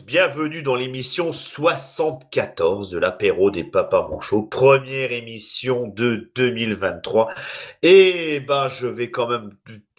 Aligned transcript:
Bienvenue 0.00 0.62
dans 0.62 0.74
l'émission 0.74 1.32
74 1.32 2.88
de 2.88 2.98
l'apéro 2.98 3.50
des 3.50 3.62
papas 3.62 4.08
manchots, 4.08 4.42
première 4.42 5.12
émission 5.12 5.86
de 5.86 6.30
2023. 6.34 7.28
Et 7.82 8.40
ben 8.40 8.68
je 8.68 8.86
vais 8.86 9.10
quand 9.10 9.28
même 9.28 9.50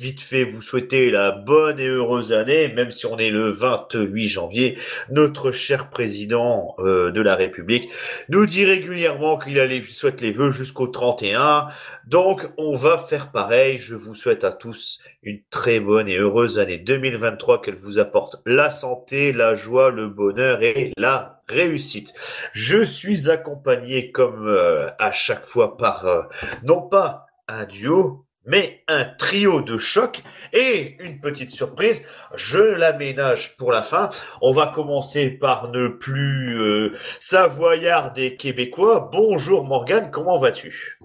vite 0.03 0.19
fait 0.19 0.43
vous 0.43 0.61
souhaiter 0.61 1.09
la 1.09 1.31
bonne 1.31 1.79
et 1.79 1.87
heureuse 1.87 2.33
année, 2.33 2.67
même 2.73 2.91
si 2.91 3.05
on 3.05 3.17
est 3.17 3.29
le 3.29 3.51
28 3.51 4.27
janvier. 4.27 4.77
Notre 5.09 5.51
cher 5.51 5.89
président 5.89 6.75
euh, 6.79 7.11
de 7.11 7.21
la 7.21 7.37
République 7.37 7.89
nous 8.27 8.45
dit 8.45 8.65
régulièrement 8.65 9.39
qu'il 9.39 9.85
souhaite 9.85 10.19
les 10.19 10.33
vœux 10.33 10.51
jusqu'au 10.51 10.87
31. 10.87 11.67
Donc 12.05 12.49
on 12.57 12.75
va 12.75 12.97
faire 12.97 13.31
pareil. 13.31 13.79
Je 13.79 13.95
vous 13.95 14.13
souhaite 14.13 14.43
à 14.43 14.51
tous 14.51 14.99
une 15.21 15.39
très 15.49 15.79
bonne 15.79 16.09
et 16.09 16.17
heureuse 16.17 16.59
année 16.59 16.79
2023, 16.79 17.61
qu'elle 17.61 17.77
vous 17.77 17.97
apporte 17.97 18.41
la 18.45 18.71
santé, 18.71 19.31
la 19.31 19.55
joie, 19.55 19.89
le 19.89 20.09
bonheur 20.09 20.63
et 20.63 20.91
la 20.97 21.39
réussite. 21.47 22.13
Je 22.51 22.83
suis 22.83 23.29
accompagné 23.29 24.11
comme 24.11 24.49
euh, 24.49 24.89
à 24.99 25.13
chaque 25.13 25.45
fois 25.45 25.77
par 25.77 26.07
euh, 26.07 26.23
non 26.63 26.81
pas 26.81 27.27
un 27.47 27.63
duo, 27.65 28.25
mais 28.45 28.83
un 28.87 29.05
trio 29.05 29.61
de 29.61 29.77
choc 29.77 30.21
et 30.51 30.97
une 30.99 31.19
petite 31.19 31.51
surprise, 31.51 32.05
je 32.35 32.59
l'aménage 32.59 33.55
pour 33.57 33.71
la 33.71 33.83
fin. 33.83 34.09
On 34.41 34.51
va 34.51 34.67
commencer 34.67 35.29
par 35.29 35.69
ne 35.71 35.87
plus 35.87 36.59
euh, 36.59 36.91
savoyard 37.19 38.13
des 38.13 38.35
Québécois. 38.35 39.09
Bonjour 39.11 39.63
Morgane, 39.63 40.11
comment 40.11 40.37
vas-tu? 40.37 40.99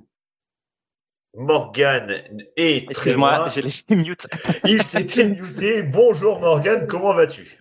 Morgane 1.35 2.23
est 2.57 2.91
Excuse-moi, 2.91 3.47
j'ai 3.49 3.63
laissé 3.63 3.85
mute. 3.91 4.27
Il 4.65 4.83
s'était 4.83 5.29
muté. 5.29 5.83
Bonjour 5.83 6.41
Morgane, 6.41 6.87
comment 6.87 7.15
vas-tu? 7.15 7.61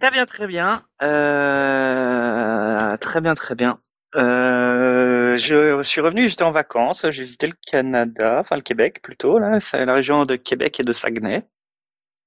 Très 0.00 0.10
bien, 0.10 0.24
très 0.24 0.46
bien. 0.46 0.82
Euh... 1.02 2.96
Très 2.96 3.20
bien, 3.20 3.34
très 3.34 3.54
bien. 3.54 3.78
Euh, 4.16 4.69
je 5.36 5.82
suis 5.82 6.00
revenu, 6.00 6.28
j'étais 6.28 6.42
en 6.42 6.52
vacances, 6.52 7.06
j'ai 7.10 7.24
visité 7.24 7.46
le 7.46 7.54
Canada, 7.66 8.38
enfin 8.40 8.56
le 8.56 8.62
Québec 8.62 9.02
plutôt, 9.02 9.38
là, 9.38 9.60
c'est 9.60 9.84
la 9.84 9.94
région 9.94 10.24
de 10.24 10.36
Québec 10.36 10.80
et 10.80 10.84
de 10.84 10.92
Saguenay. 10.92 11.46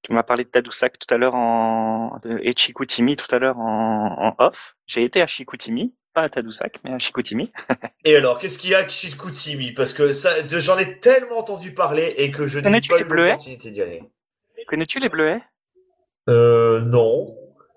Tu 0.02 0.12
m'as 0.12 0.22
parlé 0.22 0.44
de 0.44 0.50
Tadoussac 0.50 0.98
tout 0.98 1.12
à 1.14 1.16
l'heure 1.16 1.34
en 1.34 2.18
et 2.42 2.52
de 2.52 2.58
Chicoutimi 2.58 3.16
tout 3.16 3.34
à 3.34 3.38
l'heure 3.38 3.58
en, 3.58 4.34
en 4.38 4.44
off. 4.44 4.76
J'ai 4.86 5.02
été 5.02 5.22
à 5.22 5.26
Chicoutimi, 5.26 5.94
pas 6.12 6.22
à 6.22 6.28
Tadoussac, 6.28 6.78
mais 6.84 6.92
à 6.92 6.98
Chicoutimi. 6.98 7.50
et 8.04 8.14
alors, 8.14 8.38
qu'est-ce 8.38 8.58
qu'il 8.58 8.70
y 8.70 8.74
a 8.74 8.80
à 8.80 8.88
Chicoutimi? 8.88 9.72
Parce 9.72 9.94
que 9.94 10.12
ça, 10.12 10.46
j'en 10.46 10.78
ai 10.78 11.00
tellement 11.00 11.38
entendu 11.38 11.72
parler 11.72 12.14
et 12.18 12.30
que 12.30 12.46
je 12.46 12.58
n'ai 12.58 12.80
pas 12.80 13.00
eu 13.00 13.04
l'opportunité 13.04 13.70
d'y 13.70 13.80
aller. 13.80 14.02
Connais-tu 14.68 14.98
les 14.98 15.08
bleuets? 15.08 15.40
Euh, 16.28 16.80
non. 16.80 17.34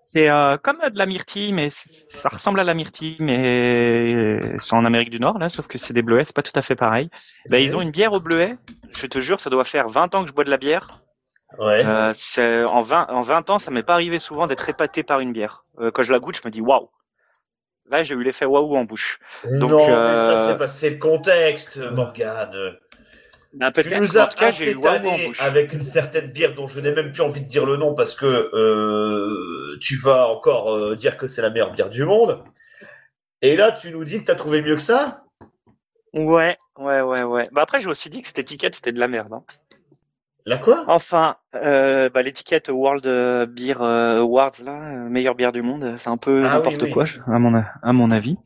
C'est 0.07 0.29
euh, 0.29 0.55
comme 0.57 0.77
de 0.77 0.97
la 0.97 1.05
myrtille, 1.05 1.51
mais 1.51 1.69
ça 1.69 2.29
ressemble 2.29 2.61
à 2.61 2.63
la 2.63 2.73
myrtille, 2.73 3.17
mais 3.19 4.39
c'est 4.63 4.73
en 4.73 4.85
Amérique 4.85 5.09
du 5.09 5.19
Nord, 5.19 5.37
là, 5.37 5.49
sauf 5.49 5.67
que 5.67 5.77
c'est 5.77 5.93
des 5.93 6.01
bleuets, 6.01 6.23
c'est 6.23 6.35
pas 6.35 6.43
tout 6.43 6.57
à 6.57 6.61
fait 6.61 6.75
pareil. 6.75 7.09
Ben, 7.49 7.57
ils 7.57 7.75
ont 7.75 7.81
une 7.81 7.91
bière 7.91 8.13
au 8.13 8.21
bleuet. 8.21 8.57
Je 8.91 9.05
te 9.05 9.19
jure, 9.19 9.39
ça 9.39 9.49
doit 9.49 9.65
faire 9.65 9.89
20 9.89 10.15
ans 10.15 10.23
que 10.23 10.29
je 10.29 10.33
bois 10.33 10.45
de 10.45 10.49
la 10.49 10.57
bière. 10.57 11.01
Ouais. 11.57 11.85
Euh, 11.85 12.11
c'est, 12.13 12.63
en 12.63 12.81
20, 12.81 13.07
en 13.09 13.21
20 13.21 13.49
ans, 13.49 13.59
ça 13.59 13.71
m'est 13.71 13.83
pas 13.83 13.93
arrivé 13.93 14.19
souvent 14.19 14.47
d'être 14.47 14.67
épaté 14.69 15.03
par 15.03 15.19
une 15.19 15.33
bière. 15.33 15.65
Euh, 15.79 15.91
quand 15.91 16.03
je 16.03 16.11
la 16.11 16.19
goûte, 16.19 16.37
je 16.41 16.47
me 16.47 16.51
dis 16.51 16.61
waouh. 16.61 16.89
Là, 17.89 18.03
j'ai 18.03 18.15
eu 18.15 18.23
l'effet 18.23 18.45
waouh 18.45 18.75
en 18.75 18.83
bouche. 18.83 19.19
Donc, 19.45 19.71
non, 19.71 19.87
mais 19.87 20.15
ça, 20.15 20.47
c'est, 20.49 20.57
pas, 20.57 20.67
c'est 20.67 20.89
le 20.89 20.97
contexte, 20.97 21.77
Morgane. 21.77 22.77
Ben, 23.53 23.71
tu 23.71 23.89
nous 23.95 24.17
as 24.17 24.27
tanné 24.27 25.31
avec 25.39 25.73
une 25.73 25.83
certaine 25.83 26.27
bière 26.27 26.53
dont 26.53 26.67
je 26.67 26.79
n'ai 26.79 26.93
même 26.93 27.11
plus 27.11 27.21
envie 27.21 27.41
de 27.41 27.47
dire 27.47 27.65
le 27.65 27.77
nom 27.77 27.95
parce 27.95 28.13
que 28.13 28.25
euh, 28.25 29.77
tu 29.81 29.97
vas 29.97 30.27
encore 30.27 30.73
euh, 30.73 30.95
dire 30.95 31.17
que 31.17 31.27
c'est 31.27 31.41
la 31.41 31.49
meilleure 31.49 31.71
bière 31.71 31.89
du 31.89 32.03
monde. 32.03 32.43
Et 33.41 33.55
là, 33.55 33.71
tu 33.71 33.91
nous 33.91 34.03
dis 34.03 34.19
que 34.19 34.25
tu 34.25 34.31
as 34.31 34.35
trouvé 34.35 34.61
mieux 34.61 34.75
que 34.75 34.81
ça? 34.81 35.23
Ouais, 36.13 36.57
ouais, 36.77 37.01
ouais, 37.01 37.23
ouais. 37.23 37.49
Bah 37.51 37.61
après, 37.61 37.79
j'ai 37.79 37.87
aussi 37.87 38.09
dit 38.09 38.21
que 38.21 38.27
cette 38.27 38.39
étiquette, 38.39 38.75
c'était 38.75 38.91
de 38.91 38.99
la 38.99 39.07
merde. 39.07 39.33
Hein. 39.33 39.43
La 40.47 40.57
quoi? 40.57 40.85
Enfin, 40.87 41.35
euh, 41.55 42.09
bah, 42.09 42.21
l'étiquette 42.21 42.69
World 42.69 43.03
Beer 43.49 43.75
Awards, 43.81 44.53
là, 44.63 44.79
meilleure 45.09 45.35
bière 45.35 45.51
du 45.51 45.61
monde, 45.61 45.95
c'est 45.97 46.07
un 46.07 46.15
peu 46.15 46.41
Ah 46.45 46.55
n'importe 46.55 46.83
oui, 46.83 46.87
oui. 46.87 46.91
quoi, 46.93 47.03
à 47.27 47.37
mon, 47.37 47.53
à 47.83 47.91
mon 47.93 48.11
avis. 48.11 48.37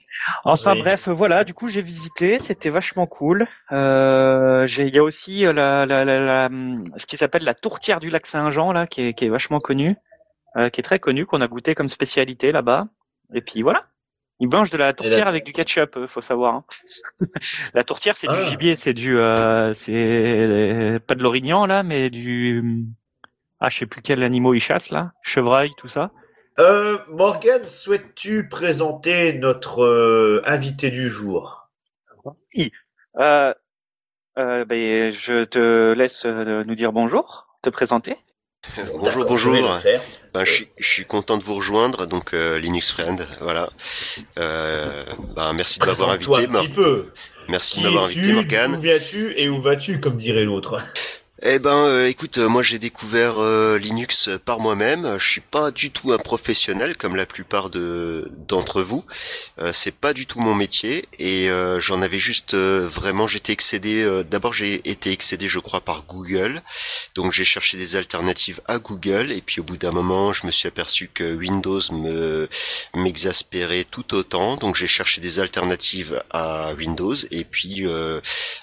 Enfin 0.43 0.73
Oui. 0.73 0.79
bref, 0.79 1.07
voilà, 1.09 1.43
du 1.43 1.53
coup 1.53 1.67
j'ai 1.67 1.83
visité, 1.83 2.39
c'était 2.39 2.71
vachement 2.71 3.05
cool. 3.05 3.47
Euh, 3.71 4.65
j'ai- 4.65 4.87
Il 4.87 4.95
y 4.95 4.97
a 4.97 5.03
aussi 5.03 5.45
euh, 5.45 5.53
la, 5.53 5.85
la, 5.85 6.03
la, 6.03 6.19
la- 6.19 6.49
ce 6.97 7.05
qui 7.05 7.17
s'appelle 7.17 7.43
la 7.43 7.53
tourtière 7.53 7.99
du 7.99 8.09
lac 8.09 8.25
Saint-Jean, 8.25 8.71
là, 8.71 8.87
qui 8.87 9.03
est, 9.03 9.13
qui 9.13 9.25
est 9.25 9.29
vachement 9.29 9.59
connue, 9.59 9.95
euh, 10.57 10.69
qui 10.69 10.81
est 10.81 10.83
très 10.83 10.97
connue, 10.99 11.27
qu'on 11.27 11.41
a 11.41 11.47
goûté 11.47 11.75
comme 11.75 11.87
spécialité 11.89 12.51
là-bas. 12.51 12.87
Et 13.35 13.41
puis 13.41 13.61
voilà. 13.61 13.85
Ils 14.41 14.49
mangent 14.49 14.71
de 14.71 14.77
la 14.77 14.91
tourtière 14.91 15.27
avec 15.27 15.45
du 15.45 15.53
ketchup, 15.53 15.95
euh, 15.97 16.07
faut 16.07 16.21
savoir. 16.21 16.55
hein. 16.55 16.65
la 17.73 17.83
tourtière, 17.83 18.17
c'est 18.17 18.27
du 18.27 18.33
Ah. 18.33 18.49
gibier, 18.49 18.75
c'est 18.75 18.93
du, 18.93 19.17
euh, 19.17 19.73
c'est 19.73 19.93
euh, 19.93 20.99
pas 20.99 21.15
de 21.15 21.23
l'orignan 21.23 21.65
là, 21.67 21.83
mais 21.83 22.09
du, 22.09 22.63
ah, 23.59 23.69
je 23.69 23.77
sais 23.79 23.85
plus 23.85 24.01
quel 24.01 24.23
animal 24.23 24.55
ils 24.55 24.59
chassent 24.59 24.89
là, 24.89 25.13
chevreuil, 25.21 25.71
tout 25.77 25.87
ça. 25.87 26.11
euh, 26.59 26.97
Morgane, 27.07 27.65
souhaites-tu 27.65 28.47
présenter 28.49 29.33
notre 29.33 29.83
euh, 29.83 30.41
invité 30.45 30.89
du 30.91 31.07
jour? 31.09 31.69
Euh, 33.19 33.53
euh, 34.39 34.65
ben, 34.65 35.13
je 35.13 35.43
te 35.43 35.93
laisse 35.93 36.25
nous 36.25 36.75
dire 36.75 36.91
bonjour, 36.93 37.47
te 37.61 37.69
présenter. 37.69 38.17
Bonjour, 38.93 39.25
bonjour. 39.25 39.79
Ben, 40.33 40.45
je, 40.45 40.51
suis, 40.51 40.67
je 40.77 40.87
suis 40.87 41.05
content 41.05 41.37
de 41.37 41.43
vous 41.43 41.55
rejoindre, 41.55 42.05
donc 42.05 42.33
euh, 42.33 42.57
Linux 42.59 42.91
Friend, 42.91 43.27
voilà. 43.41 43.69
Euh, 44.37 45.03
ben, 45.35 45.53
merci 45.53 45.79
de 45.79 45.85
m'avoir 45.85 46.11
invité, 46.11 46.31
un 46.43 46.47
petit 46.47 46.67
Mor- 46.67 46.75
peu. 46.75 47.07
merci 47.49 47.79
de 47.79 47.85
m'avoir 47.85 48.03
invité, 48.05 48.31
Morgane. 48.31 48.73
D'où 48.75 48.79
viens-tu 48.81 49.33
et 49.35 49.49
où 49.49 49.61
vas-tu, 49.61 49.99
comme 49.99 50.15
dirait 50.15 50.43
l'autre? 50.43 50.79
Eh 51.43 51.57
ben, 51.57 51.85
euh, 51.85 52.07
écoute, 52.07 52.37
euh, 52.37 52.47
moi 52.47 52.61
j'ai 52.61 52.77
découvert 52.77 53.39
euh, 53.39 53.79
Linux 53.79 54.29
par 54.45 54.59
moi-même. 54.59 55.17
Je 55.17 55.27
suis 55.27 55.41
pas 55.41 55.71
du 55.71 55.89
tout 55.89 56.11
un 56.11 56.19
professionnel 56.19 56.95
comme 56.95 57.15
la 57.15 57.25
plupart 57.25 57.71
de 57.71 58.29
d'entre 58.47 58.83
vous. 58.83 59.03
Euh, 59.57 59.73
c'est 59.73 59.95
pas 59.95 60.13
du 60.13 60.27
tout 60.27 60.39
mon 60.39 60.53
métier 60.53 61.05
et 61.17 61.49
j'en 61.79 62.03
avais 62.03 62.19
juste 62.19 62.53
vraiment. 62.55 63.25
J'étais 63.25 63.53
excédé. 63.53 64.21
D'abord, 64.29 64.53
j'ai 64.53 64.87
été 64.87 65.11
excédé, 65.11 65.47
je 65.47 65.57
crois, 65.57 65.81
par 65.81 66.03
Google. 66.03 66.61
Donc 67.15 67.31
j'ai 67.31 67.45
cherché 67.45 67.75
des 67.75 67.95
alternatives 67.95 68.61
à 68.67 68.77
Google 68.77 69.31
et 69.31 69.41
puis 69.41 69.61
au 69.61 69.63
bout 69.63 69.77
d'un 69.77 69.91
moment, 69.91 70.33
je 70.33 70.45
me 70.45 70.51
suis 70.51 70.67
aperçu 70.67 71.09
que 71.11 71.33
Windows 71.35 71.81
me 71.91 72.49
m'exaspérait 72.93 73.85
tout 73.85 74.13
autant. 74.13 74.57
Donc 74.57 74.75
j'ai 74.75 74.87
cherché 74.87 75.21
des 75.21 75.39
alternatives 75.39 76.21
à 76.29 76.73
Windows 76.75 77.15
et 77.31 77.43
puis 77.45 77.85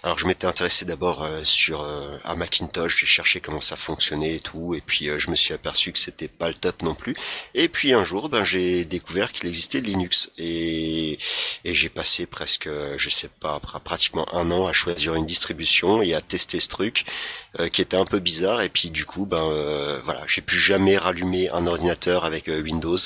alors 0.05 0.19
je 0.19 0.27
m'étais 0.29 0.47
intéressé 0.47 0.85
d'abord 0.85 1.29
sur 1.43 1.85
à 2.23 2.35
Macintosh, 2.37 2.68
j'ai 2.89 3.07
cherché 3.07 3.41
comment 3.41 3.61
ça 3.61 3.77
fonctionnait 3.77 4.37
et 4.37 4.41
tout, 4.41 4.75
et 4.75 4.81
puis 4.81 5.09
euh, 5.09 5.19
je 5.19 5.31
me 5.31 5.37
suis 5.37 5.55
aperçu 5.55 5.93
que 5.93 5.99
c'était 5.99 6.29
pas 6.29 6.49
le 6.49 6.55
top 6.55 6.83
non 6.83 6.95
plus. 6.95 7.15
Et 7.55 7.69
puis 7.69 7.93
un 7.93 8.05
jour, 8.05 8.29
ben 8.29 8.45
j'ai 8.45 8.85
découvert 8.85 9.33
qu'il 9.33 9.49
existait 9.49 9.81
Linux 9.81 10.31
et 10.39 11.19
j'ai 11.65 11.89
passé 11.89 12.27
presque, 12.27 12.67
euh, 12.67 12.95
je 12.99 13.11
sais 13.11 13.31
pas, 13.41 13.59
pr- 13.59 13.81
pratiquement 13.81 14.33
un 14.35 14.51
an 14.51 14.67
à 14.67 14.73
choisir 14.73 15.15
une 15.15 15.27
distribution 15.27 16.03
et 16.03 16.15
à 16.15 16.21
tester 16.21 16.61
ce 16.61 16.69
truc 16.69 17.05
euh, 17.59 17.69
qui 17.69 17.81
était 17.81 17.97
un 17.97 18.05
peu 18.05 18.19
bizarre. 18.19 18.63
Et 18.63 18.69
puis 18.69 18.91
du 18.91 19.05
coup, 19.05 19.27
ben 19.27 20.01
voilà, 20.05 20.25
j'ai 20.27 20.43
plus 20.43 20.59
jamais 20.59 20.97
rallumé 20.97 21.49
un 21.51 21.67
ordinateur 21.67 22.25
avec 22.25 22.47
Windows 22.49 22.99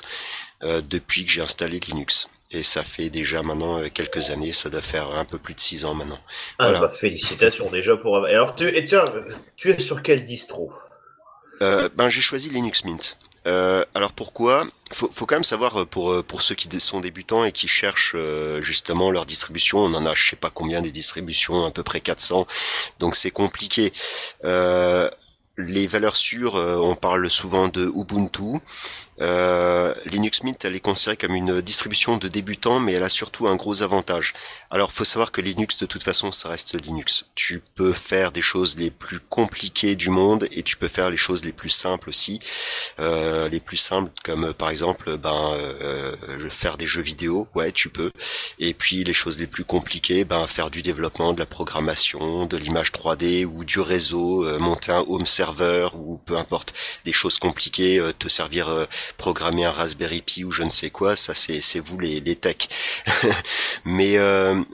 depuis 0.62 1.25
que 1.25 1.31
j'ai 1.31 1.41
installé 1.43 1.81
Linux. 1.81 2.29
Et 2.52 2.62
ça 2.62 2.82
fait 2.82 3.08
déjà 3.08 3.43
maintenant 3.43 3.78
euh, 3.81 3.88
quelques 3.88 4.31
années, 4.31 4.52
ça 4.52 4.69
doit 4.69 4.82
faire 4.82 5.08
un 5.08 5.25
peu 5.25 5.38
plus 5.38 5.54
de 5.54 5.60
six 5.60 5.84
ans 5.84 5.94
maintenant. 5.94 6.20
Ah 6.58 6.64
Voilà. 6.64 6.81
bah 6.81 6.90
félicitations 6.90 7.70
déjà 7.70 7.96
pour. 7.96 8.25
Alors 8.26 8.54
tu 8.54 8.69
et 8.69 8.84
tiens, 8.84 9.04
tu 9.56 9.70
es 9.70 9.78
sur 9.78 10.02
quel 10.02 10.26
distro? 10.26 10.72
Euh, 11.62 11.88
ben 11.94 12.08
j'ai 12.08 12.20
choisi 12.20 12.50
Linux 12.50 12.84
Mint. 12.84 13.19
Euh, 13.46 13.84
alors 13.94 14.12
pourquoi? 14.12 14.66
Faut, 14.93 15.10
faut 15.10 15.26
quand 15.26 15.34
même 15.34 15.44
savoir 15.44 15.87
pour 15.87 16.22
pour 16.25 16.43
ceux 16.43 16.54
qui 16.54 16.69
sont 16.78 17.00
débutants 17.00 17.43
et 17.44 17.52
qui 17.52 17.66
cherchent 17.69 18.14
euh, 18.14 18.60
justement 18.62 19.10
leur 19.10 19.26
distribution, 19.26 19.78
on 19.78 19.94
en 19.94 20.06
a 20.06 20.14
je 20.14 20.31
sais 20.31 20.37
pas 20.37 20.50
combien 20.50 20.81
des 20.82 20.90
distributions, 20.93 21.64
à 21.64 21.70
peu 21.70 21.82
près 21.82 22.00
400, 22.00 22.46
donc 23.00 23.16
c'est 23.16 23.31
compliqué. 23.32 23.93
Euh, 24.44 25.10
les 25.67 25.87
valeurs 25.87 26.17
sûres, 26.17 26.56
euh, 26.56 26.76
on 26.76 26.94
parle 26.94 27.29
souvent 27.31 27.69
de 27.69 27.91
Ubuntu. 27.94 28.61
Euh, 29.20 29.94
Linux 30.06 30.43
Mint, 30.43 30.64
elle 30.64 30.75
est 30.75 30.81
considérée 30.81 31.17
comme 31.17 31.35
une 31.35 31.61
distribution 31.61 32.17
de 32.17 32.29
débutants, 32.29 32.81
mais 32.81 32.94
elle 32.94 33.05
a 33.05 33.09
surtout 33.09 33.47
un 33.47 33.55
gros 33.56 33.82
avantage. 33.82 34.35
Alors, 34.70 34.93
faut 34.93 35.05
savoir 35.05 35.31
que 35.31 35.41
Linux, 35.41 35.79
de 35.79 35.87
toute 35.87 36.03
façon, 36.03 36.32
ça 36.32 36.49
reste 36.49 36.75
Linux. 36.81 37.26
Tu 37.35 37.62
peux 37.75 37.93
faire 37.93 38.32
des 38.32 38.43
choses 38.43 38.76
les 38.76 38.91
plus 38.91 39.20
compliquées 39.20 39.94
du 39.94 40.11
monde 40.11 40.49
et 40.50 40.62
tu 40.62 40.76
peux 40.76 40.88
faire 40.88 41.11
les 41.11 41.17
choses 41.17 41.44
les 41.44 41.53
plus 41.53 41.69
simples 41.69 42.09
aussi. 42.09 42.41
Euh, 42.99 43.49
les 43.49 43.61
plus 43.61 43.76
simples, 43.76 44.11
comme 44.25 44.53
par 44.55 44.70
exemple, 44.70 45.17
ben, 45.19 45.56
faire 46.50 46.76
des 46.76 46.87
jeux 46.87 47.03
vidéo, 47.03 47.47
ouais, 47.55 47.70
tu 47.73 47.88
peux. 47.88 48.11
Et 48.59 48.75
puis 48.75 49.05
les 49.05 49.12
choses 49.12 49.38
les 49.38 49.47
plus 49.47 49.64
compliquées, 49.64 50.25
ben, 50.25 50.47
faire 50.47 50.70
du 50.70 50.82
développement, 50.82 51.32
de 51.32 51.38
la 51.38 51.47
programmation, 51.47 52.47
de 52.47 52.56
l'image 52.56 52.93
3D 52.93 53.44
ou 53.44 53.64
du 53.64 53.81
réseau, 53.81 54.59
monter 54.59 54.93
un 54.93 55.05
home 55.06 55.26
server 55.26 55.51
serveur 55.52 55.94
ou 55.96 56.19
peu 56.25 56.37
importe 56.37 56.75
des 57.04 57.12
choses 57.12 57.38
compliquées, 57.38 57.99
euh, 57.99 58.12
te 58.12 58.28
servir 58.28 58.87
programmer 59.19 59.64
un 59.64 59.72
Raspberry 59.72 60.22
Pi 60.22 60.44
ou 60.44 60.50
je 60.50 60.62
ne 60.62 60.70
sais 60.70 60.90
quoi, 60.90 61.16
ça 61.16 61.34
c'est 61.34 61.78
vous 61.78 61.99
les 61.99 62.20
les 62.20 62.37
techs. 62.37 62.69
Mais 63.84 64.16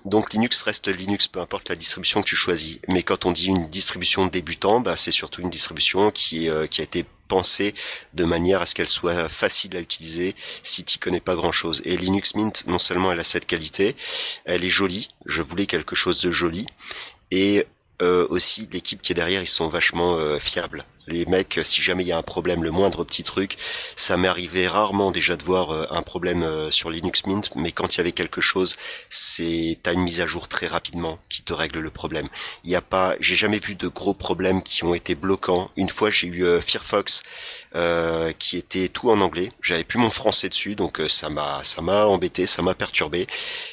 donc 0.05 0.33
Linux 0.33 0.63
reste 0.63 0.89
Linux, 0.89 1.27
peu 1.29 1.41
importe 1.41 1.69
la 1.69 1.77
distribution 1.77 2.23
que 2.23 2.29
tu 2.29 2.37
choisis. 2.37 2.79
Mais 2.89 3.03
quand 3.03 3.27
on 3.27 3.33
dit 3.33 3.47
une 3.47 3.67
distribution 3.67 4.27
débutant, 4.27 4.81
bah 4.81 4.97
c'est 4.97 5.11
surtout 5.11 5.43
une 5.43 5.51
distribution 5.51 6.11
qui 6.11 6.49
qui 6.71 6.81
a 6.81 6.85
été 6.85 7.05
pensée 7.29 7.75
de 8.15 8.25
manière 8.25 8.63
à 8.63 8.67
ce 8.67 8.75
qu'elle 8.75 8.89
soit 8.89 9.29
facile 9.29 9.77
à 9.77 9.81
utiliser 9.81 10.35
si 10.63 10.83
tu 10.83 10.99
connais 10.99 11.21
pas 11.21 11.37
grand 11.37 11.53
chose. 11.53 11.83
Et 11.85 11.97
Linux 11.97 12.35
Mint, 12.35 12.67
non 12.67 12.81
seulement 12.81 13.13
elle 13.13 13.21
a 13.21 13.25
cette 13.25 13.47
qualité, 13.47 13.95
elle 14.45 14.65
est 14.65 14.71
jolie. 14.71 15.11
Je 15.27 15.43
voulais 15.43 15.67
quelque 15.67 15.95
chose 15.95 16.21
de 16.21 16.31
joli. 16.31 16.67
Et 17.31 17.59
euh, 17.59 17.65
aussi 18.01 18.69
l'équipe 18.73 19.03
qui 19.03 19.13
est 19.13 19.15
derrière, 19.15 19.43
ils 19.43 19.47
sont 19.47 19.69
vachement 19.69 20.17
euh, 20.17 20.39
fiables 20.39 20.85
les 21.09 21.27
mecs, 21.27 21.61
si 21.63 21.83
jamais 21.83 22.05
il 22.05 22.09
y 22.09 22.13
a 22.13 22.19
un 22.19 22.23
problème, 22.23 22.63
le 22.63 22.71
moindre 22.71 23.05
petit 23.05 23.25
truc, 23.25 23.57
ça 23.97 24.17
m'est 24.17 24.29
arrivé 24.29 24.67
rarement 24.67 25.11
déjà 25.11 25.37
de 25.37 25.43
voir 25.43 25.71
euh, 25.71 25.87
un 25.91 26.03
problème 26.03 26.43
euh, 26.43 26.71
sur 26.71 26.91
Linux 26.91 27.27
Mint, 27.27 27.51
mais 27.57 27.73
quand 27.73 27.95
il 27.95 27.99
y 27.99 28.01
avait 28.01 28.13
quelque 28.13 28.41
chose, 28.41 28.77
c'est 29.09 29.79
t'as 29.83 29.93
une 29.95 30.03
mise 30.03 30.21
à 30.21 30.27
jour 30.27 30.49
très 30.49 30.67
rapidement 30.67 31.19
qui 31.29 31.43
te 31.43 31.53
règle 31.53 31.81
le 31.81 31.91
problème. 31.91 32.29
Il 32.65 32.71
y 32.71 32.77
a 32.77 32.81
pas, 32.81 33.15
j'ai 33.21 33.37
jamais 33.37 33.59
vu 33.59 33.75
de 33.75 33.89
gros 33.89 34.15
problèmes 34.15 34.63
qui 34.63 34.85
ont 34.85 34.95
été 34.95 35.15
bloquants. 35.15 35.71
Une 35.77 35.89
fois, 35.89 36.11
j'ai 36.11 36.27
eu 36.29 36.45
euh, 36.45 36.61
Firefox 36.61 37.23
qui 38.39 38.57
était 38.57 38.89
tout 38.89 39.11
en 39.11 39.21
anglais. 39.21 39.53
J'avais 39.63 39.85
plus 39.85 39.99
mon 39.99 40.11
français 40.11 40.49
dessus, 40.49 40.75
donc 40.75 41.01
ça 41.09 41.29
m'a 41.29 41.63
ça 41.63 41.83
m'a 41.83 42.07
embêté, 42.07 42.47
ça 42.47 42.63
m'a 42.63 42.75
perturbé, 42.75 43.27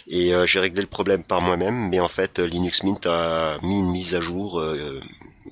et 0.07 0.31
j'ai 0.45 0.59
réglé 0.59 0.81
le 0.81 0.87
problème 0.87 1.23
par 1.23 1.41
moi-même. 1.41 1.89
Mais 1.89 1.99
en 1.99 2.09
fait, 2.09 2.39
Linux 2.39 2.83
Mint 2.83 3.07
a 3.07 3.57
mis 3.63 3.79
une 3.79 3.91
mise 3.91 4.13
à 4.13 4.21
jour 4.21 4.61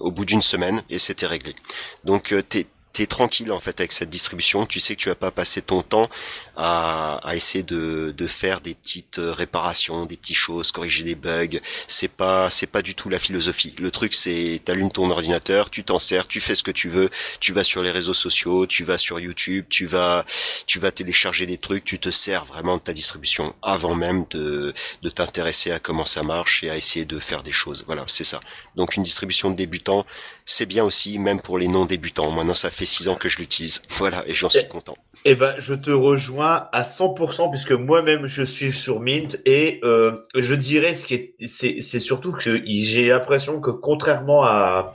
au 0.04 0.12
bout 0.12 0.26
d'une 0.26 0.42
semaine 0.42 0.84
et 0.90 1.00
c'était 1.00 1.28
réglé. 1.28 1.56
Donc 2.04 2.34
euh, 2.34 2.44
t'es 2.44 2.68
t'es 2.94 3.08
tranquille 3.08 3.52
en 3.52 3.60
fait 3.60 3.80
avec 3.80 3.92
cette 3.92 4.10
distribution. 4.10 4.66
Tu 4.66 4.80
sais 4.80 4.96
que 4.96 5.02
tu 5.02 5.10
vas 5.10 5.16
pas 5.16 5.32
passer 5.32 5.62
ton 5.62 5.82
temps 5.82 6.10
à, 6.56 7.16
à 7.24 7.36
essayer 7.36 7.64
de, 7.64 8.14
de, 8.16 8.28
faire 8.28 8.62
des 8.62 8.74
petites 8.74 9.20
euh, 9.20 9.32
réparations, 9.32 10.06
des 10.06 10.18
petites 10.18 10.36
choses, 10.36 10.72
corriger 10.72 11.04
des 11.04 11.16
bugs. 11.16 11.60
C'est 11.88 12.08
pas 12.08 12.50
c'est 12.50 12.68
pas 12.68 12.82
du 12.82 12.96
tout 12.96 13.10
la 13.10 13.20
philosophie. 13.20 13.76
Le 13.80 13.92
truc 13.92 14.14
c'est 14.14 14.62
t'allumes 14.64 14.92
ton 14.92 15.10
ordinateur, 15.10 15.70
tu 15.70 15.84
t'en 15.84 16.00
sers, 16.00 16.28
tu 16.28 16.42
fais 16.42 16.56
ce 16.56 16.64
que 16.64 16.72
tu 16.72 16.90
veux, 16.90 17.10
tu 17.40 17.54
vas 17.54 17.64
sur 17.64 17.82
les 17.82 17.92
réseaux 17.92 18.14
sociaux, 18.14 18.68
tu 18.68 18.84
vas 18.84 18.98
sur 18.98 19.20
YouTube, 19.20 19.66
tu 19.70 19.86
vas 19.86 20.26
tu 20.68 20.80
vas 20.80 20.92
télécharger 20.92 21.46
des 21.46 21.58
trucs, 21.58 21.86
tu 21.86 22.00
te 22.00 22.10
sers 22.10 22.46
vraiment 22.46 22.78
de 22.78 22.82
ta 22.82 22.94
distribution 22.94 23.54
avant 23.62 23.96
même 23.96 24.26
de 24.30 24.74
de 25.02 25.10
t'intéresser 25.10 25.72
à 25.72 25.80
comment 25.80 26.06
ça 26.06 26.24
marche 26.24 26.64
et 26.64 26.70
à 26.70 26.78
essayer 26.78 27.06
de 27.06 27.20
faire 27.20 27.44
des 27.44 27.52
choses. 27.52 27.84
Voilà, 27.88 28.04
c'est 28.08 28.24
ça. 28.24 28.40
Donc 28.76 28.96
une 28.96 29.04
distribution 29.04 29.50
de 29.52 29.56
débutant, 29.56 30.06
c'est 30.46 30.66
bien 30.66 30.84
aussi, 30.84 31.20
même 31.20 31.42
pour 31.42 31.58
les 31.58 31.68
non 31.68 31.86
débutants. 31.86 32.32
Maintenant, 32.32 32.54
ça 32.54 32.70
fait 32.70 32.86
six 32.86 33.08
ans 33.08 33.16
que 33.16 33.30
je 33.30 33.38
l'utilise. 33.38 33.82
Voilà, 34.04 34.24
et 34.28 34.34
j'en 34.34 34.50
suis 34.50 34.68
content. 34.68 34.98
Eh 35.26 35.36
ben, 35.36 35.56
je 35.58 35.74
te 35.74 35.90
rejoins 35.90 36.68
à 36.74 36.84
100% 36.84 37.50
puisque 37.50 37.72
moi-même 37.72 38.28
je 38.28 38.44
suis 38.44 38.74
sur 38.74 39.00
Mint 39.00 39.42
et 39.46 39.80
euh, 39.84 40.22
je 40.36 40.54
dirais 40.54 40.96
ce 40.96 41.06
qui 41.06 41.14
est, 41.14 41.36
c'est, 41.46 41.80
c'est 41.80 42.02
surtout 42.02 42.34
que 42.34 42.62
j'ai 42.66 43.08
l'impression 43.08 43.62
que 43.62 43.72
contrairement 43.72 44.44
à, 44.44 44.94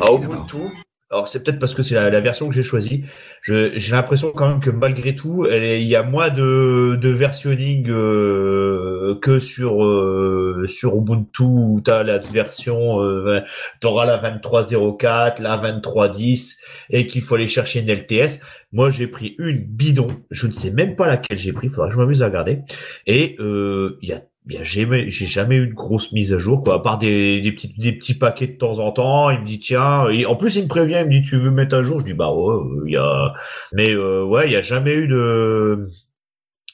à 0.00 0.12
Ubuntu, 0.12 0.72
alors 1.12 1.28
c'est 1.28 1.44
peut-être 1.44 1.58
parce 1.58 1.74
que 1.74 1.82
c'est 1.82 1.94
la, 1.94 2.20
version 2.22 2.48
que 2.48 2.54
j'ai 2.54 2.62
choisie. 2.62 3.04
j'ai 3.42 3.92
l'impression 3.92 4.32
quand 4.32 4.48
même 4.48 4.60
que 4.60 4.70
malgré 4.70 5.14
tout, 5.14 5.46
il 5.46 5.82
y 5.82 5.94
a 5.94 6.02
moins 6.02 6.30
de, 6.30 6.96
de 6.98 7.10
versionning 7.10 7.90
euh, 7.90 9.18
que 9.20 9.38
sur 9.38 9.84
euh, 9.84 10.64
sur 10.68 10.96
Ubuntu 10.96 11.42
où 11.42 11.82
t'as 11.84 12.02
la 12.02 12.16
version, 12.18 13.02
euh, 13.02 13.42
t'auras 13.80 14.06
la 14.06 14.16
23.04, 14.22 15.42
la 15.42 15.58
23.10 15.58 16.56
et 16.88 17.06
qu'il 17.06 17.20
faut 17.20 17.34
aller 17.34 17.46
chercher 17.46 17.80
une 17.80 17.90
LTS. 17.90 18.40
Moi, 18.72 18.90
j'ai 18.90 19.06
pris 19.06 19.34
une 19.38 19.58
bidon. 19.58 20.08
Je 20.30 20.46
ne 20.46 20.52
sais 20.52 20.70
même 20.72 20.96
pas 20.96 21.06
laquelle 21.06 21.38
j'ai 21.38 21.52
pris. 21.52 21.68
Faudra 21.68 21.88
que 21.88 21.94
je 21.94 21.98
m'amuse 21.98 22.22
à 22.22 22.26
regarder. 22.26 22.60
Et 23.06 23.36
euh, 23.38 23.98
il 24.02 24.08
y 24.08 24.12
a 24.12 24.22
bien 24.44 24.62
j'ai 24.64 25.06
jamais 25.10 25.56
eu 25.56 25.66
une 25.66 25.74
grosse 25.74 26.10
mise 26.12 26.32
à 26.34 26.38
jour 26.38 26.64
quoi 26.64 26.74
à 26.74 26.78
part 26.80 26.98
des, 26.98 27.40
des 27.40 27.52
petits 27.52 27.72
des 27.78 27.92
petits 27.92 28.14
paquets 28.18 28.48
de 28.48 28.56
temps 28.58 28.80
en 28.80 28.90
temps 28.90 29.30
il 29.30 29.40
me 29.40 29.46
dit 29.46 29.60
tiens 29.60 30.06
en 30.26 30.36
plus 30.36 30.56
il 30.56 30.64
me 30.64 30.68
prévient 30.68 30.98
il 31.02 31.06
me 31.06 31.10
dit 31.10 31.22
tu 31.22 31.36
veux 31.36 31.50
mettre 31.50 31.76
à 31.76 31.82
jour? 31.82 32.00
Je 32.00 32.06
dis 32.06 32.14
bah 32.14 32.32
ouais 32.32 32.82
il 32.86 32.92
y 32.92 32.96
a 32.96 33.34
mais 33.72 33.90
euh, 33.90 34.24
ouais 34.24 34.48
il 34.48 34.52
y 34.52 34.56
a 34.56 34.60
jamais 34.60 34.94
eu 34.94 35.06
de 35.06 35.88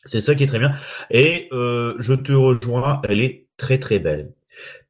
c'est 0.05 0.21
ça 0.21 0.35
qui 0.35 0.45
est 0.45 0.47
très 0.47 0.59
bien 0.59 0.73
et 1.11 1.49
euh, 1.53 1.95
je 1.99 2.15
te 2.15 2.33
rejoins 2.33 3.03
elle 3.07 3.21
est 3.21 3.49
très 3.59 3.79
très 3.79 3.99
belle 3.99 4.33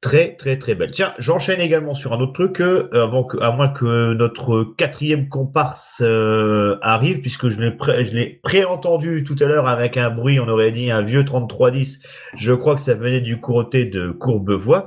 Très 0.00 0.36
très 0.36 0.58
très 0.58 0.76
belle. 0.76 0.92
Tiens, 0.92 1.12
j'enchaîne 1.18 1.60
également 1.60 1.96
sur 1.96 2.12
un 2.12 2.20
autre 2.20 2.32
truc, 2.32 2.60
euh, 2.60 2.88
avant 2.92 3.24
que, 3.24 3.36
à 3.38 3.50
moins 3.50 3.68
que 3.68 4.14
notre 4.14 4.62
quatrième 4.76 5.28
comparse 5.28 6.00
euh, 6.04 6.76
arrive, 6.82 7.20
puisque 7.20 7.48
je 7.48 7.60
l'ai 7.60 7.72
pré 7.72 8.04
je 8.04 8.16
l'ai 8.16 8.38
préentendu 8.44 9.24
tout 9.24 9.34
à 9.40 9.46
l'heure 9.46 9.66
avec 9.66 9.96
un 9.96 10.10
bruit, 10.10 10.38
on 10.38 10.46
aurait 10.46 10.70
dit 10.70 10.92
un 10.92 11.02
vieux 11.02 11.24
3310. 11.24 12.00
Je 12.36 12.52
crois 12.52 12.76
que 12.76 12.80
ça 12.80 12.94
venait 12.94 13.20
du 13.20 13.40
côté 13.40 13.86
de 13.86 14.12
Courbevoie. 14.12 14.86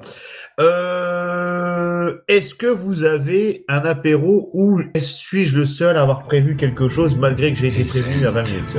Euh, 0.62 2.16
Est-ce 2.30 2.56
que 2.56 2.68
vous 2.68 3.04
avez 3.04 3.66
un 3.68 3.82
apéro 3.82 4.50
ou 4.54 4.80
suis-je 4.96 5.58
le 5.58 5.66
seul 5.66 5.98
à 5.98 6.04
avoir 6.04 6.24
prévu 6.24 6.56
quelque 6.56 6.88
chose 6.88 7.18
malgré 7.18 7.52
que 7.52 7.60
j'ai 7.60 7.68
été 7.68 7.84
prévenu 7.84 8.26
à 8.28 8.32
20 8.32 8.44
minutes? 8.50 8.78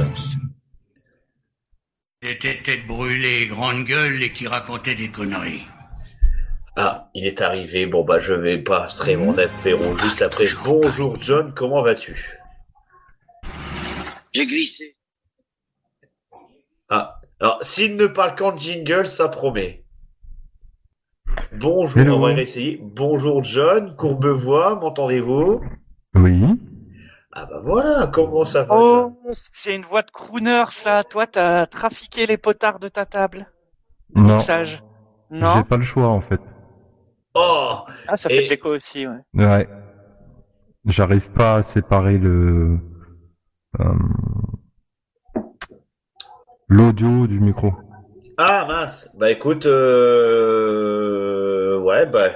C'était 2.23 2.63
tête 2.63 2.87
brûlée, 2.87 3.49
grande 3.49 3.85
gueule 3.85 4.23
et 4.23 4.31
qui 4.31 4.47
racontait 4.47 4.95
des 4.95 5.09
conneries. 5.09 5.67
Ah, 6.77 7.11
il 7.15 7.27
est 7.27 7.41
arrivé. 7.43 7.87
Bon, 7.87 8.05
bah, 8.05 8.19
je 8.19 8.33
vais 8.33 8.59
passer 8.59 9.17
mon 9.17 9.37
apéro 9.37 9.97
juste 9.99 10.23
après. 10.23 10.47
Bonjour, 10.65 11.21
John, 11.21 11.53
comment 11.55 11.83
vas-tu? 11.83 12.41
J'ai 14.33 14.47
glissé. 14.47 14.97
Ah, 16.89 17.21
alors, 17.41 17.63
s'il 17.63 17.97
ne 17.97 18.07
parle 18.07 18.35
qu'en 18.37 18.57
jingle, 18.57 19.07
ça 19.07 19.29
promet. 19.29 19.85
Bonjour, 21.53 22.07
on 22.07 22.21
va 22.21 22.33
essayer. 22.33 22.81
Bonjour, 22.83 23.45
John, 23.45 23.95
Courbevoie, 23.97 24.77
m'entendez-vous? 24.77 25.61
Oui. 26.15 26.43
Ah 27.35 27.47
bah 27.47 27.61
voilà, 27.65 28.11
comment 28.13 28.45
ça 28.45 28.65
va 28.65 28.75
Oh, 28.79 29.19
c'est 29.53 29.75
une 29.75 29.87
voix 29.87 30.03
de 30.03 30.11
crooner, 30.11 30.65
ça. 30.71 31.03
Toi, 31.03 31.27
t'as 31.27 31.65
trafiqué 31.67 32.27
les 32.27 32.37
potards 32.37 32.79
de 32.79 32.89
ta 32.89 33.07
table? 33.07 33.51
Non. 34.15 34.39
Sage. 34.39 34.83
Non. 35.31 35.55
J'ai 35.57 35.65
pas 35.65 35.79
le 35.79 35.85
choix, 35.85 36.09
en 36.09 36.21
fait. 36.21 36.41
Oh 37.35 37.79
Ah, 38.09 38.17
ça 38.17 38.29
fait 38.29 38.45
de 38.45 38.51
l'écho 38.51 38.69
aussi, 38.69 39.07
ouais. 39.07 39.21
Ouais. 39.35 39.69
J'arrive 40.85 41.31
pas 41.31 41.57
à 41.57 41.63
séparer 41.63 42.19
le 42.19 42.79
euh, 43.81 43.95
l'audio 46.69 47.27
du 47.27 47.41
micro. 47.41 47.73
Ah 48.37 48.67
mince. 48.67 49.11
Bah 49.19 49.31
écoute, 49.31 49.67
euh... 49.67 50.93
ouais, 51.79 52.07
bah 52.07 52.33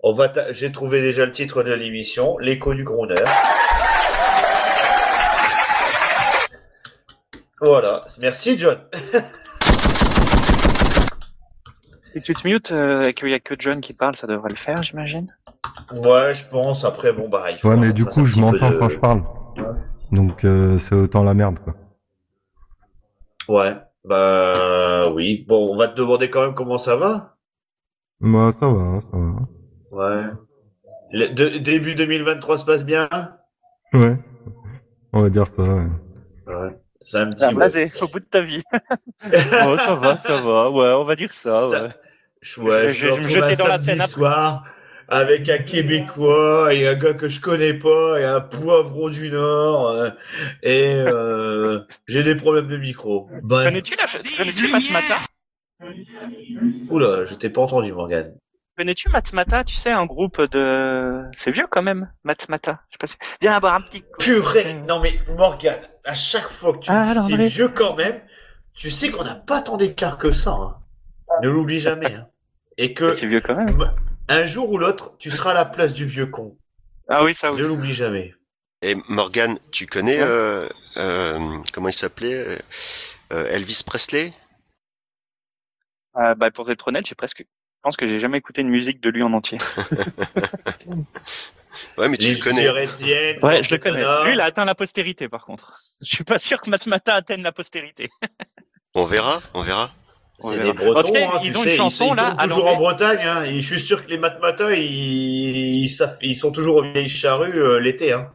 on 0.00 0.12
va. 0.12 0.32
J'ai 0.52 0.72
trouvé 0.72 1.02
déjà 1.02 1.26
le 1.26 1.32
titre 1.32 1.62
de 1.62 1.72
l'émission, 1.72 2.38
l'écho 2.38 2.74
du 2.74 2.84
gronder. 2.84 3.22
Voilà. 7.60 8.00
Merci 8.20 8.58
John. 8.58 8.78
Si 12.18 12.24
tu 12.24 12.34
te 12.34 12.48
mutes 12.48 12.72
euh, 12.72 13.04
et 13.04 13.14
qu'il 13.14 13.28
y 13.28 13.34
a 13.34 13.38
que 13.38 13.54
John 13.56 13.80
qui 13.80 13.92
parle, 13.92 14.16
ça 14.16 14.26
devrait 14.26 14.50
le 14.50 14.56
faire, 14.56 14.82
j'imagine. 14.82 15.32
Ouais, 15.92 16.34
je 16.34 16.48
pense. 16.48 16.84
Après, 16.84 17.12
bon, 17.12 17.28
bah, 17.28 17.52
il 17.52 17.64
Ouais, 17.64 17.76
mais 17.76 17.92
du 17.92 18.04
coup, 18.04 18.26
je 18.26 18.40
m'entends 18.40 18.72
quand 18.76 18.88
je 18.88 18.98
parle. 18.98 19.22
Donc, 20.10 20.44
euh, 20.44 20.78
c'est 20.78 20.96
autant 20.96 21.22
la 21.22 21.34
merde, 21.34 21.60
quoi. 21.60 21.76
Ouais, 23.46 23.76
bah, 24.04 25.10
oui. 25.12 25.44
Bon, 25.46 25.72
on 25.72 25.76
va 25.76 25.86
te 25.86 25.96
demander 25.96 26.28
quand 26.28 26.42
même 26.42 26.54
comment 26.56 26.78
ça 26.78 26.96
va. 26.96 27.36
Bah, 28.20 28.50
ça 28.58 28.66
va, 28.66 29.00
ça 29.00 29.16
va. 29.16 29.36
Ouais. 29.92 30.24
Le, 31.12 31.28
de, 31.28 31.58
début 31.58 31.94
2023 31.94 32.58
se 32.58 32.64
passe 32.64 32.84
bien? 32.84 33.08
Ouais. 33.92 34.16
On 35.12 35.22
va 35.22 35.30
dire 35.30 35.46
ça, 35.54 35.62
ouais. 35.62 35.86
Ouais. 36.48 36.76
C'est 37.00 37.18
un 37.18 37.30
petit. 37.30 37.44
Ah, 37.44 37.52
Vas-y, 37.52 37.92
au 38.02 38.08
bout 38.08 38.18
de 38.18 38.24
ta 38.24 38.42
vie. 38.42 38.64
oh, 39.24 39.76
ça 39.78 39.94
va, 39.94 40.16
ça 40.16 40.40
va. 40.42 40.68
Ouais, 40.68 40.92
on 40.94 41.04
va 41.04 41.14
dire 41.14 41.32
ça. 41.32 41.68
Ça- 41.70 41.82
ouais. 41.84 41.90
Je, 42.40 42.60
ouais, 42.60 42.88
Je- 42.88 42.94
je, 42.94 42.98
je 42.98 43.04
me 43.06 43.10
vais 43.10 43.10
me 43.10 43.26
retrouve 43.26 43.42
jeter 43.42 43.52
un 43.52 43.56
dans 43.56 43.66
la 43.68 43.78
scène 43.78 44.00
après. 44.00 44.20
soir 44.20 44.64
avec 45.10 45.48
un 45.48 45.58
Québécois 45.58 46.74
et 46.74 46.86
un 46.86 46.94
gars 46.94 47.14
que 47.14 47.28
je 47.28 47.40
connais 47.40 47.72
pas 47.74 48.20
et 48.20 48.24
un 48.24 48.40
poivron 48.42 49.08
du 49.08 49.30
Nord 49.30 49.88
euh, 49.88 50.10
et 50.62 50.94
euh, 50.96 51.80
j'ai 52.08 52.22
des 52.22 52.36
problèmes 52.36 52.68
de 52.68 52.76
micro. 52.76 53.28
Bref. 53.42 53.68
Connais-tu 53.68 53.96
la 53.96 54.06
Connais-tu 54.36 54.68
Matmata? 54.70 55.18
Oula, 56.90 57.24
je 57.24 57.34
t'ai 57.34 57.50
pas 57.50 57.62
entendu 57.62 57.92
Morgane. 57.92 58.34
Connais-tu 58.76 59.08
Matmata? 59.08 59.64
Tu 59.64 59.74
sais, 59.74 59.90
un 59.90 60.06
groupe 60.06 60.40
de. 60.52 61.24
C'est 61.38 61.50
vieux 61.50 61.66
quand 61.68 61.82
même, 61.82 62.12
Matmata. 62.22 62.80
Je 62.88 62.94
sais 62.94 62.98
pas 62.98 63.06
si... 63.06 63.16
Viens 63.40 63.58
boire 63.60 63.74
un 63.74 63.80
petit 63.80 64.02
coup. 64.02 64.08
Purée 64.20 64.74
Non 64.86 65.00
mais 65.00 65.14
Morgane, 65.36 65.80
à 66.04 66.14
chaque 66.14 66.48
fois 66.48 66.74
que 66.74 66.78
tu 66.80 66.90
Ah, 66.90 67.12
dis 67.12 67.18
c'est 67.28 67.48
vieux 67.48 67.68
quand 67.68 67.96
même, 67.96 68.20
tu 68.74 68.90
sais 68.90 69.10
qu'on 69.10 69.24
n'a 69.24 69.34
pas 69.34 69.62
tant 69.62 69.76
d'écart 69.76 70.16
que 70.18 70.30
ça. 70.30 70.52
hein. 70.52 70.76
Ne 71.42 71.48
l'oublie 71.48 71.78
jamais. 71.80 72.14
hein. 72.14 72.26
Et 72.76 72.94
que 72.94 73.10
C'est 73.10 73.26
vieux 73.26 73.40
quand 73.40 73.54
même. 73.56 73.92
un 74.28 74.44
jour 74.44 74.70
ou 74.70 74.78
l'autre, 74.78 75.14
tu 75.18 75.30
seras 75.30 75.50
à 75.50 75.54
la 75.54 75.64
place 75.64 75.92
du 75.92 76.04
vieux 76.06 76.26
con. 76.26 76.56
Ah 77.08 77.24
oui, 77.24 77.34
ça 77.34 77.50
Ne 77.50 77.54
oui. 77.56 77.62
l'oublie 77.62 77.92
jamais. 77.94 78.34
Et 78.82 78.96
Morgan, 79.08 79.58
tu 79.72 79.86
connais 79.86 80.18
Ouais. 80.18 80.26
euh, 80.28 80.68
euh, 80.96 81.58
comment 81.72 81.88
il 81.88 81.92
s'appelait 81.94 82.58
euh, 83.32 83.46
Elvis 83.50 83.82
Presley? 83.84 84.32
Euh, 86.16 86.34
bah, 86.34 86.50
pour 86.50 86.70
être 86.70 86.86
honnête, 86.88 87.06
j'ai 87.06 87.14
presque, 87.14 87.40
je 87.40 87.80
pense 87.82 87.96
que 87.96 88.06
j'ai 88.06 88.18
jamais 88.18 88.38
écouté 88.38 88.60
une 88.62 88.68
musique 88.68 89.00
de 89.00 89.10
lui 89.10 89.22
en 89.22 89.32
entier. 89.32 89.58
Ouais, 91.96 92.08
mais 92.08 92.16
tu 92.16 92.28
Les 92.28 92.34
le 92.34 92.42
connais. 92.42 92.68
Ouais, 93.42 93.62
je 93.62 93.72
le 93.74 93.78
connais. 93.78 94.00
Lui, 94.24 94.32
il 94.32 94.40
a 94.40 94.46
atteint 94.46 94.64
la 94.64 94.74
postérité, 94.74 95.28
par 95.28 95.44
contre. 95.44 95.80
Je 96.00 96.16
suis 96.16 96.24
pas 96.24 96.38
sûr 96.38 96.60
que 96.60 96.70
Matmata 96.70 97.14
atteigne 97.14 97.42
la 97.42 97.52
postérité. 97.52 98.08
On 98.96 99.04
verra, 99.04 99.40
on 99.54 99.62
verra. 99.62 99.92
On 100.40 100.50
C'est 100.50 100.60
des 100.60 100.72
Bretons, 100.72 100.98
En 100.98 101.02
tout 101.02 101.12
cas, 101.12 101.30
hein, 101.34 101.40
ils 101.42 101.56
ont 101.56 101.62
sais, 101.62 101.70
une 101.70 101.76
chanson, 101.76 102.10
ils, 102.12 102.16
là, 102.16 102.36
toujours 102.40 102.66
en. 102.66 102.76
Bretagne. 102.76 103.20
Hein, 103.22 103.44
et 103.44 103.60
je 103.60 103.66
suis 103.66 103.80
sûr 103.80 104.04
que 104.04 104.10
les 104.10 104.18
matmatins, 104.18 104.70
ils, 104.70 105.82
ils, 105.82 105.88
savent- 105.88 106.16
ils 106.20 106.36
sont 106.36 106.52
toujours 106.52 106.76
aux 106.76 106.82
vieilles 106.82 107.08
charrues 107.08 107.60
euh, 107.60 107.80
l'été. 107.80 108.12
Hein. 108.12 108.30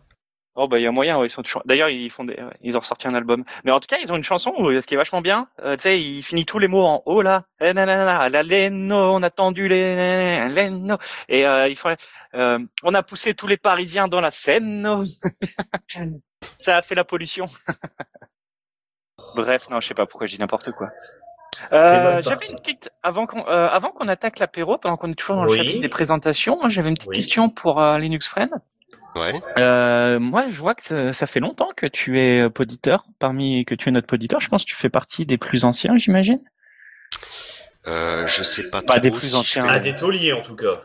Oh 0.55 0.67
bah 0.67 0.77
il 0.77 0.83
y 0.83 0.85
a 0.85 0.91
moyen, 0.91 1.17
ouais, 1.17 1.25
ils 1.25 1.31
sont 1.31 1.41
toujours. 1.41 1.63
D'ailleurs 1.65 1.89
ils 1.89 2.11
font 2.11 2.25
des, 2.25 2.35
ouais, 2.35 2.57
ils 2.61 2.77
ont 2.77 2.79
ressorti 2.79 3.07
un 3.07 3.15
album. 3.15 3.43
Mais 3.63 3.71
en 3.71 3.79
tout 3.79 3.87
cas 3.87 3.97
ils 4.03 4.13
ont 4.13 4.15
une 4.15 4.23
chanson 4.23 4.53
où, 4.55 4.71
ce 4.71 4.85
qui 4.85 4.93
est 4.93 4.97
vachement 4.97 5.21
bien. 5.21 5.47
Euh, 5.63 5.75
tu 5.77 5.81
sais, 5.83 5.99
il 5.99 6.21
finit 6.21 6.45
tous 6.45 6.59
les 6.59 6.67
mots 6.67 6.83
en 6.85 7.01
haut 7.07 7.23
là. 7.23 7.45
Eh, 7.59 7.73
nanana, 7.73 8.29
la 8.29 8.43
leno, 8.43 9.15
on 9.15 9.23
a 9.23 9.31
tendu 9.31 9.67
les 9.67 9.95
nanana, 9.95 10.69
leno. 10.69 10.97
Et 11.27 11.47
euh, 11.47 11.67
il 11.69 11.75
faut, 11.75 11.89
euh, 12.35 12.59
on 12.83 12.93
a 12.93 13.01
poussé 13.01 13.33
tous 13.33 13.47
les 13.47 13.57
Parisiens 13.57 14.07
dans 14.07 14.21
la 14.21 14.29
Seine. 14.29 14.87
Ça 16.59 16.77
a 16.77 16.81
fait 16.83 16.95
la 16.95 17.03
pollution. 17.03 17.45
Bref, 19.35 19.69
non, 19.71 19.81
je 19.81 19.87
sais 19.87 19.93
pas 19.95 20.05
pourquoi 20.05 20.27
je 20.27 20.35
dis 20.35 20.39
n'importe 20.39 20.71
quoi. 20.71 20.89
Euh, 21.71 22.21
j'avais 22.21 22.47
une 22.49 22.55
petite 22.57 22.89
avant 23.03 23.25
qu'on 23.25 23.45
euh, 23.47 23.67
avant 23.67 23.89
qu'on 23.89 24.07
attaque 24.07 24.39
l'apéro, 24.39 24.77
pendant 24.77 24.97
qu'on 24.97 25.11
est 25.11 25.15
toujours 25.15 25.35
dans 25.37 25.45
le 25.45 25.55
chapitre 25.55 25.81
des 25.81 25.89
présentations, 25.89 26.57
moi 26.59 26.69
j'avais 26.69 26.89
une 26.89 26.95
petite 26.95 27.09
Oui. 27.09 27.15
question 27.17 27.49
pour 27.49 27.81
euh, 27.81 27.97
Linux 27.97 28.27
Friend. 28.27 28.49
Ouais. 29.15 29.33
Euh, 29.59 30.19
moi, 30.19 30.45
je 30.49 30.57
vois 30.59 30.73
que 30.73 31.11
ça, 31.11 31.27
fait 31.27 31.39
longtemps 31.39 31.69
que 31.77 31.85
tu 31.85 32.19
es 32.19 32.49
poditeur, 32.49 33.05
parmi 33.19 33.63
que 33.63 33.75
tu 33.75 33.89
es 33.89 33.91
notre 33.91 34.07
poditeur. 34.07 34.39
Je 34.39 34.49
pense 34.49 34.63
que 34.65 34.69
tu 34.71 34.75
fais 34.75 34.89
partie 34.89 35.27
des 35.27 35.37
plus 35.37 35.65
anciens, 35.65 35.97
j'imagine. 35.97 36.39
Euh, 37.85 38.25
je 38.25 38.41
sais 38.41 38.69
pas 38.69 38.81
Pas 38.81 38.93
trop 38.93 38.99
des 39.01 39.11
plus 39.11 39.29
si 39.29 39.35
anciens. 39.35 39.63
fais- 39.67 39.69
Ah, 39.71 39.79
des 39.79 39.95
tauliers 39.95 40.33
en 40.33 40.41
tout 40.41 40.55
cas. 40.55 40.81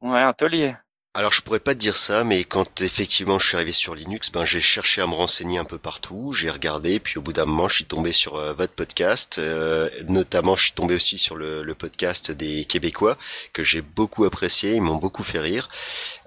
Ouais, 0.00 0.20
un 0.20 0.32
taulier. 0.32 0.76
Alors 1.14 1.32
je 1.32 1.42
pourrais 1.42 1.58
pas 1.58 1.74
te 1.74 1.80
dire 1.80 1.96
ça, 1.96 2.22
mais 2.22 2.44
quand 2.44 2.80
effectivement 2.80 3.38
je 3.40 3.48
suis 3.48 3.56
arrivé 3.56 3.72
sur 3.72 3.94
Linux, 3.94 4.30
ben 4.30 4.44
j'ai 4.44 4.60
cherché 4.60 5.00
à 5.00 5.06
me 5.06 5.14
renseigner 5.14 5.58
un 5.58 5.64
peu 5.64 5.78
partout, 5.78 6.32
j'ai 6.32 6.48
regardé, 6.48 7.00
puis 7.00 7.18
au 7.18 7.22
bout 7.22 7.32
d'un 7.32 7.44
moment 7.44 7.66
je 7.66 7.76
suis 7.76 7.86
tombé 7.86 8.12
sur 8.12 8.36
euh, 8.36 8.52
votre 8.52 8.72
podcast, 8.74 9.38
euh, 9.38 9.90
notamment 10.06 10.54
je 10.54 10.64
suis 10.64 10.72
tombé 10.72 10.94
aussi 10.94 11.18
sur 11.18 11.34
le, 11.34 11.74
podcast 11.74 12.30
des 12.30 12.64
Québécois 12.66 13.18
que 13.52 13.64
j'ai 13.64 13.82
beaucoup 13.82 14.24
apprécié, 14.26 14.74
ils 14.74 14.82
m'ont 14.82 14.96
beaucoup 14.96 15.24
fait 15.24 15.40
rire, 15.40 15.68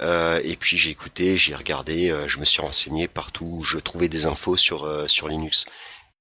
Euh, 0.01 0.41
et 0.43 0.55
puis 0.57 0.77
j'ai 0.77 0.89
écouté, 0.89 1.37
j'ai 1.37 1.55
regardé, 1.55 2.13
je 2.27 2.39
me 2.39 2.45
suis 2.45 2.61
renseigné 2.61 3.07
partout, 3.07 3.45
où 3.59 3.63
je 3.63 3.79
trouvais 3.79 4.09
des 4.09 4.25
infos 4.25 4.57
sur 4.57 5.09
sur 5.09 5.27
Linux, 5.29 5.65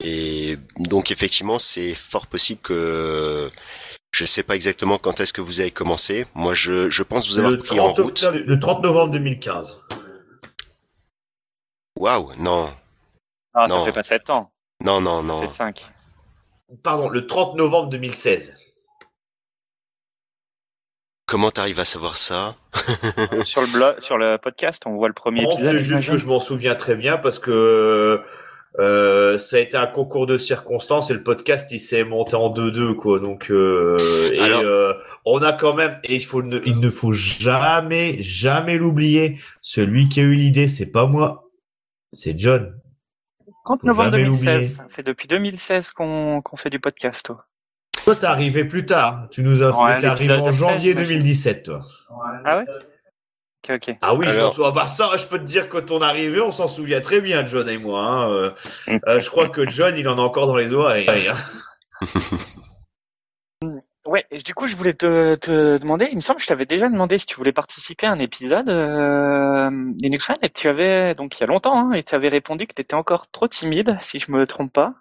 et 0.01 0.59
donc 0.77 1.11
effectivement 1.11 1.59
c'est 1.59 1.95
fort 1.95 2.27
possible 2.27 2.61
que 2.63 3.51
je 4.13 4.25
sais 4.25 4.43
pas 4.43 4.55
exactement 4.57 4.99
quand 4.99 5.21
est-ce 5.21 5.33
que 5.33 5.41
vous 5.41 5.61
avez 5.61 5.71
commencé. 5.71 6.27
Moi, 6.35 6.55
je, 6.55 6.91
je 6.91 7.03
pense 7.03 7.29
vous 7.29 7.39
avoir 7.39 7.53
Le 7.53 7.59
pris 7.59 7.79
en 7.81 7.93
30, 7.93 7.99
route. 8.05 8.23
le 8.35 8.59
30 8.59 8.83
novembre 8.83 9.13
2015. 9.13 9.81
Waouh, 11.97 12.33
non, 12.37 12.73
Ah, 13.55 13.67
Non. 13.69 13.81
ça 13.81 13.85
fait 13.87 13.93
pas 13.93 14.03
7 14.03 14.31
ans, 14.31 14.51
non, 14.83 15.01
non, 15.01 15.21
ça 15.21 15.27
non. 15.27 15.41
fait 15.43 15.49
5. 15.49 15.87
Pardon, 16.83 17.09
le 17.09 17.27
30 17.27 17.57
novembre 17.57 17.91
2016. 17.91 18.57
Comment 21.27 21.51
t'arrives 21.53 21.79
à 21.81 21.85
savoir 21.85 22.17
ça? 22.17 22.57
Sur 23.45 23.61
le 23.61 23.73
blog, 23.73 24.01
sur 24.01 24.19
le 24.19 24.37
podcast, 24.39 24.83
on 24.87 24.95
voit 24.97 25.09
le 25.09 25.15
premier 25.15 25.43
Non, 25.43 25.53
épisode. 25.53 25.67
c'est 25.73 25.79
juste 25.79 25.87
j'imagine. 25.89 26.13
que 26.15 26.17
je 26.19 26.27
m'en 26.27 26.41
souviens 26.41 26.75
très 26.75 26.97
bien 26.97 27.19
parce 27.19 27.39
que 27.39 28.21
euh, 28.79 29.37
ça 29.39 29.57
a 29.57 29.61
été 29.61 29.77
un 29.77 29.87
concours 29.89 30.27
de 30.27 30.37
circonstances 30.39 31.11
et 31.11 31.15
le 31.15 31.23
podcast 31.25 31.73
il 31.73 31.81
s'est 31.81 32.05
monté 32.05 32.37
en 32.37 32.53
2-2 32.55 32.95
quoi. 32.95 33.19
Donc 33.19 33.51
euh, 33.51 33.97
et 34.33 34.39
Alors- 34.41 34.63
euh, 34.63 34.93
on 35.25 35.43
a 35.43 35.53
quand 35.53 35.75
même 35.75 35.97
et 36.05 36.15
il 36.15 36.25
faut 36.25 36.43
ne, 36.43 36.61
il 36.65 36.79
ne 36.79 36.89
faut 36.91 37.13
jamais 37.13 38.17
jamais 38.21 38.77
l'oublier. 38.79 39.39
Celui 39.61 40.09
qui 40.09 40.21
a 40.21 40.23
eu 40.23 40.35
l'idée 40.35 40.69
c'est 40.69 40.87
pas 40.91 41.07
moi, 41.07 41.51
c'est 42.13 42.39
John. 42.39 42.77
30 43.65 43.81
faut 43.81 43.87
novembre 43.89 44.11
jamais 44.13 44.25
2016. 44.25 44.77
Ça 44.77 44.87
fait 44.89 45.03
depuis 45.03 45.27
2016 45.29 45.91
qu'on 45.91 46.41
qu'on 46.43 46.57
fait 46.57 46.71
du 46.71 46.79
podcast. 46.81 47.25
toi. 47.27 47.47
Toi 48.05 48.15
t'es 48.17 48.27
arrivé 48.27 48.65
plus 48.65 48.87
tard. 48.87 49.27
Tu 49.31 49.43
nous 49.43 49.63
as 49.65 49.71
Ouais, 49.85 49.99
t'es 49.99 50.07
arrivé 50.07 50.33
en 50.35 50.51
janvier 50.53 50.93
j'imagine. 50.93 51.19
2017 51.19 51.65
toi. 51.65 51.83
Ah 52.45 52.59
ouais? 52.59 52.65
Ah 54.01 54.15
oui, 54.15 54.27
je 54.27 54.33
Alors-. 54.33 54.73
Bah 54.73 54.87
ça, 54.87 55.17
je 55.17 55.27
peux 55.27 55.39
te 55.39 55.45
dire 55.45 55.69
que 55.69 55.79
ton 55.79 56.01
arrivée, 56.03 56.41
on 56.41 56.51
s'en 56.53 56.69
souvient 56.69 57.01
très 57.01 57.21
bien, 57.21 57.45
John 57.47 57.69
et 57.69 57.79
moi. 57.79 58.01
hein. 58.03 58.31
Euh, 58.31 58.51
euh, 59.07 59.21
je 59.21 59.29
crois 59.31 59.49
que 59.49 59.69
John, 59.69 59.97
il 59.97 60.09
en 60.09 60.19
a 60.19 60.23
encore 60.23 60.47
dans 60.47 60.57
les 60.57 60.73
oreilles. 60.73 61.29
hein. 61.29 61.37
Ouais, 64.07 64.25
et 64.31 64.39
du 64.39 64.55
coup, 64.55 64.67
je 64.67 64.77
voulais 64.77 64.95
te, 64.95 65.35
te 65.35 65.77
demander, 65.77 66.09
il 66.11 66.15
me 66.15 66.21
semble 66.21 66.39
que 66.39 66.43
je 66.43 66.49
t'avais 66.49 66.65
déjà 66.65 66.89
demandé 66.89 67.19
si 67.19 67.27
tu 67.27 67.37
voulais 67.37 67.53
participer 67.53 68.07
à 68.07 68.13
un 68.13 68.19
épisode 68.19 68.71
euh, 68.71 69.71
Linux 70.01 70.25
Fan, 70.25 70.37
et 70.41 70.49
tu 70.49 70.69
avais, 70.69 71.15
donc 71.15 71.37
il 71.39 71.43
y 71.43 71.45
a 71.45 71.47
longtemps, 71.47 71.77
hein, 71.77 71.93
et 71.93 72.03
tu 72.03 72.15
avais 72.15 72.29
répondu 72.31 72.67
que 72.67 72.73
tu 72.73 72.81
étais 72.81 72.95
encore 72.95 73.31
trop 73.31 73.47
timide, 73.47 73.99
si 74.01 74.19
je 74.19 74.33
me 74.33 74.47
trompe 74.47 74.73
pas. 74.73 74.95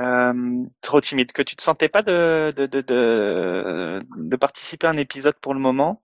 Euh, 0.00 0.34
trop 0.82 1.00
timide, 1.00 1.30
que 1.30 1.40
tu 1.40 1.54
te 1.54 1.62
sentais 1.62 1.88
pas 1.88 2.02
de, 2.02 2.52
de, 2.54 2.66
de, 2.66 2.80
de, 2.80 4.02
de 4.16 4.36
participer 4.36 4.88
à 4.88 4.90
un 4.90 4.96
épisode 4.96 5.36
pour 5.40 5.54
le 5.54 5.60
moment. 5.60 6.02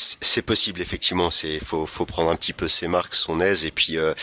C'est 0.00 0.42
possible 0.42 0.80
effectivement. 0.80 1.28
C'est 1.32 1.58
faut 1.58 1.84
faut 1.84 2.06
prendre 2.06 2.30
un 2.30 2.36
petit 2.36 2.52
peu 2.52 2.68
ses 2.68 2.86
marques, 2.86 3.16
son 3.16 3.40
aise, 3.40 3.64
et 3.64 3.72
puis 3.72 3.98
euh, 3.98 4.14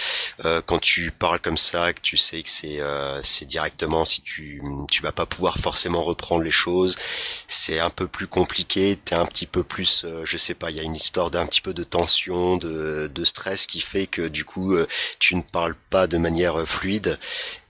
euh, 0.46 0.62
quand 0.66 0.80
tu 0.80 1.12
parles 1.12 1.40
comme 1.40 1.58
ça, 1.58 1.92
que 1.92 2.00
tu 2.00 2.16
sais 2.16 2.42
que 2.44 2.50
c'est 2.50 2.80
euh, 2.80 3.22
directement 3.42 4.06
si 4.06 4.22
tu 4.22 4.62
tu 4.90 5.02
vas 5.02 5.12
pas 5.12 5.26
pouvoir 5.26 5.58
forcément 5.58 6.02
reprendre 6.04 6.44
les 6.44 6.52
choses, 6.52 6.96
c'est 7.50 7.80
un 7.80 7.90
peu 7.90 8.08
plus 8.08 8.28
compliqué. 8.28 8.98
T'es 9.04 9.16
un 9.16 9.26
petit 9.26 9.48
peu 9.48 9.64
plus, 9.64 10.06
euh, 10.06 10.24
je 10.24 10.38
sais 10.38 10.54
pas, 10.54 10.72
il 10.72 10.78
y 10.78 10.80
a 10.80 10.84
une 10.84 10.96
histoire 10.96 11.30
d'un 11.30 11.46
petit 11.46 11.62
peu 11.62 11.74
de 11.74 11.84
tension, 11.84 12.56
de 12.58 13.24
stress 13.26 13.66
qui 13.68 13.82
fait 13.82 14.08
que 14.08 14.28
du 14.30 14.46
coup 14.46 14.74
euh, 14.76 14.88
tu 15.20 15.36
ne 15.36 15.42
parles 15.42 15.76
pas 15.90 16.08
de 16.08 16.18
manière 16.18 16.66
fluide. 16.66 17.20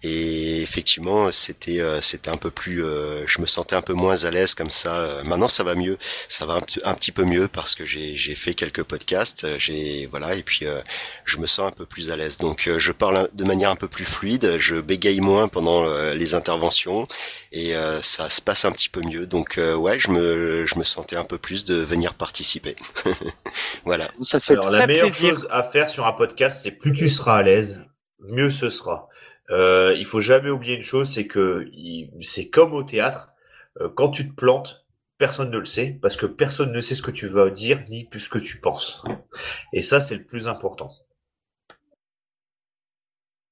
Et 0.07 0.61
effectivement, 0.61 1.31
c'était 1.31 1.79
euh, 1.79 2.01
c'était 2.01 2.29
un 2.29 2.37
peu 2.37 2.51
plus, 2.51 2.83
euh, 2.83 3.25
je 3.27 3.39
me 3.41 3.45
sentais 3.45 3.75
un 3.75 3.81
peu 3.81 3.93
moins 3.93 4.23
à 4.25 4.29
l'aise 4.31 4.53
comme 4.53 4.69
ça. 4.69 4.95
Euh, 4.99 5.23
Maintenant, 5.23 5.47
ça 5.47 5.63
va 5.63 5.73
mieux, 5.75 5.97
ça 6.27 6.45
va 6.45 6.53
un, 6.55 6.61
petit- 6.61 6.81
un 6.83 6.93
petit 6.93 7.11
peu 7.11 7.23
mieux 7.23 7.47
parce 7.47 7.73
que 7.75 7.85
j'ai 7.85 8.15
j'ai 8.15 8.35
fait 8.35 8.53
quelques 8.53 8.83
podcasts, 8.83 9.47
j'ai 9.57 10.05
voilà, 10.07 10.35
et 10.35 10.43
puis 10.43 10.65
euh, 10.67 10.81
je 11.25 11.37
me 11.37 11.47
sens 11.47 11.67
un 11.71 11.75
peu 11.75 11.85
plus 11.85 12.11
à 12.11 12.15
l'aise. 12.17 12.37
Donc, 12.37 12.67
euh, 12.67 12.77
je 12.77 12.91
parle 12.91 13.29
de 13.33 13.43
manière 13.45 13.69
un 13.71 13.75
peu 13.77 13.87
plus 13.87 14.05
fluide, 14.05 14.57
je 14.59 14.75
bégaye 14.81 15.21
moins 15.21 15.47
pendant 15.47 15.85
euh, 15.87 16.13
les 16.13 16.35
interventions 16.35 17.07
et 17.51 17.75
euh, 17.75 18.01
ça 18.01 18.29
se 18.29 18.41
passe 18.41 18.65
un 18.65 18.71
petit 18.73 18.89
peu 18.89 19.01
mieux. 19.01 19.25
Donc, 19.27 19.57
euh, 19.57 19.75
ouais, 19.75 19.97
je 19.99 20.11
me 20.11 20.65
je 20.65 20.77
me 20.77 20.83
sentais 20.83 21.15
un 21.15 21.25
peu 21.25 21.37
plus 21.37 21.65
de 21.65 21.75
venir 21.75 22.13
participer. 22.15 22.75
voilà. 23.85 24.11
Ça 24.21 24.39
fait 24.39 24.53
Alors, 24.53 24.65
très 24.65 24.79
la 24.79 24.83
meilleure 24.83 25.09
plaisir. 25.09 25.29
chose 25.35 25.47
à 25.49 25.63
faire 25.63 25.89
sur 25.89 26.05
un 26.05 26.13
podcast, 26.13 26.61
c'est 26.63 26.71
plus 26.71 26.93
tu 26.93 27.09
seras 27.09 27.37
à 27.37 27.43
l'aise, 27.43 27.81
mieux 28.19 28.51
ce 28.51 28.69
sera. 28.69 29.09
Euh, 29.51 29.93
il 29.97 30.05
faut 30.05 30.21
jamais 30.21 30.49
oublier 30.49 30.75
une 30.75 30.83
chose, 30.83 31.09
c'est 31.13 31.27
que 31.27 31.67
c'est 32.21 32.49
comme 32.49 32.73
au 32.73 32.83
théâtre. 32.83 33.29
euh, 33.81 33.89
quand 33.89 34.09
tu 34.09 34.27
te 34.29 34.33
plantes, 34.35 34.85
personne 35.17 35.51
ne 35.51 35.57
le 35.59 35.65
sait 35.65 35.97
parce 36.01 36.15
que 36.17 36.25
personne 36.25 36.71
ne 36.71 36.81
sait 36.81 36.95
ce 36.95 37.01
que 37.01 37.11
tu 37.11 37.27
vas 37.27 37.49
dire 37.49 37.83
ni 37.89 38.05
plus 38.05 38.21
ce 38.21 38.29
que 38.29 38.39
tu 38.39 38.59
penses. 38.59 39.03
Et 39.73 39.81
ça, 39.81 40.01
c'est 40.01 40.15
le 40.17 40.25
plus 40.25 40.47
important. 40.47 40.91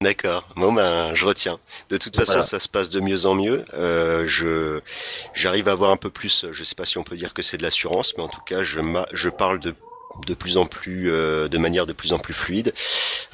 D'accord. 0.02 0.46
Bon 0.56 0.72
ben, 0.72 1.12
je 1.14 1.24
retiens. 1.24 1.58
De 1.88 1.96
toute 1.96 2.16
façon, 2.16 2.38
Voilà. 2.38 2.42
ça 2.42 2.58
se 2.58 2.68
passe 2.68 2.90
de 2.90 3.00
mieux 3.00 3.26
en 3.26 3.34
mieux. 3.34 3.64
Euh, 3.74 4.26
je 4.26 4.80
j'arrive 5.32 5.68
à 5.68 5.72
avoir 5.72 5.90
un 5.90 5.96
peu 5.96 6.10
plus. 6.10 6.46
Je 6.52 6.64
sais 6.64 6.74
pas 6.74 6.84
si 6.84 6.98
on 6.98 7.04
peut 7.04 7.16
dire 7.16 7.32
que 7.32 7.42
c'est 7.42 7.56
de 7.56 7.62
l'assurance, 7.62 8.14
mais 8.16 8.22
en 8.22 8.28
tout 8.28 8.42
cas, 8.42 8.62
je 8.62 8.80
je 9.12 9.28
parle 9.30 9.60
de 9.60 9.74
de 10.26 10.34
plus 10.34 10.56
en 10.56 10.66
plus 10.66 11.10
euh, 11.10 11.48
de 11.48 11.58
manière 11.58 11.86
de 11.86 11.92
plus 11.92 12.12
en 12.12 12.18
plus 12.18 12.34
fluide. 12.34 12.72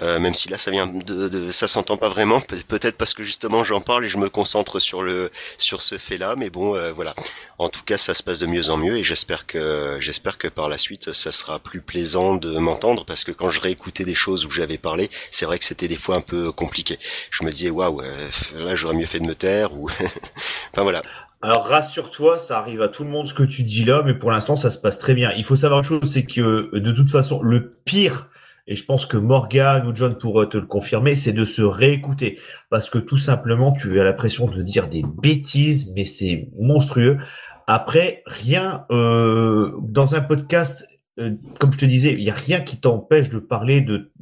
Euh, 0.02 0.18
même 0.18 0.34
si 0.34 0.48
là 0.48 0.58
ça 0.58 0.70
vient 0.70 0.86
de, 0.86 1.28
de 1.28 1.52
ça 1.52 1.68
s'entend 1.68 1.96
pas 1.96 2.08
vraiment. 2.08 2.40
Pe- 2.40 2.56
peut-être 2.66 2.96
parce 2.96 3.14
que 3.14 3.22
justement 3.22 3.64
j'en 3.64 3.80
parle 3.80 4.04
et 4.04 4.08
je 4.08 4.18
me 4.18 4.28
concentre 4.28 4.80
sur 4.80 5.02
le 5.02 5.30
sur 5.58 5.82
ce 5.82 5.98
fait 5.98 6.18
là 6.18 6.34
mais 6.36 6.50
bon 6.50 6.76
euh, 6.76 6.92
voilà. 6.92 7.14
En 7.58 7.68
tout 7.68 7.82
cas 7.84 7.98
ça 7.98 8.14
se 8.14 8.22
passe 8.22 8.38
de 8.38 8.46
mieux 8.46 8.70
en 8.70 8.76
mieux 8.76 8.96
et 8.98 9.02
j'espère 9.02 9.46
que 9.46 9.96
j'espère 10.00 10.38
que 10.38 10.48
par 10.48 10.68
la 10.68 10.78
suite 10.78 11.12
ça 11.12 11.32
sera 11.32 11.58
plus 11.58 11.80
plaisant 11.80 12.34
de 12.34 12.58
m'entendre 12.58 13.04
parce 13.04 13.24
que 13.24 13.32
quand 13.32 13.50
je 13.50 13.60
réécoutais 13.60 14.04
des 14.04 14.14
choses 14.14 14.46
où 14.46 14.50
j'avais 14.50 14.78
parlé 14.78 15.10
c'est 15.30 15.46
vrai 15.46 15.58
que 15.58 15.64
c'était 15.64 15.88
des 15.88 15.96
fois 15.96 16.16
un 16.16 16.20
peu 16.22 16.52
compliqué. 16.52 16.98
Je 17.30 17.44
me 17.44 17.50
disais 17.50 17.70
waouh 17.70 18.00
euh, 18.02 18.28
là 18.54 18.74
j'aurais 18.74 18.94
mieux 18.94 19.06
fait 19.06 19.20
de 19.20 19.26
me 19.26 19.34
taire 19.34 19.72
ou 19.74 19.88
enfin 20.72 20.82
voilà 20.82 21.02
Alors 21.42 21.64
rassure-toi, 21.64 22.38
ça 22.38 22.58
arrive 22.58 22.82
à 22.82 22.88
tout 22.88 23.02
le 23.02 23.10
monde 23.10 23.26
ce 23.26 23.32
que 23.32 23.42
tu 23.42 23.62
dis 23.62 23.84
là, 23.84 24.02
mais 24.04 24.14
pour 24.14 24.30
l'instant 24.30 24.56
ça 24.56 24.70
se 24.70 24.78
passe 24.78 24.98
très 24.98 25.14
bien. 25.14 25.32
Il 25.36 25.44
faut 25.44 25.56
savoir 25.56 25.78
une 25.78 25.84
chose, 25.84 26.12
c'est 26.12 26.24
que 26.24 26.76
de 26.76 26.92
toute 26.92 27.10
façon, 27.10 27.42
le 27.42 27.70
pire, 27.84 28.28
et 28.66 28.76
je 28.76 28.84
pense 28.84 29.06
que 29.06 29.16
Morgan 29.16 29.86
ou 29.86 29.96
John 29.96 30.16
pourraient 30.16 30.48
te 30.48 30.58
le 30.58 30.66
confirmer, 30.66 31.16
c'est 31.16 31.32
de 31.32 31.44
se 31.44 31.62
réécouter. 31.62 32.38
Parce 32.68 32.90
que 32.90 32.98
tout 32.98 33.18
simplement, 33.18 33.72
tu 33.72 33.98
as 34.00 34.04
l'impression 34.04 34.46
de 34.46 34.62
dire 34.62 34.88
des 34.88 35.02
bêtises, 35.02 35.90
mais 35.96 36.04
c'est 36.04 36.48
monstrueux. 36.58 37.18
Après, 37.66 38.22
rien 38.26 38.84
euh, 38.90 39.72
dans 39.80 40.14
un 40.14 40.20
podcast, 40.20 40.86
euh, 41.18 41.32
comme 41.58 41.72
je 41.72 41.78
te 41.78 41.84
disais, 41.84 42.12
il 42.12 42.22
n'y 42.22 42.30
a 42.30 42.34
rien 42.34 42.60
qui 42.60 42.80
t'empêche 42.80 43.28
de 43.28 43.38
parler 43.38 43.80
de 43.80 44.12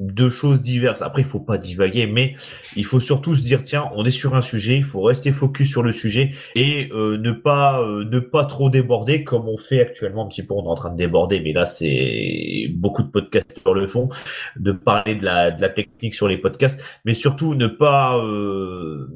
deux 0.00 0.30
choses 0.30 0.62
diverses. 0.62 1.02
Après, 1.02 1.22
il 1.22 1.28
faut 1.28 1.40
pas 1.40 1.58
divaguer, 1.58 2.06
mais 2.06 2.34
il 2.74 2.86
faut 2.86 3.00
surtout 3.00 3.36
se 3.36 3.42
dire 3.42 3.62
tiens, 3.62 3.90
on 3.94 4.04
est 4.04 4.10
sur 4.10 4.34
un 4.34 4.40
sujet, 4.40 4.78
il 4.78 4.84
faut 4.84 5.02
rester 5.02 5.32
focus 5.32 5.70
sur 5.70 5.82
le 5.82 5.92
sujet 5.92 6.32
et 6.54 6.88
euh, 6.92 7.18
ne 7.18 7.32
pas 7.32 7.82
euh, 7.82 8.04
ne 8.04 8.18
pas 8.18 8.46
trop 8.46 8.70
déborder 8.70 9.24
comme 9.24 9.46
on 9.46 9.58
fait 9.58 9.80
actuellement 9.80 10.24
un 10.24 10.28
petit 10.28 10.42
peu. 10.42 10.54
On 10.54 10.64
est 10.64 10.68
en 10.68 10.74
train 10.74 10.90
de 10.90 10.96
déborder, 10.96 11.40
mais 11.40 11.52
là 11.52 11.66
c'est 11.66 12.68
beaucoup 12.74 13.02
de 13.02 13.08
podcasts 13.08 13.58
sur 13.60 13.74
le 13.74 13.86
fond, 13.86 14.08
de 14.56 14.72
parler 14.72 15.14
de 15.16 15.24
la 15.24 15.50
de 15.50 15.60
la 15.60 15.68
technique 15.68 16.14
sur 16.14 16.28
les 16.28 16.38
podcasts, 16.38 16.80
mais 17.04 17.14
surtout 17.14 17.54
ne 17.54 17.66
pas 17.66 18.16
euh, 18.18 19.06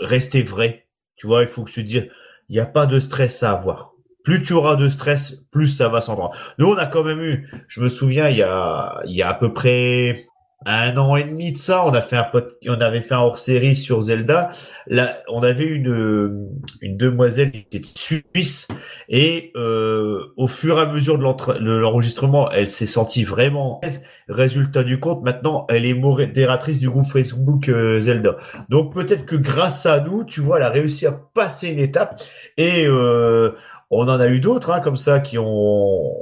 rester 0.00 0.42
vrai. 0.42 0.86
Tu 1.16 1.26
vois, 1.26 1.42
il 1.42 1.48
faut 1.48 1.64
que 1.64 1.72
tu 1.72 1.82
te 1.82 1.88
dises 1.88 2.08
il 2.48 2.54
n'y 2.54 2.60
a 2.60 2.66
pas 2.66 2.86
de 2.86 2.98
stress 3.00 3.42
à 3.42 3.52
avoir 3.52 3.92
plus 4.28 4.42
tu 4.42 4.52
auras 4.52 4.76
de 4.76 4.90
stress, 4.90 5.42
plus 5.50 5.68
ça 5.68 5.88
va 5.88 6.02
s'entendre. 6.02 6.36
Nous, 6.58 6.66
on 6.66 6.76
a 6.76 6.84
quand 6.84 7.02
même 7.02 7.22
eu, 7.22 7.48
je 7.66 7.80
me 7.80 7.88
souviens, 7.88 8.28
il 8.28 8.36
y 8.36 8.42
a, 8.42 9.00
il 9.06 9.16
y 9.16 9.22
a 9.22 9.30
à 9.30 9.32
peu 9.32 9.54
près 9.54 10.27
un 10.66 10.96
an 10.96 11.14
et 11.16 11.24
demi 11.24 11.52
de 11.52 11.56
ça, 11.56 11.86
on 11.86 11.92
avait 11.92 13.00
fait 13.00 13.14
un 13.14 13.18
hors 13.20 13.38
série 13.38 13.76
sur 13.76 14.00
Zelda. 14.00 14.50
Là, 14.88 15.22
on 15.28 15.42
avait 15.42 15.64
une 15.64 16.48
une 16.82 16.96
demoiselle 16.96 17.52
qui 17.52 17.58
était 17.60 17.80
suisse 17.94 18.66
et 19.08 19.52
euh, 19.56 20.32
au 20.36 20.48
fur 20.48 20.78
et 20.78 20.82
à 20.82 20.86
mesure 20.86 21.16
de 21.16 21.22
l'enregistrement, 21.22 22.50
elle 22.50 22.68
s'est 22.68 22.86
sentie 22.86 23.24
vraiment. 23.24 23.80
Résultat 24.28 24.82
du 24.82 25.00
compte, 25.00 25.22
maintenant, 25.22 25.64
elle 25.70 25.86
est 25.86 25.94
modératrice 25.94 26.78
du 26.78 26.90
groupe 26.90 27.06
Facebook 27.06 27.68
euh, 27.68 27.98
Zelda. 27.98 28.36
Donc 28.68 28.92
peut-être 28.92 29.24
que 29.24 29.36
grâce 29.36 29.86
à 29.86 30.00
nous, 30.00 30.24
tu 30.24 30.40
vois, 30.40 30.58
elle 30.58 30.64
a 30.64 30.70
réussi 30.70 31.06
à 31.06 31.12
passer 31.12 31.68
une 31.68 31.78
étape 31.78 32.22
et 32.58 32.84
euh, 32.84 33.52
on 33.90 34.02
en 34.02 34.20
a 34.20 34.28
eu 34.28 34.40
d'autres 34.40 34.70
hein, 34.70 34.80
comme 34.80 34.96
ça 34.96 35.20
qui 35.20 35.38
ont 35.38 36.12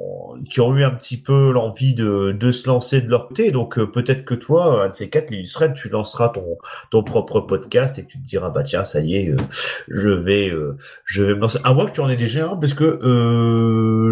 qui 0.51 0.61
ont 0.61 0.75
eu 0.77 0.85
un 0.85 0.91
petit 0.91 1.17
peu 1.21 1.51
l'envie 1.51 1.95
de, 1.95 2.33
de 2.39 2.53
se 2.53 2.69
lancer 2.69 3.01
de 3.01 3.11
leur 3.11 3.29
côté. 3.29 3.51
Donc 3.51 3.79
euh, 3.79 3.87
peut-être 3.87 4.25
que 4.25 4.35
toi, 4.35 4.85
un 4.85 4.89
de 4.89 4.93
ces 4.93 5.11
quatre, 5.11 5.31
l'illustrate, 5.31 5.75
tu 5.75 5.89
lanceras 5.89 6.29
ton 6.29 6.59
ton 6.91 7.03
propre 7.03 7.41
podcast 7.41 7.99
et 7.99 8.07
tu 8.07 8.19
te 8.19 8.27
diras 8.27 8.51
bah 8.51 8.63
tiens 8.63 8.85
ça 8.85 9.01
y 9.01 9.17
est, 9.17 9.29
euh, 9.31 9.37
je 9.89 10.11
vais 10.11 10.49
euh, 10.49 10.77
je 11.05 11.25
vais 11.25 11.35
me 11.35 11.41
lancer. 11.41 11.59
À 11.65 11.75
moins 11.75 11.87
que 11.87 11.93
tu 11.93 12.01
en 12.01 12.09
aies 12.09 12.17
déjà 12.17 12.51
un 12.51 12.57
parce 12.57 12.75
que 12.75 13.01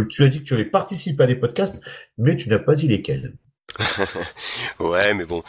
tu 0.09 0.25
as 0.25 0.29
dit 0.29 0.41
que 0.41 0.45
tu 0.45 0.55
avais 0.55 0.65
participé 0.65 1.23
à 1.23 1.27
des 1.27 1.37
podcasts, 1.37 1.81
mais 2.19 2.37
tu 2.37 2.49
n'as 2.49 2.59
pas 2.59 2.75
dit 2.75 2.89
lesquels. 2.89 3.35
ouais, 4.79 5.15
mais 5.15 5.25
bon, 5.25 5.43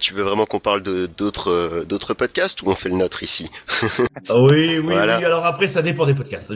tu 0.00 0.14
veux 0.14 0.22
vraiment 0.22 0.46
qu'on 0.46 0.60
parle 0.60 0.82
de 0.82 1.06
d'autres 1.06 1.84
d'autres 1.86 2.14
podcasts 2.14 2.62
ou 2.62 2.70
on 2.70 2.74
fait 2.74 2.88
le 2.88 2.96
nôtre 2.96 3.22
ici? 3.22 3.50
Oui, 4.30 4.78
oui, 4.78 4.82
oui. 4.84 4.94
Alors 4.94 5.46
après, 5.46 5.66
ça 5.66 5.82
dépend 5.82 6.04
des 6.06 6.14
podcasts. 6.14 6.52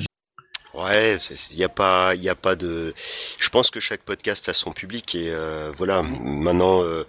Ouais, 0.75 1.19
il 1.51 1.57
n'y 1.57 1.63
a 1.65 1.69
pas, 1.69 2.15
il 2.17 2.23
y 2.23 2.29
a 2.29 2.35
pas 2.35 2.57
de. 2.57 2.95
Je 3.39 3.49
pense 3.49 3.71
que 3.71 3.79
chaque 3.79 4.03
podcast 4.03 4.49
a 4.49 4.53
son 4.53 4.73
public 4.73 5.15
et 5.15 5.31
euh, 5.31 5.71
voilà. 5.75 6.03
Maintenant, 6.03 6.83
euh, 6.83 7.07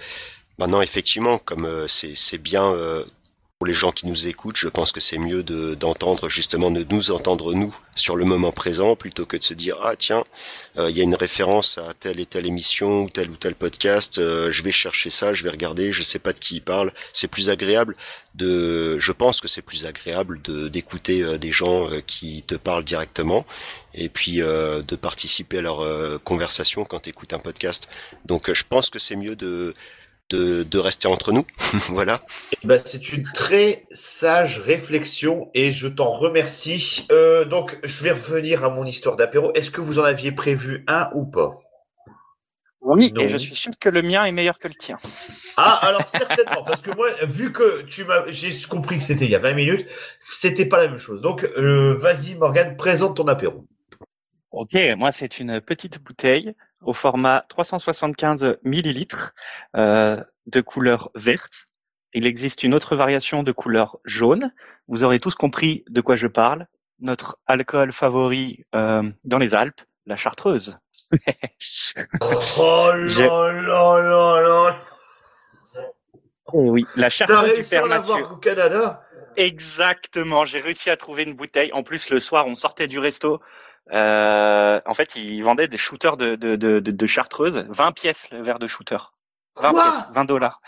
maintenant 0.59 0.81
effectivement, 0.81 1.39
comme 1.39 1.65
euh, 1.65 1.87
c'est 1.87 2.13
c'est 2.15 2.37
bien 2.37 2.71
pour 3.57 3.67
les 3.67 3.73
gens 3.73 3.93
qui 3.93 4.05
nous 4.05 4.27
écoutent, 4.27 4.57
je 4.57 4.67
pense 4.67 4.91
que 4.91 4.99
c'est 4.99 5.17
mieux 5.17 5.41
de 5.41 5.75
d'entendre 5.75 6.27
justement 6.27 6.71
de 6.71 6.85
nous 6.89 7.11
entendre 7.11 7.53
nous 7.53 7.73
sur 7.95 8.17
le 8.17 8.25
moment 8.25 8.51
présent 8.51 8.97
plutôt 8.97 9.25
que 9.25 9.37
de 9.37 9.43
se 9.45 9.53
dire 9.53 9.77
ah 9.81 9.95
tiens 9.97 10.25
euh, 10.77 10.89
il 10.89 10.97
y 10.97 10.99
a 10.99 11.05
une 11.05 11.15
référence 11.15 11.77
à 11.77 11.93
telle 11.93 12.19
et 12.19 12.25
telle 12.25 12.45
émission 12.45 13.03
ou 13.03 13.09
tel 13.09 13.29
ou 13.29 13.37
tel 13.37 13.55
podcast, 13.55 14.17
euh, 14.17 14.51
je 14.51 14.61
vais 14.61 14.73
chercher 14.73 15.09
ça, 15.09 15.33
je 15.33 15.41
vais 15.43 15.49
regarder, 15.49 15.93
je 15.93 16.03
sais 16.03 16.19
pas 16.19 16.33
de 16.33 16.39
qui 16.39 16.57
il 16.57 16.61
parle. 16.61 16.91
C'est 17.13 17.29
plus 17.29 17.49
agréable 17.49 17.95
de, 18.33 18.99
je 18.99 19.11
pense 19.13 19.39
que 19.39 19.47
c'est 19.47 19.61
plus 19.61 19.85
agréable 19.85 20.41
de 20.41 20.67
d'écouter 20.67 21.21
euh, 21.21 21.37
des 21.37 21.53
gens 21.53 21.89
qui 22.05 22.43
te 22.43 22.55
parlent 22.55 22.83
directement 22.83 23.45
et 23.93 24.09
puis 24.09 24.37
de 24.39 24.95
participer 24.97 25.59
à 25.59 25.61
leur 25.61 26.21
conversation 26.23 26.83
quand 26.83 26.99
tu 26.99 27.11
écoutes 27.11 27.31
un 27.31 27.39
podcast. 27.39 27.87
Donc 28.25 28.51
je 28.51 28.63
pense 28.67 28.89
que 28.89 28.99
c'est 28.99 29.15
mieux 29.15 29.37
de 29.37 29.73
de, 30.29 30.77
rester 30.77 31.07
entre 31.07 31.31
nous. 31.31 31.45
voilà. 31.89 32.21
Ben, 32.63 32.77
c'est 32.77 33.11
une 33.11 33.23
très 33.33 33.85
sage 33.91 34.59
réflexion 34.59 35.49
et 35.53 35.71
je 35.71 35.87
t'en 35.87 36.11
remercie. 36.11 37.07
Euh, 37.11 37.45
donc, 37.45 37.77
je 37.83 38.03
vais 38.03 38.11
revenir 38.11 38.63
à 38.63 38.69
mon 38.69 38.85
histoire 38.85 39.15
d'apéro. 39.15 39.53
Est-ce 39.53 39.71
que 39.71 39.81
vous 39.81 39.99
en 39.99 40.03
aviez 40.03 40.31
prévu 40.31 40.83
un 40.87 41.09
ou 41.13 41.25
pas? 41.25 41.59
Oui, 42.81 43.11
et 43.19 43.27
je 43.27 43.37
suis 43.37 43.55
sûr 43.55 43.73
que 43.79 43.89
le 43.89 44.03
mien 44.03 44.25
est 44.25 44.31
meilleur 44.31 44.59
que 44.59 44.67
le 44.67 44.75
tien. 44.75 44.97
Ah, 45.57 45.79
alors 45.87 46.07
certainement, 46.07 46.63
parce 46.63 46.83
que 46.83 46.91
moi, 46.95 47.09
vu 47.23 47.51
que 47.51 47.81
tu 47.81 48.03
m'as, 48.03 48.29
j'ai 48.29 48.51
compris 48.69 48.99
que 48.99 49.03
c'était 49.03 49.25
il 49.25 49.31
y 49.31 49.35
a 49.35 49.39
20 49.39 49.55
minutes, 49.55 49.87
c'était 50.19 50.67
pas 50.67 50.77
la 50.77 50.89
même 50.89 50.99
chose. 50.99 51.19
Donc, 51.19 51.43
euh, 51.43 51.97
vas-y, 51.97 52.35
Morgane, 52.35 52.77
présente 52.77 53.17
ton 53.17 53.27
apéro. 53.27 53.65
Ok, 54.51 54.77
moi 54.97 55.11
c'est 55.11 55.39
une 55.39 55.59
petite 55.59 56.01
bouteille 56.01 56.53
au 56.85 56.93
format 56.93 57.45
375 57.49 58.57
millilitres 58.63 59.33
euh, 59.75 60.23
de 60.45 60.61
couleur 60.61 61.09
verte. 61.15 61.65
Il 62.13 62.25
existe 62.25 62.63
une 62.63 62.73
autre 62.73 62.95
variation 62.95 63.43
de 63.43 63.51
couleur 63.51 63.97
jaune. 64.05 64.53
Vous 64.87 65.03
aurez 65.03 65.19
tous 65.19 65.35
compris 65.35 65.83
de 65.89 65.99
quoi 65.99 66.15
je 66.15 66.27
parle. 66.27 66.67
Notre 66.99 67.37
alcool 67.45 67.91
favori 67.91 68.63
euh, 68.73 69.03
dans 69.25 69.37
les 69.37 69.53
Alpes, 69.53 69.81
la 70.05 70.15
chartreuse. 70.15 70.77
oh 71.11 72.91
là 72.93 73.51
là 73.51 74.01
là 74.01 74.41
là 74.41 74.81
eh 76.53 76.57
oui, 76.57 76.85
la 76.95 77.09
chartreuse 77.09 77.57
du 77.57 77.63
Père 77.63 77.87
Mathieu. 77.87 78.23
au 78.31 78.37
Canada? 78.37 79.01
Exactement, 79.35 80.45
j'ai 80.45 80.61
réussi 80.61 80.89
à 80.89 80.95
trouver 80.95 81.23
une 81.23 81.33
bouteille. 81.33 81.71
En 81.73 81.83
plus, 81.83 82.09
le 82.09 82.19
soir, 82.19 82.45
on 82.47 82.55
sortait 82.55 82.87
du 82.87 82.99
resto. 82.99 83.41
Euh, 83.91 84.79
en 84.85 84.93
fait, 84.93 85.15
ils 85.15 85.41
vendaient 85.41 85.67
des 85.67 85.77
shooters 85.77 86.17
de, 86.17 86.35
de, 86.35 86.55
de, 86.55 86.79
de, 86.79 87.07
chartreuse, 87.07 87.65
20 87.69 87.91
pièces 87.91 88.29
le 88.31 88.41
verre 88.41 88.59
de 88.59 88.67
shooter. 88.67 88.97
20 89.57 89.71
pièces, 89.71 90.03
20 90.13 90.25
dollars. 90.25 90.61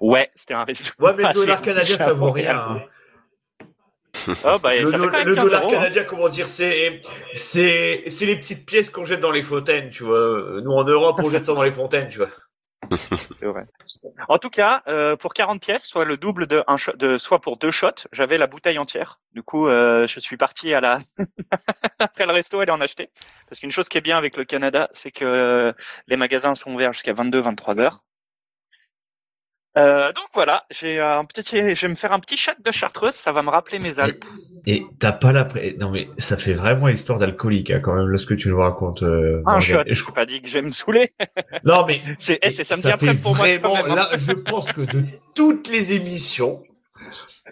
Ouais, 0.00 0.30
c'était 0.36 0.54
un 0.54 0.64
resto. 0.64 0.92
Ouais, 1.02 1.14
mais 1.16 1.24
le 1.24 1.32
dollar 1.34 1.62
canadien, 1.62 1.96
ça 1.96 2.12
vaut 2.12 2.30
rien. 2.30 2.56
Hein. 2.58 2.82
Oh, 4.44 4.58
bah, 4.62 4.74
le, 4.74 4.90
ça 4.90 4.98
fait 5.10 5.24
le 5.24 5.36
dollar 5.36 5.66
canadien, 5.68 6.04
comment 6.04 6.28
dire, 6.28 6.48
c'est 6.48 7.00
c'est 7.34 8.02
c'est 8.08 8.26
les 8.26 8.36
petites 8.36 8.66
pièces 8.66 8.90
qu'on 8.90 9.04
jette 9.04 9.20
dans 9.20 9.30
les 9.30 9.42
fontaines, 9.42 9.90
tu 9.90 10.04
vois. 10.04 10.60
Nous 10.62 10.72
en 10.72 10.84
Europe, 10.84 11.20
on 11.22 11.30
jette 11.30 11.44
ça 11.44 11.54
dans 11.54 11.62
les 11.62 11.70
fontaines, 11.70 12.08
tu 12.08 12.18
vois. 12.18 12.28
En 14.28 14.38
tout 14.38 14.50
cas, 14.50 14.82
euh, 14.88 15.16
pour 15.16 15.34
40 15.34 15.60
pièces, 15.60 15.84
soit 15.84 16.04
le 16.04 16.16
double 16.16 16.46
de, 16.46 16.62
un 16.66 16.76
soit 17.18 17.40
pour 17.40 17.56
deux 17.56 17.70
shots, 17.70 18.06
j'avais 18.12 18.38
la 18.38 18.46
bouteille 18.46 18.78
entière. 18.78 19.20
Du 19.34 19.42
coup, 19.42 19.68
euh, 19.68 20.06
je 20.06 20.20
suis 20.20 20.36
parti 20.36 20.72
à 20.72 20.80
la 20.80 20.98
après 21.98 22.26
le 22.26 22.32
resto 22.32 22.60
aller 22.60 22.72
en 22.72 22.80
acheter. 22.80 23.10
Parce 23.48 23.58
qu'une 23.58 23.70
chose 23.70 23.88
qui 23.88 23.98
est 23.98 24.02
bien 24.02 24.16
avec 24.16 24.36
le 24.36 24.44
Canada, 24.44 24.88
c'est 24.94 25.10
que 25.10 25.24
euh, 25.24 25.72
les 26.06 26.16
magasins 26.16 26.54
sont 26.54 26.72
ouverts 26.72 26.92
jusqu'à 26.92 27.12
22-23 27.12 27.80
heures. 27.80 28.04
Euh, 29.76 30.12
donc 30.12 30.24
voilà, 30.34 30.64
j'ai 30.70 30.98
un 30.98 31.24
petit, 31.24 31.44
je 31.44 31.80
vais 31.82 31.88
me 31.88 31.94
faire 31.94 32.12
un 32.12 32.18
petit 32.18 32.36
shot 32.36 32.52
de 32.64 32.72
chartreuse, 32.72 33.14
ça 33.14 33.32
va 33.32 33.42
me 33.42 33.50
rappeler 33.50 33.78
mes 33.78 33.98
Alpes. 33.98 34.24
Et 34.66 34.84
t'as 34.98 35.12
pas 35.12 35.32
la, 35.32 35.46
non 35.78 35.90
mais 35.90 36.08
ça 36.18 36.36
fait 36.36 36.54
vraiment 36.54 36.88
l'histoire 36.88 37.18
d'alcoolique 37.18 37.70
hein, 37.70 37.80
quand 37.80 37.94
même 37.94 38.06
lorsque 38.06 38.36
tu 38.36 38.48
nous 38.48 38.58
racontes. 38.58 39.02
Euh, 39.02 39.42
un 39.46 39.60
shot, 39.60 39.82
je 39.86 40.04
n'ai 40.04 40.12
pas 40.12 40.26
dit 40.26 40.42
que 40.42 40.48
je 40.48 40.54
vais 40.54 40.62
me 40.62 40.72
saouler. 40.72 41.12
non 41.64 41.84
mais 41.86 42.00
c'est, 42.18 42.38
eh, 42.42 42.50
c'est 42.50 42.64
samedi 42.64 42.88
après 42.88 43.14
pour 43.14 43.36
moi. 43.36 43.46
Vraiment, 43.46 43.76
hein. 43.76 43.94
là, 43.94 44.08
je 44.16 44.32
pense 44.32 44.72
que 44.72 44.80
de 44.80 45.04
toutes 45.34 45.68
les 45.68 45.92
émissions, 45.92 46.62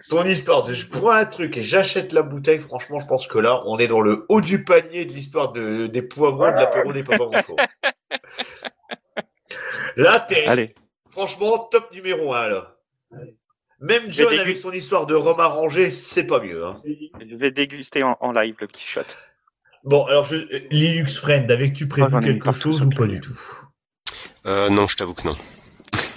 ton 0.09 0.25
histoire 0.25 0.63
de 0.63 0.73
je 0.73 0.87
prends 0.87 1.11
un 1.11 1.25
truc 1.25 1.55
et 1.57 1.61
j'achète 1.61 2.13
la 2.13 2.23
bouteille, 2.23 2.59
franchement, 2.59 2.99
je 2.99 3.07
pense 3.07 3.27
que 3.27 3.37
là, 3.39 3.63
on 3.65 3.77
est 3.77 3.87
dans 3.87 4.01
le 4.01 4.25
haut 4.27 4.41
du 4.41 4.63
panier 4.63 5.05
de 5.05 5.13
l'histoire 5.13 5.53
de, 5.53 5.87
des 5.87 6.01
poivrons 6.01 6.51
de 6.51 6.55
l'apéro 6.55 6.91
des 6.91 7.03
papas 7.03 7.29
Là, 9.95 10.19
t'es. 10.19 10.45
Franchement, 11.17 11.67
top 11.71 11.91
numéro 11.91 12.31
1 12.31 12.47
là. 12.47 12.75
Même 13.79 14.11
John 14.11 14.37
avec 14.37 14.55
son 14.55 14.71
histoire 14.71 15.07
de 15.07 15.15
rhum 15.15 15.39
arrangé, 15.39 15.89
c'est 15.89 16.27
pas 16.27 16.39
mieux. 16.39 16.63
Hein. 16.63 16.79
Je 16.85 17.35
vais 17.35 17.49
déguster 17.49 18.03
en, 18.03 18.31
live 18.33 18.53
le 18.61 18.67
petit 18.67 18.85
shot. 18.85 19.01
Bon, 19.83 20.05
alors 20.05 20.25
je... 20.25 20.35
Linux 20.69 21.17
Friend, 21.17 21.49
avais-tu 21.49 21.87
prévu 21.87 22.07
ah, 22.13 22.21
quelque 22.21 22.51
chose 22.51 22.83
ou 22.83 22.89
pas 22.89 23.07
du 23.07 23.19
tout? 23.19 23.39
Euh, 24.45 24.69
Non, 24.69 24.85
je 24.85 24.95
t'avoue 24.95 25.15
que 25.15 25.27
non. 25.27 25.35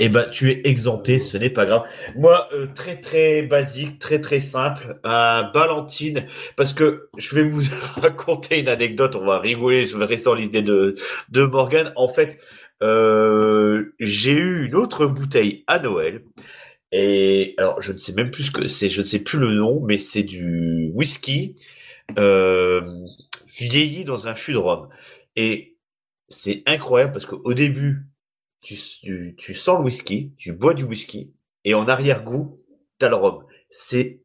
Eh 0.01 0.11
ben, 0.11 0.29
tu 0.31 0.51
es 0.51 0.61
exempté, 0.65 1.19
ce 1.19 1.39
n'est 1.39 1.49
pas 1.49 1.65
grave. 1.65 1.85
Moi, 2.15 2.51
euh, 2.53 2.67
très 2.75 3.01
très 3.01 3.41
basique, 3.41 3.99
très 4.01 4.21
très 4.21 4.41
simple, 4.41 4.99
un 5.03 5.51
Ballantine, 5.55 6.27
parce 6.57 6.75
que 6.75 7.09
je 7.17 7.35
vais 7.35 7.45
vous 7.45 7.63
raconter 7.97 8.59
une 8.59 8.69
anecdote, 8.69 9.17
on 9.17 9.25
va 9.25 9.39
rigoler, 9.39 9.87
je 9.87 9.97
vais 9.97 10.05
rester 10.05 10.27
dans 10.27 10.35
l'idée 10.35 10.63
de, 10.63 10.97
de 11.31 11.45
Morgan. 11.45 11.91
En 11.97 12.09
fait, 12.09 12.39
euh, 12.83 13.95
j'ai 14.01 14.33
eu 14.33 14.67
une 14.67 14.75
autre 14.75 15.07
bouteille 15.07 15.65
à 15.67 15.79
Noël. 15.79 16.23
Et 16.93 17.55
alors, 17.59 17.81
je 17.83 17.93
ne 17.93 17.99
sais 17.99 18.15
même 18.15 18.31
plus 18.31 18.45
ce 18.45 18.51
que 18.51 18.67
c'est, 18.67 18.89
je 18.89 18.99
ne 18.99 19.05
sais 19.05 19.21
plus 19.23 19.39
le 19.39 19.53
nom, 19.55 19.81
mais 19.81 19.99
c'est 19.99 20.23
du 20.25 20.91
whisky 20.95 21.55
euh, 22.19 23.05
vieilli 23.47 24.05
dans 24.05 24.27
un 24.27 24.35
fût 24.35 24.53
de 24.53 24.59
rhum. 24.59 24.89
Et 25.37 25.77
c'est 26.29 26.63
incroyable 26.67 27.13
parce 27.13 27.27
qu'au 27.27 27.55
début, 27.55 28.07
tu, 28.63 28.77
tu, 29.37 29.55
sens 29.55 29.79
le 29.79 29.85
whisky, 29.85 30.33
tu 30.37 30.53
bois 30.53 30.75
du 30.75 30.85
whisky, 30.85 31.33
et 31.65 31.75
en 31.75 31.89
arrière-goût, 31.89 32.61
t'as 32.99 33.09
le 33.09 33.17
rhum. 33.17 33.45
C'est 33.71 34.21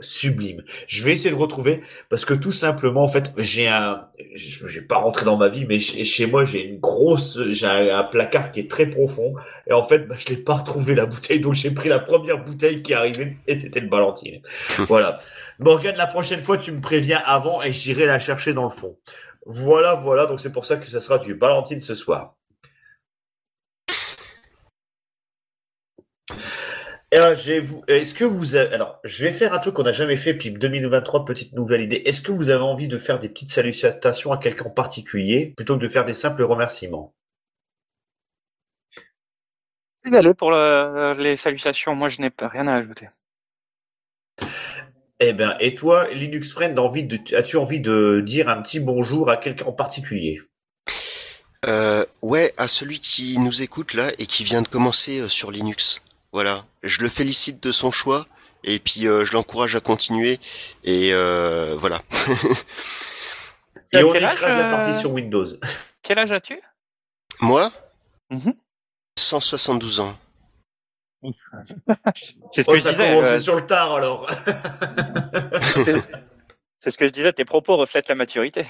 sublime. 0.00 0.62
Je 0.86 1.04
vais 1.04 1.12
essayer 1.12 1.30
de 1.30 1.40
retrouver 1.40 1.80
parce 2.08 2.24
que 2.24 2.34
tout 2.34 2.52
simplement, 2.52 3.02
en 3.02 3.08
fait, 3.08 3.32
j'ai 3.36 3.68
un, 3.68 4.06
je 4.34 4.66
vais 4.66 4.80
pas 4.80 4.96
rentrer 4.96 5.24
dans 5.24 5.36
ma 5.36 5.48
vie, 5.48 5.66
mais 5.66 5.78
chez, 5.78 6.26
moi, 6.26 6.44
j'ai 6.44 6.64
une 6.64 6.78
grosse, 6.78 7.40
j'ai 7.50 7.66
un, 7.66 8.04
placard 8.04 8.50
qui 8.50 8.60
est 8.60 8.70
très 8.70 8.86
profond 8.86 9.34
et 9.66 9.72
en 9.72 9.82
fait, 9.82 10.08
bah, 10.08 10.16
je 10.18 10.26
l'ai 10.32 10.36
pas 10.36 10.54
retrouvé 10.54 10.94
la 10.94 11.06
bouteille, 11.06 11.40
donc 11.40 11.54
j'ai 11.54 11.70
pris 11.70 11.88
la 11.88 11.98
première 11.98 12.44
bouteille 12.44 12.82
qui 12.82 12.92
est 12.92 12.96
arrivée 12.96 13.36
et 13.46 13.56
c'était 13.56 13.80
le 13.80 13.88
Ballantine. 13.88 14.40
voilà. 14.88 15.18
Morgan, 15.58 15.94
la 15.96 16.06
prochaine 16.06 16.42
fois, 16.42 16.58
tu 16.58 16.72
me 16.72 16.80
préviens 16.80 17.22
avant 17.24 17.62
et 17.62 17.72
j'irai 17.72 18.06
la 18.06 18.18
chercher 18.18 18.52
dans 18.52 18.64
le 18.64 18.70
fond. 18.70 18.96
Voilà, 19.46 19.94
voilà. 19.94 20.26
Donc 20.26 20.40
c'est 20.40 20.52
pour 20.52 20.64
ça 20.64 20.76
que 20.76 20.86
ça 20.86 21.00
sera 21.00 21.18
du 21.18 21.34
Ballantine 21.34 21.80
ce 21.80 21.94
soir. 21.94 22.34
Est-ce 27.12 28.14
que 28.14 28.24
vous 28.24 28.54
avez... 28.54 28.72
Alors, 28.72 29.00
je 29.02 29.24
vais 29.24 29.32
faire 29.32 29.52
un 29.52 29.58
truc 29.58 29.74
qu'on 29.74 29.82
n'a 29.82 29.92
jamais 29.92 30.16
fait, 30.16 30.34
puis 30.34 30.52
2023, 30.52 31.24
petite 31.24 31.52
nouvelle 31.54 31.82
idée. 31.82 32.02
Est-ce 32.06 32.20
que 32.20 32.30
vous 32.30 32.50
avez 32.50 32.62
envie 32.62 32.86
de 32.86 32.98
faire 32.98 33.18
des 33.18 33.28
petites 33.28 33.50
salutations 33.50 34.32
à 34.32 34.38
quelqu'un 34.38 34.66
en 34.66 34.70
particulier, 34.70 35.52
plutôt 35.56 35.76
que 35.76 35.82
de 35.82 35.88
faire 35.88 36.04
des 36.04 36.14
simples 36.14 36.44
remerciements? 36.44 37.14
Allez, 40.04 40.34
pour 40.34 40.52
les 40.52 41.36
salutations, 41.36 41.94
moi 41.94 42.08
je 42.08 42.22
n'ai 42.22 42.30
rien 42.40 42.68
à 42.68 42.76
ajouter. 42.76 43.08
Eh 45.18 45.34
bien, 45.34 45.56
et 45.58 45.74
toi, 45.74 46.08
Linux 46.08 46.52
Friend, 46.52 46.78
as-tu 46.78 47.56
envie 47.56 47.80
de 47.80 48.22
dire 48.24 48.48
un 48.48 48.62
petit 48.62 48.80
bonjour 48.80 49.28
à 49.28 49.36
quelqu'un 49.36 49.66
en 49.66 49.72
particulier? 49.72 50.40
Euh, 51.66 52.06
Ouais, 52.22 52.52
à 52.58 52.68
celui 52.68 53.00
qui 53.00 53.38
nous 53.38 53.62
écoute 53.62 53.94
là 53.94 54.12
et 54.18 54.26
qui 54.26 54.44
vient 54.44 54.62
de 54.62 54.68
commencer 54.68 55.20
euh, 55.20 55.28
sur 55.28 55.50
Linux. 55.50 56.00
Voilà, 56.32 56.64
je 56.82 57.02
le 57.02 57.08
félicite 57.08 57.60
de 57.60 57.72
son 57.72 57.90
choix 57.90 58.26
et 58.62 58.78
puis 58.78 59.06
euh, 59.06 59.24
je 59.24 59.32
l'encourage 59.32 59.74
à 59.74 59.80
continuer 59.80 60.38
et 60.84 61.12
euh, 61.12 61.74
voilà. 61.76 62.02
et 63.92 64.04
on 64.04 64.14
écrase 64.14 64.40
la 64.40 64.68
euh, 64.68 64.70
partie 64.70 64.94
sur 64.98 65.12
Windows. 65.12 65.46
Quel 66.02 66.18
âge 66.18 66.30
as-tu? 66.32 66.60
Moi? 67.40 67.72
172 69.18 70.00
mhm. 70.00 70.06
ans. 70.06 70.16
C'est 72.52 72.62
ce 72.62 72.66
que 72.66 72.72
oh, 72.72 72.78
je 72.78 72.88
disais. 72.88 73.40
sur 73.40 73.56
le 73.56 73.66
tard 73.66 73.94
alors. 73.94 74.30
C'est 76.78 76.90
ce 76.90 76.96
que 76.96 77.06
je 77.06 77.10
disais, 77.10 77.32
tes 77.32 77.44
propos 77.44 77.76
reflètent 77.76 78.08
la 78.08 78.14
maturité. 78.14 78.66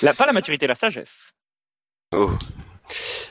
la, 0.00 0.14
pas 0.14 0.24
la 0.24 0.32
maturité, 0.32 0.66
la 0.66 0.74
sagesse. 0.74 1.34
Oh. 2.12 2.30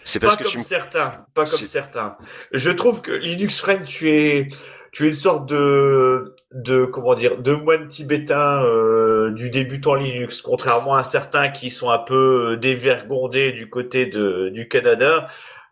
C'est 0.03 0.19
parce 0.19 0.37
pas 0.37 0.43
que 0.43 0.51
comme 0.51 0.61
certains, 0.61 1.25
pas 1.33 1.43
comme 1.45 1.67
certains. 1.67 2.17
Je 2.51 2.71
trouve 2.71 3.01
que 3.01 3.11
Linux 3.11 3.59
Friend, 3.59 3.83
tu 3.83 4.09
es, 4.09 4.49
tu 4.91 5.05
es 5.05 5.07
une 5.09 5.13
sorte 5.13 5.47
de, 5.47 6.35
de 6.51 6.85
comment 6.85 7.13
dire, 7.15 7.37
de 7.37 7.53
moine 7.53 7.87
tibétain 7.87 8.63
euh, 8.63 9.31
du 9.31 9.49
débutant 9.49 9.95
Linux, 9.95 10.41
contrairement 10.41 10.95
à 10.95 11.03
certains 11.03 11.49
qui 11.49 11.69
sont 11.69 11.89
un 11.89 11.99
peu 11.99 12.57
dévergondés 12.57 13.51
du 13.51 13.69
côté 13.69 14.05
de, 14.05 14.49
du 14.49 14.67
Canada. 14.67 15.27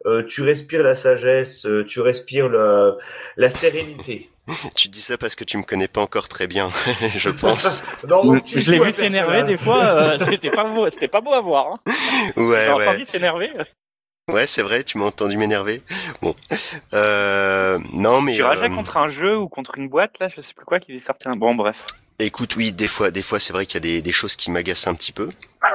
Euh, 0.07 0.23
tu 0.27 0.41
respires 0.41 0.81
la 0.81 0.95
sagesse, 0.95 1.65
euh, 1.67 1.85
tu 1.85 2.01
respires 2.01 2.49
la, 2.49 2.95
la 3.37 3.49
sérénité. 3.51 4.31
Tu 4.75 4.89
dis 4.89 5.01
ça 5.01 5.17
parce 5.17 5.35
que 5.35 5.43
tu 5.43 5.57
me 5.57 5.63
connais 5.63 5.87
pas 5.87 6.01
encore 6.01 6.27
très 6.27 6.47
bien, 6.47 6.69
je 7.17 7.29
pense. 7.29 7.83
non, 8.07 8.41
je 8.45 8.71
l'ai 8.71 8.79
vu 8.79 8.91
s'énerver 8.91 9.43
des 9.43 9.57
fois, 9.57 9.83
euh, 9.83 10.19
c'était 10.29 10.51
pas 10.51 10.65
beau, 10.65 10.89
c'était 10.89 11.07
pas 11.07 11.21
beau 11.21 11.33
à 11.33 11.41
voir. 11.41 11.67
Hein. 11.67 11.79
Ouais, 12.37 12.65
J'ai 12.65 12.73
ouais. 12.73 12.87
entendu 12.87 13.05
s'énerver. 13.05 13.51
Ouais, 14.27 14.47
c'est 14.47 14.61
vrai, 14.61 14.83
tu 14.83 14.97
m'as 14.97 15.05
entendu 15.05 15.37
m'énerver. 15.37 15.81
Bon, 16.21 16.35
euh, 16.93 17.79
non 17.93 18.21
mais. 18.21 18.35
Tu 18.35 18.43
rageais 18.43 18.69
euh, 18.69 18.75
contre 18.75 18.97
un 18.97 19.09
jeu 19.09 19.37
ou 19.37 19.49
contre 19.49 19.77
une 19.77 19.89
boîte 19.89 20.19
là, 20.19 20.29
je 20.29 20.41
sais 20.41 20.53
plus 20.53 20.65
quoi, 20.65 20.79
qui 20.79 20.95
est 20.95 20.99
sorti 20.99 21.27
un. 21.27 21.35
Bon, 21.35 21.55
bref. 21.55 21.85
Écoute, 22.19 22.55
oui, 22.55 22.71
des 22.71 22.87
fois, 22.87 23.09
des 23.09 23.23
fois, 23.23 23.39
c'est 23.39 23.51
vrai 23.51 23.65
qu'il 23.65 23.75
y 23.75 23.77
a 23.77 23.81
des, 23.81 24.01
des 24.01 24.11
choses 24.11 24.35
qui 24.35 24.51
m'agacent 24.51 24.87
un 24.87 24.93
petit 24.93 25.11
peu. 25.11 25.29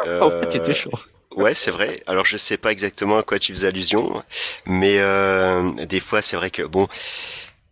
Euh... 0.07 0.21
oh, 0.23 0.47
t'étais 0.47 0.75
chaud. 0.75 0.93
Ouais, 1.37 1.53
c'est 1.53 1.71
vrai. 1.71 2.03
Alors 2.07 2.25
je 2.25 2.39
sais 2.39 2.57
pas 2.57 2.73
exactement 2.73 3.19
à 3.19 3.23
quoi 3.23 3.39
tu 3.39 3.55
fais 3.55 3.67
allusion, 3.67 4.23
mais 4.65 4.99
euh, 5.01 5.69
des 5.85 6.01
fois 6.01 6.23
c'est 6.23 6.35
vrai 6.35 6.51
que 6.51 6.63
bon, 6.63 6.89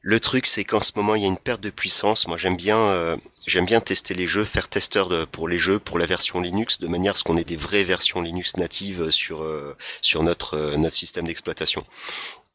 le 0.07 0.21
truc, 0.21 0.47
c'est 0.47 0.64
qu'en 0.64 0.83
ce 0.83 0.93
moment, 0.97 1.14
il 1.14 1.23
y 1.23 1.25
a 1.25 1.29
une 1.29 1.38
perte 1.38 1.62
de 1.62 1.71
puissance. 1.71 2.29
Moi, 2.29 2.37
j'aime 2.37 2.57
bien, 2.57 2.77
euh, 2.77 3.17
j'aime 3.47 3.64
bien 3.64 3.81
tester 3.81 4.12
les 4.12 4.27
jeux, 4.27 4.45
faire 4.45 4.69
testeur 4.69 5.27
pour 5.29 5.49
les 5.49 5.57
jeux, 5.57 5.79
pour 5.79 5.99
la 5.99 6.05
version 6.05 6.40
Linux, 6.40 6.79
de 6.79 6.87
manière 6.87 7.14
à 7.14 7.17
ce 7.17 7.25
qu'on 7.25 7.38
ait 7.38 7.45
des 7.45 7.57
vraies 7.57 7.85
versions 7.85 8.21
Linux 8.21 8.59
natives 8.59 9.11
sur 9.11 9.43
euh, 9.43 9.75
sur 10.03 10.23
notre 10.23 10.59
euh, 10.59 10.77
notre 10.77 10.95
système 10.95 11.27
d'exploitation. 11.27 11.87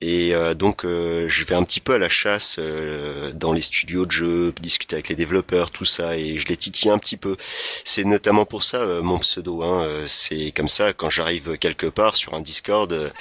Et 0.01 0.33
euh, 0.33 0.53
donc 0.53 0.85
euh, 0.85 1.27
je 1.27 1.43
vais 1.43 1.55
un 1.55 1.63
petit 1.63 1.81
peu 1.81 1.93
à 1.93 1.97
la 1.97 2.07
chasse 2.07 2.55
euh, 2.57 3.33
dans 3.33 3.51
les 3.51 3.61
studios 3.61 4.05
de 4.05 4.11
jeux, 4.11 4.53
discuter 4.61 4.95
avec 4.95 5.09
les 5.09 5.15
développeurs, 5.15 5.71
tout 5.71 5.83
ça, 5.83 6.15
et 6.17 6.37
je 6.37 6.47
les 6.47 6.55
titille 6.55 6.89
un 6.89 6.97
petit 6.97 7.17
peu. 7.17 7.35
C'est 7.83 8.05
notamment 8.05 8.45
pour 8.45 8.63
ça 8.63 8.85
mon 9.01 9.19
pseudo. 9.19 9.61
Hein, 9.63 10.03
c'est 10.05 10.53
comme 10.55 10.69
ça 10.69 10.93
quand 10.93 11.09
j'arrive 11.09 11.57
quelque 11.57 11.87
part 11.87 12.15
sur 12.15 12.33
un 12.33 12.41
Discord, 12.41 13.11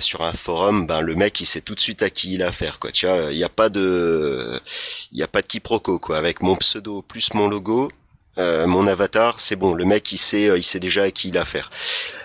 sur 0.00 0.22
un 0.22 0.32
forum, 0.32 0.86
ben 0.86 1.00
le 1.00 1.14
mec 1.14 1.40
il 1.40 1.46
sait 1.46 1.60
tout 1.60 1.74
de 1.76 1.80
suite 1.80 2.02
à 2.02 2.10
qui 2.10 2.34
il 2.34 2.42
a 2.42 2.48
affaire. 2.48 2.80
Quoi, 2.80 2.90
tu 2.92 3.06
vois, 3.06 3.32
il 3.32 3.36
n'y 3.36 3.44
a 3.44 3.48
pas 3.48 3.68
de, 3.68 4.60
il 5.12 5.18
y 5.18 5.22
a 5.22 5.28
pas 5.28 5.42
de 5.42 5.46
quiproquo 5.46 5.98
quoi. 5.98 6.16
Avec 6.18 6.42
mon 6.42 6.56
pseudo 6.56 7.02
plus 7.02 7.32
mon 7.34 7.48
logo, 7.48 7.90
euh, 8.38 8.66
mon 8.66 8.86
avatar, 8.86 9.40
c'est 9.40 9.56
bon, 9.56 9.74
le 9.74 9.84
mec 9.84 10.12
il 10.12 10.18
sait, 10.18 10.50
il 10.56 10.62
sait 10.62 10.80
déjà 10.80 11.04
à 11.04 11.10
qui 11.10 11.28
il 11.28 11.38
a 11.38 11.42
affaire. 11.42 11.70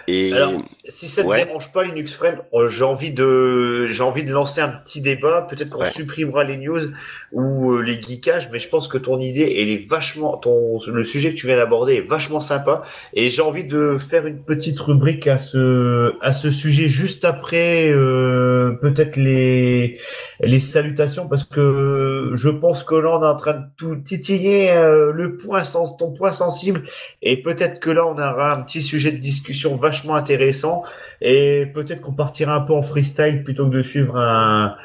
Et 0.07 0.33
Alors, 0.33 0.53
si 0.85 1.07
ça 1.07 1.23
ne 1.23 1.33
dérange 1.33 1.71
pas 1.71 1.83
Linux 1.83 2.13
Friend, 2.13 2.39
euh, 2.53 2.67
j'ai 2.67 2.83
envie 2.83 3.13
de, 3.13 3.87
j'ai 3.89 4.03
envie 4.03 4.23
de 4.23 4.31
lancer 4.31 4.61
un 4.61 4.69
petit 4.69 5.01
débat. 5.01 5.47
Peut-être 5.49 5.69
qu'on 5.69 5.85
supprimera 5.85 6.43
les 6.43 6.57
news 6.57 6.91
ou 7.31 7.71
euh, 7.71 7.81
les 7.81 8.01
geekages, 8.01 8.49
mais 8.51 8.59
je 8.59 8.67
pense 8.67 8.87
que 8.87 8.97
ton 8.97 9.19
idée, 9.19 9.55
elle 9.59 9.69
est 9.69 9.87
vachement, 9.89 10.37
ton, 10.37 10.79
le 10.87 11.03
sujet 11.03 11.31
que 11.31 11.35
tu 11.35 11.47
viens 11.47 11.55
d'aborder 11.55 11.95
est 11.95 12.07
vachement 12.07 12.39
sympa. 12.39 12.83
Et 13.13 13.29
j'ai 13.29 13.41
envie 13.41 13.63
de 13.63 13.97
faire 14.09 14.25
une 14.25 14.43
petite 14.43 14.79
rubrique 14.79 15.27
à 15.27 15.37
ce, 15.37 16.13
à 16.21 16.33
ce 16.33 16.51
sujet 16.51 16.87
juste 16.87 17.23
après, 17.25 17.89
euh, 17.89 18.71
peut-être 18.81 19.15
les, 19.15 19.99
les 20.41 20.59
salutations, 20.59 21.27
parce 21.27 21.43
que 21.43 22.31
je 22.33 22.49
pense 22.49 22.83
que 22.83 22.95
là 22.95 23.17
on 23.17 23.21
est 23.21 23.27
en 23.27 23.35
train 23.35 23.53
de 23.53 23.65
tout 23.77 23.95
titiller 23.95 24.73
le 24.73 25.37
point 25.37 25.63
sens, 25.63 25.97
point 26.09 26.31
sensible, 26.31 26.83
et 27.21 27.43
peut-être 27.43 27.79
que 27.79 27.91
là 27.91 28.07
on 28.07 28.13
aura 28.13 28.53
un 28.53 28.61
petit 28.63 28.81
sujet 28.81 29.11
de 29.11 29.17
discussion 29.17 29.75
vachement 29.75 30.15
intéressant. 30.15 30.83
Et 31.21 31.67
peut-être 31.71 32.01
qu'on 32.01 32.13
partira 32.13 32.55
un 32.55 32.61
peu 32.61 32.73
en 32.73 32.81
freestyle 32.81 33.43
plutôt 33.43 33.69
que 33.69 33.75
de 33.75 33.83
suivre 33.83 34.17
un, 34.17 34.75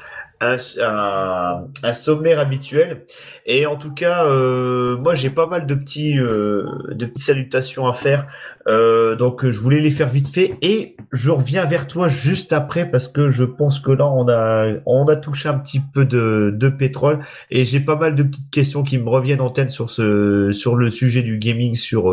un, 0.40 1.92
sommaire 1.92 2.38
habituel. 2.38 3.04
Et 3.46 3.66
en 3.66 3.76
tout 3.76 3.92
cas, 3.92 4.26
euh, 4.26 4.96
moi 4.96 5.14
j'ai 5.14 5.30
pas 5.30 5.46
mal 5.46 5.66
de 5.66 5.74
petits 5.74 6.18
euh, 6.18 6.64
de 6.90 7.06
petites 7.06 7.26
salutations 7.26 7.86
à 7.86 7.92
faire. 7.92 8.26
Euh, 8.66 9.14
donc 9.14 9.48
je 9.48 9.60
voulais 9.60 9.80
les 9.80 9.90
faire 9.90 10.08
vite 10.08 10.28
fait 10.28 10.58
et 10.60 10.96
je 11.12 11.30
reviens 11.30 11.66
vers 11.66 11.86
toi 11.86 12.08
juste 12.08 12.52
après 12.52 12.90
parce 12.90 13.06
que 13.06 13.30
je 13.30 13.44
pense 13.44 13.78
que 13.78 13.92
là 13.92 14.08
on 14.08 14.28
a 14.28 14.72
on 14.86 15.06
a 15.06 15.14
touché 15.14 15.48
un 15.48 15.56
petit 15.56 15.80
peu 15.80 16.04
de, 16.04 16.52
de 16.52 16.68
pétrole 16.68 17.20
et 17.52 17.64
j'ai 17.64 17.78
pas 17.78 17.94
mal 17.94 18.16
de 18.16 18.24
petites 18.24 18.50
questions 18.50 18.82
qui 18.82 18.98
me 18.98 19.08
reviennent 19.08 19.40
en 19.40 19.50
tête 19.50 19.70
sur 19.70 19.88
ce 19.88 20.50
sur 20.50 20.74
le 20.74 20.90
sujet 20.90 21.22
du 21.22 21.38
gaming 21.38 21.76
sur 21.76 22.12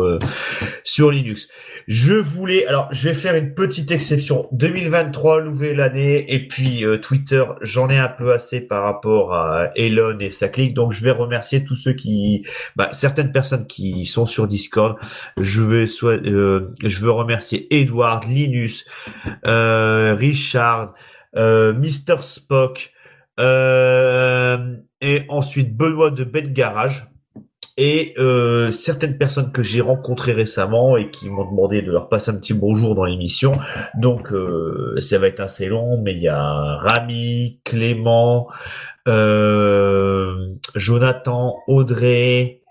sur 0.84 1.10
Linux. 1.10 1.48
Je 1.86 2.14
voulais, 2.14 2.66
alors 2.66 2.88
je 2.92 3.08
vais 3.08 3.14
faire 3.14 3.34
une 3.34 3.52
petite 3.52 3.90
exception. 3.90 4.48
2023, 4.52 5.42
nouvelle 5.42 5.80
année, 5.80 6.24
et 6.32 6.48
puis 6.48 6.84
euh, 6.84 6.96
Twitter, 6.96 7.44
j'en 7.60 7.90
ai 7.90 7.98
un 7.98 8.08
peu 8.16 8.32
assez 8.32 8.60
par 8.60 8.82
rapport 8.82 9.34
à 9.34 9.70
Elon 9.76 10.18
et 10.20 10.30
sa 10.30 10.48
clique, 10.48 10.74
donc 10.74 10.92
je 10.92 11.04
vais 11.04 11.10
remercier 11.10 11.64
tous 11.64 11.76
ceux 11.76 11.92
qui, 11.92 12.46
bah, 12.76 12.88
certaines 12.92 13.32
personnes 13.32 13.66
qui 13.66 14.06
sont 14.06 14.26
sur 14.26 14.46
Discord. 14.48 14.96
Je 15.38 15.62
vais 15.62 15.86
soit, 15.86 16.22
euh, 16.24 16.74
je 16.84 17.00
veux 17.00 17.10
remercier 17.10 17.66
Edward, 17.74 18.24
Linus, 18.24 18.86
euh, 19.46 20.14
Richard, 20.14 20.94
Mr 21.34 22.18
Spock, 22.20 22.92
et 23.38 25.22
ensuite 25.28 25.76
Benoît 25.76 26.10
de 26.10 26.24
Bête 26.24 26.52
Garage 26.52 27.06
et 27.76 28.14
euh, 28.18 28.70
certaines 28.70 29.18
personnes 29.18 29.50
que 29.50 29.62
j'ai 29.62 29.80
rencontrées 29.80 30.32
récemment 30.32 30.96
et 30.96 31.10
qui 31.10 31.28
m'ont 31.28 31.44
demandé 31.44 31.82
de 31.82 31.90
leur 31.90 32.08
passer 32.08 32.30
un 32.30 32.36
petit 32.36 32.54
bonjour 32.54 32.94
dans 32.94 33.04
l'émission. 33.04 33.58
Donc 33.96 34.32
euh, 34.32 34.94
ça 35.00 35.18
va 35.18 35.26
être 35.26 35.40
assez 35.40 35.66
long, 35.66 36.00
mais 36.00 36.12
il 36.12 36.22
y 36.22 36.28
a 36.28 36.76
Rami, 36.76 37.60
Clément, 37.64 38.48
euh, 39.08 40.50
Jonathan, 40.76 41.56
Audrey, 41.66 42.62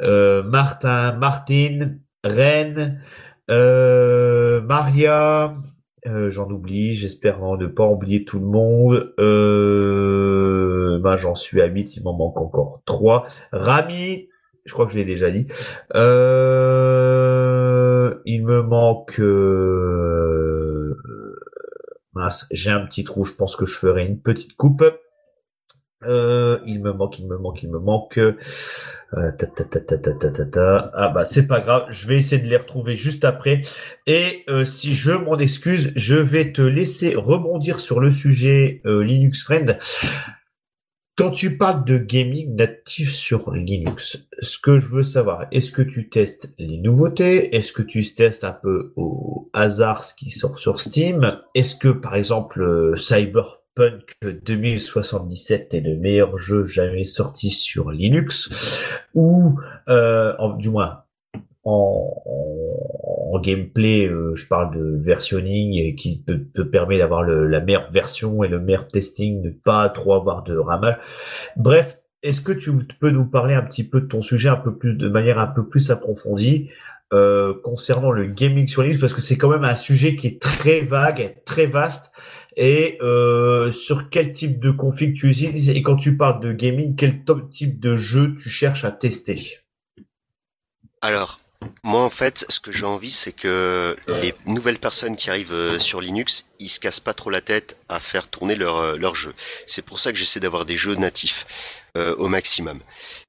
Martin, 0.00 1.14
Martine, 1.14 2.00
Rennes, 2.22 3.00
Maria, 3.48 5.56
j'en 6.04 6.50
oublie, 6.50 6.94
j'espère 6.94 7.40
ne 7.40 7.66
pas 7.66 7.88
oublier 7.88 8.24
tout 8.24 8.38
le 8.38 8.46
monde 8.46 9.12
demain 10.98 11.16
j'en 11.16 11.34
suis 11.34 11.60
à 11.62 11.66
8, 11.66 11.96
il 11.96 12.02
m'en 12.02 12.12
manque 12.16 12.38
encore 12.38 12.82
3. 12.84 13.26
Rami, 13.52 14.28
je 14.64 14.72
crois 14.72 14.86
que 14.86 14.92
je 14.92 14.98
l'ai 14.98 15.04
déjà 15.04 15.30
dit. 15.30 15.46
Euh, 15.94 17.28
il 18.24 18.44
me 18.44 18.62
manque... 18.62 19.20
Euh, 19.20 20.96
mince, 22.12 22.46
j'ai 22.50 22.70
un 22.70 22.84
petit 22.84 23.04
trou, 23.04 23.24
je 23.24 23.34
pense 23.34 23.56
que 23.56 23.64
je 23.64 23.78
ferai 23.78 24.04
une 24.04 24.20
petite 24.20 24.56
coupe. 24.56 24.84
Euh, 26.04 26.58
il 26.64 26.80
me 26.80 26.92
manque, 26.92 27.18
il 27.18 27.26
me 27.26 27.38
manque, 27.38 27.62
il 27.62 27.70
me 27.70 27.80
manque. 27.80 28.18
Euh, 28.18 28.34
ta, 29.12 29.46
ta, 29.46 29.64
ta, 29.64 30.90
ah 30.94 31.08
bah 31.08 31.24
c'est 31.24 31.46
pas 31.48 31.60
grave, 31.60 31.86
je 31.90 32.06
vais 32.06 32.16
essayer 32.16 32.40
de 32.40 32.46
les 32.46 32.56
retrouver 32.56 32.94
juste 32.94 33.24
après. 33.24 33.62
Et 34.06 34.44
euh, 34.48 34.64
si 34.64 34.94
je 34.94 35.10
m'en 35.10 35.38
excuse, 35.38 35.92
je 35.96 36.14
vais 36.14 36.52
te 36.52 36.62
laisser 36.62 37.16
rebondir 37.16 37.80
sur 37.80 37.98
le 37.98 38.12
sujet 38.12 38.80
euh, 38.86 39.02
Linux 39.02 39.42
Friend. 39.42 39.76
Quand 41.18 41.32
tu 41.32 41.58
parles 41.58 41.84
de 41.84 41.98
gaming 41.98 42.54
natif 42.54 43.12
sur 43.12 43.50
Linux, 43.50 44.28
ce 44.38 44.56
que 44.56 44.78
je 44.78 44.86
veux 44.86 45.02
savoir, 45.02 45.46
est-ce 45.50 45.72
que 45.72 45.82
tu 45.82 46.08
testes 46.08 46.54
les 46.58 46.78
nouveautés? 46.78 47.56
Est-ce 47.56 47.72
que 47.72 47.82
tu 47.82 48.04
testes 48.04 48.44
un 48.44 48.52
peu 48.52 48.92
au 48.94 49.50
hasard 49.52 50.04
ce 50.04 50.14
qui 50.14 50.30
sort 50.30 50.60
sur 50.60 50.80
Steam? 50.80 51.40
Est-ce 51.56 51.74
que 51.74 51.88
par 51.88 52.14
exemple 52.14 52.62
euh, 52.62 52.96
Cyberpunk 52.98 54.12
2077 54.22 55.74
est 55.74 55.80
le 55.80 55.96
meilleur 55.96 56.38
jeu 56.38 56.64
jamais 56.66 57.02
sorti 57.02 57.50
sur 57.50 57.90
Linux? 57.90 58.80
Ou 59.14 59.58
euh, 59.88 60.36
du 60.58 60.70
moins 60.70 61.02
en, 61.68 63.38
gameplay, 63.40 64.06
euh, 64.06 64.34
je 64.34 64.48
parle 64.48 64.76
de 64.76 64.98
versionning 65.00 65.94
qui 65.94 66.24
te, 66.24 66.62
permet 66.62 66.98
d'avoir 66.98 67.22
la 67.22 67.60
meilleure 67.60 67.90
version 67.92 68.42
et 68.42 68.48
le 68.48 68.58
meilleur 68.58 68.88
testing, 68.88 69.42
de 69.42 69.50
pas 69.50 69.88
trop 69.90 70.14
avoir 70.14 70.42
de 70.42 70.56
ramage. 70.56 70.96
Bref, 71.56 71.98
est-ce 72.22 72.40
que 72.40 72.52
tu 72.52 72.72
peux 73.00 73.10
nous 73.10 73.26
parler 73.26 73.54
un 73.54 73.62
petit 73.62 73.84
peu 73.84 74.00
de 74.00 74.06
ton 74.06 74.22
sujet 74.22 74.48
un 74.48 74.56
peu 74.56 74.76
plus 74.76 74.94
de 74.94 75.08
manière 75.08 75.38
un 75.38 75.46
peu 75.46 75.68
plus 75.68 75.90
approfondie 75.90 76.70
euh, 77.12 77.54
concernant 77.62 78.10
le 78.10 78.26
gaming 78.26 78.66
sur 78.66 78.82
Linux? 78.82 79.00
Parce 79.00 79.14
que 79.14 79.20
c'est 79.20 79.38
quand 79.38 79.50
même 79.50 79.64
un 79.64 79.76
sujet 79.76 80.16
qui 80.16 80.26
est 80.26 80.42
très 80.42 80.80
vague, 80.80 81.36
très 81.44 81.66
vaste. 81.66 82.12
Et 82.56 82.98
euh, 83.02 83.70
sur 83.70 84.10
quel 84.10 84.32
type 84.32 84.58
de 84.58 84.72
config 84.72 85.14
tu 85.14 85.30
utilises? 85.30 85.70
Et 85.70 85.80
quand 85.82 85.96
tu 85.96 86.16
parles 86.16 86.40
de 86.42 86.52
gaming, 86.52 86.96
quel 86.96 87.22
type 87.50 87.78
de 87.78 87.94
jeu 87.94 88.34
tu 88.34 88.48
cherches 88.48 88.84
à 88.84 88.90
tester? 88.90 89.60
Alors, 91.00 91.38
moi 91.82 92.02
en 92.02 92.10
fait, 92.10 92.44
ce 92.48 92.60
que 92.60 92.70
j'ai 92.70 92.86
envie, 92.86 93.10
c'est 93.10 93.32
que 93.32 93.96
les 94.06 94.34
nouvelles 94.46 94.78
personnes 94.78 95.16
qui 95.16 95.30
arrivent 95.30 95.52
euh, 95.52 95.78
sur 95.78 96.00
Linux, 96.00 96.46
ils 96.58 96.68
se 96.68 96.80
cassent 96.80 97.00
pas 97.00 97.14
trop 97.14 97.30
la 97.30 97.40
tête 97.40 97.76
à 97.88 98.00
faire 98.00 98.28
tourner 98.28 98.54
leur, 98.54 98.76
euh, 98.76 99.14
jeu. 99.14 99.34
C'est 99.66 99.82
pour 99.82 100.00
ça 100.00 100.12
que 100.12 100.18
j'essaie 100.18 100.40
d'avoir 100.40 100.66
des 100.66 100.76
jeux 100.76 100.94
natifs 100.94 101.46
euh, 101.96 102.14
au 102.16 102.28
maximum. 102.28 102.80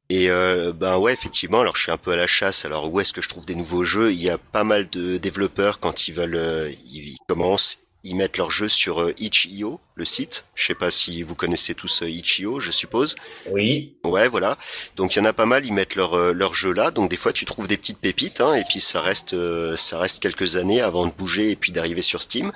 Et 0.09 0.29
euh, 0.29 0.73
ben 0.73 0.97
ouais, 0.97 1.13
effectivement, 1.13 1.61
alors 1.61 1.75
je 1.75 1.83
suis 1.83 1.91
un 1.91 1.97
peu 1.97 2.11
à 2.11 2.15
la 2.15 2.27
chasse. 2.27 2.65
Alors 2.65 2.91
où 2.91 2.99
est-ce 2.99 3.13
que 3.13 3.21
je 3.21 3.29
trouve 3.29 3.45
des 3.45 3.55
nouveaux 3.55 3.83
jeux? 3.83 4.11
Il 4.11 4.21
y 4.21 4.29
a 4.29 4.37
pas 4.37 4.63
mal 4.63 4.89
de 4.89 5.17
développeurs 5.17 5.79
quand 5.79 6.07
ils 6.07 6.13
veulent, 6.13 6.35
euh, 6.35 6.71
ils 6.85 7.17
commencent, 7.27 7.79
ils 8.03 8.15
mettent 8.15 8.37
leurs 8.37 8.51
jeux 8.51 8.69
sur 8.69 9.01
euh, 9.01 9.13
itch.io, 9.17 9.79
le 9.95 10.05
site. 10.05 10.45
Je 10.55 10.67
sais 10.67 10.75
pas 10.75 10.89
si 10.89 11.21
vous 11.21 11.35
connaissez 11.35 11.75
tous 11.75 12.01
euh, 12.03 12.09
itch.io, 12.09 12.59
je 12.59 12.71
suppose. 12.71 13.15
Oui. 13.49 13.97
Ouais, 14.03 14.27
voilà. 14.27 14.57
Donc 14.95 15.15
il 15.15 15.19
y 15.19 15.21
en 15.21 15.25
a 15.25 15.33
pas 15.33 15.45
mal, 15.45 15.65
ils 15.65 15.73
mettent 15.73 15.95
leur 15.95 16.13
euh, 16.13 16.31
leur 16.31 16.53
jeu 16.53 16.71
là. 16.71 16.91
Donc 16.91 17.09
des 17.09 17.17
fois 17.17 17.33
tu 17.33 17.45
trouves 17.45 17.67
des 17.67 17.77
petites 17.77 17.99
pépites, 17.99 18.41
hein, 18.41 18.53
et 18.53 18.63
puis 18.69 18.79
ça 18.79 19.01
reste 19.01 19.33
euh, 19.33 19.75
ça 19.75 19.99
reste 19.99 20.21
quelques 20.21 20.55
années 20.55 20.81
avant 20.81 21.05
de 21.05 21.11
bouger 21.11 21.51
et 21.51 21.55
puis 21.55 21.71
d'arriver 21.71 22.01
sur 22.01 22.21
Steam. 22.21 22.51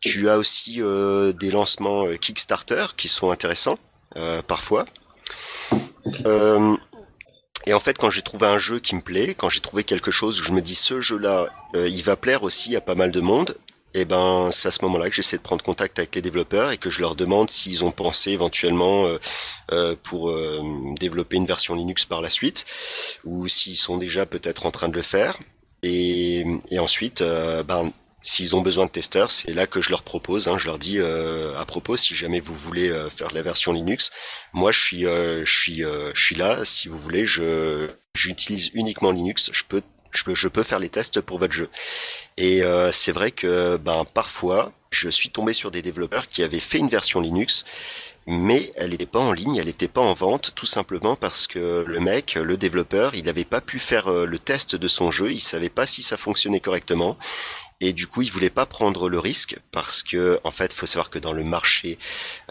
Tu 0.00 0.28
as 0.28 0.36
aussi 0.36 0.82
euh, 0.82 1.32
des 1.32 1.50
lancements 1.50 2.06
euh, 2.06 2.16
Kickstarter 2.16 2.86
qui 2.96 3.06
sont 3.08 3.30
intéressants 3.30 3.78
euh, 4.16 4.42
parfois. 4.42 4.84
Euh, 6.26 6.76
et 7.66 7.72
en 7.72 7.78
fait, 7.78 7.96
quand 7.96 8.10
j'ai 8.10 8.22
trouvé 8.22 8.48
un 8.48 8.58
jeu 8.58 8.80
qui 8.80 8.96
me 8.96 9.00
plaît, 9.00 9.34
quand 9.34 9.48
j'ai 9.48 9.60
trouvé 9.60 9.84
quelque 9.84 10.10
chose 10.10 10.40
où 10.40 10.44
je 10.44 10.50
me 10.50 10.60
dis 10.60 10.74
ce 10.74 11.00
jeu-là, 11.00 11.48
il 11.74 12.02
va 12.02 12.16
plaire 12.16 12.42
aussi 12.42 12.74
à 12.74 12.80
pas 12.80 12.96
mal 12.96 13.12
de 13.12 13.20
monde, 13.20 13.56
et 13.94 14.04
ben 14.04 14.50
c'est 14.50 14.68
à 14.68 14.70
ce 14.70 14.82
moment-là 14.84 15.08
que 15.08 15.14
j'essaie 15.14 15.36
de 15.36 15.42
prendre 15.42 15.62
contact 15.64 15.98
avec 15.98 16.14
les 16.14 16.22
développeurs 16.22 16.70
et 16.72 16.78
que 16.78 16.90
je 16.90 17.00
leur 17.00 17.14
demande 17.14 17.50
s'ils 17.50 17.84
ont 17.84 17.92
pensé 17.92 18.30
éventuellement 18.32 19.06
euh, 19.06 19.18
euh, 19.72 19.96
pour 20.02 20.30
euh, 20.30 20.60
développer 20.98 21.36
une 21.36 21.46
version 21.46 21.74
Linux 21.74 22.04
par 22.06 22.20
la 22.20 22.28
suite, 22.28 22.64
ou 23.24 23.48
s'ils 23.48 23.76
sont 23.76 23.98
déjà 23.98 24.26
peut-être 24.26 24.66
en 24.66 24.70
train 24.70 24.88
de 24.88 24.96
le 24.96 25.02
faire. 25.02 25.38
Et, 25.82 26.44
et 26.70 26.78
ensuite, 26.78 27.22
euh, 27.22 27.62
ben 27.62 27.92
S'ils 28.24 28.54
ont 28.54 28.60
besoin 28.60 28.86
de 28.86 28.90
testeurs, 28.92 29.32
c'est 29.32 29.52
là 29.52 29.66
que 29.66 29.80
je 29.80 29.90
leur 29.90 30.04
propose. 30.04 30.46
Hein, 30.46 30.56
je 30.56 30.66
leur 30.66 30.78
dis 30.78 31.00
euh, 31.00 31.58
à 31.58 31.64
propos, 31.64 31.96
si 31.96 32.14
jamais 32.14 32.38
vous 32.38 32.54
voulez 32.54 32.88
euh, 32.88 33.10
faire 33.10 33.32
la 33.32 33.42
version 33.42 33.72
Linux, 33.72 34.12
moi 34.52 34.70
je 34.70 34.80
suis, 34.80 35.00
je 35.02 35.42
suis, 35.44 35.78
je 35.80 36.24
suis 36.24 36.36
là. 36.36 36.64
Si 36.64 36.86
vous 36.86 36.98
voulez, 36.98 37.26
je, 37.26 37.90
j'utilise 38.14 38.70
uniquement 38.74 39.10
Linux. 39.10 39.50
Je 39.52 39.64
peux, 39.64 39.82
je 40.12 40.24
peux, 40.24 40.34
je 40.34 40.48
peux 40.48 40.62
faire 40.62 40.78
les 40.78 40.88
tests 40.88 41.20
pour 41.20 41.38
votre 41.38 41.52
jeu. 41.52 41.68
Et 42.36 42.62
euh, 42.62 42.92
c'est 42.92 43.12
vrai 43.12 43.30
que, 43.30 43.76
ben 43.76 44.04
parfois, 44.04 44.72
je 44.90 45.08
suis 45.08 45.30
tombé 45.30 45.52
sur 45.52 45.70
des 45.70 45.82
développeurs 45.82 46.28
qui 46.28 46.42
avaient 46.42 46.60
fait 46.60 46.78
une 46.78 46.88
version 46.88 47.20
Linux, 47.20 47.64
mais 48.26 48.72
elle 48.76 48.90
n'était 48.90 49.06
pas 49.06 49.18
en 49.18 49.32
ligne, 49.32 49.56
elle 49.56 49.66
n'était 49.66 49.88
pas 49.88 50.00
en 50.00 50.12
vente, 50.12 50.52
tout 50.54 50.66
simplement 50.66 51.16
parce 51.16 51.46
que 51.46 51.84
le 51.86 52.00
mec, 52.00 52.34
le 52.34 52.56
développeur, 52.56 53.14
il 53.14 53.24
n'avait 53.24 53.44
pas 53.44 53.60
pu 53.60 53.78
faire 53.78 54.08
euh, 54.08 54.26
le 54.26 54.38
test 54.38 54.76
de 54.76 54.88
son 54.88 55.10
jeu, 55.10 55.32
il 55.32 55.40
savait 55.40 55.68
pas 55.68 55.86
si 55.86 56.02
ça 56.02 56.16
fonctionnait 56.16 56.60
correctement. 56.60 57.18
Et 57.80 57.92
du 57.92 58.06
coup, 58.06 58.22
il 58.22 58.30
voulait 58.30 58.48
pas 58.48 58.64
prendre 58.64 59.08
le 59.08 59.18
risque 59.18 59.58
parce 59.72 60.04
que, 60.04 60.38
en 60.44 60.52
fait, 60.52 60.72
faut 60.72 60.86
savoir 60.86 61.10
que 61.10 61.18
dans 61.18 61.32
le 61.32 61.42
marché, 61.42 61.98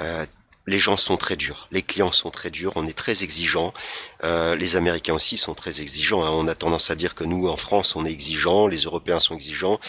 euh, 0.02 0.26
les 0.72 0.80
gens 0.80 0.98
sont 0.98 1.18
très 1.18 1.36
durs, 1.36 1.68
les 1.72 1.84
clients 1.84 2.14
sont 2.14 2.32
très 2.32 2.50
durs, 2.50 2.72
on 2.76 2.88
est 2.88 2.98
très 2.98 3.24
exigeants. 3.24 3.74
Euh, 4.24 4.56
les 4.56 4.78
Américains 4.78 5.14
aussi 5.14 5.36
sont 5.38 5.54
très 5.54 5.82
exigeants. 5.82 6.24
hein. 6.24 6.30
On 6.32 6.48
a 6.48 6.56
tendance 6.56 6.90
à 6.90 6.96
dire 6.96 7.14
que 7.14 7.26
nous, 7.26 7.48
en 7.50 7.58
France, 7.58 7.96
on 7.96 8.06
est 8.06 8.12
exigeants, 8.12 8.68
les 8.68 8.84
Européens 8.84 9.20
sont 9.20 9.36
exigeants. 9.36 9.80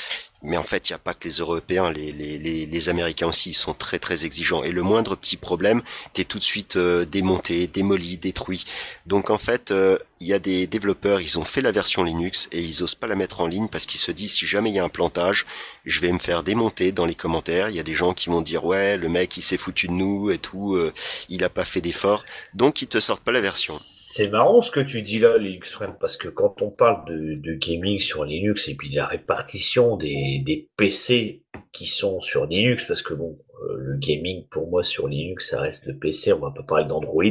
Mais 0.43 0.57
en 0.57 0.65
fait, 0.65 0.89
il 0.89 0.93
n'y 0.93 0.97
a 0.97 0.99
pas 0.99 1.15
que 1.15 1.29
les 1.29 1.37
Européens, 1.37 1.91
les, 1.93 2.89
Américains 2.89 3.29
aussi, 3.29 3.51
ils 3.51 3.55
sont 3.55 3.75
très 3.75 4.01
très 4.01 4.25
exigeants. 4.25 4.65
Et 4.65 4.73
le 4.73 4.83
moindre 4.83 5.15
petit 5.15 5.37
problème, 5.37 5.83
t'es 6.13 6.25
tout 6.25 6.39
de 6.39 6.45
suite 6.45 6.77
euh, 6.77 7.05
démonté, 7.05 7.69
démoli, 7.69 8.17
détruit. 8.17 8.65
Donc 9.07 9.31
en 9.31 9.39
fait, 9.39 9.71
euh, 9.71 9.99
il 10.19 10.27
y 10.27 10.33
a 10.33 10.41
des 10.41 10.67
développeurs, 10.67 11.21
ils 11.21 11.39
ont 11.39 11.45
fait 11.45 11.61
la 11.61 11.71
version 11.71 12.03
Linux 12.03 12.49
et 12.51 12.61
ils 12.61 12.83
osent 12.83 12.97
pas 12.97 13.07
la 13.07 13.15
mettre 13.15 13.41
en 13.41 13.47
ligne 13.47 13.69
parce 13.69 13.87
qu'ils 13.87 14.01
se 14.01 14.11
disent 14.11 14.35
si 14.35 14.47
jamais 14.47 14.71
il 14.71 14.75
y 14.75 14.79
a 14.81 14.85
un 14.85 14.89
plantage, 14.89 15.47
je 15.85 16.01
vais 16.01 16.11
me 16.11 16.19
faire 16.19 16.43
démonter 16.43 16.91
dans 16.91 17.07
les 17.07 17.15
commentaires. 17.15 17.69
Il 17.69 17.77
y 17.77 17.81
a 17.81 17.85
des 17.85 17.95
gens 17.95 18.13
qui 18.13 18.29
vont 18.29 18.41
dire 18.41 18.65
ouais, 18.65 18.97
le 18.97 19.09
mec 19.09 19.37
il 19.37 19.43
s'est 19.43 19.59
foutu 19.59 19.87
de 19.87 19.93
nous 19.93 20.31
et 20.31 20.39
tout, 20.39 20.75
euh, 20.75 20.93
il 21.29 21.45
a 21.45 21.49
pas 21.49 21.65
fait 21.65 21.81
d'effort, 21.81 22.25
donc 22.55 22.83
ils 22.83 22.89
te 22.89 22.99
sortent 22.99 23.23
pas 23.23 23.33
la 23.33 23.41
version. 23.41 23.75
C'est 24.14 24.29
marrant 24.29 24.61
ce 24.61 24.70
que 24.70 24.81
tu 24.81 25.01
dis 25.01 25.18
là, 25.18 25.38
Linux 25.38 25.72
Friend, 25.72 25.94
parce 25.98 26.18
que 26.18 26.29
quand 26.29 26.61
on 26.61 26.68
parle 26.68 27.07
de, 27.07 27.55
gaming 27.55 27.98
sur 27.98 28.27
Linux 28.27 28.68
et 28.68 28.75
puis 28.75 28.90
de 28.90 28.96
la 28.96 29.07
répartition 29.07 29.96
des, 29.96 30.42
des 30.44 30.68
PC 30.77 31.44
qui 31.72 31.87
sont 31.87 32.20
sur 32.20 32.44
Linux, 32.44 32.85
parce 32.85 33.01
que 33.01 33.14
bon, 33.14 33.38
euh, 33.62 33.75
le 33.79 33.96
gaming 33.96 34.46
pour 34.51 34.68
moi 34.68 34.83
sur 34.83 35.09
Linux, 35.09 35.48
ça 35.48 35.62
reste 35.62 35.87
le 35.87 35.96
PC, 35.96 36.35
on 36.35 36.40
va 36.40 36.51
pas 36.51 36.62
parler 36.62 36.85
d'Android. 36.85 37.25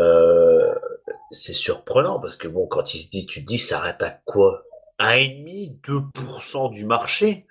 Euh, 0.00 0.74
c'est 1.30 1.54
surprenant 1.54 2.18
parce 2.18 2.36
que 2.36 2.48
bon, 2.48 2.66
quand 2.66 2.92
il 2.92 2.98
se 2.98 3.26
tu 3.28 3.42
dis, 3.42 3.58
ça 3.58 3.80
à 3.80 4.10
quoi? 4.24 4.64
1,5, 4.98 5.80
2% 5.80 6.72
du 6.72 6.86
marché. 6.86 7.46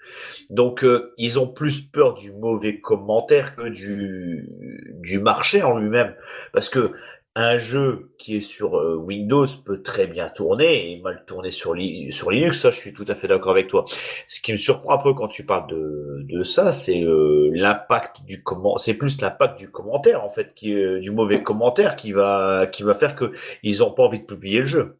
Donc 0.50 0.84
euh, 0.84 1.14
ils 1.18 1.40
ont 1.40 1.48
plus 1.48 1.80
peur 1.80 2.16
du 2.16 2.32
mauvais 2.34 2.82
commentaire 2.82 3.56
que 3.56 3.70
du, 3.70 4.50
du 5.00 5.20
marché 5.20 5.64
en 5.64 5.78
lui-même. 5.78 6.14
Parce 6.52 6.68
que 6.68 6.92
un 7.36 7.58
jeu 7.58 8.14
qui 8.20 8.38
est 8.38 8.42
sur 8.42 8.78
euh, 8.78 8.96
Windows 8.96 9.48
peut 9.66 9.82
très 9.82 10.06
bien 10.06 10.30
tourner 10.30 10.92
et 10.92 11.02
mal 11.02 11.24
tourner 11.26 11.52
sur, 11.52 11.74
Li- 11.74 12.12
sur 12.12 12.30
Linux, 12.30 12.60
ça 12.60 12.70
je 12.70 12.80
suis 12.80 12.94
tout 12.94 13.06
à 13.08 13.16
fait 13.16 13.28
d'accord 13.28 13.52
avec 13.52 13.68
toi. 13.68 13.86
Ce 14.28 14.40
qui 14.40 14.52
me 14.52 14.58
surprend 14.58 14.94
un 14.94 14.98
peu 15.02 15.14
quand 15.14 15.28
tu 15.28 15.46
parles 15.46 15.68
de, 15.68 16.44
ça, 16.44 16.72
c'est 16.72 17.02
euh, 17.02 17.50
l'impact 17.54 18.24
du 18.26 18.44
comment, 18.44 18.78
c'est 18.78 18.94
plus 18.94 19.20
l'impact 19.22 19.58
du 19.58 19.72
commentaire 19.72 20.24
en 20.24 20.30
fait, 20.30 20.54
est, 20.62 21.00
du 21.00 21.10
mauvais 21.10 21.42
commentaire 21.42 21.96
qui 21.96 22.12
va 22.12 22.68
faire 23.00 23.16
que 23.16 23.32
ils 23.64 23.84
ont 23.84 23.92
pas 23.92 24.04
envie 24.04 24.20
de 24.20 24.26
publier 24.26 24.60
le 24.60 24.66
jeu. 24.66 25.00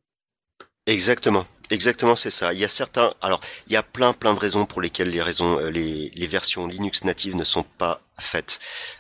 Exactement, 0.86 1.46
exactement, 1.70 2.16
c'est 2.16 2.30
ça. 2.30 2.52
Il 2.54 2.60
y 2.60 2.66
a 2.66 2.68
certains, 2.68 3.14
alors 3.22 3.40
il 3.68 3.74
y 3.74 3.78
a 3.78 3.84
plein 3.84 4.12
plein 4.14 4.34
de 4.34 4.40
raisons 4.40 4.66
pour 4.66 4.82
lesquelles 4.82 5.10
les 5.10 5.22
raisons, 5.22 5.60
euh, 5.60 5.70
les 5.70 6.28
versions 6.28 6.68
Linux 6.68 7.06
natives 7.06 7.36
ne 7.36 7.44
sont 7.44 7.64
pas 7.78 8.02
faites. 8.20 8.60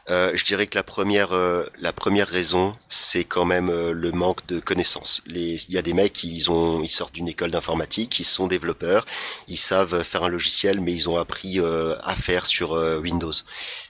Euh, 0.10 0.32
je 0.34 0.44
dirais 0.44 0.68
que 0.68 0.78
la 0.78 0.84
première, 0.84 1.34
euh, 1.34 1.66
la 1.80 1.94
première 1.94 2.28
raison, 2.28 2.76
c'est 2.90 3.24
quand 3.24 3.46
même 3.46 3.70
euh, 3.70 3.92
le 3.92 4.12
manque 4.12 4.46
de 4.48 4.60
connaissances. 4.60 5.22
Il 5.28 5.58
y 5.70 5.78
a 5.78 5.82
des 5.82 5.94
mecs, 5.94 6.24
ils 6.24 6.50
ont, 6.52 6.82
ils 6.82 6.90
sortent 6.92 7.14
d'une 7.14 7.28
école 7.28 7.52
d'informatique, 7.52 8.20
ils 8.20 8.24
sont 8.26 8.48
développeurs, 8.48 9.06
ils 9.48 9.58
savent 9.58 10.04
faire 10.04 10.24
un 10.24 10.30
logiciel, 10.30 10.82
mais 10.82 10.94
ils 10.94 11.10
ont 11.10 11.18
appris 11.18 11.60
euh, 11.60 11.96
à 12.04 12.16
faire 12.16 12.46
sur 12.46 12.74
euh, 12.74 12.98
Windows. 12.98 13.34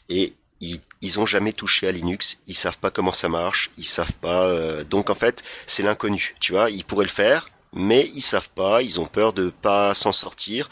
Et 0.09 0.33
ils, 0.59 0.79
ils 1.01 1.19
ont 1.19 1.25
jamais 1.25 1.53
touché 1.53 1.87
à 1.87 1.91
Linux, 1.91 2.39
ils 2.47 2.55
savent 2.55 2.77
pas 2.77 2.91
comment 2.91 3.13
ça 3.13 3.29
marche, 3.29 3.71
ils 3.77 3.85
savent 3.85 4.13
pas. 4.13 4.43
euh, 4.45 4.83
donc 4.83 5.09
en 5.09 5.15
fait, 5.15 5.43
c'est 5.67 5.83
l'inconnu. 5.83 6.35
Tu 6.39 6.51
vois, 6.53 6.69
ils 6.69 6.85
pourraient 6.85 7.05
le 7.05 7.11
faire, 7.11 7.49
mais 7.73 8.09
ils 8.15 8.21
savent 8.21 8.49
pas, 8.49 8.81
ils 8.81 8.99
ont 8.99 9.05
peur 9.05 9.33
de 9.33 9.49
pas 9.49 9.93
s'en 9.93 10.11
sortir. 10.11 10.69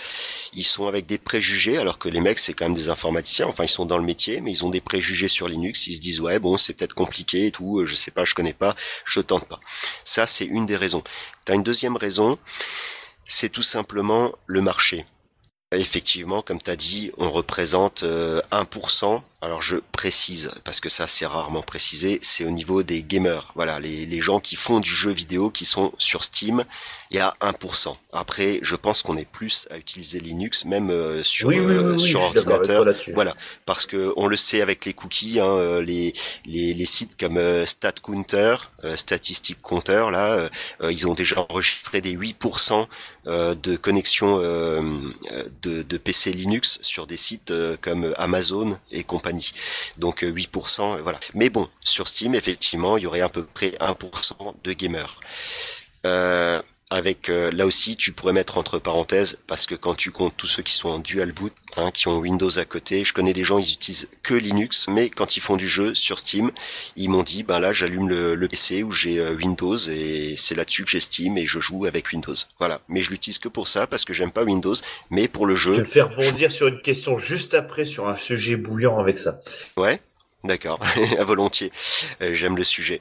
Ils 0.54 0.64
sont 0.64 0.88
avec 0.88 1.06
des 1.06 1.18
préjugés, 1.18 1.78
alors 1.78 1.98
que 2.00 2.10
les 2.10 2.22
mecs 2.22 2.40
c'est 2.40 2.54
quand 2.54 2.66
même 2.66 2.76
des 2.76 2.90
informaticiens. 2.90 3.48
Enfin, 3.48 3.64
ils 3.66 3.70
sont 3.70 3.86
dans 3.86 3.98
le 3.98 4.04
métier, 4.04 4.42
mais 4.42 4.52
ils 4.52 4.66
ont 4.66 4.70
des 4.70 4.82
préjugés 4.82 5.28
sur 5.28 5.48
Linux. 5.48 5.88
Ils 5.88 5.96
se 5.96 6.00
disent 6.02 6.20
ouais 6.22 6.40
bon 6.40 6.58
c'est 6.58 6.74
peut-être 6.74 6.94
compliqué 6.94 7.48
et 7.48 7.52
tout. 7.52 7.80
euh, 7.80 7.86
Je 7.86 7.96
sais 7.96 8.12
pas, 8.12 8.26
je 8.26 8.36
connais 8.36 8.54
pas, 8.54 8.76
je 9.06 9.20
tente 9.22 9.48
pas. 9.48 9.60
Ça 10.06 10.28
c'est 10.28 10.46
une 10.46 10.66
des 10.66 10.76
raisons. 10.78 11.04
T'as 11.46 11.56
une 11.56 11.64
deuxième 11.64 11.98
raison, 11.98 12.38
c'est 13.26 13.50
tout 13.50 13.62
simplement 13.64 14.32
le 14.48 14.62
marché. 14.62 15.06
Effectivement, 15.74 16.42
comme 16.42 16.62
tu 16.62 16.70
as 16.72 16.76
dit, 16.76 17.12
on 17.18 17.32
représente 17.32 18.04
euh, 18.04 18.42
1% 18.52 19.24
alors 19.42 19.62
je 19.62 19.78
précise, 19.92 20.52
parce 20.64 20.80
que 20.80 20.90
ça 20.90 21.08
c'est 21.08 21.26
rarement 21.26 21.62
précisé, 21.64 22.20
c'est 22.22 22.46
au 22.46 22.52
niveau 22.52 22.84
des 22.84 23.02
gamers. 23.02 23.52
Voilà, 23.56 23.80
les, 23.80 24.06
les 24.06 24.22
gens 24.22 24.40
qui 24.40 24.56
font 24.56 24.80
du 24.80 24.90
jeu 24.90 25.12
vidéo, 25.12 25.50
qui 25.50 25.66
sont 25.66 25.94
sur 25.98 26.24
Steam, 26.24 26.64
il 27.10 27.18
y 27.18 27.20
a 27.20 27.34
1%. 27.42 27.96
Après, 28.14 28.60
je 28.62 28.76
pense 28.76 29.02
qu'on 29.02 29.18
est 29.18 29.26
plus 29.30 29.68
à 29.72 29.78
utiliser 29.78 30.20
Linux, 30.20 30.66
même 30.66 30.92
euh, 30.92 31.24
sur, 31.24 31.48
Oui, 31.48 31.60
oui, 31.60 31.66
oui, 31.66 31.74
euh, 31.76 31.94
oui, 31.94 32.00
sur 32.00 32.22
ordinateur. 32.22 32.86
Voilà, 33.14 33.36
parce 33.66 33.86
que 33.86 34.14
on 34.16 34.28
le 34.28 34.38
sait 34.38 34.62
avec 34.62 34.86
les 34.86 34.94
cookies, 34.94 35.40
hein, 35.40 35.46
euh, 35.46 35.82
les, 35.82 36.14
les, 36.46 36.74
les 36.74 36.86
sites 36.86 37.20
comme 37.20 37.38
euh, 37.38 37.66
StatCounter, 37.66 38.56
euh, 38.84 38.96
Statistic 38.96 39.62
Counter, 39.62 40.06
là, 40.12 40.50
euh, 40.82 40.92
ils 40.92 41.08
ont 41.08 41.14
déjà 41.14 41.46
enregistré 41.50 42.02
des 42.02 42.16
8% 42.16 42.88
euh, 43.28 43.56
de 43.56 43.76
connexion 43.76 44.40
de, 44.40 45.84
de 45.84 45.98
PC 45.98 46.32
Linux 46.32 46.80
sur 46.82 47.08
des 47.08 47.18
sites 47.18 47.54
comme 47.82 48.14
Amazon 48.18 48.78
et 48.92 49.04
compagnie. 49.04 49.31
Donc 49.98 50.24
euh, 50.24 50.32
8%, 50.32 50.98
euh, 50.98 51.02
voilà. 51.02 51.20
Mais 51.34 51.50
bon, 51.50 51.70
sur 51.84 52.08
Steam, 52.08 52.36
effectivement, 52.36 52.98
il 52.98 53.04
y 53.04 53.08
aurait 53.08 53.22
à 53.22 53.30
peu 53.30 53.44
près 53.44 53.72
1% 53.80 54.56
de 54.64 54.74
gamers. 54.74 55.20
Euh, 56.06 56.62
avec 56.92 57.30
euh, 57.30 57.52
là 57.52 57.66
aussi, 57.66 57.96
tu 57.96 58.12
pourrais 58.12 58.34
mettre 58.34 58.58
entre 58.58 58.78
parenthèses 58.78 59.40
parce 59.48 59.66
que 59.66 59.76
quand 59.76 59.96
tu 59.96 60.12
comptes 60.12 60.36
tous 60.36 60.46
ceux 60.48 60.62
qui 60.62 60.74
sont 60.74 60.90
en 60.90 61.00
dual 61.00 61.32
boot, 61.32 61.54
hein, 61.78 61.90
qui 61.92 62.10
ont 62.10 62.18
Windows 62.20 62.60
à 62.60 62.66
côté, 62.66 63.06
je 63.06 63.14
connais 63.14 63.32
des 63.34 63.44
gens 63.46 63.58
ils 63.60 63.74
utilisent 63.74 64.10
que 64.24 64.34
Linux, 64.34 64.88
mais 64.90 65.10
quand 65.10 65.38
ils 65.38 65.40
font 65.40 65.56
du 65.56 65.70
jeu 65.70 65.96
sur 65.96 66.20
Steam, 66.20 66.52
ils 66.98 67.10
m'ont 67.10 67.24
dit 67.24 67.44
ben 67.44 67.60
là 67.60 67.72
j'allume 67.72 68.10
le, 68.10 68.36
le 68.36 68.48
PC 68.50 68.84
où 68.84 68.92
j'ai 68.92 69.20
euh, 69.20 69.34
Windows 69.34 69.78
et 69.78 70.36
c'est 70.38 70.54
là-dessus 70.54 70.84
que 70.84 70.92
j'ai 70.92 71.00
Steam 71.00 71.38
et 71.38 71.46
je 71.48 71.60
joue 71.62 71.86
avec 71.86 72.12
Windows. 72.12 72.36
Voilà, 72.60 72.82
mais 72.90 73.02
je 73.02 73.10
l'utilise 73.10 73.40
que 73.40 73.48
pour 73.48 73.70
ça 73.70 73.88
parce 73.88 74.04
que 74.04 74.14
j'aime 74.14 74.32
pas 74.32 74.44
Windows, 74.44 74.76
mais 75.10 75.30
pour 75.30 75.48
le 75.48 75.56
Je 75.56 75.72
vais 75.72 75.78
jeu, 75.78 75.84
te 75.84 75.90
faire 75.90 76.10
rebondir 76.14 76.52
sur 76.52 76.68
une 76.68 76.82
question 76.82 77.18
juste 77.18 77.54
après 77.54 77.86
sur 77.86 78.10
un 78.10 78.18
sujet 78.18 78.58
bouillant 78.58 79.00
avec 79.00 79.18
ça. 79.18 79.40
ouais. 79.78 80.02
D'accord, 80.44 80.80
à 81.20 81.24
volontiers. 81.24 81.72
Euh, 82.22 82.34
J'aime 82.34 82.58
le 82.58 82.64
sujet. 82.64 83.00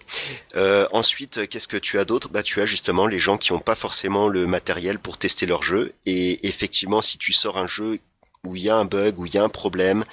Euh, 0.57 0.87
ensuite, 0.93 1.49
qu'est-ce 1.49 1.69
que 1.69 1.79
tu 1.79 1.99
as 1.99 2.05
d'autre? 2.05 2.29
Bah, 2.29 2.43
tu 2.43 2.61
as 2.61 2.67
justement 2.67 3.07
les 3.07 3.19
gens 3.19 3.39
qui 3.39 3.53
n'ont 3.53 3.61
pas 3.61 3.75
forcément 3.75 4.29
le 4.29 4.47
matériel 4.47 4.99
pour 4.99 5.17
tester 5.17 5.47
leur 5.47 5.63
jeu. 5.63 5.95
Et 6.05 6.47
effectivement, 6.47 7.01
si 7.01 7.17
tu 7.17 7.33
sors 7.33 7.57
un 7.57 7.67
jeu 7.67 7.99
où 8.47 8.57
il 8.57 8.63
y 8.63 8.71
a 8.71 8.77
un 8.77 8.87
bug, 8.87 9.19
où 9.19 9.27
il 9.27 9.35
y 9.35 9.39
a 9.39 9.45
un 9.45 9.51
problème, 9.51 10.05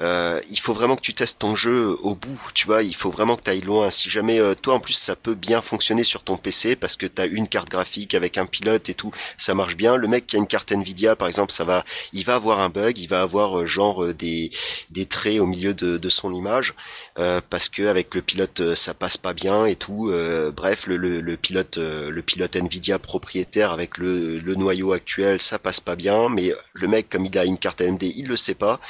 euh, 0.00 0.40
il 0.50 0.58
faut 0.58 0.72
vraiment 0.72 0.96
que 0.96 1.00
tu 1.02 1.14
testes 1.14 1.38
ton 1.38 1.54
jeu 1.54 1.96
au 2.02 2.14
bout. 2.16 2.40
Tu 2.54 2.66
vois, 2.66 2.82
il 2.82 2.94
faut 2.96 3.10
vraiment 3.10 3.36
que 3.36 3.42
tu 3.42 3.50
ailles 3.50 3.60
loin. 3.60 3.90
Si 3.90 4.10
jamais 4.10 4.40
euh, 4.40 4.54
toi, 4.54 4.74
en 4.74 4.80
plus, 4.80 4.94
ça 4.94 5.14
peut 5.14 5.34
bien 5.34 5.60
fonctionner 5.60 6.02
sur 6.02 6.22
ton 6.24 6.36
PC 6.36 6.74
parce 6.74 6.96
que 6.96 7.06
tu 7.06 7.22
as 7.22 7.26
une 7.26 7.46
carte 7.48 7.68
graphique 7.68 8.14
avec 8.14 8.38
un 8.38 8.46
pilote 8.46 8.88
et 8.88 8.94
tout, 8.94 9.12
ça 9.38 9.54
marche 9.54 9.76
bien. 9.76 9.96
Le 9.96 10.08
mec 10.08 10.26
qui 10.26 10.36
a 10.36 10.38
une 10.40 10.48
carte 10.48 10.72
Nvidia, 10.72 11.14
par 11.14 11.28
exemple, 11.28 11.52
ça 11.52 11.64
va, 11.64 11.84
il 12.12 12.24
va 12.24 12.34
avoir 12.34 12.58
un 12.60 12.68
bug, 12.70 12.98
il 12.98 13.06
va 13.06 13.22
avoir 13.22 13.60
euh, 13.60 13.66
genre 13.66 14.02
euh, 14.04 14.14
des 14.14 14.50
des 14.90 15.06
traits 15.06 15.38
au 15.40 15.46
milieu 15.46 15.74
de, 15.74 15.96
de 15.98 16.08
son 16.08 16.32
image 16.34 16.74
euh, 17.18 17.40
parce 17.50 17.68
que 17.68 17.86
avec 17.86 18.14
le 18.14 18.22
pilote 18.22 18.60
euh, 18.60 18.74
ça 18.74 18.94
passe 18.94 19.16
pas 19.16 19.32
bien 19.32 19.66
et 19.66 19.76
tout. 19.76 20.12
Bref, 20.54 20.86
le, 20.86 20.96
le, 20.96 21.20
le 21.20 21.36
pilote 21.36 21.78
le 21.78 22.22
pilote 22.22 22.56
Nvidia 22.56 22.98
propriétaire 22.98 23.72
avec 23.72 23.98
le, 23.98 24.38
le 24.38 24.54
noyau 24.54 24.92
actuel 24.92 25.40
ça 25.40 25.58
passe 25.58 25.80
pas 25.80 25.96
bien, 25.96 26.28
mais 26.28 26.52
le 26.72 26.88
mec 26.88 27.08
comme 27.08 27.26
il 27.26 27.38
a 27.38 27.44
une 27.44 27.58
carte 27.58 27.75
AMD 27.82 28.02
il 28.02 28.26
le 28.26 28.36
sait 28.36 28.54
pas. 28.54 28.80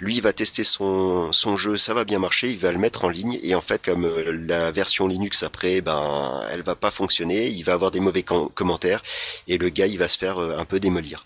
Lui 0.00 0.16
il 0.16 0.22
va 0.22 0.32
tester 0.32 0.64
son 0.64 1.32
son 1.32 1.56
jeu, 1.56 1.76
ça 1.76 1.94
va 1.94 2.04
bien 2.04 2.18
marcher, 2.18 2.50
il 2.50 2.58
va 2.58 2.72
le 2.72 2.78
mettre 2.78 3.04
en 3.04 3.08
ligne 3.08 3.38
et 3.42 3.54
en 3.54 3.60
fait 3.60 3.82
comme 3.82 4.04
euh, 4.04 4.32
la 4.46 4.70
version 4.72 5.06
Linux 5.08 5.42
après 5.42 5.80
ben 5.80 6.40
elle 6.50 6.62
va 6.62 6.76
pas 6.76 6.90
fonctionner, 6.90 7.48
il 7.48 7.62
va 7.64 7.72
avoir 7.74 7.90
des 7.90 8.00
mauvais 8.00 8.22
com- 8.22 8.48
commentaires 8.54 9.02
et 9.48 9.58
le 9.58 9.68
gars 9.68 9.86
il 9.86 9.98
va 9.98 10.08
se 10.08 10.18
faire 10.18 10.38
euh, 10.38 10.56
un 10.58 10.64
peu 10.64 10.80
démolir. 10.80 11.24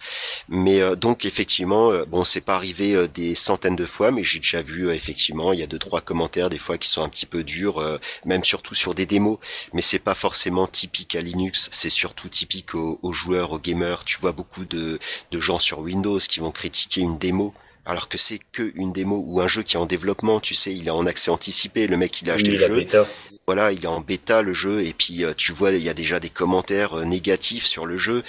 Mais 0.49 0.81
euh, 0.81 0.95
donc 0.97 1.25
effectivement, 1.25 1.91
euh, 1.91 2.05
bon, 2.07 2.25
c'est 2.25 2.41
pas 2.41 2.55
arrivé 2.57 3.09
des 3.09 3.35
centaines 3.35 3.77
de 3.77 3.87
fois, 3.87 4.11
mais 4.11 4.25
j'ai 4.25 4.39
déjà 4.39 4.63
vu 4.63 4.91
effectivement, 4.91 5.53
il 5.53 5.61
y 5.61 5.63
a 5.63 5.67
deux 5.67 5.79
trois 5.79 6.01
commentaires 6.01 6.51
des 6.51 6.59
fois 6.59 6.79
qui 6.79 6.89
sont 6.89 7.03
un 7.03 7.09
petit 7.09 7.27
peu 7.27 7.45
durs, 7.45 7.99
même 8.25 8.45
surtout 8.45 8.75
sur 8.75 8.95
des 8.95 9.07
démos. 9.07 9.39
Mais 9.73 9.83
c'est 9.83 9.99
pas 9.99 10.15
forcément 10.15 10.67
typique 10.67 11.15
à 11.15 11.21
Linux, 11.21 11.69
c'est 11.73 11.91
surtout 11.91 12.29
typique 12.29 12.75
aux, 12.75 12.99
aux 13.03 13.13
joueurs, 13.13 13.53
aux 13.53 13.59
gamers. 13.59 14.05
Tu 14.05 14.19
vois 14.19 14.33
beaucoup 14.33 14.65
de, 14.65 14.99
de 15.31 15.41
gens 15.41 15.59
sur 15.59 15.81
Windows 15.81 16.19
qui 16.19 16.41
vont 16.41 16.51
critiquer 16.53 17.02
une 17.03 17.19
démo. 17.19 17.55
Alors 17.85 18.09
que 18.09 18.17
c'est 18.17 18.39
que 18.53 18.71
une 18.77 18.93
démo 18.93 19.25
ou 19.27 19.41
un 19.41 19.49
jeu 19.49 19.63
qui 19.65 19.77
est 19.77 19.81
en 19.81 19.87
développement, 19.87 20.39
tu 20.41 20.55
sais, 20.55 20.73
il 20.73 20.87
est 20.87 20.91
en 20.91 21.05
accès 21.07 21.31
anticipé, 21.33 21.89
le 21.89 21.97
mec 21.97 22.23
il 22.23 22.31
a 22.31 22.35
acheté 22.35 22.53
Oui, 22.53 22.59
le 22.59 22.67
jeu, 22.67 22.75
bêta. 22.77 23.07
voilà, 23.45 23.73
il 23.73 23.83
est 23.85 23.89
en 23.89 24.01
bêta 24.01 24.41
le 24.41 24.53
jeu 24.53 24.85
et 24.85 24.93
puis 24.93 25.25
euh, 25.25 25.35
tu 25.37 25.51
vois 25.53 25.73
il 25.73 25.83
y 25.83 25.89
a 25.89 25.95
déjà 25.95 26.21
des 26.21 26.31
commentaires 26.31 26.99
euh, 27.01 27.05
négatifs 27.05 27.67
sur 27.67 27.85
le 27.87 27.97
jeu. 27.97 28.23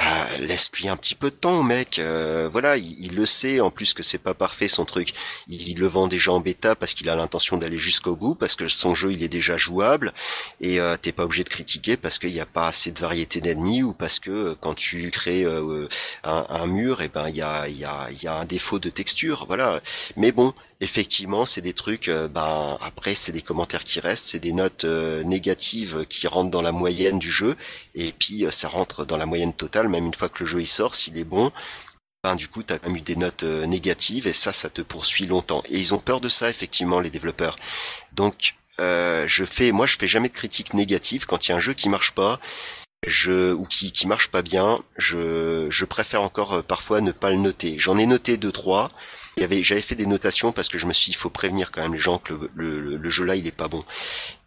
Ah, 0.00 0.28
laisse-lui 0.38 0.88
un 0.88 0.96
petit 0.96 1.16
peu 1.16 1.28
de 1.28 1.34
temps, 1.34 1.64
mec. 1.64 1.98
Euh, 1.98 2.48
voilà, 2.50 2.76
il, 2.76 3.16
le 3.16 3.26
sait 3.26 3.60
en 3.60 3.72
plus 3.72 3.94
que 3.94 4.04
c'est 4.04 4.18
pas 4.18 4.32
parfait 4.32 4.68
son 4.68 4.84
truc. 4.84 5.12
Il, 5.48 5.68
il 5.68 5.80
le 5.80 5.88
vend 5.88 6.06
déjà 6.06 6.30
en 6.30 6.38
bêta 6.38 6.76
parce 6.76 6.94
qu'il 6.94 7.08
a 7.08 7.16
l'intention 7.16 7.56
d'aller 7.56 7.78
jusqu'au 7.78 8.14
bout 8.14 8.36
parce 8.36 8.54
que 8.54 8.68
son 8.68 8.94
jeu 8.94 9.12
il 9.12 9.24
est 9.24 9.28
déjà 9.28 9.56
jouable 9.56 10.12
et 10.60 10.80
euh, 10.80 10.96
t'es 10.96 11.12
pas 11.12 11.24
obligé 11.24 11.44
de 11.44 11.48
critiquer 11.48 11.96
parce 11.96 12.18
qu'il 12.18 12.30
n'y 12.30 12.40
a 12.40 12.46
pas 12.46 12.68
assez 12.68 12.90
de 12.92 12.98
variété 13.00 13.40
d'ennemis 13.40 13.82
ou 13.82 13.92
parce 13.92 14.20
que 14.20 14.30
euh, 14.30 14.54
quand 14.60 14.74
tu 14.74 15.10
crées 15.10 15.44
euh, 15.44 15.88
un, 16.22 16.66
mur 16.66 17.02
et 17.02 17.08
ben 17.08 17.28
il 17.28 17.36
y 17.36 17.42
a 17.42 18.38
un 18.38 18.44
défaut 18.44 18.78
de 18.78 18.90
texture. 18.90 19.46
Voilà. 19.46 19.80
Mais 20.16 20.32
bon, 20.32 20.52
effectivement, 20.80 21.46
c'est 21.46 21.60
des 21.60 21.72
trucs, 21.72 22.10
ben 22.10 22.78
après 22.80 23.14
c'est 23.14 23.32
des 23.32 23.42
commentaires 23.42 23.84
qui 23.84 24.00
restent, 24.00 24.26
c'est 24.26 24.38
des 24.38 24.52
notes 24.52 24.84
négatives 24.84 26.06
qui 26.08 26.26
rentrent 26.28 26.50
dans 26.50 26.62
la 26.62 26.72
moyenne 26.72 27.18
du 27.18 27.30
jeu, 27.30 27.56
et 27.94 28.12
puis 28.12 28.44
ça 28.50 28.68
rentre 28.68 29.04
dans 29.04 29.16
la 29.16 29.26
moyenne 29.26 29.52
totale, 29.52 29.87
même 29.88 30.06
une 30.06 30.14
fois 30.14 30.28
que 30.28 30.40
le 30.40 30.46
jeu 30.46 30.60
il 30.60 30.66
sort, 30.66 30.94
s'il 30.94 31.18
est 31.18 31.24
bon, 31.24 31.52
ben 32.24 32.36
du 32.36 32.48
coup 32.48 32.62
t'as 32.62 32.78
quand 32.78 32.88
même 32.88 32.96
eu 32.96 33.02
des 33.02 33.16
notes 33.16 33.44
euh, 33.44 33.66
négatives 33.66 34.26
et 34.26 34.32
ça, 34.32 34.52
ça 34.52 34.70
te 34.70 34.82
poursuit 34.82 35.26
longtemps. 35.26 35.62
Et 35.68 35.78
ils 35.78 35.94
ont 35.94 35.98
peur 35.98 36.20
de 36.20 36.28
ça 36.28 36.50
effectivement 36.50 37.00
les 37.00 37.10
développeurs. 37.10 37.56
Donc 38.12 38.54
euh, 38.80 39.24
je 39.26 39.44
fais, 39.44 39.72
moi 39.72 39.86
je 39.86 39.96
fais 39.96 40.08
jamais 40.08 40.28
de 40.28 40.34
critiques 40.34 40.74
négatives 40.74 41.26
quand 41.26 41.46
il 41.46 41.50
y 41.50 41.54
a 41.54 41.56
un 41.56 41.60
jeu 41.60 41.74
qui 41.74 41.88
marche 41.88 42.12
pas. 42.12 42.40
Je, 43.06 43.52
ou 43.52 43.64
qui, 43.64 43.92
qui 43.92 44.08
marche 44.08 44.26
pas 44.26 44.42
bien, 44.42 44.82
je, 44.96 45.68
je 45.70 45.84
préfère 45.84 46.20
encore 46.22 46.54
euh, 46.54 46.62
parfois 46.62 47.00
ne 47.00 47.12
pas 47.12 47.30
le 47.30 47.36
noter. 47.36 47.78
J'en 47.78 47.96
ai 47.96 48.06
noté 48.06 48.36
deux 48.36 48.50
trois, 48.50 48.90
il 49.36 49.42
y 49.42 49.44
avait, 49.44 49.62
j'avais 49.62 49.82
fait 49.82 49.94
des 49.94 50.04
notations 50.04 50.50
parce 50.50 50.68
que 50.68 50.78
je 50.78 50.86
me 50.86 50.92
suis 50.92 51.12
dit, 51.12 51.16
il 51.16 51.16
faut 51.16 51.30
prévenir 51.30 51.70
quand 51.70 51.80
même 51.80 51.92
les 51.92 52.00
gens 52.00 52.18
que 52.18 52.32
le, 52.56 52.80
le, 52.80 52.96
le 52.96 53.10
jeu 53.10 53.24
là, 53.24 53.36
il 53.36 53.46
est 53.46 53.52
pas 53.52 53.68
bon. 53.68 53.84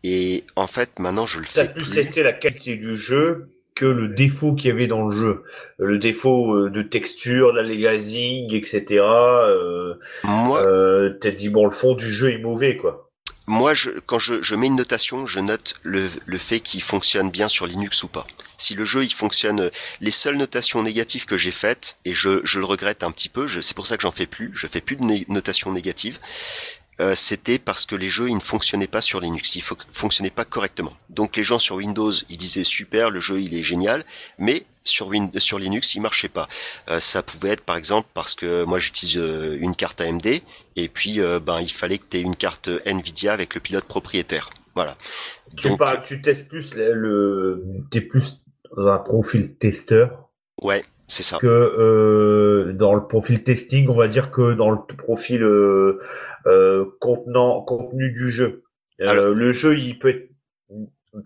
Et 0.04 0.43
en 0.58 0.67
fait, 0.67 0.99
maintenant, 0.99 1.25
je 1.25 1.39
le 1.39 1.45
fais 1.45 1.69
plus 1.69 1.82
plus. 1.82 1.93
testé 1.93 2.23
la 2.23 2.34
qualité 2.34 2.75
du 2.75 2.97
jeu 2.97 3.51
que 3.76 3.86
le 3.86 4.10
défaut 4.10 4.54
qu'il 4.54 4.68
y 4.68 4.72
avait 4.72 4.88
dans 4.88 5.08
le 5.08 5.16
jeu. 5.16 5.44
Le 5.80 5.98
défaut 5.98 6.54
euh, 6.56 6.70
de 6.70 6.82
texture, 6.82 7.54
l'aliasing, 7.54 8.54
etc. 8.54 8.86
Euh, 9.02 9.94
Moi, 10.24 10.62
euh, 10.66 11.18
T'as 11.22 11.32
dit, 11.32 11.50
bon, 11.50 11.66
le 11.66 11.72
fond 11.72 11.94
du 11.96 12.12
jeu 12.12 12.32
est 12.32 12.38
mauvais, 12.38 12.78
quoi. 12.78 13.10
moi, 13.48 13.74
je, 13.74 13.90
quand 14.06 14.20
je, 14.20 14.42
je 14.42 14.56
mets 14.56 14.68
une 14.68 14.76
notation, 14.76 15.26
je 15.26 15.40
note 15.40 15.76
le, 15.84 16.10
le 16.26 16.38
fait 16.38 16.60
qu'il 16.60 16.82
fonctionne 16.82 17.30
bien 17.32 17.48
sur 17.48 17.66
Linux 17.66 18.04
ou 18.04 18.08
pas. 18.08 18.28
Si 18.58 18.76
le 18.76 18.86
jeu 18.86 19.04
il 19.04 19.12
fonctionne, 19.14 19.72
les 20.02 20.12
seules 20.12 20.38
notations 20.38 20.84
négatives 20.84 21.26
que 21.26 21.36
j'ai 21.38 21.52
faites 21.52 21.98
et 22.06 22.14
je, 22.14 22.42
je 22.44 22.60
le 22.60 22.66
regrette 22.66 23.02
un 23.04 23.10
petit 23.12 23.30
peu, 23.30 23.48
je- 23.48 23.60
c'est 23.62 23.76
pour 23.76 23.88
ça 23.88 23.98
que 23.98 24.04
j'en 24.04 24.12
fais 24.12 24.28
plus, 24.28 24.52
je 24.54 24.68
fais 24.68 24.82
plus 24.82 24.96
de 24.98 25.04
né- 25.04 25.26
notations 25.30 25.72
négatives. 25.72 26.20
Euh, 27.02 27.16
c'était 27.16 27.60
parce 27.60 27.86
que 27.86 27.96
les 27.96 28.10
jeux 28.10 28.30
ils 28.30 28.36
ne 28.36 28.40
fonctionnaient 28.40 28.88
pas 28.88 29.02
sur 29.02 29.20
Linux, 29.20 29.56
ils 29.56 29.64
fo- 29.64 29.78
fonctionnaient 29.92 30.30
pas 30.30 30.46
correctement. 30.46 30.94
Donc 31.10 31.36
les 31.36 31.44
gens 31.44 31.60
sur 31.60 31.75
Windows 31.78 32.12
ils 32.30 32.38
disaient 32.38 32.63
super, 32.63 33.10
le 33.10 33.19
jeu 33.19 33.42
il 33.42 33.54
est 33.56 33.63
génial, 33.63 34.06
mais 34.38 34.65
sur, 34.84 35.12
Linux 35.12 35.96
il 35.96 36.02
marchait 36.02 36.30
pas. 36.30 36.48
Euh, 36.90 37.00
ça 37.00 37.21
pouvait 37.23 37.50
être 37.50 37.62
par 37.62 37.75
exemple 37.78 38.08
parce 38.13 38.34
que 38.36 38.63
moi 38.63 38.80
j'utilise 38.80 39.17
euh, 39.17 39.58
une 39.60 39.75
carte 39.75 40.02
AMD 40.02 40.42
et 40.75 40.88
puis 40.88 41.19
euh, 41.19 41.40
ben 41.40 41.60
il 41.62 41.71
fallait 41.71 41.98
que 41.98 42.06
tu 42.10 42.17
aies 42.17 42.21
une 42.21 42.36
carte 42.36 42.69
Nvidia 42.86 43.34
avec 43.34 43.54
le 43.56 43.62
pilote 43.62 43.86
propriétaire. 43.86 44.50
Voilà. 44.75 44.98
Tu, 45.58 45.67
Donc 45.67 45.80
parles- 45.80 46.02
tu 46.04 46.21
testes 46.21 46.48
plus 46.48 46.73
le, 46.73 46.94
le 46.94 47.63
t'es 47.92 48.02
plus 48.02 48.42
dans 48.75 48.88
un 48.88 48.98
profil 49.00 49.58
testeur? 49.58 50.30
Ouais, 50.62 50.84
c'est 51.12 51.24
ça. 51.24 51.38
que 51.40 51.48
euh, 51.48 52.74
dans 52.74 52.96
le 52.96 53.06
profil 53.06 53.44
testing, 53.44 53.88
on 53.90 53.96
va 53.96 54.08
dire 54.08 54.32
que 54.32 54.54
dans 54.54 54.72
le 54.72 54.78
profil 54.98 55.44
euh, 55.44 56.00
euh, 56.48 56.86
contenant 57.00 57.62
contenu 57.62 58.12
du 58.12 58.30
jeu. 58.30 58.64
Alors- 59.00 59.34
le 59.34 59.52
jeu, 59.52 59.78
il 59.78 60.00
peut 60.00 60.10
être 60.10 60.30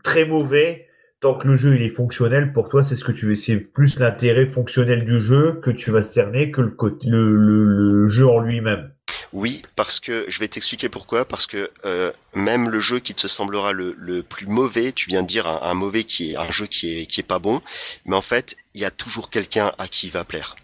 très 0.03 0.25
mauvais 0.25 0.87
tant 1.21 1.35
que 1.35 1.47
le 1.47 1.55
jeu 1.55 1.75
il 1.75 1.83
est 1.83 1.89
fonctionnel. 1.89 2.51
Pour 2.53 2.69
toi, 2.69 2.83
c'est 2.83 2.95
ce 2.95 3.03
que 3.03 3.11
tu 3.11 3.25
veux 3.25 3.31
essayer 3.33 3.59
plus 3.59 3.99
l'intérêt 3.99 4.47
fonctionnel 4.47 5.05
du 5.05 5.19
jeu 5.19 5.59
que 5.63 5.71
tu 5.71 5.91
vas 5.91 6.01
cerner 6.01 6.51
que 6.51 6.61
le 6.61 6.71
côté- 6.71 7.07
le, 7.07 7.35
le, 7.35 7.63
le 7.65 8.07
jeu 8.07 8.27
en 8.27 8.39
lui-même. 8.39 8.91
Oui, 9.35 9.63
parce 9.75 9.99
que 9.99 10.23
je 10.29 10.39
vais 10.39 10.47
t'expliquer 10.47 10.87
pourquoi. 10.87 11.25
Parce 11.25 11.45
que 11.45 11.69
euh, 11.83 12.13
même 12.33 12.69
le 12.69 12.79
jeu 12.79 12.99
qui 12.99 13.13
te 13.13 13.27
semblera 13.27 13.73
le, 13.73 13.93
le 13.97 14.23
plus 14.23 14.47
mauvais, 14.47 14.93
tu 14.93 15.09
viens 15.09 15.23
de 15.23 15.27
dire 15.27 15.45
un, 15.45 15.59
un 15.61 15.73
mauvais 15.73 16.05
qui 16.05 16.31
est 16.31 16.37
un 16.37 16.49
jeu 16.51 16.67
qui 16.67 17.01
est 17.01 17.05
qui 17.05 17.19
est 17.19 17.23
pas 17.23 17.37
bon, 17.37 17.61
mais 18.05 18.15
en 18.15 18.21
fait 18.21 18.55
il 18.73 18.79
y 18.79 18.85
a 18.85 18.91
toujours 18.91 19.29
quelqu'un 19.29 19.73
à 19.77 19.89
qui 19.89 20.07
il 20.07 20.11
va 20.11 20.23
plaire. 20.23 20.55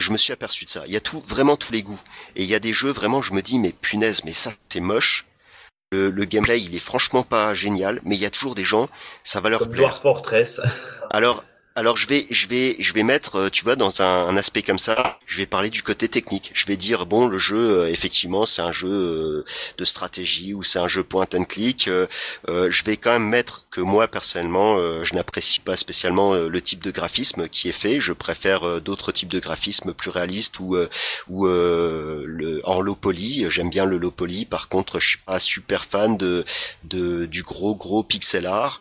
Je 0.00 0.12
me 0.12 0.16
suis 0.16 0.32
aperçu 0.32 0.64
de 0.64 0.70
ça. 0.70 0.84
Il 0.86 0.92
y 0.92 0.96
a 0.96 1.00
tout 1.00 1.24
vraiment 1.26 1.56
tous 1.56 1.72
les 1.72 1.82
goûts. 1.82 2.00
Et 2.36 2.44
il 2.44 2.48
y 2.48 2.54
a 2.54 2.60
des 2.60 2.72
jeux 2.72 2.92
vraiment, 2.92 3.20
je 3.20 3.32
me 3.32 3.42
dis 3.42 3.58
mais 3.58 3.72
punaise, 3.72 4.22
mais 4.24 4.32
ça 4.32 4.52
c'est 4.68 4.78
moche. 4.78 5.26
Le, 5.90 6.10
le 6.10 6.24
gameplay 6.24 6.60
il 6.60 6.72
est 6.76 6.78
franchement 6.78 7.24
pas 7.24 7.52
génial, 7.52 8.00
mais 8.04 8.14
il 8.14 8.20
y 8.22 8.26
a 8.26 8.30
toujours 8.30 8.54
des 8.54 8.64
gens, 8.64 8.88
ça 9.24 9.40
va 9.40 9.48
leur 9.48 9.58
Comme 9.58 9.70
plaire. 9.70 9.88
Dwarf 9.88 10.02
Fortress. 10.02 10.60
Alors 11.10 11.42
alors 11.76 11.96
je 11.96 12.06
vais, 12.06 12.26
je 12.30 12.46
vais, 12.46 12.76
je 12.78 12.92
vais 12.92 13.02
mettre, 13.02 13.36
euh, 13.36 13.48
tu 13.50 13.64
vois, 13.64 13.74
dans 13.74 14.00
un, 14.00 14.28
un, 14.28 14.36
aspect 14.36 14.62
comme 14.62 14.78
ça, 14.78 15.18
je 15.26 15.38
vais 15.38 15.46
parler 15.46 15.70
du 15.70 15.82
côté 15.82 16.08
technique. 16.08 16.50
Je 16.54 16.66
vais 16.66 16.76
dire 16.76 17.04
bon, 17.06 17.26
le 17.26 17.38
jeu, 17.38 17.80
euh, 17.80 17.88
effectivement, 17.88 18.46
c'est 18.46 18.62
un 18.62 18.70
jeu 18.70 18.88
euh, 18.88 19.44
de 19.76 19.84
stratégie 19.84 20.54
ou 20.54 20.62
c'est 20.62 20.78
un 20.78 20.86
jeu 20.86 21.02
point 21.02 21.26
and 21.34 21.44
click. 21.44 21.90
je 22.48 22.84
vais 22.84 22.96
quand 22.96 23.10
même 23.12 23.28
mettre 23.28 23.63
moi 23.78 24.08
personnellement, 24.08 24.78
je 25.04 25.14
n'apprécie 25.14 25.60
pas 25.60 25.76
spécialement 25.76 26.34
le 26.34 26.60
type 26.60 26.82
de 26.82 26.90
graphisme 26.90 27.48
qui 27.48 27.68
est 27.68 27.72
fait. 27.72 28.00
Je 28.00 28.12
préfère 28.12 28.80
d'autres 28.80 29.12
types 29.12 29.28
de 29.28 29.38
graphismes 29.38 29.92
plus 29.92 30.10
réalistes 30.10 30.58
ou 30.60 30.76
ou 31.28 31.46
le, 31.46 32.60
en 32.64 32.80
low 32.80 32.94
poly. 32.94 33.46
J'aime 33.50 33.70
bien 33.70 33.84
le 33.84 33.98
low 33.98 34.10
poly. 34.10 34.44
Par 34.44 34.68
contre, 34.68 35.00
je 35.00 35.08
suis 35.08 35.18
pas 35.18 35.38
super 35.38 35.84
fan 35.84 36.16
de, 36.16 36.44
de 36.84 37.26
du 37.26 37.42
gros 37.42 37.74
gros 37.74 38.02
pixel 38.02 38.46
art 38.46 38.80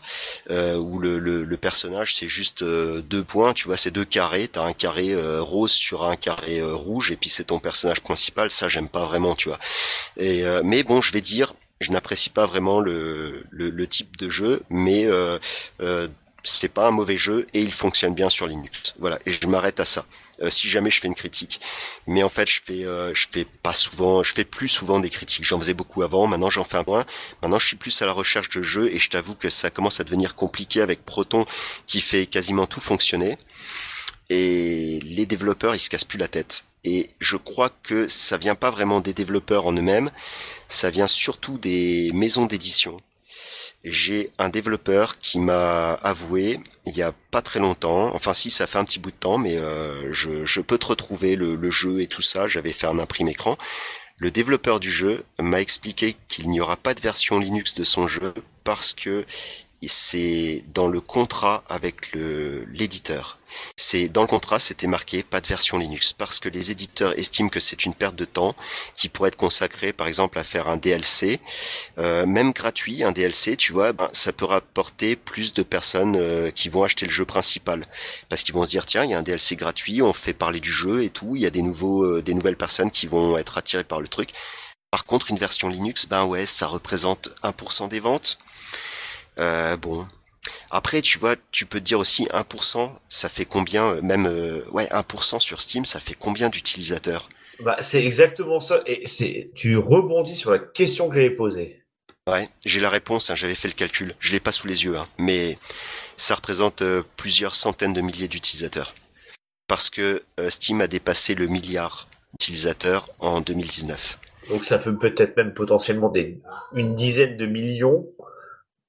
où 0.50 1.00
le, 1.00 1.20
le, 1.20 1.58
personnage 1.58 2.16
c'est 2.16 2.28
juste 2.28 2.64
deux 2.64 3.24
points, 3.24 3.54
tu 3.54 3.68
vois, 3.68 3.78
c'est 3.78 3.92
deux 3.92 4.06
carrés, 4.06 4.48
t'as 4.48 4.64
un 4.64 4.74
carré 4.74 5.12
euh, 5.12 5.42
rose 5.42 5.72
sur 5.72 6.04
un 6.04 6.16
carré 6.16 6.60
euh, 6.60 6.74
rouge, 6.74 7.12
et 7.12 7.16
puis 7.16 7.30
c'est 7.30 7.46
ton 7.46 7.60
personnage 7.60 8.02
principal, 8.02 8.52
ça 8.52 8.68
j'aime 8.68 8.90
pas 8.90 9.06
vraiment, 9.06 9.36
tu 9.36 9.50
vois. 9.50 9.60
Et, 10.18 10.44
euh, 10.44 10.62
mais 10.64 10.84
bon, 10.84 11.02
je 11.02 11.12
vais 11.12 11.22
dire, 11.22 11.54
je 11.84 11.92
n'apprécie 11.92 12.30
pas 12.30 12.46
vraiment 12.46 12.80
le, 12.80 13.44
type 13.90 14.18
de 14.18 14.30
jeu, 14.30 14.64
mais 14.70 15.08
c'est 16.44 16.70
pas 16.70 16.88
un 16.88 16.92
mauvais 16.92 17.16
jeu 17.16 17.48
et 17.54 17.62
il 17.62 17.74
fonctionne 17.74 18.14
bien 18.14 18.30
sur 18.30 18.48
Linux. 18.48 18.96
Voilà, 19.00 19.20
et 19.26 19.32
je 19.32 19.48
m'arrête 19.48 19.80
à 19.80 19.86
ça. 19.86 20.06
Euh, 20.42 20.50
si 20.50 20.68
jamais 20.68 20.90
je 20.90 21.00
fais 21.00 21.08
une 21.08 21.16
critique. 21.16 21.62
Mais 22.08 22.24
en 22.24 22.30
fait, 22.30 22.50
je 22.50 22.62
fais, 22.66 22.86
euh, 22.86 23.14
fais 23.14 23.46
pas 23.46 23.76
souvent, 23.76 24.24
je 24.24 24.34
fais 24.34 24.44
plus 24.44 24.68
souvent 24.68 25.00
des 25.00 25.12
critiques. 25.12 25.46
J'en 25.46 25.60
faisais 25.60 25.76
beaucoup 25.76 26.02
avant, 26.02 26.26
maintenant 26.26 26.50
j'en 26.50 26.64
fais 26.64 26.84
moins. 26.88 27.06
Maintenant, 27.42 27.60
je 27.60 27.68
suis 27.68 27.76
plus 27.76 28.02
à 28.02 28.08
la 28.08 28.14
recherche 28.14 28.50
de 28.50 28.62
jeux 28.62 28.92
et 28.92 28.98
je 28.98 29.10
t'avoue 29.10 29.36
que 29.36 29.50
ça 29.50 29.70
commence 29.70 30.00
à 30.00 30.04
devenir 30.04 30.36
compliqué 30.36 30.82
avec 30.82 31.06
Proton 31.06 31.46
qui 31.86 32.02
fait 32.02 32.26
quasiment 32.26 32.66
tout 32.66 32.80
fonctionner. 32.80 33.38
Et 34.30 35.00
les 35.04 35.26
développeurs, 35.26 35.76
ils 35.76 35.80
se 35.80 35.90
cassent 35.90 36.04
plus 36.04 36.18
la 36.18 36.28
tête. 36.28 36.66
Et 36.84 37.12
je 37.20 37.38
crois 37.38 37.72
que 37.84 38.08
ça 38.08 38.38
vient 38.38 38.56
pas 38.56 38.72
vraiment 38.72 39.00
des 39.00 39.14
développeurs 39.14 39.68
en 39.68 39.74
eux-mêmes, 39.74 40.12
ça 40.68 40.90
vient 40.90 41.08
surtout 41.08 41.58
des 41.58 42.12
maisons 42.14 42.46
d'édition 42.46 43.00
j'ai 43.84 44.32
un 44.38 44.50
développeur 44.50 45.20
qui 45.20 45.40
m'a 45.40 45.94
avoué 45.94 46.60
il 46.86 46.96
y 46.96 47.02
a 47.02 47.14
pas 47.32 47.42
très 47.42 47.60
longtemps, 47.60 48.14
enfin 48.16 48.34
si 48.34 48.50
ça 48.50 48.68
fait 48.68 48.78
un 48.78 48.86
petit 48.86 49.00
bout 49.00 49.12
de 49.12 49.16
temps, 49.16 49.38
mais 49.38 49.58
euh, 49.58 50.14
je, 50.14 50.62
peux 50.62 50.78
te 50.78 50.86
retrouver 50.86 51.36
le, 51.36 51.56
le, 51.56 51.72
jeu 51.72 52.02
et 52.02 52.08
tout 52.08 52.22
ça, 52.22 52.48
j'avais 52.48 52.74
fait 52.74 52.88
un 52.88 53.00
imprime 53.00 53.28
écran. 53.28 53.58
Le 54.18 54.32
développeur 54.32 54.80
du 54.80 54.92
jeu 54.92 55.24
m'a 55.40 55.60
expliqué 55.60 56.16
qu'il 56.28 56.50
n'y 56.50 56.62
aura 56.62 56.78
pas 56.78 56.94
de 56.94 57.02
version 57.02 57.40
Linux 57.40 57.74
de 57.76 57.84
son 57.84 58.08
jeu 58.08 58.34
parce 58.64 58.94
que 58.94 59.26
c'est 59.88 60.64
dans 60.74 60.88
le 60.88 61.02
contrat 61.02 61.64
avec 61.70 62.14
l'éditeur. 62.14 63.40
C'est 63.76 64.10
dans 64.10 64.22
le 64.22 64.28
contrat, 64.28 64.60
c'était 64.60 64.88
marqué 64.88 65.24
pas 65.24 65.42
de 65.42 65.48
version 65.48 65.78
Linux 65.78 66.14
parce 66.14 66.40
que 66.40 66.50
les 66.50 66.72
éditeurs 66.72 67.18
estiment 67.18 67.50
que 67.50 67.60
c'est 67.60 67.86
une 67.86 67.94
perte 67.94 68.16
de 68.16 68.26
temps 68.26 68.56
qui 68.96 69.10
pourrait 69.10 69.30
être 69.30 69.36
consacrée, 69.36 69.94
par 69.94 70.08
exemple, 70.08 70.40
à 70.40 70.44
faire 70.44 70.68
un 70.68 70.78
DLC, 70.78 71.40
euh, 72.00 72.26
même 72.26 72.52
gratuit, 72.52 73.04
un 73.04 73.12
DLC, 73.12 73.56
tu 73.56 73.74
vois, 73.74 73.94
ben, 73.94 74.10
ça 74.14 74.34
peut 74.34 74.46
rapporter 74.46 75.16
plus 75.16 75.54
de 75.54 75.64
personnes 75.64 76.16
euh, 76.16 76.52
qui 76.52 76.70
vont 76.70 76.84
acheter 76.84 77.06
le 77.06 77.12
jeu 77.12 77.26
principal 77.26 77.88
parce 78.30 78.44
qu'ils 78.44 78.56
vont 78.56 78.66
se 78.66 78.72
dire 78.72 78.86
tiens, 78.86 79.04
il 79.04 79.12
y 79.12 79.14
a 79.14 79.20
un 79.20 79.24
DLC 79.24 79.56
gratuit, 79.56 80.02
on 80.02 80.14
fait 80.14 80.34
parler 80.34 80.60
du 80.60 80.72
jeu 80.72 81.04
et 81.04 81.10
tout, 81.10 81.36
il 81.36 81.42
y 81.42 81.46
a 81.46 81.50
des 81.50 81.62
nouveaux, 81.62 82.04
euh, 82.04 82.22
des 82.22 82.34
nouvelles 82.34 82.58
personnes 82.58 82.92
qui 82.92 83.08
vont 83.08 83.38
être 83.38 83.58
attirées 83.58 83.84
par 83.84 84.02
le 84.02 84.08
truc. 84.08 84.34
Par 84.92 85.06
contre, 85.06 85.32
une 85.32 85.38
version 85.38 85.70
Linux, 85.70 86.06
ben 86.08 86.26
ouais, 86.26 86.46
ça 86.46 86.68
représente 86.68 87.30
1% 87.44 87.90
des 87.90 88.00
ventes. 88.00 88.38
Euh, 89.40 89.78
bon. 89.78 90.08
Après, 90.72 91.02
tu 91.02 91.20
vois, 91.20 91.36
tu 91.52 91.66
peux 91.66 91.80
dire 91.80 92.00
aussi 92.00 92.26
1%, 92.26 92.92
ça 93.08 93.30
fait 93.30 93.46
combien, 93.46 93.88
euh, 93.88 94.02
même, 94.02 94.26
euh, 94.28 94.64
ouais, 94.72 94.88
1% 94.92 95.40
sur 95.40 95.62
Steam, 95.62 95.86
ça 95.86 96.00
fait 96.00 96.16
combien 96.16 96.50
d'utilisateurs? 96.50 97.30
Bah, 97.60 97.78
C'est 97.80 98.04
exactement 98.04 98.60
ça. 98.60 98.82
Et 98.86 99.08
c'est, 99.08 99.52
tu 99.56 99.78
rebondis 99.78 100.36
sur 100.36 100.52
la 100.52 100.60
question 100.60 101.08
que 101.08 101.16
j'avais 101.16 101.30
posée. 101.30 101.84
Ouais, 102.28 102.50
j'ai 102.66 102.80
la 102.80 102.90
réponse, 102.90 103.30
hein, 103.30 103.36
j'avais 103.36 103.56
fait 103.56 103.68
le 103.68 103.74
calcul. 103.74 104.16
Je 104.20 104.32
l'ai 104.32 104.40
pas 104.40 104.52
sous 104.52 104.68
les 104.68 104.86
yeux, 104.86 104.98
hein, 104.98 105.08
mais 105.18 105.58
ça 106.16 106.36
représente 106.36 106.84
plusieurs 107.18 107.54
centaines 107.54 107.94
de 107.94 108.02
milliers 108.02 108.30
d'utilisateurs. 108.30 108.96
Parce 109.68 109.90
que 109.90 110.24
Steam 110.50 110.82
a 110.82 110.88
dépassé 110.88 111.36
le 111.36 111.48
milliard 111.48 112.08
d'utilisateurs 112.34 113.10
en 113.20 113.42
2019. 113.42 114.20
Donc 114.50 114.66
ça 114.66 114.80
fait 114.80 114.92
peut-être 114.94 115.38
même 115.38 115.54
potentiellement 115.54 116.10
des, 116.10 116.40
une 116.74 116.96
dizaine 116.96 117.38
de 117.38 117.46
millions 117.46 118.08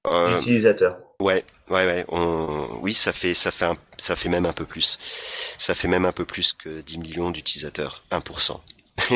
euh, 0.06 0.38
utilisateurs. 0.38 0.98
Ouais, 1.20 1.44
ouais, 1.70 1.86
ouais. 1.86 2.04
On... 2.08 2.78
Oui, 2.82 2.92
ça 2.92 3.12
fait, 3.12 3.34
ça 3.34 3.50
fait, 3.50 3.66
ça 3.96 4.16
fait 4.16 4.28
même 4.28 4.46
un 4.46 4.52
peu 4.52 4.64
plus. 4.64 4.98
Ça 5.58 5.74
fait 5.74 5.88
même 5.88 6.04
un 6.04 6.12
peu 6.12 6.24
plus 6.24 6.52
que 6.52 6.80
10 6.80 6.98
millions 6.98 7.30
d'utilisateurs, 7.30 8.02
1%. 8.10 8.60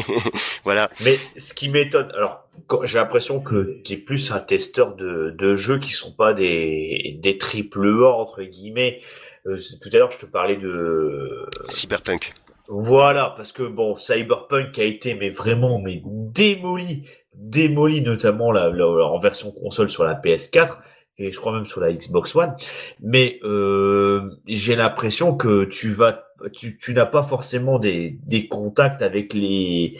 voilà. 0.64 0.90
Mais 1.04 1.18
ce 1.36 1.54
qui 1.54 1.68
m'étonne, 1.68 2.10
alors 2.12 2.48
j'ai 2.82 2.98
l'impression 2.98 3.40
que 3.40 3.80
tu 3.84 3.92
es 3.92 3.96
plus 3.96 4.32
un 4.32 4.40
testeur 4.40 4.96
de, 4.96 5.30
de 5.30 5.54
jeux 5.54 5.78
qui 5.78 5.92
sont 5.92 6.12
pas 6.12 6.34
des, 6.34 7.16
des 7.22 7.38
triple 7.38 7.86
A 8.04 8.08
entre 8.08 8.42
guillemets. 8.42 9.00
Euh, 9.46 9.56
tout 9.80 9.88
à 9.92 9.96
l'heure, 9.96 10.10
je 10.10 10.18
te 10.18 10.26
parlais 10.26 10.56
de 10.56 11.48
Cyberpunk. 11.68 12.34
Voilà, 12.68 13.32
parce 13.36 13.52
que 13.52 13.62
bon, 13.62 13.96
Cyberpunk 13.96 14.78
a 14.78 14.84
été 14.84 15.14
mais 15.14 15.30
vraiment 15.30 15.80
mais 15.80 16.02
démoli 16.04 17.06
démoli 17.34 18.02
notamment 18.02 18.52
la, 18.52 18.68
en 18.70 19.18
version 19.20 19.52
console 19.52 19.88
sur 19.88 20.04
la 20.04 20.14
PS4 20.14 20.78
et 21.18 21.32
je 21.32 21.40
crois 21.40 21.52
même 21.52 21.66
sur 21.66 21.80
la 21.80 21.92
Xbox 21.92 22.34
One. 22.36 22.54
Mais 23.00 23.40
euh, 23.42 24.30
j'ai 24.46 24.76
l'impression 24.76 25.36
que 25.36 25.64
tu 25.64 25.90
vas, 25.90 26.24
tu, 26.52 26.78
tu 26.78 26.94
n'as 26.94 27.06
pas 27.06 27.24
forcément 27.24 27.78
des, 27.80 28.18
des 28.24 28.46
contacts 28.46 29.02
avec 29.02 29.34
les, 29.34 29.98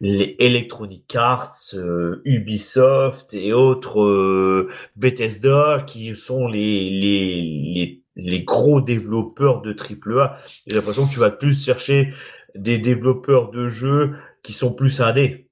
les 0.00 0.36
Electronic 0.38 1.14
Arts, 1.16 1.56
euh, 1.74 2.22
Ubisoft 2.24 3.34
et 3.34 3.52
autres 3.52 4.00
euh, 4.00 4.70
Bethesda 4.94 5.82
qui 5.86 6.14
sont 6.14 6.46
les, 6.46 6.88
les, 6.90 7.42
les, 7.74 7.99
les 8.16 8.42
gros 8.42 8.80
développeurs 8.80 9.62
de 9.62 9.72
AAA. 9.72 10.36
J'ai 10.66 10.76
l'impression 10.76 11.06
que 11.06 11.12
tu 11.12 11.20
vas 11.20 11.30
plus 11.30 11.64
chercher 11.64 12.12
des 12.54 12.78
développeurs 12.78 13.50
de 13.50 13.68
jeux 13.68 14.16
qui 14.42 14.52
sont 14.52 14.72
plus 14.72 15.00
indés. 15.00 15.46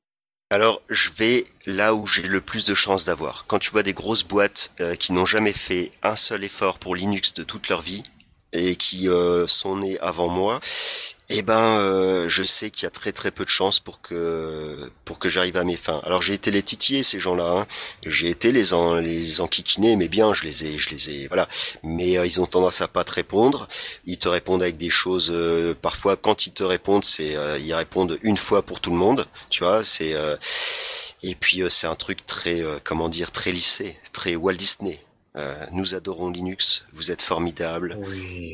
Alors, 0.50 0.80
je 0.88 1.11
vais 1.11 1.44
là 1.66 1.94
où 1.94 2.06
j'ai 2.06 2.22
le 2.22 2.40
plus 2.40 2.66
de 2.66 2.74
chances 2.74 3.04
d'avoir. 3.04 3.44
Quand 3.46 3.59
tu 3.59 3.70
vois 3.70 3.82
des 3.82 3.92
grosses 3.92 4.24
boîtes 4.24 4.72
euh, 4.80 4.94
qui 4.94 5.12
n'ont 5.12 5.26
jamais 5.26 5.52
fait 5.52 5.92
un 6.02 6.16
seul 6.16 6.42
effort 6.42 6.78
pour 6.78 6.96
Linux 6.96 7.34
de 7.34 7.44
toute 7.44 7.68
leur 7.68 7.82
vie 7.82 8.02
et 8.54 8.76
qui 8.76 9.09
euh, 9.09 9.46
sont 9.46 9.76
nées 9.76 9.98
avant 10.00 10.28
moi, 10.28 10.61
eh 11.31 11.43
ben, 11.43 11.79
euh, 11.79 12.26
je 12.29 12.43
sais 12.43 12.70
qu'il 12.70 12.85
y 12.85 12.87
a 12.87 12.91
très 12.91 13.12
très 13.12 13.31
peu 13.31 13.45
de 13.45 13.51
chances 13.51 13.81
pour 13.81 14.01
que 14.01 14.91
pour 15.05 15.18
que 15.18 15.29
j'arrive 15.29 15.59
à 15.59 15.64
mes 15.64 15.76
fins. 15.76 16.01
Alors 16.05 16.22
j'ai 16.22 16.33
été 16.33 16.51
les 16.51 16.62
titiller 16.62 17.03
ces 17.03 17.18
gens-là, 17.18 17.51
hein. 17.51 17.66
j'ai 18.07 18.31
été 18.31 18.51
les 18.51 18.72
en 18.72 18.95
les 18.95 19.43
enquiquiner, 19.43 19.97
mais 19.97 20.09
bien, 20.09 20.33
je 20.33 20.45
les 20.45 20.64
ai 20.64 20.79
je 20.79 20.89
les 20.91 21.11
ai 21.11 21.26
voilà. 21.29 21.47
Mais 21.83 22.16
euh, 22.16 22.24
ils 22.24 22.41
ont 22.41 22.47
tendance 22.47 22.81
à 22.81 22.89
pas 22.89 23.05
te 23.05 23.12
répondre. 23.12 23.68
Ils 24.07 24.18
te 24.18 24.29
répondent 24.29 24.62
avec 24.62 24.79
des 24.79 24.89
choses. 24.91 25.31
Euh, 25.31 25.74
parfois, 25.74 26.16
quand 26.16 26.47
ils 26.47 26.53
te 26.53 26.64
répondent, 26.64 27.05
c'est 27.05 27.37
ils 27.61 27.74
répondent 27.74 28.18
une 28.22 28.39
fois 28.39 28.62
pour 28.62 28.81
tout 28.81 28.91
le 28.91 28.97
monde. 28.97 29.26
Tu 29.51 29.64
vois, 29.64 29.85
c'est 29.85 30.14
et 31.22 31.35
puis 31.35 31.62
c'est 31.68 31.87
un 31.87 31.97
truc 31.97 32.24
très 32.26 32.62
comment 32.85 33.09
dire 33.11 33.33
très 33.33 33.53
lissé, 33.53 33.99
très 34.12 34.35
Walt 34.35 34.55
Disney. 34.55 35.01
Euh, 35.39 35.55
nous 35.70 35.95
adorons 35.95 36.30
Linux, 36.30 36.84
vous 36.93 37.12
êtes 37.12 37.22
formidables. 37.22 37.97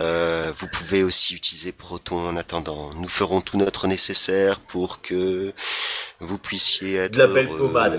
Euh, 0.03 0.53
vous 0.55 0.67
pouvez 0.67 1.03
aussi 1.03 1.35
utiliser 1.35 1.73
Proton 1.73 2.29
en 2.29 2.37
attendant. 2.37 2.91
Nous 2.95 3.09
ferons 3.09 3.41
tout 3.41 3.57
notre 3.57 3.87
nécessaire 3.87 4.61
pour 4.61 5.01
que 5.01 5.55
vous 6.21 6.37
puissiez 6.37 6.97
être 6.97 7.15
de 7.15 7.19
la 7.21 7.27
belle 7.27 7.49
pommade. 7.49 7.99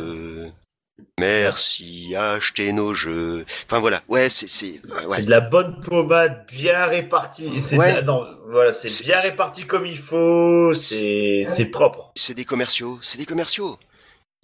Merci, 1.20 2.16
achetez 2.16 2.74
nos 2.74 2.94
jeux. 2.94 3.46
Enfin 3.66 3.80
voilà, 3.80 4.04
ouais, 4.08 4.30
c'est 4.30 4.48
c'est 4.48 4.82
ouais. 5.08 5.24
de 5.24 5.30
la 5.32 5.42
bonne 5.42 5.80
pommade 5.82 6.46
bien 6.52 6.86
répartie. 6.86 7.62
C'est 7.62 7.78
non, 8.04 8.24
voilà, 8.50 8.72
c'est 8.72 9.04
bien 9.04 9.20
réparti 9.20 9.66
comme 9.66 9.88
il 9.88 9.98
faut. 9.98 10.74
C'est 10.74 11.44
c'est 11.46 11.66
propre. 11.66 12.12
C'est 12.16 12.36
des 12.36 12.46
commerciaux, 12.46 13.00
c'est 13.02 13.18
des 13.18 13.26
commerciaux 13.26 13.80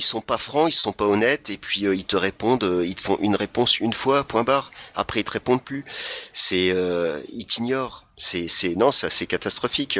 ils 0.01 0.03
sont 0.03 0.21
pas 0.21 0.39
francs, 0.39 0.73
ils 0.73 0.75
sont 0.75 0.93
pas 0.93 1.05
honnêtes, 1.05 1.51
et 1.51 1.57
puis 1.57 1.85
euh, 1.85 1.93
ils 1.93 2.05
te 2.05 2.15
répondent, 2.15 2.63
euh, 2.63 2.83
ils 2.85 2.95
te 2.95 3.01
font 3.01 3.17
une 3.21 3.35
réponse 3.35 3.79
une 3.79 3.93
fois, 3.93 4.23
point 4.23 4.43
barre. 4.43 4.71
Après 4.95 5.19
ils 5.19 5.23
te 5.23 5.31
répondent 5.31 5.63
plus. 5.63 5.85
C'est, 6.33 6.71
euh, 6.71 7.21
ils 7.31 7.45
t'ignorent. 7.45 8.05
C'est, 8.17 8.47
c'est 8.47 8.75
non, 8.75 8.91
ça 8.91 9.09
c'est 9.09 9.27
catastrophique. 9.27 9.99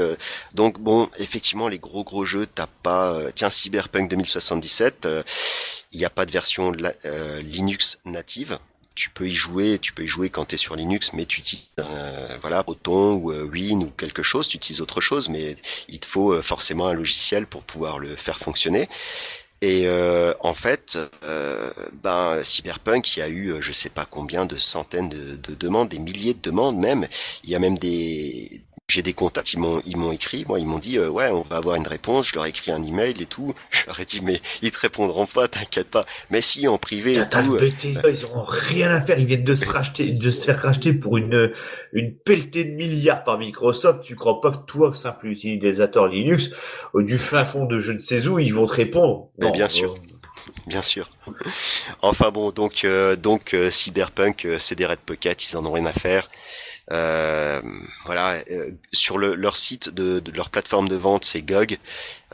Donc 0.54 0.80
bon, 0.80 1.10
effectivement, 1.18 1.68
les 1.68 1.80
gros 1.80 2.04
gros 2.04 2.26
jeux, 2.26 2.46
t'as 2.48 2.68
pas. 2.68 3.20
tiens, 3.36 3.50
Cyberpunk 3.50 4.10
2077, 4.10 5.08
il 5.92 6.00
n'y 6.00 6.06
a 6.06 6.10
pas 6.10 6.26
de 6.26 6.32
version 6.32 6.72
Linux 7.42 8.00
native 8.06 8.60
tu 8.94 9.10
peux 9.10 9.28
y 9.28 9.34
jouer, 9.34 9.80
tu 9.80 9.94
peux 9.94 10.04
y 10.04 10.08
jouer 10.08 10.30
quand 10.30 10.46
tu 10.46 10.56
es 10.56 10.58
sur 10.58 10.76
Linux, 10.76 11.14
mais 11.14 11.26
tu 11.26 11.40
utilises 11.40 11.66
voilà 12.42 12.62
Proton 12.62 13.14
ou 13.14 13.32
Win 13.32 13.84
ou 13.84 13.90
quelque 13.90 14.22
chose, 14.22 14.50
tu 14.50 14.58
utilises 14.58 14.82
autre 14.82 15.02
chose, 15.02 15.30
mais 15.30 15.56
il 15.88 16.00
te 16.00 16.06
faut 16.06 16.40
forcément 16.42 16.88
un 16.88 16.94
logiciel 16.94 17.48
pour 17.48 17.64
pouvoir 17.64 17.98
le 17.98 18.16
faire 18.18 18.38
fonctionner. 18.38 18.90
Et 19.64 19.84
euh, 19.86 20.34
en 20.40 20.56
fait, 20.56 20.98
euh, 21.24 21.72
ben 21.94 22.44
Cyberpunk, 22.44 23.16
il 23.16 23.20
y 23.20 23.24
a 23.24 23.30
eu 23.30 23.62
je 23.62 23.72
sais 23.72 23.90
pas 23.92 24.06
combien 24.06 24.46
de 24.48 24.58
centaines 24.58 25.10
de, 25.10 25.36
de, 25.36 25.54
demandes, 25.54 25.90
des 25.90 26.00
milliers 26.00 26.34
de 26.34 26.42
demandes 26.42 26.78
même. 26.78 27.08
Il 27.44 27.52
y 27.52 27.56
a 27.56 27.60
même 27.60 27.78
des 27.78 28.61
j'ai 28.92 29.02
des 29.02 29.14
contacts, 29.14 29.54
ils 29.54 29.60
m'ont 29.60 29.82
ils 29.86 29.98
m'ont 29.98 30.12
écrit, 30.12 30.44
moi 30.48 30.60
ils 30.60 30.66
m'ont 30.66 30.80
dit 30.80 30.98
euh, 30.98 31.10
ouais 31.10 31.30
on 31.30 31.42
va 31.42 31.58
avoir 31.58 31.76
une 31.76 31.88
réponse, 31.88 32.28
je 32.28 32.36
leur 32.36 32.46
ai 32.46 32.50
écrit 32.50 32.72
un 32.72 32.84
email 32.84 33.22
et 33.22 33.26
tout, 33.26 33.54
je 33.72 33.86
leur 33.88 34.00
ai 34.00 34.06
dit 34.06 34.22
mais 34.22 34.42
ils 34.62 34.72
te 34.72 34.80
répondront 34.80 35.26
pas, 35.26 35.48
t'inquiète 35.48 35.88
pas. 35.88 36.06
Mais 36.30 36.42
si 36.42 36.68
en 36.68 36.78
privé 36.78 37.18
et 37.18 37.30
tout. 37.30 37.58
Bethesda, 37.58 38.10
ils 38.10 38.26
auront 38.26 38.46
rien 38.46 38.92
à 38.92 39.02
faire, 39.02 39.18
ils 39.18 39.26
viennent 39.26 39.44
de 39.44 39.56
se 39.56 39.70
racheter, 39.70 40.12
de 40.12 40.32
se 40.32 40.46
faire 40.46 40.62
racheter 40.62 40.94
pour 40.94 41.18
une 41.18 41.52
une 41.94 42.14
pelletée 42.14 42.66
de 42.66 42.72
milliards 42.72 43.24
par 43.24 43.38
Microsoft. 43.38 44.02
Tu 44.04 44.16
crois 44.16 44.42
pas 44.42 44.52
que 44.52 44.66
toi 44.66 44.94
simple 44.94 45.28
utilisateur 45.28 46.08
Linux 46.08 46.52
euh, 46.96 47.04
du 47.04 47.18
fin 47.18 47.46
fond 47.46 47.66
de 47.66 47.80
je 47.80 47.94
ne 47.94 48.00
sais 48.00 48.28
où 48.28 48.40
ils 48.40 48.54
vont 48.54 48.66
te 48.66 48.74
répondre? 48.74 49.30
Mais 49.38 49.52
bien 49.52 49.68
sûr. 49.68 49.96
Bien 50.66 50.82
sûr. 50.82 51.10
Enfin 52.02 52.32
bon, 52.32 52.52
donc 52.52 52.84
euh, 52.84 53.16
donc 53.16 53.56
Cyberpunk, 53.70 54.48
c'est 54.60 54.76
des 54.76 54.86
Red 54.86 55.00
Pocket, 55.00 55.46
ils 55.46 55.58
en 55.58 55.66
ont 55.66 55.72
rien 55.72 55.86
à 55.86 55.94
faire. 55.94 56.30
Euh, 56.92 57.62
voilà, 58.06 58.44
euh, 58.52 58.72
sur 58.92 59.18
le, 59.18 59.36
leur 59.36 59.56
site 59.56 59.90
de, 59.90 60.20
de, 60.20 60.32
leur 60.32 60.50
plateforme 60.50 60.90
de 60.90 60.96
vente, 60.96 61.24
c'est 61.24 61.42
GOG. 61.42 61.78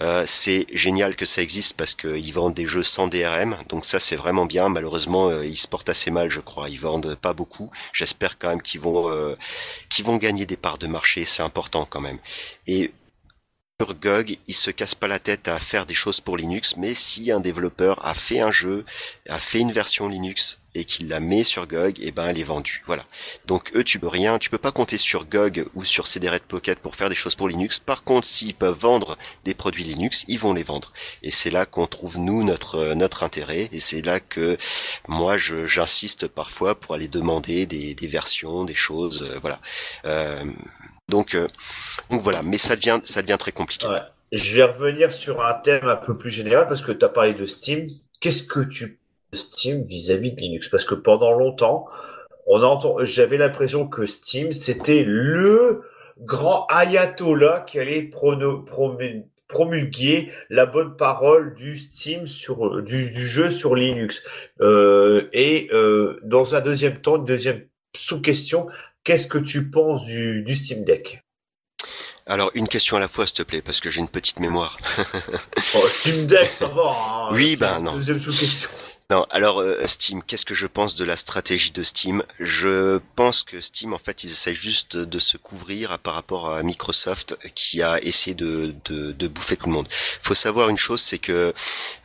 Euh, 0.01 0.23
c'est 0.25 0.65
génial 0.73 1.15
que 1.15 1.25
ça 1.25 1.41
existe 1.41 1.75
parce 1.75 1.93
qu'ils 1.93 2.33
vendent 2.33 2.53
des 2.53 2.65
jeux 2.65 2.83
sans 2.83 3.07
DRM, 3.07 3.57
donc 3.69 3.85
ça 3.85 3.99
c'est 3.99 4.15
vraiment 4.15 4.45
bien. 4.45 4.69
Malheureusement, 4.69 5.41
ils 5.41 5.57
se 5.57 5.67
portent 5.67 5.89
assez 5.89 6.11
mal, 6.11 6.29
je 6.29 6.39
crois. 6.39 6.69
Ils 6.69 6.79
vendent 6.79 7.15
pas 7.15 7.33
beaucoup. 7.33 7.71
J'espère 7.93 8.39
quand 8.39 8.49
même 8.49 8.61
qu'ils 8.61 8.81
vont 8.81 9.35
qu'ils 9.89 10.05
vont 10.05 10.17
gagner 10.17 10.45
des 10.45 10.57
parts 10.57 10.77
de 10.77 10.87
marché. 10.87 11.25
C'est 11.25 11.43
important 11.43 11.85
quand 11.89 12.01
même. 12.01 12.19
Et 12.67 12.91
sur 13.79 13.93
GOG, 13.93 14.39
ils 14.47 14.55
se 14.55 14.71
cassent 14.71 14.95
pas 14.95 15.05
la 15.05 15.19
tête 15.19 15.47
à 15.47 15.59
faire 15.59 15.85
des 15.85 15.93
choses 15.93 16.19
pour 16.19 16.35
Linux, 16.35 16.77
mais 16.77 16.95
si 16.95 17.31
un 17.31 17.39
développeur 17.39 18.03
a 18.03 18.15
fait 18.15 18.39
un 18.39 18.51
jeu, 18.51 18.85
a 19.29 19.37
fait 19.37 19.59
une 19.59 19.71
version 19.71 20.09
Linux 20.09 20.57
et 20.73 20.83
qu'il 20.83 21.07
la 21.09 21.19
met 21.19 21.43
sur 21.43 21.67
GOG, 21.67 21.99
et 21.99 22.07
eh 22.07 22.11
ben 22.11 22.27
elle 22.27 22.39
est 22.39 22.43
vendue. 22.43 22.83
Voilà. 22.85 23.05
Donc 23.45 23.71
eux, 23.75 23.83
tu 23.83 23.99
peux 23.99 24.07
rien, 24.07 24.39
tu 24.39 24.49
peux 24.49 24.57
pas 24.57 24.71
compter 24.71 24.97
sur 24.97 25.25
GOG 25.25 25.65
ou 25.75 25.83
sur 25.83 26.07
CD 26.07 26.27
Pocket 26.47 26.79
pour 26.79 26.95
faire 26.95 27.09
des 27.09 27.15
choses 27.15 27.35
pour 27.35 27.49
Linux. 27.49 27.79
Par 27.79 28.03
contre, 28.03 28.27
s'ils 28.27 28.53
peuvent 28.53 28.77
vendre 28.77 29.17
des 29.43 29.53
produits 29.53 29.83
Linux, 29.83 30.25
ils 30.27 30.39
vont 30.39 30.53
les 30.53 30.63
vendre. 30.63 30.91
Et 31.23 31.31
c'est 31.31 31.49
là 31.49 31.65
qu'on 31.65 31.87
trouve 31.87 32.19
nous 32.19 32.43
notre 32.43 32.93
notre 32.93 33.23
intérêt. 33.23 33.69
Et 33.71 33.79
c'est 33.79 34.01
là 34.01 34.19
que 34.19 34.57
moi 35.07 35.37
j'insiste 35.37 36.27
parfois 36.27 36.75
pour 36.75 36.95
aller 36.95 37.07
demander 37.07 37.65
des, 37.65 37.93
des 37.93 38.07
versions, 38.07 38.63
des 38.63 38.75
choses, 38.75 39.23
euh, 39.23 39.39
voilà. 39.39 39.59
Euh, 40.05 40.43
donc, 41.09 41.35
euh, 41.35 41.47
donc 42.09 42.21
voilà, 42.21 42.41
mais 42.43 42.57
ça 42.57 42.75
devient, 42.75 42.99
ça 43.03 43.21
devient 43.21 43.37
très 43.39 43.51
compliqué. 43.51 43.87
Ouais. 43.87 44.01
Je 44.31 44.55
vais 44.57 44.63
revenir 44.63 45.13
sur 45.13 45.45
un 45.45 45.53
thème 45.53 45.87
un 45.87 45.95
peu 45.95 46.17
plus 46.17 46.29
général 46.29 46.67
parce 46.67 46.81
que 46.81 46.91
tu 46.91 47.05
as 47.05 47.09
parlé 47.09 47.33
de 47.33 47.45
Steam. 47.45 47.87
Qu'est-ce 48.19 48.43
que 48.43 48.59
tu 48.59 48.99
Steam 49.33 49.83
vis-à-vis 49.83 50.33
de 50.33 50.41
Linux? 50.41 50.67
Parce 50.69 50.83
que 50.83 50.95
pendant 50.95 51.31
longtemps, 51.31 51.85
on 52.45 52.61
entend, 52.61 52.97
j'avais 53.03 53.37
l'impression 53.37 53.87
que 53.87 54.05
Steam 54.05 54.51
c'était 54.51 55.03
le 55.03 55.83
grand 56.19 56.67
ayatollah 56.69 57.61
qui 57.61 57.79
allait 57.79 58.09
promulguer 59.47 60.31
la 60.49 60.65
bonne 60.65 60.97
parole 60.97 61.53
du 61.55 61.77
Steam 61.77 62.27
sur 62.27 62.81
du, 62.81 63.11
du 63.11 63.25
jeu 63.25 63.49
sur 63.49 63.75
Linux. 63.75 64.23
Euh, 64.59 65.29
et 65.31 65.69
euh, 65.71 66.19
dans 66.23 66.55
un 66.55 66.61
deuxième 66.61 66.99
temps, 66.99 67.15
une 67.15 67.25
deuxième 67.25 67.65
sous-question, 67.95 68.67
Qu'est-ce 69.07 69.27
que 69.27 69.37
tu 69.37 69.69
penses 69.69 70.03
du, 70.03 70.53
Steam 70.53 70.83
Deck? 70.83 71.21
Alors 72.25 72.51
une 72.55 72.67
question 72.67 72.97
à 72.97 72.99
la 72.99 73.07
fois, 73.07 73.25
s'il 73.25 73.37
te 73.37 73.43
plaît, 73.43 73.61
parce 73.61 73.79
que 73.79 73.89
j'ai 73.89 74.01
une 74.01 74.09
petite 74.09 74.41
mémoire. 74.41 74.77
oh, 75.75 75.87
Steam 75.87 76.25
Deck, 76.25 76.51
ça 76.59 76.67
va. 76.67 76.89
Hein. 76.89 77.29
oui, 77.31 77.55
ben 77.55 77.79
non. 77.79 77.95
Deuxième 77.95 78.19
sous-question. 78.19 78.67
Non, 79.09 79.25
alors 79.29 79.61
euh, 79.61 79.79
Steam, 79.85 80.21
qu'est-ce 80.21 80.43
que 80.43 80.53
je 80.53 80.67
pense 80.67 80.95
de 80.97 81.05
la 81.05 81.15
stratégie 81.15 81.71
de 81.71 81.83
Steam? 81.83 82.21
Je 82.41 82.99
pense 83.15 83.43
que 83.43 83.61
Steam, 83.61 83.93
en 83.93 83.97
fait, 83.97 84.25
ils 84.25 84.31
essayent 84.31 84.53
juste 84.53 84.97
de 84.97 85.19
se 85.19 85.37
couvrir 85.37 85.97
par 85.99 86.13
rapport 86.13 86.49
à 86.49 86.61
Microsoft 86.61 87.37
qui 87.55 87.81
a 87.81 88.03
essayé 88.03 88.35
de, 88.35 88.75
de, 88.83 89.27
bouffer 89.29 89.55
tout 89.55 89.67
le 89.67 89.71
monde. 89.71 89.87
Faut 89.89 90.35
savoir 90.35 90.67
une 90.67 90.77
chose, 90.77 90.99
c'est 90.99 91.19
que 91.19 91.53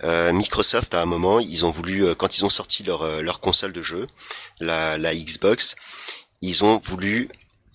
euh, 0.04 0.32
Microsoft, 0.32 0.94
à 0.94 1.02
un 1.02 1.06
moment, 1.06 1.40
ils 1.40 1.66
ont 1.66 1.70
voulu, 1.70 2.04
euh, 2.04 2.14
quand 2.14 2.38
ils 2.38 2.44
ont 2.44 2.50
sorti 2.50 2.84
leur, 2.84 3.20
leur 3.20 3.40
console 3.40 3.72
de 3.72 3.82
jeu, 3.82 4.06
la, 4.60 4.96
la 4.98 5.12
Xbox, 5.12 5.74
ils 6.42 6.64
ont 6.64 6.78
voulu 6.78 7.28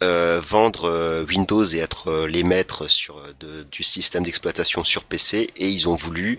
euh, 0.03 0.39
vendre 0.47 0.87
euh, 0.87 1.25
Windows 1.25 1.65
et 1.65 1.79
être 1.79 2.11
euh, 2.11 2.27
les 2.27 2.43
maîtres 2.43 2.87
sur 2.87 3.19
du 3.71 3.81
système 3.81 4.23
d'exploitation 4.23 4.83
sur 4.83 5.03
PC 5.03 5.49
et 5.57 5.69
ils 5.69 5.89
ont 5.89 5.95
voulu 5.95 6.37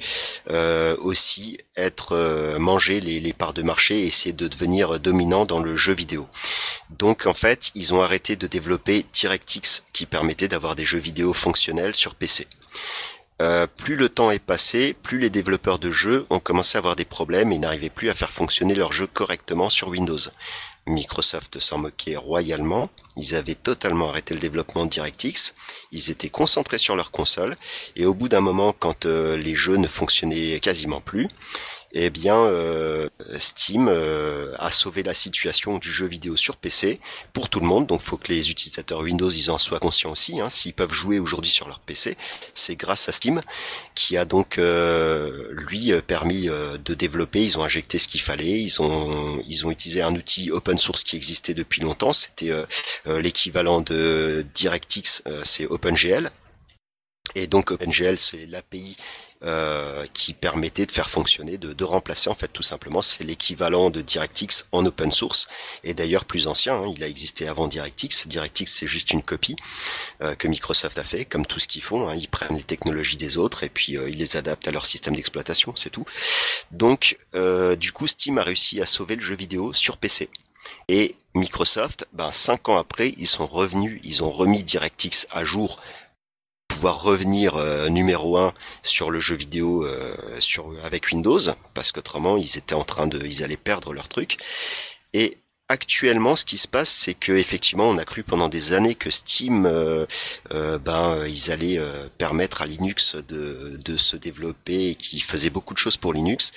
aussi 1.01 1.59
être 1.76 2.57
manger 2.59 3.01
les, 3.01 3.20
les, 3.20 3.33
parts 3.33 3.55
de 3.55 3.62
marché 3.62 4.01
et 4.01 4.07
essayer 4.07 4.33
de 4.33 4.47
devenir 4.47 5.01
dominant 5.01 5.45
dans 5.45 5.59
le 5.59 5.76
jeu 5.76 5.93
vidéo. 5.93 6.29
Donc 6.91 7.26
en 7.26 7.35
fait, 7.35 7.70
ils 7.74 7.95
ont 7.95 8.01
arrêté 8.01 8.37
de 8.37 8.47
développer 8.47 9.05
DirectX 9.12 9.83
qui 9.93 10.07
permettait 10.07 10.49
d'avoir 10.49 10.76
des 10.76 10.85
jeux 10.85 10.99
vidéo 10.99 11.33
fonctionnels 11.33 11.95
sur 11.95 12.14
PC. 12.14 12.47
Plus 13.76 13.97
le 13.97 14.09
temps 14.09 14.30
est 14.30 14.39
passé, 14.39 14.97
plus 15.03 15.18
les 15.18 15.30
développeurs 15.30 15.78
de 15.78 15.91
jeux 15.91 16.26
ont 16.30 16.41
commencé 16.41 16.76
à 16.76 16.80
avoir 16.80 16.97
des 16.97 17.05
problèmes 17.05 17.53
et 17.53 17.59
n'arrivaient 17.59 17.89
plus 17.89 18.11
à 18.11 18.14
faire 18.14 18.32
fonctionner 18.32 18.74
leurs 18.74 18.93
jeux 18.93 19.07
correctement 19.07 19.70
sur 19.70 19.89
Windows. 19.89 20.18
Microsoft 20.89 21.59
s'en 21.59 21.78
moquait 21.78 22.16
royalement. 22.16 22.91
Ils 23.16 23.34
avaient 23.34 23.55
totalement 23.55 24.09
arrêté 24.09 24.34
le 24.34 24.41
développement 24.41 24.86
de 24.86 24.91
DirectX. 24.91 25.55
Ils 25.93 26.11
étaient 26.11 26.30
concentrés 26.30 26.78
sur 26.78 26.97
leur 26.97 27.11
console. 27.11 27.57
Et 27.97 28.07
au 28.07 28.14
bout 28.14 28.28
d'un 28.28 28.41
moment, 28.41 28.72
quand 28.72 29.07
euh, 29.07 29.36
les 29.36 29.55
jeux 29.55 29.76
ne 29.76 29.89
fonctionnaient 29.89 30.59
quasiment 30.61 31.01
plus, 31.01 31.28
eh 31.93 32.11
bien 32.11 32.36
euh, 32.36 33.09
Steam 33.39 33.89
euh, 33.89 34.55
a 34.59 34.70
sauvé 34.70 35.03
la 35.03 35.14
situation 35.14 35.78
du 35.78 35.91
jeu 35.91 36.07
vidéo 36.07 36.36
sur 36.36 36.57
PC 36.57 37.01
pour 37.32 37.49
tout 37.49 37.61
le 37.61 37.66
monde. 37.66 37.86
Donc, 37.86 38.03
faut 38.03 38.18
que 38.18 38.30
les 38.30 38.51
utilisateurs 38.51 39.01
Windows 39.01 39.30
ils 39.30 39.51
en 39.51 39.59
soient 39.59 39.80
conscients 39.80 40.11
aussi. 40.11 40.41
Hein. 40.41 40.51
S'ils 40.51 40.74
peuvent 40.74 40.93
jouer 40.93 41.18
aujourd'hui 41.18 41.51
sur 41.51 41.66
leur 41.66 41.80
PC, 41.80 42.16
c'est 42.55 42.76
grâce 42.76 43.09
à 43.09 43.12
Steam 43.12 43.41
qui 43.95 44.16
a 44.16 44.24
donc 44.24 44.59
euh, 44.59 45.49
lui 45.53 45.93
permis 46.07 46.47
de 46.49 46.95
développer. 46.95 47.43
Ils 47.43 47.59
ont 47.59 47.64
injecté 47.64 47.99
ce 47.99 48.09
qu'il 48.09 48.20
fallait. 48.20 48.61
Ils 48.61 48.82
ont 48.82 49.43
ils 49.47 49.66
ont 49.66 49.70
utilisé 49.70 50.03
un 50.03 50.14
outil 50.14 50.51
open 50.51 50.78
source 50.78 51.05
qui 51.05 51.16
existait 51.16 51.55
depuis 51.55 51.80
longtemps. 51.80 52.12
C'était 52.12 52.53
l'équivalent 53.07 53.80
de 53.80 54.45
DirectX, 54.55 55.22
c'est 55.45 55.66
OpenGL. 55.66 56.30
Et 57.34 57.47
donc 57.47 57.70
OpenGL, 57.70 58.18
c'est 58.18 58.47
l'API 58.47 58.97
euh, 59.45 60.05
qui 60.14 60.32
permettait 60.32 60.84
de 60.84 60.91
faire 60.91 61.11
fonctionner, 61.11 61.59
de, 61.59 61.72
de 61.72 61.84
remplacer 61.84 62.28
en 62.28 62.34
fait 62.34 62.49
tout 62.49 62.64
simplement, 62.64 63.03
c'est 63.03 63.22
l'équivalent 63.22 63.89
de 63.89 64.03
DirectX 64.03 64.66
en 64.72 64.84
open 64.84 65.12
source 65.12 65.47
et 65.84 65.95
d'ailleurs 65.95 66.24
plus 66.24 66.49
ancien. 66.49 66.74
Hein, 66.74 66.93
il 66.93 67.05
a 67.05 67.07
existé 67.07 67.47
avant 67.47 67.68
DirectX. 67.68 68.26
DirectX 68.26 68.66
c'est 68.66 68.89
juste 68.89 69.12
une 69.12 69.22
copie 69.22 69.55
euh, 70.22 70.34
que 70.34 70.49
Microsoft 70.49 70.99
a 70.99 71.05
fait, 71.05 71.24
comme 71.24 71.47
tout 71.47 71.61
ce 71.61 71.68
qu'ils 71.68 71.82
font. 71.82 72.09
Hein, 72.09 72.16
ils 72.16 72.26
prennent 72.26 72.57
les 72.57 72.64
technologies 72.64 73.16
des 73.16 73.39
autres 73.39 73.62
et 73.62 73.68
puis 73.68 73.97
euh, 73.97 74.11
ils 74.11 74.18
les 74.18 74.36
adaptent 74.36 74.66
à 74.66 74.72
leur 74.72 74.86
système 74.86 75.14
d'exploitation, 75.14 75.72
c'est 75.76 75.91
tout. 75.91 76.05
Donc 76.72 77.16
du 77.78 77.93
coup, 77.93 78.09
Steam 78.09 78.39
a 78.39 78.43
réussi 78.43 78.80
à 78.80 78.86
sauver 78.86 79.14
le 79.14 79.22
jeu 79.22 79.36
vidéo 79.36 79.72
sur 79.72 79.99
PC. 79.99 80.28
Et 80.89 81.16
Microsoft, 81.34 82.09
ben 82.12 82.32
cinq 82.32 82.68
ans 82.68 82.78
après, 82.78 83.14
ils 83.18 83.26
sont 83.26 83.47
revenus, 83.47 84.01
ils 84.03 84.24
ont 84.24 84.30
remis 84.30 84.62
DirectX 84.62 85.26
à 85.30 85.45
jour 85.45 85.80
pouvoir 86.68 87.02
revenir 87.02 87.56
euh, 87.56 87.88
numéro 87.88 88.36
un 88.36 88.54
sur 88.82 89.10
le 89.10 89.18
jeu 89.18 89.34
vidéo 89.34 89.84
euh, 89.84 90.14
sur 90.38 90.72
avec 90.84 91.10
Windows 91.10 91.40
parce 91.74 91.90
qu'autrement 91.90 92.36
ils 92.36 92.58
étaient 92.58 92.74
en 92.74 92.84
train 92.84 93.06
de 93.06 93.24
ils 93.26 93.42
allaient 93.42 93.56
perdre 93.56 93.92
leur 93.92 94.08
truc 94.08 94.36
et 95.14 95.38
actuellement, 95.68 96.34
ce 96.34 96.44
qui 96.44 96.56
se 96.56 96.66
passe, 96.66 96.88
c'est 96.88 97.14
que 97.14 97.32
effectivement, 97.32 97.88
on 97.88 97.98
a 97.98 98.04
cru 98.04 98.22
pendant 98.22 98.48
des 98.48 98.72
années 98.72 98.94
que 98.94 99.10
Steam, 99.10 99.66
euh, 99.66 100.06
ben, 100.50 101.26
ils 101.26 101.52
allaient 101.52 101.80
permettre 102.16 102.62
à 102.62 102.66
Linux 102.66 103.16
de, 103.16 103.78
de 103.84 103.96
se 103.96 104.16
développer 104.16 104.90
et 104.90 104.94
qu'ils 104.94 105.22
faisaient 105.22 105.50
beaucoup 105.50 105.74
de 105.74 105.78
choses 105.78 105.98
pour 105.98 106.14
Linux. 106.14 106.52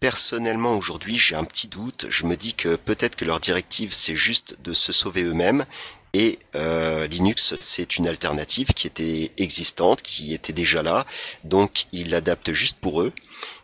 Personnellement, 0.00 0.76
aujourd'hui, 0.76 1.18
j'ai 1.18 1.36
un 1.36 1.44
petit 1.44 1.68
doute. 1.68 2.06
Je 2.08 2.24
me 2.24 2.34
dis 2.34 2.54
que 2.54 2.74
peut-être 2.76 3.16
que 3.16 3.26
leur 3.26 3.38
directive, 3.38 3.92
c'est 3.92 4.16
juste 4.16 4.56
de 4.62 4.72
se 4.72 4.92
sauver 4.92 5.22
eux-mêmes 5.22 5.66
et 6.12 6.38
euh, 6.56 7.06
Linux, 7.06 7.54
c'est 7.60 7.96
une 7.96 8.08
alternative 8.08 8.68
qui 8.74 8.86
était 8.86 9.32
existante, 9.38 10.02
qui 10.02 10.34
était 10.34 10.52
déjà 10.52 10.82
là, 10.82 11.06
donc 11.44 11.86
ils 11.92 12.10
l'adaptent 12.10 12.52
juste 12.52 12.78
pour 12.80 13.02
eux. 13.02 13.12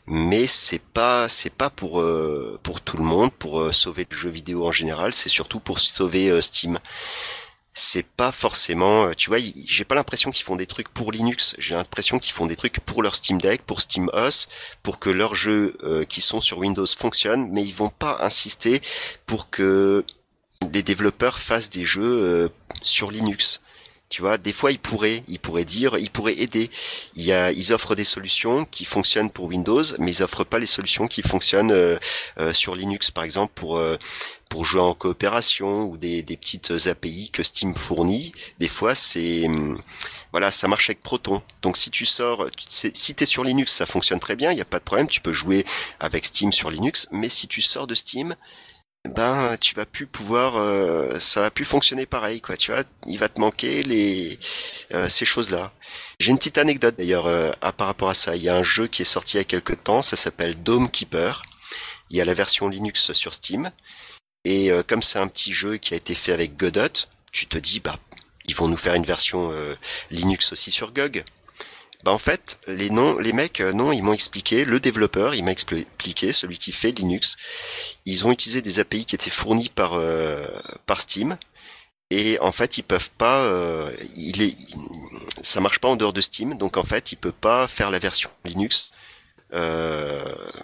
Mais 0.07 0.47
c'est 0.47 0.79
pas 0.81 1.29
c'est 1.29 1.51
pas 1.51 1.71
pour 1.71 2.01
euh, 2.01 2.61
pour 2.63 2.81
tout 2.81 2.97
le 2.97 3.03
monde, 3.03 3.33
pour 3.33 3.61
euh, 3.61 3.73
sauver 3.73 4.07
le 4.09 4.17
jeu 4.17 4.31
vidéo 4.31 4.67
en 4.67 4.73
général, 4.73 5.13
c'est 5.15 5.29
surtout 5.29 5.59
pour 5.61 5.81
sauver 5.81 6.41
Steam. 6.43 6.79
C'est 7.79 8.07
pas 8.07 8.33
forcément, 8.33 9.13
tu 9.15 9.29
vois, 9.29 9.39
j'ai 9.67 9.85
pas 9.85 9.95
l'impression 9.95 10.31
qu'ils 10.31 10.45
font 10.47 10.57
des 10.57 10.67
trucs 10.67 10.89
pour 10.89 11.13
Linux. 11.13 11.55
J'ai 11.59 11.75
l'impression 11.75 12.19
qu'ils 12.19 12.33
font 12.33 12.47
des 12.47 12.57
trucs 12.57 12.81
pour 12.81 13.03
leur 13.03 13.15
Steam 13.17 13.39
Deck, 13.39 13.63
pour 13.63 13.83
Steam 13.83 14.09
OS, 14.15 14.49
pour 14.83 14.99
que 14.99 15.11
leurs 15.11 15.35
jeux 15.35 15.77
qui 16.09 16.23
sont 16.23 16.41
sur 16.41 16.57
Windows 16.59 16.87
fonctionnent, 16.87 17.51
mais 17.53 17.63
ils 17.63 17.75
vont 17.75 17.91
pas 17.91 18.17
insister 18.23 18.81
pour 19.27 19.51
que 19.51 20.07
les 20.73 20.83
développeurs 20.83 21.39
fassent 21.39 21.71
des 21.71 21.85
jeux 21.85 22.03
euh, 22.03 22.49
sur 22.83 23.11
Linux. 23.11 23.61
Tu 24.09 24.23
vois, 24.23 24.39
des 24.39 24.53
fois 24.53 24.71
ils 24.71 24.79
pourraient, 24.79 25.25
ils 25.27 25.41
pourraient 25.41 25.65
dire, 25.65 25.99
ils 25.99 26.11
pourraient 26.11 26.39
aider. 26.39 26.71
Y 27.17 27.33
a, 27.33 27.51
ils 27.51 27.73
offrent 27.73 27.97
des 27.97 28.05
solutions 28.05 28.65
qui 28.65 28.85
fonctionnent 28.85 29.31
pour 29.31 29.47
Windows, 29.47 29.83
mais 29.99 30.13
ils 30.13 30.23
offrent 30.23 30.45
pas 30.45 30.61
les 30.61 30.67
solutions 30.67 31.09
qui 31.09 31.23
fonctionnent 31.23 31.73
euh, 31.73 31.99
euh, 32.39 32.53
sur 32.53 32.77
Linux, 32.77 33.11
par 33.11 33.25
exemple 33.25 33.53
pour 33.57 33.83
pour 34.49 34.65
jouer 34.65 34.81
en 34.81 34.95
coopération 34.95 35.87
ou 35.87 35.97
des, 35.97 36.23
petites 36.23 36.73
API 36.87 37.31
que 37.33 37.43
Steam 37.43 37.75
fournit. 37.75 38.33
Des 38.61 38.69
fois, 38.69 38.95
c'est 38.95 39.47
hum, 39.47 39.83
voilà, 40.31 40.53
ça 40.53 40.69
marche 40.69 40.89
avec 40.89 41.03
Proton. 41.03 41.43
Donc 41.63 41.77
si 41.77 41.91
tu 41.91 42.07
sors, 42.07 42.47
si 42.69 42.93
tu 42.93 43.23
es 43.23 43.27
sur 43.27 43.43
Linux, 43.43 43.73
ça 43.73 43.87
fonctionne 43.87 44.21
très 44.21 44.37
bien, 44.37 44.53
il 44.53 44.55
n'y 44.55 44.61
a 44.61 44.67
pas 44.67 44.79
de 44.79 44.85
problème, 44.85 45.09
tu 45.09 45.21
peux 45.21 45.33
jouer 45.33 45.65
avec 45.99 46.27
Steam 46.27 46.53
sur 46.53 46.71
Linux, 46.71 47.09
mais 47.11 47.29
si 47.29 47.49
tu 47.49 47.61
sors 47.61 47.87
de 47.87 47.95
Steam, 47.95 48.37
ben 49.09 49.57
tu 49.59 49.75
vas 49.75 49.87
plus 49.87 50.07
pouvoir 50.07 50.57
euh, 50.57 51.19
ça 51.19 51.41
va 51.41 51.51
plus 51.51 51.65
fonctionner 51.65 52.07
pareil 52.07 52.41
quoi 52.41 52.57
tu 52.57 52.73
vois. 52.73 52.83
Il 53.07 53.19
va 53.19 53.29
te 53.29 53.41
manquer 53.41 53.83
les 53.83 54.39
euh, 54.93 55.09
ces 55.09 55.25
choses 55.25 55.51
là 55.51 55.73
j'ai 56.19 56.31
une 56.31 56.39
petite 56.39 56.59
anecdote 56.59 56.97
d'ailleurs 56.97 57.27
euh, 57.27 57.53
à 57.63 57.73
par 57.73 57.87
rapport 57.87 58.09
à 58.09 58.15
ça. 58.15 58.37
Il 58.37 58.43
y 58.43 58.49
a 58.49 58.57
un 58.57 58.63
jeu 58.63 58.87
qui 58.87 59.03
est 59.03 59.07
sorti 59.07 59.37
il 59.37 59.39
y 59.39 59.41
a 59.41 59.45
quelques 59.45 59.83
temps 59.85 60.03
ça 60.03 60.17
s'appelle 60.17 60.63
Dome 60.63 60.91
Keeper. 60.91 61.43
Il 62.11 62.17
y 62.17 62.21
a 62.21 62.25
la 62.25 62.35
version 62.35 62.69
Linux 62.69 63.13
sur 63.13 63.35
Steam. 63.35 63.73
Et 64.45 64.71
comme 64.87 65.03
c'est 65.03 65.19
un 65.19 65.27
petit 65.27 65.53
jeu 65.53 65.77
qui 65.77 65.93
a 65.93 65.97
été 65.97 66.15
fait 66.15 66.33
avec 66.33 66.57
Godot 66.57 67.09
tu 67.33 67.47
te 67.49 67.59
dis 67.59 67.81
bah 67.81 67.99
ils 68.47 68.55
vont 68.55 68.69
nous 68.69 68.77
faire 68.77 68.95
une 68.95 69.05
version 69.05 69.53
Linux 70.13 70.53
aussi 70.53 70.71
sur 70.71 70.93
GOG 70.93 71.25
bah 72.05 72.13
en 72.13 72.19
fait, 72.19 72.59
les 72.67 72.91
noms, 72.91 73.19
les 73.19 73.33
mecs, 73.33 73.61
euh, 73.61 73.73
non, 73.73 73.93
ils 73.93 74.03
m'ont 74.03 74.13
expliqué, 74.13 74.65
le 74.65 74.81
développeur, 74.81 75.35
il 75.35 75.45
m'a 75.45 75.53
expliqué, 75.53 76.33
celui 76.33 76.59
qui 76.59 76.73
fait 76.73 76.93
Linux, 76.93 77.37
ils 78.05 78.27
ont 78.27 78.33
utilisé 78.33 78.63
des 78.63 78.79
API 78.79 79.05
qui 79.05 79.15
étaient 79.15 79.31
fournis 79.31 79.69
par 79.69 79.95
euh, 79.95 80.47
par 80.87 81.01
Steam, 81.01 81.37
et 82.11 82.39
en 82.41 82.53
fait, 82.53 82.79
ils 82.79 82.83
peuvent 82.83 83.11
pas, 83.19 83.45
euh, 83.45 83.91
il 84.17 84.43
est, 84.43 84.57
ça 85.43 85.61
marche 85.61 85.81
pas 85.81 85.89
en 85.89 85.97
dehors 85.97 86.13
de 86.13 86.21
Steam, 86.21 86.57
donc 86.57 86.77
en 86.77 86.85
fait, 86.85 87.13
il 87.13 87.17
peut 87.17 87.33
pas 87.33 87.67
faire 87.67 87.91
la 87.91 87.99
version 87.99 88.31
Linux 88.45 88.91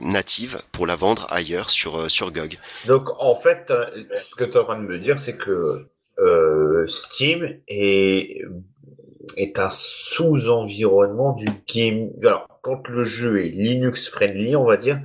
native 0.01 0.61
pour 0.71 0.87
la 0.87 0.97
vendre 0.97 1.27
ailleurs 1.31 1.71
sur 1.71 2.11
sur 2.11 2.31
GOG. 2.31 2.59
Donc 2.87 3.09
en 3.19 3.37
fait, 3.41 3.73
ce 3.73 4.35
que 4.35 4.45
tu 4.45 4.51
es 4.51 4.57
en 4.59 4.65
train 4.65 4.77
de 4.77 4.87
me 4.87 4.99
dire, 4.99 5.19
c'est 5.19 5.39
que 5.39 5.89
Steam 6.89 7.59
est 7.69 8.45
est 9.37 9.59
un 9.59 9.69
sous-environnement 9.71 11.35
du 11.35 11.49
game. 11.73 12.11
Alors, 12.23 12.47
quand 12.63 12.89
le 12.89 13.03
jeu 13.03 13.45
est 13.45 13.49
Linux 13.49 14.09
friendly, 14.09 14.57
on 14.57 14.65
va 14.65 14.77
dire, 14.77 15.01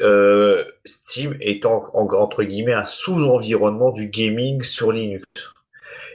euh, 0.00 0.64
Steam 0.84 1.36
est 1.40 1.66
en, 1.66 1.90
entre 1.94 2.44
guillemets 2.44 2.74
un 2.74 2.84
sous-environnement 2.84 3.90
du 3.90 4.08
gaming 4.08 4.62
sur 4.62 4.92
Linux 4.92 5.24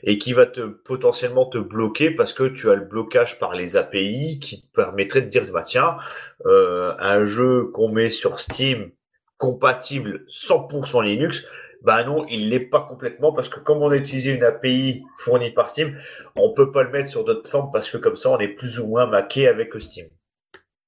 et 0.03 0.17
qui 0.17 0.33
va 0.33 0.45
te 0.45 0.61
potentiellement 0.61 1.45
te 1.45 1.57
bloquer 1.57 2.11
parce 2.11 2.33
que 2.33 2.47
tu 2.47 2.69
as 2.69 2.75
le 2.75 2.85
blocage 2.85 3.39
par 3.39 3.53
les 3.53 3.75
API 3.75 4.39
qui 4.39 4.61
te 4.61 4.67
permettrait 4.73 5.21
de 5.21 5.27
dire 5.27 5.43
bah 5.51 5.63
tiens 5.65 5.97
euh, 6.45 6.93
un 6.99 7.23
jeu 7.25 7.71
qu'on 7.73 7.89
met 7.89 8.09
sur 8.09 8.39
Steam 8.39 8.91
compatible 9.37 10.25
100% 10.29 11.03
Linux 11.03 11.45
bah 11.84 12.03
non, 12.03 12.25
il 12.28 12.49
l'est 12.49 12.59
pas 12.59 12.82
complètement 12.82 13.34
parce 13.34 13.49
que 13.49 13.59
comme 13.59 13.82
on 13.82 13.91
a 13.91 13.95
utilisé 13.95 14.32
une 14.32 14.43
API 14.43 15.03
fournie 15.19 15.51
par 15.51 15.69
Steam, 15.69 15.97
on 16.36 16.53
peut 16.53 16.71
pas 16.71 16.84
le 16.84 16.91
mettre 16.91 17.09
sur 17.09 17.23
d'autres 17.23 17.49
formes 17.49 17.71
parce 17.71 17.89
que 17.89 17.97
comme 17.97 18.15
ça, 18.15 18.30
on 18.32 18.39
est 18.39 18.47
plus 18.47 18.80
ou 18.80 18.88
moins 18.88 19.05
maqué 19.05 19.47
avec 19.47 19.69
Steam. 19.80 20.07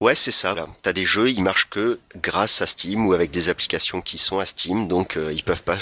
Ouais, 0.01 0.15
c'est 0.15 0.31
ça. 0.31 0.55
Là, 0.55 0.65
t'as 0.81 0.93
des 0.93 1.05
jeux, 1.05 1.29
ils 1.29 1.43
marchent 1.43 1.69
que 1.69 1.99
grâce 2.15 2.61
à 2.61 2.67
Steam 2.67 3.05
ou 3.05 3.13
avec 3.13 3.31
des 3.31 3.49
applications 3.49 4.01
qui 4.01 4.17
sont 4.17 4.39
à 4.39 4.45
Steam, 4.45 4.87
donc 4.87 5.17
euh, 5.17 5.33
ils 5.33 5.43
peuvent 5.43 5.63
pas, 5.63 5.77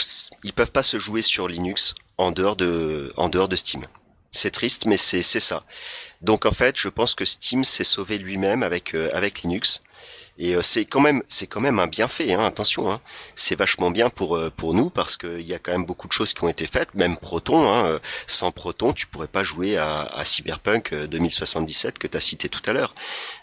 peuvent 0.55 0.71
pas 0.71 0.83
se 0.83 0.97
jouer 0.97 1.21
sur 1.21 1.47
Linux 1.47 1.93
en 2.17 2.31
dehors 2.31 2.55
de, 2.55 3.13
en 3.15 3.29
dehors 3.29 3.47
de 3.47 3.55
Steam. 3.55 3.85
C'est 4.31 4.51
triste, 4.51 4.85
mais 4.87 4.97
c'est 4.97 5.21
c'est 5.21 5.39
ça. 5.39 5.63
Donc 6.21 6.45
en 6.45 6.51
fait, 6.51 6.77
je 6.77 6.89
pense 6.89 7.13
que 7.13 7.25
Steam 7.25 7.63
s'est 7.63 7.83
sauvé 7.83 8.17
lui-même 8.17 8.63
avec 8.63 8.95
euh, 8.95 9.09
avec 9.13 9.41
Linux 9.43 9.83
et 10.39 10.55
euh, 10.55 10.61
c'est 10.61 10.85
quand 10.85 10.99
même, 10.99 11.23
c'est 11.27 11.47
quand 11.47 11.61
même 11.61 11.79
un 11.79 11.87
bienfait. 11.87 12.33
Hein, 12.33 12.41
attention, 12.41 12.91
hein. 12.91 13.01
c'est 13.35 13.55
vachement 13.55 13.91
bien 13.91 14.09
pour 14.09 14.35
euh, 14.35 14.51
pour 14.55 14.73
nous 14.73 14.89
parce 14.89 15.17
qu'il 15.17 15.41
y 15.41 15.53
a 15.53 15.59
quand 15.59 15.71
même 15.71 15.85
beaucoup 15.85 16.07
de 16.07 16.13
choses 16.13 16.33
qui 16.33 16.43
ont 16.43 16.49
été 16.49 16.67
faites. 16.67 16.93
Même 16.93 17.17
Proton, 17.17 17.69
hein, 17.69 17.85
euh, 17.85 17.99
sans 18.27 18.51
Proton, 18.51 18.93
tu 18.93 19.07
pourrais 19.07 19.27
pas 19.27 19.43
jouer 19.43 19.77
à, 19.77 20.01
à 20.01 20.25
Cyberpunk 20.25 20.93
2077 20.93 21.97
que 21.97 22.07
tu 22.07 22.17
as 22.17 22.21
cité 22.21 22.49
tout 22.49 22.61
à 22.67 22.73
l'heure. 22.73 22.93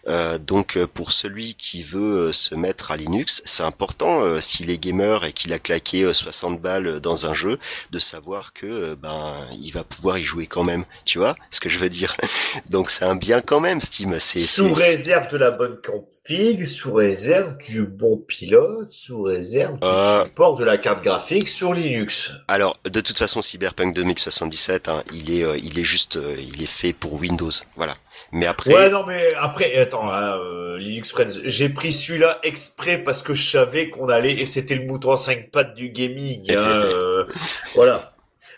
Euh, 0.07 0.39
donc 0.39 0.79
pour 0.87 1.13
celui 1.13 1.55
qui 1.55 1.83
veut 1.83 2.33
se 2.33 2.55
mettre 2.55 2.91
à 2.91 2.97
Linux, 2.97 3.43
c'est 3.45 3.63
important 3.63 4.41
s'il 4.41 4.71
est 4.71 4.79
gamer 4.79 5.25
et 5.25 5.33
qu'il 5.33 5.53
a 5.53 5.59
claqué 5.59 6.13
60 6.13 6.61
balles 6.61 7.01
dans 7.01 7.27
un 7.27 7.35
jeu, 7.35 7.59
de 7.91 7.99
savoir 7.99 8.53
que 8.53 8.95
ben 8.95 9.47
il 9.53 9.71
va 9.71 9.85
pouvoir 9.85 10.19
y 10.19 10.25
jouer 10.25 10.47
quand 10.47 10.65
même. 10.65 10.85
Tu 11.05 11.19
vois 11.19 11.37
ce 11.51 11.61
que 11.61 11.69
je 11.69 11.79
veux 11.79 11.89
dire? 11.89 12.17
Donc 12.71 12.91
c'est 12.91 13.05
un 13.05 13.17
bien 13.17 13.41
quand 13.41 13.61
même, 13.61 13.81
Steam. 13.81 14.19
C'est 14.19 14.41
sous 14.41 14.73
réserve 14.73 15.29
de 15.29 15.37
la 15.37 15.51
bonne 15.51 15.79
config 15.85 16.65
sous 16.65 16.93
réserve 16.93 17.57
du 17.59 17.83
bon 17.83 18.17
pilote, 18.17 18.91
sous 18.93 19.23
réserve 19.23 19.75
du 19.75 19.87
euh, 19.87 20.25
support 20.25 20.57
de 20.57 20.65
la 20.65 20.79
carte 20.79 21.03
graphique 21.03 21.49
sur 21.49 21.75
Linux. 21.75 22.33
Alors, 22.49 22.79
de 22.85 23.01
toute 23.01 23.19
façon, 23.19 23.43
Cyberpunk 23.43 23.95
2077, 23.95 24.89
hein, 24.89 25.03
il 25.13 25.35
est, 25.35 25.45
euh, 25.45 25.57
il 25.63 25.79
est 25.79 25.85
juste, 25.85 26.17
euh, 26.17 26.37
il 26.39 26.63
est 26.63 26.67
fait 26.67 26.93
pour 26.93 27.15
Windows, 27.15 27.51
voilà. 27.77 27.95
Mais 28.33 28.47
après. 28.47 28.73
Ouais, 28.73 28.91
non, 28.91 29.05
mais 29.07 29.35
après, 29.35 29.77
attends, 29.77 29.94
hein, 30.03 30.77
Linux 30.79 31.11
Friends, 31.13 31.41
j'ai 31.45 31.69
pris 31.69 31.93
celui-là 31.93 32.39
exprès 32.43 33.03
parce 33.03 33.23
que 33.23 33.35
je 33.35 33.49
savais 33.49 33.91
qu'on 33.91 34.09
allait 34.09 34.35
et 34.35 34.47
c'était 34.47 34.75
le 34.75 34.87
mouton 34.87 35.13
à 35.13 35.17
cinq 35.17 35.51
pattes 35.51 35.75
du 35.75 35.91
gaming. 35.91 36.53
Hein, 36.53 36.89
voilà. 37.75 38.15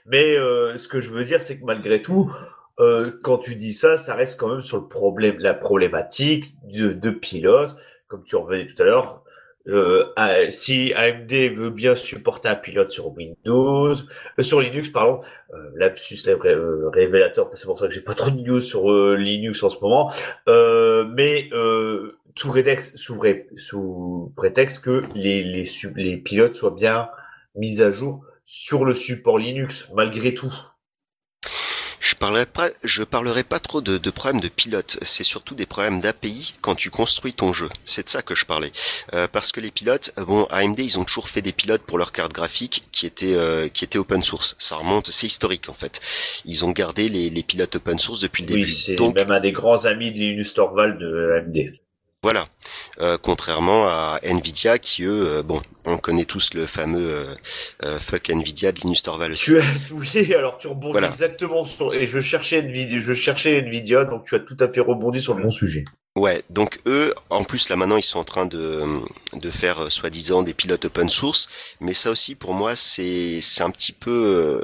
Mais 0.07 0.35
ce 0.35 0.89
que 0.89 1.01
je 1.01 1.11
veux 1.11 1.25
dire, 1.25 1.43
c'est 1.43 1.59
que 1.59 1.65
malgré 1.65 2.03
tout, 2.03 2.33
quand 3.23 3.39
tu 3.39 3.57
dis 3.57 3.75
ça, 3.75 3.99
ça 3.99 4.15
reste 4.15 4.39
quand 4.39 4.49
même 4.49 4.63
sur 4.63 4.79
le 4.79 4.87
problème, 4.87 5.39
la 5.39 5.55
problématique 5.55 6.55
de, 6.65 6.93
de 6.93 7.11
pilote 7.11 7.77
comme 8.09 8.25
tu 8.25 8.37
en 8.37 8.43
revenais 8.43 8.67
tout 8.67 8.81
à 8.83 8.87
l'heure, 8.87 9.23
euh, 9.69 10.05
si 10.51 10.93
AMD 10.95 11.33
veut 11.33 11.71
bien 11.71 11.97
supporter 11.97 12.49
un 12.49 12.55
pilote 12.55 12.91
sur 12.91 13.09
Windows, 13.09 13.95
euh, 14.39 14.43
sur 14.43 14.61
Linux, 14.61 14.91
pardon, 14.91 15.21
euh, 15.55 15.71
lapsus 15.77 16.19
euh, 16.29 16.89
révélateur, 16.91 17.51
c'est 17.55 17.67
pour 17.67 17.79
ça 17.79 17.89
que 17.89 17.95
j'ai 17.95 18.01
pas 18.01 18.15
trop 18.15 18.31
de 18.31 18.41
news 18.41 18.61
sur 18.61 18.91
euh, 18.91 19.17
Linux 19.17 19.63
en 19.63 19.69
ce 19.69 19.81
moment, 19.81 20.13
mais 20.47 21.51
sous, 22.35 22.49
prétexte, 22.51 22.97
sous, 22.97 24.33
prétexte 24.37 24.85
que 24.85 25.03
les, 25.15 25.43
les, 25.43 25.65
les 25.97 26.17
pilotes 26.19 26.55
soient 26.55 26.75
bien 26.75 27.09
mis 27.57 27.81
à 27.83 27.91
jour 27.91 28.25
sur 28.45 28.85
le 28.85 28.95
support 28.95 29.39
Linux, 29.39 29.91
malgré 29.95 30.35
tout. 30.35 30.53
Je 32.17 32.19
parlerai 32.19 32.47
pas, 32.47 32.71
je 32.83 33.03
parlerai 33.03 33.45
pas 33.45 33.59
trop 33.59 33.83
de, 33.83 33.99
de 33.99 34.11
problèmes 34.11 34.41
de 34.41 34.49
pilote. 34.49 34.97
C'est 35.03 35.23
surtout 35.23 35.55
des 35.55 35.67
problèmes 35.67 36.01
d'API 36.01 36.55
quand 36.63 36.75
tu 36.75 36.89
construis 36.89 37.35
ton 37.35 37.53
jeu. 37.53 37.69
C'est 37.85 38.05
de 38.05 38.09
ça 38.09 38.23
que 38.23 38.35
je 38.35 38.47
parlais. 38.47 38.73
Euh, 39.13 39.29
parce 39.31 39.53
que 39.53 39.61
les 39.61 39.71
pilotes, 39.71 40.13
bon, 40.17 40.45
AMD, 40.45 40.79
ils 40.79 40.99
ont 40.99 41.05
toujours 41.05 41.29
fait 41.29 41.43
des 41.43 41.53
pilotes 41.53 41.83
pour 41.83 41.99
leur 41.99 42.13
carte 42.13 42.33
graphique 42.33 42.85
qui 42.91 43.05
étaient 43.05 43.35
euh, 43.35 43.69
qui 43.69 43.85
étaient 43.85 43.99
open 43.99 44.23
source. 44.23 44.57
Ça 44.59 44.77
remonte, 44.77 45.11
c'est 45.11 45.27
historique 45.27 45.69
en 45.69 45.75
fait. 45.75 46.01
Ils 46.47 46.65
ont 46.65 46.71
gardé 46.71 47.11
les, 47.11 47.29
les 47.29 47.43
pilotes 47.43 47.77
open 47.77 47.99
source 47.99 48.23
depuis 48.23 48.47
le 48.47 48.55
oui, 48.55 48.61
début. 48.63 48.73
C'est 48.73 48.99
même 48.99 49.31
un 49.31 49.41
des 49.41 49.53
grands 49.53 49.85
amis 49.85 50.11
de 50.11 50.17
Linus 50.17 50.55
Torvald 50.55 50.99
de 50.99 51.33
AMD. 51.39 51.77
Voilà. 52.27 52.49
Euh, 52.99 53.19
contrairement 53.23 53.87
à 53.87 54.19
Nvidia 54.25 54.81
qui 54.81 55.05
eux, 55.05 55.29
euh, 55.29 55.43
bon, 55.45 55.63
on 55.85 55.97
connaît 55.97 56.25
tous 56.25 56.55
le 56.55 56.67
fameux 56.67 57.37
euh, 57.85 57.99
fuck 58.01 58.31
Nvidia 58.31 58.73
de 58.73 58.81
Linus 58.81 59.05
Torvalds. 59.05 59.37
Tu 59.37 59.61
as, 59.61 59.63
oui, 59.93 60.35
alors 60.35 60.59
tu 60.59 60.67
rebondis 60.67 61.05
exactement 61.05 61.65
sur 61.65 61.95
et 61.95 62.09
je 62.09 62.19
cherchais 62.19 62.63
Nvidia, 62.63 62.99
je 62.99 63.13
cherchais 63.13 63.61
Nvidia, 63.61 64.07
donc 64.07 64.25
tu 64.25 64.35
as 64.35 64.41
tout 64.41 64.57
à 64.59 64.67
fait 64.67 64.81
rebondi 64.81 65.23
sur 65.23 65.35
le 65.35 65.45
bon 65.45 65.53
sujet. 65.53 65.85
Ouais, 66.17 66.43
donc 66.51 66.81
eux, 66.87 67.15
en 67.31 67.45
plus 67.45 67.69
là 67.69 67.77
maintenant 67.77 67.99
ils 67.99 68.03
sont 68.03 68.19
en 68.19 68.25
train 68.25 68.47
de 68.47 69.01
de 69.35 69.51
faire 69.51 69.93
soi-disant 69.93 70.43
des 70.43 70.55
pilotes 70.55 70.87
open 70.87 71.11
source, 71.11 71.49
mais 71.81 71.93
ça 71.93 72.11
aussi 72.11 72.35
pour 72.35 72.55
moi 72.55 72.75
c'est 72.75 73.41
c'est 73.43 73.63
un 73.63 73.71
petit 73.71 73.93
peu, 73.93 74.63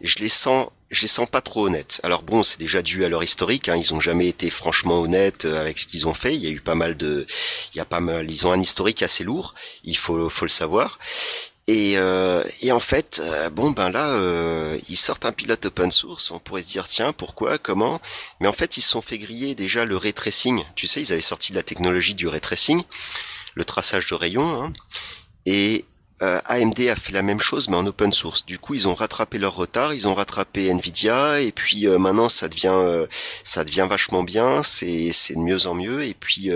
je 0.00 0.18
les 0.18 0.30
sens 0.30 0.68
je 0.92 1.00
les 1.00 1.08
sens 1.08 1.28
pas 1.28 1.40
trop 1.40 1.66
honnêtes. 1.66 2.00
Alors 2.04 2.22
bon, 2.22 2.42
c'est 2.42 2.60
déjà 2.60 2.82
dû 2.82 3.04
à 3.04 3.08
leur 3.08 3.24
historique. 3.24 3.68
Hein. 3.68 3.76
Ils 3.76 3.94
ont 3.94 4.00
jamais 4.00 4.28
été 4.28 4.50
franchement 4.50 5.00
honnêtes 5.00 5.46
euh, 5.46 5.58
avec 5.58 5.78
ce 5.78 5.86
qu'ils 5.86 6.06
ont 6.06 6.12
fait. 6.14 6.34
Il 6.34 6.42
y 6.42 6.46
a 6.46 6.50
eu 6.50 6.60
pas 6.60 6.74
mal 6.74 6.96
de, 6.98 7.26
il 7.74 7.78
y 7.78 7.80
a 7.80 7.86
pas 7.86 8.00
mal, 8.00 8.30
ils 8.30 8.46
ont 8.46 8.52
un 8.52 8.60
historique 8.60 9.02
assez 9.02 9.24
lourd. 9.24 9.54
Il 9.84 9.96
faut, 9.96 10.28
faut 10.28 10.44
le 10.44 10.50
savoir. 10.50 10.98
Et, 11.68 11.96
euh, 11.96 12.42
et 12.60 12.72
en 12.72 12.80
fait, 12.80 13.22
euh, 13.24 13.48
bon 13.48 13.70
ben 13.70 13.90
là, 13.90 14.08
euh, 14.08 14.78
ils 14.88 14.96
sortent 14.96 15.24
un 15.24 15.32
pilote 15.32 15.64
open 15.66 15.92
source. 15.92 16.30
On 16.32 16.40
pourrait 16.40 16.62
se 16.62 16.68
dire 16.68 16.88
tiens, 16.88 17.12
pourquoi, 17.12 17.58
comment? 17.58 18.00
Mais 18.40 18.48
en 18.48 18.52
fait, 18.52 18.76
ils 18.76 18.80
se 18.80 18.88
sont 18.90 19.02
fait 19.02 19.18
griller 19.18 19.54
déjà 19.54 19.84
le 19.84 19.96
ray 19.96 20.12
tracing. 20.12 20.64
Tu 20.74 20.86
sais, 20.86 21.00
ils 21.00 21.12
avaient 21.12 21.20
sorti 21.20 21.52
la 21.52 21.62
technologie 21.62 22.14
du 22.14 22.26
ray 22.26 22.40
tracing, 22.40 22.82
le 23.54 23.64
traçage 23.64 24.06
de 24.06 24.14
rayons. 24.14 24.62
Hein. 24.62 24.72
Et 25.46 25.84
euh, 26.22 26.40
AMD 26.46 26.78
a 26.88 26.94
fait 26.94 27.12
la 27.12 27.22
même 27.22 27.40
chose 27.40 27.68
mais 27.68 27.76
en 27.76 27.86
open 27.86 28.12
source. 28.12 28.46
Du 28.46 28.58
coup, 28.58 28.74
ils 28.74 28.86
ont 28.86 28.94
rattrapé 28.94 29.38
leur 29.38 29.56
retard, 29.56 29.92
ils 29.92 30.06
ont 30.06 30.14
rattrapé 30.14 30.68
Nvidia 30.68 31.40
et 31.40 31.50
puis 31.50 31.86
euh, 31.86 31.98
maintenant 31.98 32.28
ça 32.28 32.48
devient 32.48 32.68
euh, 32.72 33.06
ça 33.42 33.64
devient 33.64 33.86
vachement 33.88 34.22
bien, 34.22 34.62
c'est 34.62 35.10
c'est 35.12 35.34
de 35.34 35.40
mieux 35.40 35.66
en 35.66 35.74
mieux 35.74 36.04
et 36.04 36.14
puis 36.14 36.50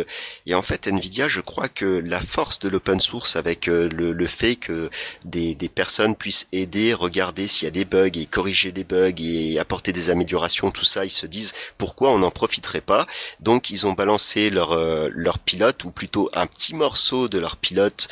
et 0.47 0.55
en 0.55 0.63
fait 0.63 0.87
Nvidia, 0.87 1.29
je 1.29 1.41
crois 1.41 1.69
que 1.69 1.85
la 1.85 2.21
force 2.21 2.59
de 2.61 2.69
l'open 2.69 3.01
source 3.01 3.37
avec 3.37 3.67
le, 3.67 3.89
le 3.89 4.27
fait 4.27 4.57
que 4.57 4.91
des 5.25 5.55
des 5.55 5.69
personnes 5.69 6.15
puissent 6.15 6.47
aider, 6.53 6.95
regarder 6.95 7.49
s'il 7.49 7.67
y 7.67 7.69
a 7.69 7.73
des 7.73 7.85
bugs 7.85 8.11
et 8.15 8.27
corriger 8.27 8.73
des 8.73 8.85
bugs 8.85 9.13
et 9.19 9.59
apporter 9.59 9.93
des 9.93 10.11
améliorations, 10.11 10.71
tout 10.71 10.85
ça, 10.85 11.05
ils 11.05 11.11
se 11.11 11.27
disent 11.27 11.55
pourquoi 11.79 12.11
on 12.11 12.19
n'en 12.21 12.31
profiterait 12.31 12.81
pas. 12.81 13.07
Donc 13.41 13.71
ils 13.71 13.87
ont 13.87 13.93
balancé 13.93 14.51
leur 14.51 14.77
leur 15.11 15.39
pilote 15.39 15.85
ou 15.85 15.91
plutôt 15.91 16.31
un 16.35 16.47
petit 16.47 16.75
morceau 16.75 17.29
de 17.29 17.39
leur 17.39 17.57
pilote 17.57 18.09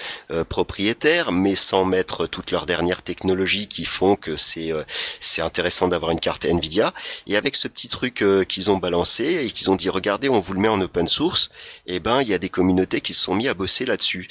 propriétaire 0.48 1.30
mais 1.45 1.55
sans 1.55 1.84
mettre 1.84 2.26
toutes 2.26 2.51
leurs 2.53 2.64
dernières 2.64 3.03
technologies 3.03 3.68
qui 3.68 3.84
font 3.84 4.16
que 4.16 4.38
c'est 4.38 4.72
euh, 4.72 4.82
c'est 5.20 5.42
intéressant 5.42 5.88
d'avoir 5.88 6.11
une 6.11 6.18
carte 6.18 6.47
Nvidia. 6.47 6.95
Et 7.26 7.36
avec 7.36 7.55
ce 7.55 7.68
petit 7.68 7.88
truc 7.88 8.22
euh, 8.22 8.45
qu'ils 8.45 8.70
ont 8.70 8.78
balancé 8.78 9.45
et 9.45 9.51
qu'ils 9.51 9.70
ont 9.70 9.76
dit 9.76 9.90
regardez, 9.90 10.30
on 10.30 10.40
vous 10.40 10.55
le 10.55 10.61
met 10.61 10.68
en 10.68 10.80
open 10.80 11.07
source, 11.07 11.51
et 11.86 11.97
eh 11.97 12.01
ben 12.01 12.22
il 12.22 12.28
y 12.28 12.34
a 12.34 12.38
des 12.38 12.49
communautés 12.49 13.03
qui 13.03 13.12
se 13.12 13.22
sont 13.22 13.34
mis 13.34 13.47
à 13.47 13.53
bosser 13.53 13.84
là-dessus. 13.84 14.26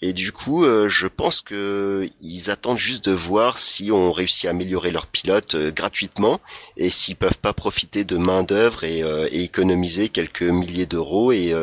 Et 0.00 0.14
du 0.14 0.32
coup, 0.32 0.64
euh, 0.64 0.88
je 0.88 1.06
pense 1.06 1.42
que 1.42 2.08
ils 2.22 2.50
attendent 2.50 2.78
juste 2.78 3.04
de 3.04 3.12
voir 3.12 3.58
si 3.58 3.92
on 3.92 4.10
réussit 4.10 4.46
à 4.46 4.50
améliorer 4.50 4.90
leur 4.90 5.06
pilote 5.06 5.56
gratuitement 5.56 6.40
et 6.78 6.88
s'ils 6.88 7.16
peuvent 7.16 7.38
pas 7.38 7.52
profiter 7.52 8.04
de 8.04 8.16
main 8.16 8.42
d'œuvre 8.42 8.84
et, 8.84 9.00
et, 9.00 9.42
économiser 9.42 10.08
quelques 10.08 10.42
milliers 10.42 10.86
d'euros 10.86 11.30
et 11.30 11.54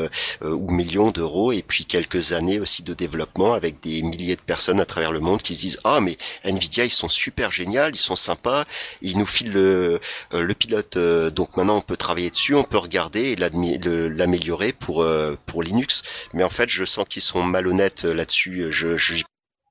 ou 0.43 0.69
millions 0.69 1.09
d'euros 1.09 1.51
et 1.51 1.63
puis 1.63 1.85
quelques 1.85 2.33
années 2.33 2.59
aussi 2.59 2.83
de 2.83 2.93
développement 2.93 3.53
avec 3.53 3.81
des 3.81 4.03
milliers 4.03 4.35
de 4.35 4.41
personnes 4.41 4.79
à 4.79 4.85
travers 4.91 5.11
le 5.13 5.21
monde 5.21 5.41
qui 5.41 5.55
se 5.55 5.61
disent 5.61 5.79
ah 5.85 6.01
mais 6.01 6.17
Nvidia 6.43 6.83
ils 6.83 6.91
sont 6.91 7.07
super 7.07 7.49
géniaux, 7.49 7.89
ils 7.89 7.95
sont 7.95 8.17
sympas, 8.17 8.65
ils 9.01 9.17
nous 9.17 9.25
filent 9.25 9.53
le, 9.53 10.01
euh, 10.33 10.43
le 10.43 10.53
pilote 10.53 10.97
euh, 10.97 11.29
donc 11.29 11.55
maintenant 11.55 11.77
on 11.77 11.81
peut 11.81 11.97
travailler 11.97 12.29
dessus, 12.29 12.55
on 12.55 12.65
peut 12.65 12.77
regarder 12.77 13.31
et 13.31 13.35
l'améliorer 13.37 14.73
pour 14.73 15.01
euh, 15.03 15.37
pour 15.45 15.63
Linux. 15.63 16.03
Mais 16.33 16.43
en 16.43 16.49
fait 16.49 16.67
je 16.69 16.83
sens 16.83 17.05
qu'ils 17.07 17.21
sont 17.21 17.43
malhonnêtes 17.43 18.03
là-dessus. 18.03 18.67
Je, 18.69 18.97
je 18.97 19.23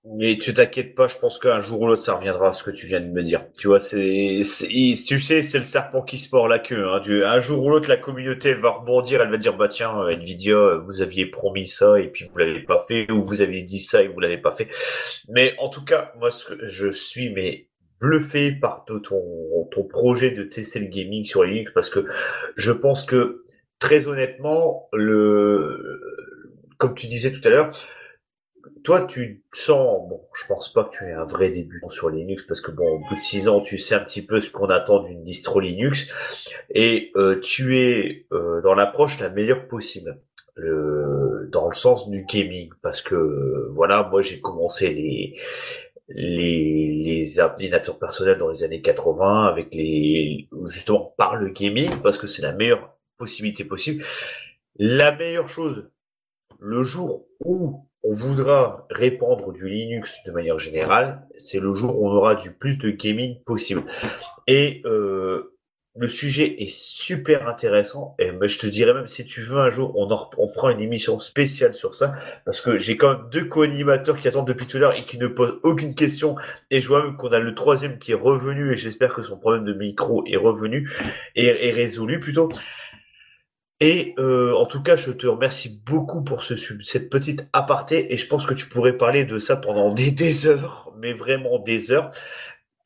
mais 0.05 0.39
tu 0.39 0.55
t'inquiètes 0.55 0.95
pas, 0.95 1.09
je 1.09 1.19
pense 1.19 1.39
qu'un 1.39 1.59
jour 1.59 1.83
ou 1.83 1.87
l'autre 1.87 2.03
ça 2.03 2.15
reviendra 2.15 2.55
ce 2.55 2.63
que 2.63 2.71
tu 2.71 2.87
viens 2.87 3.01
de 3.01 3.11
me 3.11 3.23
dire. 3.23 3.45
Tu 3.59 3.67
vois, 3.67 3.81
c'est, 3.81 4.41
tu 4.43 5.21
sais, 5.21 5.43
c'est 5.43 5.59
le 5.59 5.65
serpent 5.65 6.03
qui 6.03 6.19
se 6.19 6.35
mord 6.35 6.49
la 6.49 6.59
queue. 6.59 6.89
Hein. 6.89 7.03
un 7.27 7.39
jour 7.39 7.63
ou 7.63 7.69
l'autre, 7.69 7.89
la 7.89 7.99
communauté 7.99 8.51
elle 8.51 8.61
va 8.61 8.71
rebondir, 8.71 9.21
elle 9.21 9.31
va 9.31 9.37
dire 9.37 9.57
bah 9.57 9.69
tiens, 9.69 10.09
Nvidia, 10.09 10.77
vous 10.87 11.03
aviez 11.03 11.27
promis 11.27 11.67
ça 11.67 12.01
et 12.01 12.09
puis 12.09 12.27
vous 12.31 12.39
l'avez 12.39 12.61
pas 12.61 12.85
fait, 12.89 13.11
ou 13.11 13.23
vous 13.23 13.43
aviez 13.43 13.63
dit 13.63 13.81
ça 13.81 14.03
et 14.03 14.09
vous 14.09 14.21
l'avez 14.21 14.39
pas 14.39 14.53
fait. 14.53 14.69
Mais 15.29 15.55
en 15.59 15.69
tout 15.69 15.85
cas, 15.85 16.13
moi, 16.19 16.31
je 16.63 16.91
suis 16.91 17.31
mais 17.31 17.69
bluffé 18.01 18.53
par 18.53 18.87
ton, 18.87 19.01
ton 19.71 19.85
projet 19.85 20.31
de 20.31 20.45
tester 20.45 20.79
le 20.79 20.87
gaming 20.87 21.25
sur 21.25 21.45
Linux 21.45 21.73
parce 21.75 21.91
que 21.91 22.07
je 22.57 22.73
pense 22.73 23.05
que 23.05 23.41
très 23.79 24.07
honnêtement, 24.07 24.89
le, 24.95 26.01
comme 26.79 26.95
tu 26.95 27.07
disais 27.07 27.33
tout 27.33 27.47
à 27.47 27.51
l'heure 27.51 27.73
toi, 28.83 29.07
tu 29.07 29.45
sens, 29.53 30.09
bon, 30.09 30.21
je 30.35 30.47
pense 30.47 30.73
pas 30.73 30.85
que 30.85 30.97
tu 30.97 31.05
es 31.05 31.13
un 31.13 31.25
vrai 31.25 31.51
débutant 31.51 31.89
sur 31.89 32.11
Linux 32.11 32.45
parce 32.45 32.61
que 32.61 32.71
bon, 32.71 32.89
au 32.89 32.99
bout 32.99 33.15
de 33.15 33.21
six 33.21 33.49
ans, 33.49 33.61
tu 33.61 33.79
sais 33.79 33.95
un 33.95 34.01
petit 34.01 34.23
peu 34.23 34.41
ce 34.41 34.51
qu'on 34.51 34.69
attend 34.71 35.03
d'une 35.03 35.23
distro 35.23 35.61
Linux 35.61 36.09
et 36.71 37.11
euh, 37.17 37.41
tu 37.41 37.79
es 37.79 38.27
euh, 38.33 38.61
dans 38.63 38.75
l'approche 38.75 39.19
la 39.21 39.29
meilleure 39.29 39.69
possible, 39.69 40.21
dans 40.57 41.69
le 41.69 41.75
sens 41.75 42.11
du 42.11 42.25
gaming 42.25 42.71
parce 42.83 43.01
que 43.01 43.69
voilà, 43.73 44.07
moi 44.11 44.21
j'ai 44.21 44.41
commencé 44.41 44.93
les 44.93 45.39
les, 46.09 47.03
les 47.03 47.39
ordinateurs 47.39 47.99
personnels 47.99 48.39
dans 48.39 48.51
les 48.51 48.65
années 48.65 48.83
80 48.83 49.47
avec 49.47 49.75
les 49.75 50.49
justement 50.67 51.15
par 51.17 51.37
le 51.37 51.51
gaming 51.51 51.91
parce 52.03 52.19
que 52.19 52.27
c'est 52.27 52.43
la 52.43 52.53
meilleure 52.53 52.97
possibilité 53.17 53.65
possible. 53.65 54.05
La 54.77 55.15
meilleure 55.15 55.49
chose, 55.49 55.89
le 56.59 56.83
jour 56.83 57.27
où 57.45 57.87
on 58.03 58.13
voudra 58.13 58.87
répandre 58.91 59.53
du 59.53 59.69
Linux 59.69 60.19
de 60.27 60.33
manière 60.33 60.59
générale, 60.59 61.27
c'est 61.39 61.61
le 61.61 61.75
jour 61.75 62.01
où 62.01 62.09
on 62.09 62.13
aura 62.13 62.35
du 62.35 62.53
plus 62.53 62.79
de 62.79 62.91
gaming 62.91 63.43
possible. 63.45 63.83
Et 64.47 64.83
euh, 64.87 65.55
le 65.97 66.09
sujet 66.09 66.63
est 66.63 66.71
super 66.71 67.49
intéressant. 67.49 68.15
Et 68.19 68.31
je 68.47 68.59
te 68.59 68.67
dirais 68.67 68.95
même, 68.95 69.07
si 69.07 69.27
tu 69.27 69.43
veux 69.43 69.59
un 69.59 69.71
jour, 69.71 69.93
on, 69.97 70.11
en, 70.11 70.31
on 70.39 70.49
fera 70.49 70.73
une 70.73 70.81
émission 70.81 71.19
spéciale 71.19 71.75
sur 71.75 71.95
ça, 71.95 72.15
parce 72.45 72.61
que 72.61 72.79
j'ai 72.79 72.97
quand 72.97 73.11
même 73.11 73.31
deux 73.31 73.45
co-animateurs 73.45 74.19
qui 74.19 74.29
attendent 74.29 74.47
depuis 74.47 74.67
tout 74.67 74.77
à 74.77 74.81
l'heure 74.81 74.95
et 74.95 75.05
qui 75.05 75.19
ne 75.19 75.27
posent 75.27 75.59
aucune 75.63 75.95
question. 75.95 76.37
Et 76.71 76.81
je 76.81 76.89
vois 76.89 77.05
même 77.05 77.17
qu'on 77.17 77.33
a 77.33 77.41
le 77.41 77.55
troisième 77.55 77.99
qui 77.99 78.13
est 78.13 78.15
revenu, 78.15 78.73
et 78.73 78.77
j'espère 78.77 79.13
que 79.15 79.23
son 79.23 79.37
problème 79.37 79.65
de 79.65 79.75
micro 79.75 80.25
est 80.27 80.37
revenu 80.37 80.89
et 81.35 81.47
est 81.47 81.73
résolu 81.73 82.21
plutôt. 82.21 82.51
Et 83.81 84.15
euh, 84.19 84.55
en 84.55 84.67
tout 84.67 84.83
cas, 84.83 84.95
je 84.97 85.11
te 85.11 85.27
remercie 85.27 85.81
beaucoup 85.87 86.23
pour 86.23 86.45
ce, 86.45 86.55
cette 86.83 87.09
petite 87.09 87.49
aparté 87.55 88.13
et 88.13 88.19
je 88.19 88.27
pense 88.27 88.45
que 88.45 88.53
tu 88.53 88.67
pourrais 88.67 88.97
parler 88.97 89.25
de 89.25 89.39
ça 89.39 89.57
pendant 89.57 89.93
des, 89.95 90.47
heures, 90.47 90.93
mais 90.99 91.15
vraiment 91.15 91.59
des 91.59 91.91
heures. 91.91 92.11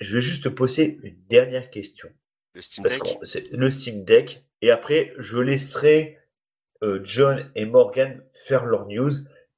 Je 0.01 0.14
vais 0.14 0.22
juste 0.22 0.45
te 0.45 0.49
poser 0.49 1.01
une 1.03 1.16
dernière 1.28 1.70
question. 1.70 2.09
Le 2.55 2.61
Steam 2.61 2.84
Deck 2.84 3.18
Le 3.53 3.70
Steam 3.70 4.05
Deck. 4.05 4.45
Et 4.62 4.70
après, 4.70 5.12
je 5.18 5.38
laisserai 5.38 6.18
euh, 6.82 7.01
John 7.03 7.51
et 7.57 7.64
Morgan 7.64 8.22
faire 8.47 8.64
leur 8.64 8.86
news. 8.86 9.11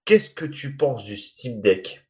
Qu'est-ce 0.06 0.30
que 0.30 0.46
tu 0.46 0.76
penses 0.76 1.04
du 1.04 1.16
Steam 1.16 1.60
Deck? 1.60 2.05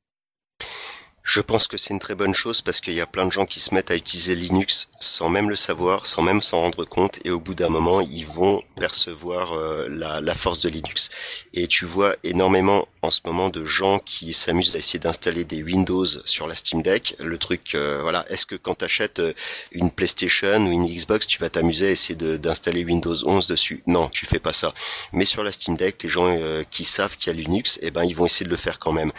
Je 1.27 1.41
pense 1.41 1.67
que 1.67 1.77
c'est 1.77 1.93
une 1.93 1.99
très 1.99 2.15
bonne 2.15 2.35
chose 2.35 2.63
parce 2.63 2.81
qu'il 2.81 2.95
y 2.95 3.01
a 3.01 3.07
plein 3.07 3.27
de 3.27 3.33
gens 3.33 3.47
qui 3.47 3.59
se 3.59 3.75
mettent 3.75 3.91
à 3.91 3.97
utiliser 3.97 4.37
Linux 4.37 4.89
sans 5.01 5.29
même 5.29 5.51
le 5.51 5.57
savoir, 5.57 6.07
sans 6.07 6.23
même 6.23 6.41
s'en 6.41 6.61
rendre 6.61 6.85
compte, 6.85 7.19
et 7.25 7.31
au 7.31 7.41
bout 7.41 7.55
d'un 7.55 7.69
moment, 7.69 8.01
ils 8.01 8.29
vont 8.29 8.63
percevoir 8.77 9.55
euh, 9.55 9.89
la, 9.89 10.35
force 10.37 10.61
de 10.61 10.69
Linux. 10.69 11.11
Et 11.53 11.67
tu 11.67 11.85
vois 11.85 12.15
énormément 12.23 12.87
en 13.03 13.11
ce 13.11 13.23
moment 13.25 13.49
de 13.49 13.65
gens 13.65 13.99
qui 13.99 14.33
s'amusent 14.35 14.77
à 14.77 14.79
essayer 14.79 15.01
d'installer 15.01 15.45
des 15.45 15.65
Windows 15.65 16.07
sur 16.07 16.47
la 16.47 16.55
Steam 16.55 16.81
Deck. 16.81 17.17
Le 17.19 17.39
truc, 17.39 17.75
euh, 17.75 17.99
voilà, 18.03 18.25
est-ce 18.31 18.47
que 18.47 18.55
quand 18.55 18.77
tu 18.77 18.85
achètes 18.85 19.19
euh, 19.19 19.33
une 19.73 19.91
PlayStation 19.91 20.65
ou 20.65 20.71
une 20.71 20.87
Xbox, 20.87 21.27
tu 21.27 21.41
vas 21.41 21.51
t'amuser 21.51 21.89
à 21.89 21.91
essayer 21.91 22.15
d'installer 22.39 22.85
Windows 22.85 23.17
11 23.27 23.49
dessus? 23.49 23.83
Non, 23.89 24.09
tu 24.11 24.27
fais 24.27 24.39
pas 24.39 24.53
ça. 24.53 24.73
Mais 25.13 25.25
sur 25.25 25.43
la 25.43 25.51
Steam 25.51 25.77
Deck, 25.77 26.05
les 26.05 26.09
gens 26.09 26.39
qui 26.71 26.85
savent 26.85 27.17
qu'il 27.17 27.33
y 27.33 27.37
a 27.37 27.43
Linux, 27.43 27.81
eh 27.83 27.91
ben 27.91 28.05
ils 28.05 28.15
vont 28.15 28.27
essayer 28.27 28.47
de 28.47 28.51
le 28.51 28.57
faire 28.57 28.79
quand 28.79 28.93
même. 28.93 29.11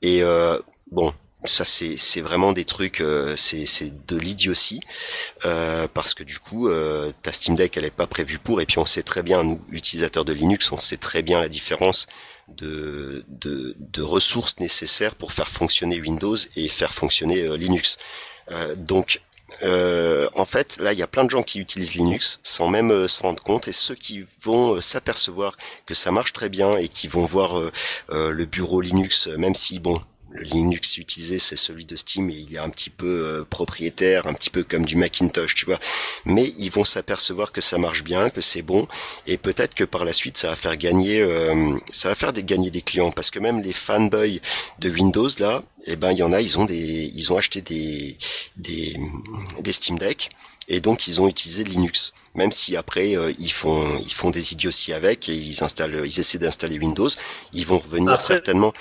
Et 0.00 0.22
bon, 0.90 1.12
ça 1.44 1.64
c'est 1.64 1.96
c'est 1.96 2.20
vraiment 2.20 2.52
des 2.52 2.64
trucs 2.64 3.00
euh, 3.00 3.34
c'est 3.36 3.64
c'est 3.64 4.06
de 4.06 4.16
l'idiotie 4.16 4.80
euh, 5.44 5.88
parce 5.92 6.14
que 6.14 6.22
du 6.22 6.38
coup 6.38 6.68
euh, 6.68 7.12
ta 7.22 7.32
Steam 7.32 7.54
Deck 7.54 7.76
elle 7.76 7.86
est 7.86 7.90
pas 7.90 8.06
prévue 8.06 8.38
pour 8.38 8.60
et 8.60 8.66
puis 8.66 8.78
on 8.78 8.86
sait 8.86 9.02
très 9.02 9.22
bien 9.22 9.42
nous 9.42 9.60
utilisateurs 9.70 10.24
de 10.24 10.32
Linux 10.32 10.70
on 10.72 10.76
sait 10.76 10.98
très 10.98 11.22
bien 11.22 11.40
la 11.40 11.48
différence 11.48 12.06
de 12.48 13.24
de, 13.28 13.74
de 13.78 14.02
ressources 14.02 14.58
nécessaires 14.58 15.14
pour 15.14 15.32
faire 15.32 15.48
fonctionner 15.48 16.00
Windows 16.00 16.36
et 16.56 16.68
faire 16.68 16.92
fonctionner 16.92 17.42
euh, 17.42 17.56
Linux. 17.56 17.98
Donc 18.76 19.20
en 19.62 20.44
fait, 20.44 20.78
là, 20.80 20.92
il 20.92 20.98
y 20.98 21.02
a 21.02 21.06
plein 21.06 21.24
de 21.24 21.30
gens 21.30 21.44
qui 21.44 21.60
utilisent 21.60 21.94
Linux 21.94 22.40
sans 22.42 22.66
même 22.68 23.06
s'en 23.06 23.28
rendre 23.28 23.42
compte, 23.42 23.68
et 23.68 23.72
ceux 23.72 23.94
qui 23.94 24.26
vont 24.42 24.80
s'apercevoir 24.80 25.56
que 25.86 25.94
ça 25.94 26.10
marche 26.10 26.32
très 26.32 26.48
bien 26.48 26.76
et 26.76 26.88
qui 26.88 27.06
vont 27.06 27.26
voir 27.26 27.70
le 28.08 28.44
bureau 28.46 28.80
Linux, 28.80 29.28
même 29.28 29.54
si 29.54 29.78
bon, 29.78 30.02
le 30.30 30.42
Linux 30.42 30.96
utilisé 30.98 31.38
c'est 31.38 31.56
celui 31.56 31.84
de 31.84 31.96
Steam 31.96 32.30
et 32.30 32.34
il 32.34 32.54
est 32.54 32.58
un 32.58 32.70
petit 32.70 32.90
peu 32.90 33.06
euh, 33.06 33.44
propriétaire, 33.48 34.26
un 34.26 34.32
petit 34.32 34.50
peu 34.50 34.62
comme 34.62 34.84
du 34.84 34.96
Macintosh, 34.96 35.54
tu 35.54 35.66
vois. 35.66 35.78
Mais 36.24 36.54
ils 36.58 36.70
vont 36.70 36.84
s'apercevoir 36.84 37.52
que 37.52 37.60
ça 37.60 37.78
marche 37.78 38.04
bien, 38.04 38.30
que 38.30 38.40
c'est 38.40 38.62
bon 38.62 38.86
et 39.26 39.36
peut-être 39.36 39.74
que 39.74 39.84
par 39.84 40.04
la 40.04 40.12
suite 40.12 40.38
ça 40.38 40.50
va 40.50 40.56
faire 40.56 40.76
gagner 40.76 41.20
euh, 41.20 41.76
ça 41.90 42.08
va 42.08 42.14
faire 42.14 42.32
des, 42.32 42.42
gagner 42.42 42.70
des 42.70 42.82
clients 42.82 43.10
parce 43.10 43.30
que 43.30 43.38
même 43.38 43.60
les 43.60 43.72
fanboys 43.72 44.40
de 44.78 44.90
Windows 44.90 45.28
là, 45.38 45.62
eh 45.86 45.96
ben 45.96 46.12
il 46.12 46.18
y 46.18 46.22
en 46.22 46.32
a, 46.32 46.40
ils 46.40 46.58
ont 46.58 46.64
des 46.64 47.10
ils 47.14 47.32
ont 47.32 47.36
acheté 47.36 47.60
des 47.60 48.16
des 48.56 48.96
des 49.60 49.72
Steam 49.72 49.98
Deck 49.98 50.30
et 50.68 50.80
donc 50.80 51.08
ils 51.08 51.20
ont 51.20 51.28
utilisé 51.28 51.64
Linux 51.64 52.12
même 52.34 52.52
si 52.52 52.76
après 52.76 53.16
euh, 53.16 53.32
ils 53.38 53.52
font 53.52 53.98
ils 53.98 54.12
font 54.12 54.30
des 54.30 54.52
idioties 54.52 54.92
avec 54.92 55.28
et 55.28 55.34
ils 55.34 55.64
installent 55.64 56.02
ils 56.04 56.20
essaient 56.20 56.38
d'installer 56.38 56.78
Windows, 56.78 57.08
ils 57.52 57.66
vont 57.66 57.78
revenir 57.78 58.20
certainement 58.20 58.72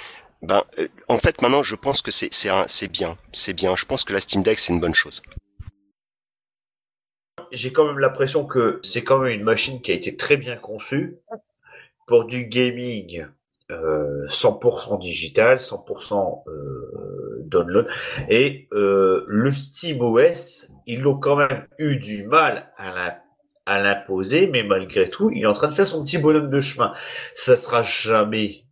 ben, 0.41 0.63
euh, 0.77 0.87
en 1.07 1.17
fait, 1.17 1.41
maintenant, 1.41 1.63
je 1.63 1.75
pense 1.75 2.01
que 2.01 2.11
c'est 2.11 2.33
c'est 2.33 2.87
bien, 2.87 3.17
c'est 3.31 3.53
bien. 3.53 3.75
Je 3.75 3.85
pense 3.85 4.03
que 4.03 4.13
la 4.13 4.21
Steam 4.21 4.43
Deck 4.43 4.59
c'est 4.59 4.73
une 4.73 4.79
bonne 4.79 4.95
chose. 4.95 5.21
J'ai 7.51 7.73
quand 7.73 7.85
même 7.85 7.99
l'impression 7.99 8.45
que 8.45 8.79
c'est 8.83 9.03
quand 9.03 9.19
même 9.19 9.33
une 9.33 9.43
machine 9.43 9.81
qui 9.81 9.91
a 9.91 9.95
été 9.95 10.15
très 10.15 10.37
bien 10.37 10.55
conçue 10.55 11.17
pour 12.05 12.25
du 12.25 12.45
gaming 12.45 13.25
euh, 13.71 14.27
100% 14.29 14.99
digital, 14.99 15.57
100% 15.57 16.43
euh, 16.47 17.43
download. 17.45 17.87
Et 18.27 18.67
euh, 18.73 19.23
le 19.27 19.51
Steam 19.51 20.01
OS, 20.01 20.71
ils 20.87 21.01
l'ont 21.01 21.19
quand 21.19 21.35
même 21.35 21.67
eu 21.77 21.97
du 21.97 22.25
mal 22.25 22.71
à 22.77 23.79
l'imposer, 23.79 24.47
mais 24.47 24.63
malgré 24.63 25.07
tout, 25.07 25.29
il 25.29 25.43
est 25.43 25.45
en 25.45 25.53
train 25.53 25.67
de 25.67 25.73
faire 25.73 25.87
son 25.87 26.03
petit 26.03 26.17
bonhomme 26.17 26.49
de 26.49 26.59
chemin. 26.59 26.93
Ça 27.35 27.57
sera 27.57 27.83
jamais 27.83 28.63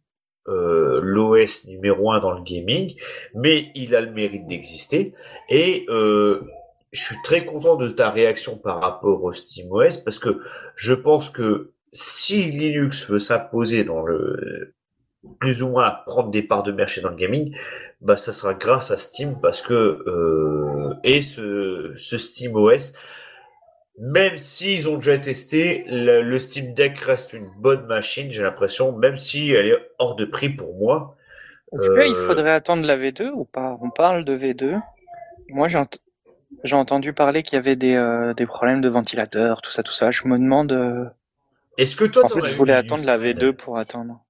euh, 0.48 1.00
l'OS 1.02 1.68
numéro 1.68 2.12
un 2.12 2.20
dans 2.20 2.32
le 2.32 2.42
gaming, 2.42 2.96
mais 3.34 3.72
il 3.76 3.96
a 3.96 4.02
le 4.02 4.12
mérite 4.12 4.48
d'exister. 4.48 5.14
Et 5.50 5.86
euh, 5.90 6.42
je 6.92 7.02
suis 7.02 7.18
très 7.24 7.46
content 7.46 7.76
de 7.76 7.90
ta 7.90 8.10
réaction 8.10 8.58
par 8.58 8.80
rapport 8.80 9.24
au 9.24 9.34
SteamOS 9.34 10.02
parce 10.04 10.20
que 10.20 10.40
je 10.76 10.94
pense 10.94 11.30
que 11.30 11.72
si 11.92 12.44
Linux 12.44 13.10
veut 13.10 13.20
s'imposer 13.20 13.84
dans 13.84 14.04
le 14.04 14.74
plus 15.40 15.64
ou 15.64 15.70
moins 15.70 15.92
prendre 16.06 16.30
des 16.30 16.44
parts 16.44 16.64
de 16.64 16.72
marché 16.72 17.02
dans 17.02 17.10
le 17.10 17.16
gaming, 17.16 17.56
bah 18.02 18.18
ça 18.18 18.32
sera 18.32 18.54
grâce 18.54 18.92
à 18.92 18.98
Steam 18.98 19.40
parce 19.42 19.62
que 19.62 19.74
euh, 19.74 20.94
et 21.04 21.22
ce, 21.22 21.94
ce 21.98 22.18
SteamOS 22.18 22.94
même 23.98 24.38
s'ils 24.38 24.88
ont 24.88 24.98
déjà 24.98 25.18
testé, 25.18 25.84
le, 25.88 26.22
le, 26.22 26.40
Steam 26.40 26.74
Deck 26.74 27.00
reste 27.00 27.34
une 27.34 27.50
bonne 27.58 27.86
machine, 27.88 28.32
j'ai 28.32 28.44
l'impression, 28.44 28.92
même 28.92 29.18
si 29.18 29.52
elle 29.52 29.68
est 29.68 29.92
hors 29.98 30.16
de 30.16 30.26
prix 30.26 30.50
pour 30.50 30.76
moi. 30.76 31.16
Est-ce 31.74 31.92
euh... 31.92 32.04
qu'il 32.04 32.16
faudrait 32.16 32.52
attendre 32.52 32.86
la 32.86 32.98
V2 32.98 33.30
ou 33.30 33.44
pas? 33.44 33.78
On 33.82 33.90
parle 33.90 34.24
de 34.24 34.38
V2. 34.38 34.80
Moi, 35.50 35.68
j'ai, 35.68 35.80
ent 35.80 35.88
j'ai 36.64 36.76
entendu 36.76 37.14
parler 37.14 37.42
qu'il 37.42 37.56
y 37.56 37.60
avait 37.60 37.76
des, 37.76 37.96
euh, 37.96 38.34
des 38.34 38.46
problèmes 38.46 38.82
de 38.82 38.90
ventilateur, 38.90 39.62
tout 39.62 39.72
ça, 39.72 39.82
tout 39.82 39.94
ça. 39.94 40.12
Je 40.12 40.28
me 40.28 40.38
demande. 40.38 40.72
Euh... 40.72 41.06
Est-ce 41.78 41.96
que 41.96 42.06
toi, 42.06 42.26
en 42.26 42.30
fait, 42.30 42.46
je 42.46 42.54
voulais 42.56 42.74
attendre 42.74 43.06
la 43.06 43.18
V2 43.18 43.54
pour 43.54 43.78
attendre. 43.80 44.22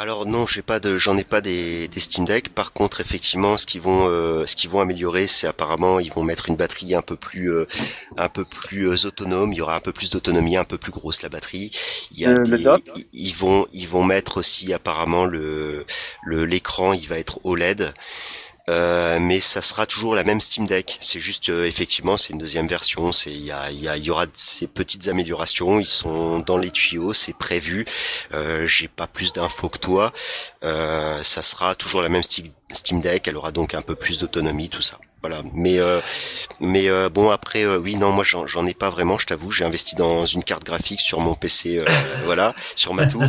Alors 0.00 0.26
non, 0.26 0.46
j'ai 0.46 0.62
pas 0.62 0.78
de, 0.78 0.96
j'en 0.96 1.18
ai 1.18 1.24
pas 1.24 1.40
des, 1.40 1.88
des 1.88 1.98
Steam 1.98 2.24
Deck. 2.24 2.50
Par 2.50 2.72
contre, 2.72 3.00
effectivement, 3.00 3.56
ce 3.56 3.66
qu'ils 3.66 3.80
vont, 3.80 4.06
euh, 4.08 4.46
ce 4.46 4.54
qu'ils 4.54 4.70
vont 4.70 4.80
améliorer, 4.80 5.26
c'est 5.26 5.48
apparemment 5.48 5.98
ils 5.98 6.12
vont 6.12 6.22
mettre 6.22 6.48
une 6.48 6.54
batterie 6.54 6.94
un 6.94 7.02
peu 7.02 7.16
plus, 7.16 7.52
euh, 7.52 7.66
un 8.16 8.28
peu 8.28 8.44
plus 8.44 8.86
euh, 8.88 9.06
autonome. 9.08 9.52
Il 9.52 9.56
y 9.56 9.60
aura 9.60 9.74
un 9.74 9.80
peu 9.80 9.92
plus 9.92 10.10
d'autonomie, 10.10 10.56
un 10.56 10.62
peu 10.64 10.78
plus 10.78 10.92
grosse 10.92 11.22
la 11.22 11.28
batterie. 11.28 11.72
Il 12.12 12.20
y 12.20 12.26
a 12.26 12.30
Euh, 12.30 12.44
des- 12.44 12.84
ils 13.12 13.34
vont, 13.34 13.66
ils 13.72 13.88
vont 13.88 14.04
mettre 14.04 14.36
aussi 14.36 14.72
apparemment 14.72 15.24
le, 15.24 15.84
le 16.22 16.44
l'écran, 16.44 16.92
il 16.92 17.08
va 17.08 17.18
être 17.18 17.40
OLED. 17.44 17.92
Euh, 18.68 19.18
mais 19.18 19.40
ça 19.40 19.62
sera 19.62 19.86
toujours 19.86 20.14
la 20.14 20.24
même 20.24 20.40
Steam 20.40 20.66
Deck. 20.66 20.98
C'est 21.00 21.20
juste 21.20 21.48
euh, 21.48 21.66
effectivement 21.66 22.16
c'est 22.16 22.32
une 22.32 22.38
deuxième 22.38 22.66
version. 22.68 23.12
C'est 23.12 23.32
il 23.32 23.46
y 23.46 23.52
y 23.72 24.00
y 24.00 24.10
aura 24.10 24.26
ces 24.34 24.66
petites 24.66 25.08
améliorations. 25.08 25.80
Ils 25.80 25.86
sont 25.86 26.38
dans 26.40 26.58
les 26.58 26.70
tuyaux, 26.70 27.12
c'est 27.12 27.32
prévu. 27.32 27.86
Euh, 28.34 28.66
J'ai 28.66 28.88
pas 28.88 29.06
plus 29.06 29.32
d'infos 29.32 29.68
que 29.68 29.78
toi. 29.78 30.12
Euh, 30.64 31.22
ça 31.22 31.42
sera 31.42 31.74
toujours 31.74 32.02
la 32.02 32.08
même 32.08 32.22
Steam 32.22 33.00
Deck. 33.00 33.26
Elle 33.28 33.36
aura 33.36 33.52
donc 33.52 33.74
un 33.74 33.82
peu 33.82 33.94
plus 33.94 34.18
d'autonomie, 34.18 34.68
tout 34.68 34.82
ça. 34.82 34.98
Voilà. 35.20 35.42
Mais 35.52 35.78
euh, 35.80 36.00
mais 36.60 36.88
euh, 36.88 37.08
bon 37.08 37.30
après 37.30 37.64
euh, 37.64 37.78
oui 37.78 37.96
non 37.96 38.12
moi 38.12 38.22
j'en 38.24 38.46
j'en 38.46 38.64
ai 38.66 38.74
pas 38.74 38.88
vraiment. 38.90 39.18
Je 39.18 39.26
t'avoue 39.26 39.50
j'ai 39.50 39.64
investi 39.64 39.96
dans 39.96 40.24
une 40.26 40.44
carte 40.44 40.64
graphique 40.64 41.00
sur 41.00 41.18
mon 41.20 41.34
PC. 41.34 41.78
euh, 41.78 41.84
voilà 42.24 42.54
sur 42.76 42.94
ma 42.94 43.06
tour. 43.06 43.24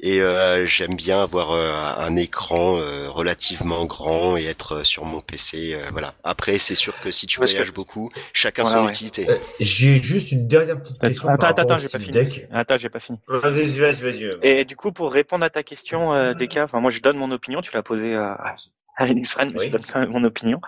Et 0.00 0.20
euh, 0.20 0.66
j'aime 0.66 0.94
bien 0.94 1.22
avoir 1.22 1.52
euh, 1.52 1.72
un 1.98 2.16
écran 2.16 2.78
euh, 2.78 3.08
relativement 3.08 3.84
grand 3.86 4.36
et 4.36 4.44
être 4.46 4.76
euh, 4.78 4.84
sur 4.84 5.04
mon 5.04 5.20
PC. 5.20 5.74
euh, 5.74 5.88
voilà. 5.92 6.14
Après, 6.24 6.58
c'est 6.58 6.74
sûr 6.74 6.98
que 7.00 7.10
si 7.10 7.26
tu 7.26 7.38
Parce 7.38 7.52
que- 7.52 7.56
voyages 7.58 7.72
beaucoup, 7.72 8.10
chacun 8.32 8.62
Voilà, 8.64 8.78
son 8.78 8.84
ouais. 8.84 8.90
utilité. 8.90 9.28
Euh, 9.30 9.38
J'ai 9.60 10.02
juste 10.02 10.32
une 10.32 10.48
dernière 10.48 10.82
petite 10.82 11.00
question. 11.00 11.28
Attends, 11.28 11.46
attends, 11.48 11.62
attends, 11.62 11.78
j'ai 11.78 11.88
pas 11.88 11.98
fini. 11.98 12.12
Deck. 12.12 12.46
Attends, 12.52 12.76
j'ai 12.78 12.88
pas 12.88 12.98
fini. 13.00 13.18
Vas-y, 13.28 13.78
vas-y, 13.78 14.02
vas-y. 14.02 14.30
Et 14.42 14.64
du 14.64 14.74
coup, 14.76 14.90
pour 14.90 15.12
répondre 15.12 15.44
à 15.44 15.50
ta 15.50 15.62
question, 15.62 16.12
euh, 16.14 16.34
Deka, 16.34 16.64
enfin, 16.64 16.80
moi 16.80 16.90
je 16.90 17.00
donne 17.00 17.16
mon 17.16 17.30
opinion, 17.30 17.60
tu 17.60 17.70
l'as 17.72 17.82
posée 17.82 18.14
à, 18.16 18.56
Friend, 18.98 19.52
mais 19.54 19.58
Oui. 19.60 19.66
je 19.66 19.70
donne 19.70 19.82
quand 19.90 20.00
même 20.00 20.10
mon 20.10 20.24
opinion. 20.24 20.60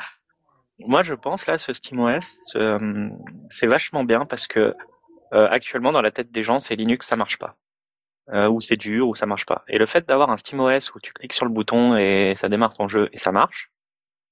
Moi, 0.87 1.03
je 1.03 1.15
pense 1.15 1.47
là, 1.47 1.59
ce 1.59 1.73
SteamOS, 1.73 2.39
euh, 2.57 3.09
c'est 3.51 3.67
vachement 3.67 4.05
bien 4.05 4.27
parce 4.27 4.47
que 4.47 4.75
euh, 5.33 5.49
actuellement, 5.51 5.93
dans 5.93 6.03
la 6.03 6.11
tête 6.11 6.31
des 6.31 6.43
gens, 6.43 6.59
c'est 6.59 6.77
Linux, 6.77 7.07
ça 7.07 7.17
marche 7.17 7.39
pas. 7.39 7.57
Euh, 8.31 8.49
ou 8.49 8.61
c'est 8.61 8.77
dur, 8.77 9.09
ou 9.09 9.15
ça 9.15 9.27
marche 9.27 9.47
pas. 9.47 9.65
Et 9.69 9.79
le 9.79 9.87
fait 9.87 10.07
d'avoir 10.07 10.31
un 10.31 10.37
SteamOS 10.37 10.95
où 10.95 11.01
tu 11.01 11.13
cliques 11.13 11.33
sur 11.33 11.45
le 11.45 11.51
bouton 11.51 11.97
et 11.97 12.37
ça 12.41 12.49
démarre 12.49 12.75
ton 12.75 12.89
jeu 12.89 13.09
et 13.13 13.19
ça 13.19 13.33
marche, 13.33 13.73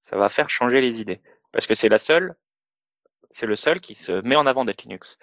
ça 0.01 0.17
va 0.17 0.29
faire 0.29 0.49
changer 0.49 0.81
les 0.81 1.01
idées. 1.01 1.21
Parce 1.53 1.67
que 1.67 1.75
c'est 1.75 1.89
la 1.89 1.99
seule, 1.99 2.37
c'est 3.31 3.47
le 3.47 3.57
seul 3.57 3.81
qui 3.81 3.95
se 3.95 4.13
met 4.27 4.37
en 4.37 4.47
avant 4.47 4.65
d'être 4.65 4.83
Linux. 4.85 5.19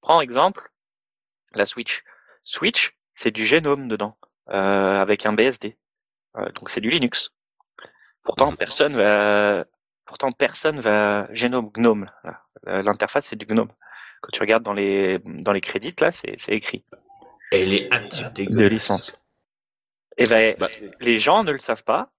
Prends 0.00 0.20
exemple 0.20 0.70
la 1.54 1.66
Switch. 1.66 2.02
Switch, 2.44 2.96
c'est 3.14 3.30
du 3.30 3.44
génome 3.44 3.88
dedans, 3.88 4.16
euh, 4.50 5.00
avec 5.00 5.26
un 5.26 5.32
BSD. 5.32 5.76
Euh, 6.36 6.50
donc 6.52 6.70
c'est 6.70 6.80
du 6.80 6.90
Linux. 6.90 7.30
Pourtant 8.22 8.54
personne 8.54 8.94
va, 8.94 9.64
pourtant 10.12 10.30
personne 10.30 10.78
va 10.78 11.26
génome 11.32 11.70
GNOME. 11.74 12.10
Euh, 12.68 12.82
L'interface 12.82 13.28
c'est 13.28 13.36
du 13.36 13.46
GNOME. 13.46 13.70
Quand 14.20 14.30
tu 14.30 14.40
regardes 14.40 14.62
dans 14.62 14.74
les 14.74 15.18
dans 15.24 15.52
les 15.52 15.62
crédits 15.62 15.94
là, 16.00 16.12
c'est 16.12 16.36
écrit 16.48 16.84
Elle 17.50 17.72
est 17.72 17.90
un 17.90 18.00
petit 18.06 18.22
peu 18.24 18.28
de 18.28 18.34
dégueulasse. 18.34 18.70
licence. 18.72 19.16
Et 20.18 20.24
ben 20.24 20.54
Bah. 20.58 20.68
les 21.00 21.18
gens 21.18 21.44
ne 21.44 21.50
le 21.50 21.58
savent 21.58 21.82
pas. 21.84 22.10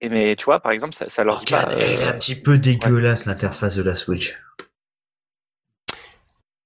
Et 0.00 0.08
mais 0.08 0.36
tu 0.36 0.44
vois 0.44 0.60
par 0.60 0.70
exemple 0.70 0.94
ça, 0.94 1.08
ça 1.08 1.24
leur 1.24 1.40
dit 1.40 1.46
pas. 1.46 1.66
Elle 1.72 1.80
est 1.80 2.02
euh, 2.04 2.08
un 2.10 2.12
petit 2.12 2.36
peu 2.40 2.58
dégueulasse 2.58 3.26
l'interface 3.26 3.74
de 3.74 3.82
la 3.82 3.96
Switch. 3.96 4.38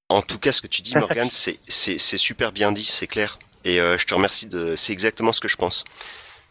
En 0.08 0.20
tout 0.22 0.38
cas, 0.38 0.52
ce 0.52 0.60
que 0.62 0.66
tu 0.68 0.82
dis, 0.82 0.94
Morgan, 0.94 1.26
c'est 1.30 1.58
c'est 1.68 1.96
c'est 1.98 2.18
super 2.18 2.52
bien 2.52 2.70
dit, 2.70 2.84
c'est 2.84 3.06
clair. 3.06 3.38
Et 3.64 3.80
euh, 3.80 3.96
je 3.98 4.04
te 4.04 4.14
remercie 4.14 4.46
de. 4.46 4.76
C'est 4.76 4.92
exactement 4.92 5.32
ce 5.32 5.40
que 5.40 5.48
je 5.48 5.56
pense. 5.56 5.84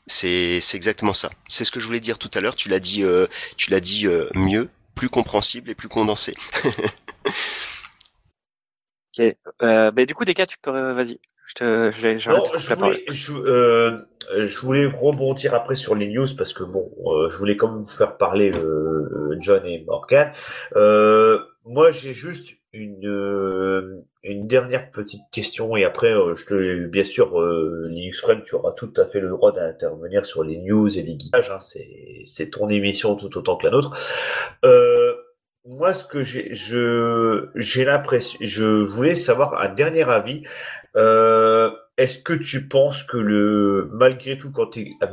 C'est 0.08 0.62
c'est 0.62 0.78
exactement 0.78 1.14
ça. 1.14 1.30
C'est 1.48 1.64
ce 1.64 1.72
que 1.72 1.80
je 1.80 1.88
voulais 1.88 2.00
dire 2.00 2.20
tout 2.20 2.30
à 2.34 2.42
l'heure. 2.42 2.56
Tu 2.56 2.70
l'as 2.70 2.80
dit, 2.80 3.04
euh, 3.04 3.28
tu 3.58 3.72
l'as 3.72 3.80
dit 3.80 4.08
euh, 4.08 4.30
mieux, 4.36 4.70
plus 4.94 5.10
compréhensible 5.10 5.70
et 5.70 5.76
plus 5.76 5.90
condensé. 5.90 6.36
ok. 9.18 9.36
Euh, 9.62 9.92
ben, 9.92 10.06
du 10.06 10.14
coup 10.14 10.26
Deka 10.26 10.46
tu 10.46 10.58
peux 10.62 10.92
vas-y. 10.92 11.20
Je 11.48 11.54
te 11.54 11.92
j'ai 11.92 12.20
j'arrête 12.20 12.42
Non, 12.42 12.58
je 12.58 12.74
voulais, 12.74 13.04
je, 13.08 13.34
euh, 13.34 14.00
je 14.44 14.60
voulais 14.60 14.88
rebondir 14.88 15.54
après 15.54 15.76
sur 15.76 15.96
les 15.96 16.08
news 16.08 16.28
parce 16.36 16.54
que 16.54 16.64
bon, 16.64 16.92
euh, 17.06 17.30
je 17.30 17.38
voulais 17.38 17.56
quand 17.56 17.72
même 17.72 17.82
vous 17.84 17.98
faire 17.98 18.18
parler 18.18 18.52
euh, 18.52 19.38
John 19.40 19.66
et 19.66 19.84
Morgan. 19.86 20.32
Euh, 20.76 21.40
moi, 21.66 21.92
j'ai 21.92 22.14
juste 22.14 22.56
une 22.74 23.08
euh, 23.08 24.04
une 24.24 24.48
dernière 24.48 24.92
petite 24.92 25.24
question 25.32 25.76
et 25.76 25.84
après, 25.84 26.14
euh, 26.14 26.36
je 26.36 26.46
te, 26.46 26.86
bien 26.88 27.04
sûr, 27.04 27.40
euh, 27.40 27.88
Linux 27.90 28.22
Friend, 28.22 28.44
tu 28.44 28.56
auras 28.56 28.74
tout 28.74 28.94
à 28.98 29.06
fait 29.06 29.20
le 29.20 29.30
droit 29.30 29.52
d'intervenir 29.52 30.26
sur 30.26 30.44
les 30.44 30.58
news 30.58 30.96
et 30.98 31.02
les 31.02 31.16
guidages. 31.16 31.52
Hein, 31.52 31.60
c'est 31.62 32.22
c'est 32.24 32.52
ton 32.52 32.70
émission 32.70 33.16
tout 33.16 33.36
autant 33.38 33.58
que 33.58 33.66
la 33.66 33.72
nôtre. 33.72 33.98
Euh, 34.64 35.16
moi, 35.66 35.94
ce 35.96 36.06
que 36.06 36.22
j'ai, 36.22 36.54
je, 36.54 37.50
j'ai 37.56 37.86
l'impression, 37.86 38.38
je 38.42 38.66
voulais 38.66 39.16
savoir 39.16 39.60
un 39.60 39.74
dernier 39.74 40.04
avis. 40.04 40.44
Euh, 40.96 41.72
est-ce 41.98 42.20
que 42.20 42.34
tu 42.34 42.68
penses 42.68 43.04
que 43.04 43.18
le, 43.18 43.90
malgré 43.94 44.38
tout, 44.38 44.52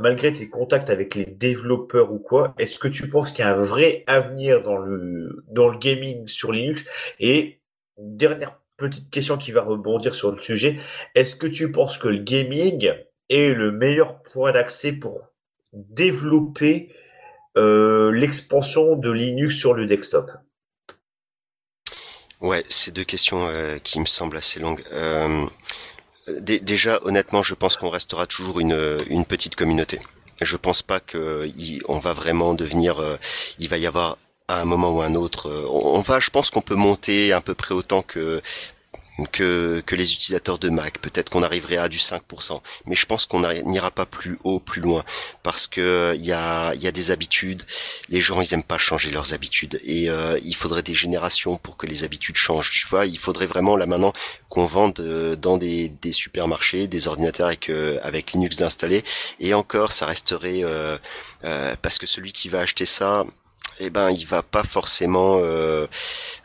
malgré 0.01 0.33
tes 0.33 0.49
contacts 0.49 0.91
avec 0.91 1.15
les 1.15 1.27
développeurs 1.27 2.13
ou 2.13 2.19
quoi, 2.19 2.55
est-ce 2.59 2.79
que 2.79 2.89
tu 2.89 3.09
penses 3.09 3.31
qu'il 3.31 3.45
y 3.45 3.49
a 3.49 3.55
un 3.57 3.65
vrai 3.65 4.03
avenir 4.07 4.63
dans 4.63 4.77
le, 4.77 5.45
dans 5.49 5.69
le 5.69 5.79
gaming 5.79 6.27
sur 6.27 6.51
Linux? 6.53 6.85
Et 7.21 7.61
dernière 7.99 8.59
petite 8.77 9.11
question 9.11 9.39
qui 9.39 9.53
va 9.53 9.63
rebondir 9.63 10.15
sur 10.15 10.33
le 10.33 10.41
sujet. 10.41 10.81
Est-ce 11.15 11.37
que 11.37 11.47
tu 11.47 11.71
penses 11.71 11.99
que 11.99 12.09
le 12.09 12.19
gaming 12.19 12.93
est 13.29 13.55
le 13.55 13.71
meilleur 13.71 14.21
point 14.23 14.53
d'accès 14.53 14.93
pour 14.93 15.29
développer 15.73 16.93
euh, 17.57 18.11
l'expansion 18.11 18.97
de 18.97 19.11
Linux 19.11 19.55
sur 19.57 19.75
le 19.75 19.87
desktop? 19.87 20.31
Ouais, 22.41 22.65
c'est 22.69 22.93
deux 22.93 23.05
questions 23.05 23.47
euh, 23.47 23.79
qui 23.79 24.01
me 24.01 24.05
semblent 24.07 24.37
assez 24.37 24.59
longues. 24.59 24.83
Euh, 24.93 25.47
déjà, 26.29 27.01
honnêtement, 27.05 27.43
je 27.43 27.55
pense 27.55 27.77
qu'on 27.77 27.91
restera 27.91 28.27
toujours 28.27 28.61
une, 28.61 28.99
une 29.09 29.25
petite 29.25 29.57
communauté. 29.57 30.01
Je 30.41 30.57
pense 30.57 30.83
pas 30.83 31.01
que 31.01 31.47
y- 31.57 31.81
on 31.89 31.99
va 31.99 32.13
vraiment 32.13 32.55
devenir. 32.55 33.01
euh, 33.01 33.17
il 33.59 33.69
va 33.69 33.79
y 33.79 33.87
avoir 33.87 34.19
à 34.49 34.61
un 34.61 34.65
moment 34.65 34.91
ou 34.91 35.01
à 35.03 35.07
un 35.07 35.15
autre. 35.15 35.49
euh, 35.49 35.67
on 35.71 36.01
va, 36.01 36.21
je 36.21 36.31
pense 36.31 36.51
qu'on 36.51 36.61
peut 36.63 36.75
monter 36.75 37.33
à 37.33 37.41
peu 37.41 37.55
près 37.55 37.75
autant 37.75 38.03
que 38.03 38.43
que, 39.31 39.83
que 39.85 39.95
les 39.95 40.13
utilisateurs 40.13 40.59
de 40.59 40.69
Mac. 40.69 40.99
Peut-être 40.99 41.31
qu'on 41.31 41.43
arriverait 41.43 41.77
à 41.77 41.89
du 41.89 41.99
5%, 41.99 42.61
mais 42.87 42.97
je 42.97 43.07
pense 43.07 43.27
qu'on 43.27 43.41
n'ira 43.65 43.91
pas 43.91 44.07
plus 44.07 44.39
haut, 44.45 44.61
plus 44.61 44.81
loin, 44.81 45.05
parce 45.43 45.67
que 45.67 46.13
il 46.17 46.25
y 46.25 46.33
a, 46.33 46.75
y 46.75 46.87
a 46.87 46.93
des 46.93 47.11
habitudes. 47.11 47.63
Les 48.09 48.21
gens, 48.21 48.41
ils 48.41 48.55
aiment 48.55 48.63
pas 48.63 48.79
changer 48.79 49.11
leurs 49.11 49.35
habitudes, 49.35 49.81
et 49.85 50.09
euh, 50.09 50.39
il 50.43 50.55
faudrait 50.55 50.83
des 50.83 50.95
générations 50.95 51.57
pour 51.57 51.77
que 51.77 51.87
les 51.87 52.05
habitudes 52.05 52.37
changent. 52.37 52.71
Tu 52.71 52.87
vois, 52.87 53.07
il 53.07 53.19
faudrait 53.19 53.47
vraiment 53.47 53.77
là 53.77 53.87
maintenant 53.87 54.13
qu'on 54.49 54.67
vende 54.67 55.01
euh, 55.01 55.37
dans 55.37 55.57
des, 55.57 55.89
des 55.89 56.13
supermarchés 56.13 56.87
des 56.87 57.09
ordinateurs 57.09 57.47
avec 57.47 57.71
euh, 57.71 57.99
avec 58.03 58.33
Linux 58.33 58.57
d'installer. 58.57 59.03
Et 59.41 59.55
encore, 59.55 59.93
ça 59.93 60.07
resterait 60.07 60.61
euh, 60.65 60.99
parce 61.83 61.99
que 61.99 62.07
celui 62.07 62.33
qui 62.33 62.49
va 62.49 62.61
acheter 62.61 62.85
ça, 62.85 63.25
eh 63.81 63.91
ben 63.91 64.11
il 64.11 64.27
va 64.27 64.43
pas 64.43 64.63
forcément 64.63 65.39
euh, 65.41 65.87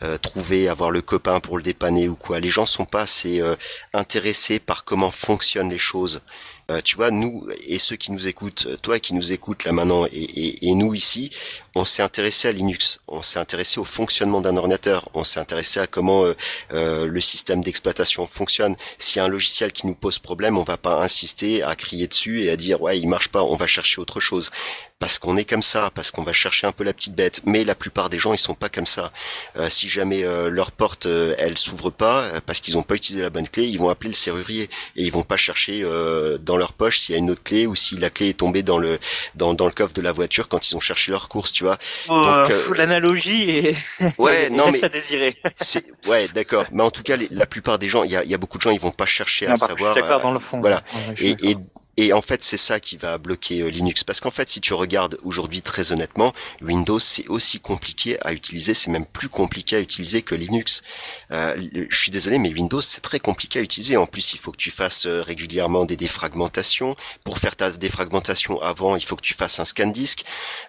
euh, 0.04 0.18
trouver 0.18 0.68
avoir 0.68 0.92
le 0.92 1.02
copain 1.02 1.40
pour 1.40 1.58
le 1.58 1.64
dépanner 1.64 2.08
ou 2.08 2.16
quoi. 2.16 2.40
Les 2.40 2.50
gens 2.50 2.66
sont 2.66 2.86
pas 2.86 3.02
assez 3.02 3.42
euh, 3.42 3.56
intéressés 3.94 4.60
par 4.60 4.86
comment 4.86 5.12
fonctionnent 5.12 5.70
les 5.70 5.78
choses 5.78 6.22
Euh, 6.70 6.82
tu 6.84 6.98
vois, 6.98 7.12
nous 7.12 7.48
et 7.66 7.78
ceux 7.78 7.96
qui 7.96 8.12
nous 8.12 8.28
écoutent, 8.28 8.68
toi 8.82 9.00
qui 9.00 9.14
nous 9.14 9.32
écoutes 9.32 9.64
là 9.64 9.72
maintenant 9.72 10.06
et, 10.06 10.10
et, 10.12 10.68
et 10.68 10.74
nous 10.74 10.94
ici, 10.94 11.30
on 11.76 11.86
s'est 11.86 12.04
intéressé 12.04 12.50
à 12.50 12.52
Linux, 12.52 13.00
on 13.08 13.22
s'est 13.22 13.40
intéressé 13.40 13.80
au 13.80 13.86
fonctionnement 13.86 14.42
d'un 14.42 14.58
ordinateur, 14.58 15.08
on 15.14 15.24
s'est 15.24 15.40
intéressé 15.40 15.80
à 15.80 15.88
comment 15.88 16.26
euh, 16.26 16.36
euh, 16.74 17.06
le 17.06 17.22
système 17.22 17.64
d'exploitation 17.64 18.28
fonctionne. 18.28 18.76
S'il 19.00 19.18
y 19.18 19.20
a 19.22 19.26
un 19.26 19.30
logiciel 19.30 19.72
qui 19.72 19.88
nous 19.88 19.96
pose 19.96 20.20
problème, 20.20 20.58
on 20.58 20.64
va 20.64 20.78
pas 20.78 21.02
insister 21.02 21.64
à 21.64 21.76
crier 21.76 22.08
dessus 22.08 22.44
et 22.44 22.50
à 22.50 22.58
dire 22.58 22.82
ouais 22.82 23.00
il 23.00 23.08
marche 23.08 23.30
pas, 23.30 23.44
on 23.44 23.56
va 23.56 23.68
chercher 23.68 24.02
autre 24.02 24.20
chose 24.20 24.52
parce 25.00 25.20
qu'on 25.20 25.38
est 25.38 25.46
comme 25.46 25.62
ça, 25.62 25.92
parce 25.94 26.12
qu'on 26.12 26.24
va 26.24 26.34
chercher 26.34 26.66
un 26.66 26.72
peu 26.72 26.84
la 26.84 26.94
petite 26.94 27.14
bête. 27.14 27.42
Mais 27.46 27.64
la 27.64 27.76
plupart 27.76 28.10
des 28.10 28.18
gens, 28.18 28.34
ils 28.34 28.40
sont 28.40 28.56
pas 28.56 28.70
comme 28.70 28.86
ça. 28.88 29.12
Euh, 29.56 29.70
si 29.70 29.88
jamais 29.88 30.24
euh, 30.24 30.50
leur 30.50 30.72
porte, 30.72 31.06
euh, 31.06 31.36
elle 31.38 31.58
s'ouvre 31.58 31.92
pas, 31.92 32.24
euh, 32.24 32.40
parce 32.46 32.60
qu'ils 32.62 32.78
ont 32.78 32.84
pas 32.84 32.96
utilisé 32.96 33.22
la 33.22 33.30
bonne 33.30 33.48
clé, 33.48 33.68
ils 33.68 33.78
vont 33.78 33.90
appeler 33.90 34.10
le 34.10 34.16
serrurier 34.16 34.64
et 34.96 35.04
ils 35.04 35.12
vont 35.12 35.24
pas 35.24 35.38
chercher 35.38 35.82
euh, 35.84 36.38
dans 36.58 36.60
leur 36.60 36.74
poche 36.74 37.00
s'il 37.00 37.14
y 37.14 37.16
a 37.16 37.20
une 37.20 37.30
autre 37.30 37.44
clé 37.44 37.68
ou 37.68 37.76
si 37.76 37.98
la 37.98 38.10
clé 38.10 38.30
est 38.30 38.34
tombée 38.38 38.64
dans 38.64 38.80
le 38.80 39.00
dans, 39.36 39.54
dans 39.54 39.66
le 39.66 39.72
coffre 39.72 39.94
de 39.94 40.02
la 40.02 40.12
voiture 40.12 40.48
quand 40.48 40.70
ils 40.70 40.76
ont 40.76 40.80
cherché 40.80 41.12
leur 41.12 41.30
course, 41.30 41.52
tu 41.54 41.64
vois. 41.64 41.78
Oh, 42.10 42.22
Donc, 42.24 42.48
pff, 42.48 42.70
L'analogie 42.76 43.50
est 43.52 43.76
Ouais, 44.18 44.50
non 44.58 44.72
mais 44.72 44.84
à 44.84 44.90
désirer. 44.90 45.38
c'est 45.56 45.86
ouais, 46.08 46.28
d'accord. 46.30 46.66
Mais 46.72 46.82
en 46.84 46.90
tout 46.92 47.04
cas, 47.04 47.16
les- 47.16 47.28
la 47.32 47.46
plupart 47.46 47.78
des 47.78 47.90
gens, 47.90 48.04
il 48.04 48.12
y 48.12 48.16
a, 48.16 48.24
y 48.24 48.34
a 48.34 48.38
beaucoup 48.38 48.58
de 48.58 48.64
gens, 48.64 48.72
ils 48.72 48.80
vont 48.80 48.92
pas 48.92 49.06
chercher 49.06 49.46
à 49.48 49.52
Non, 49.52 49.58
par 49.58 49.70
contre, 49.70 49.80
savoir. 49.80 49.94
je 49.96 50.00
suis 50.00 50.02
d'accord 50.02 50.20
euh, 50.20 50.24
dans 50.24 50.32
le 50.32 50.40
fond. 50.40 50.60
voilà. 50.60 50.84
Ouais, 50.94 51.16
Et, 51.20 51.52
et, 51.52 51.58
et 51.98 52.14
en 52.14 52.22
fait, 52.22 52.44
c'est 52.44 52.58
ça 52.58 52.80
qui 52.80 52.98
va 52.98 53.18
bloquer 53.18 53.62
euh, 53.62 53.70
Linux. 53.70 54.04
Parce 54.04 54.20
qu'en 54.20 54.32
fait, 54.32 54.50
si 54.50 54.62
tu 54.62 54.74
regardes 54.74 55.18
aujourd'hui 55.24 55.62
très 55.62 55.92
honnêtement, 55.92 56.34
Windows, 56.62 57.00
c'est 57.00 57.28
aussi 57.28 57.60
compliqué 57.60 58.18
à 58.26 58.34
utiliser, 58.34 58.74
c'est 58.74 58.92
même 58.92 59.06
plus 59.06 59.30
compliqué 59.30 59.76
à 59.76 59.80
utiliser 59.80 60.22
que 60.22 60.36
Linux. 60.36 60.84
Euh, 61.32 61.56
je 61.90 61.98
suis 61.98 62.12
désolé, 62.12 62.38
mais 62.38 62.54
Windows, 62.54 62.82
c'est 62.82 63.02
très 63.02 63.20
compliqué 63.20 63.60
à 63.60 63.62
utiliser. 63.62 63.98
En 63.98 64.06
plus, 64.06 64.34
il 64.34 64.40
faut 64.40 64.52
que 64.52 64.58
tu 64.58 64.72
fasses 64.72 65.06
euh, 65.06 65.22
régulièrement 65.22 65.86
des 65.86 65.98
défragmentations. 65.98 66.96
Pour 67.24 67.40
faire 67.40 67.56
ta 67.56 67.72
défragmentation 67.72 68.62
avant, 68.62 68.96
il 68.96 69.04
faut 69.04 69.16
que 69.16 69.22
tu 69.22 69.34
fasses 69.34 69.60
un 69.60 69.66
scan 69.66 69.88
disque. 69.88 70.24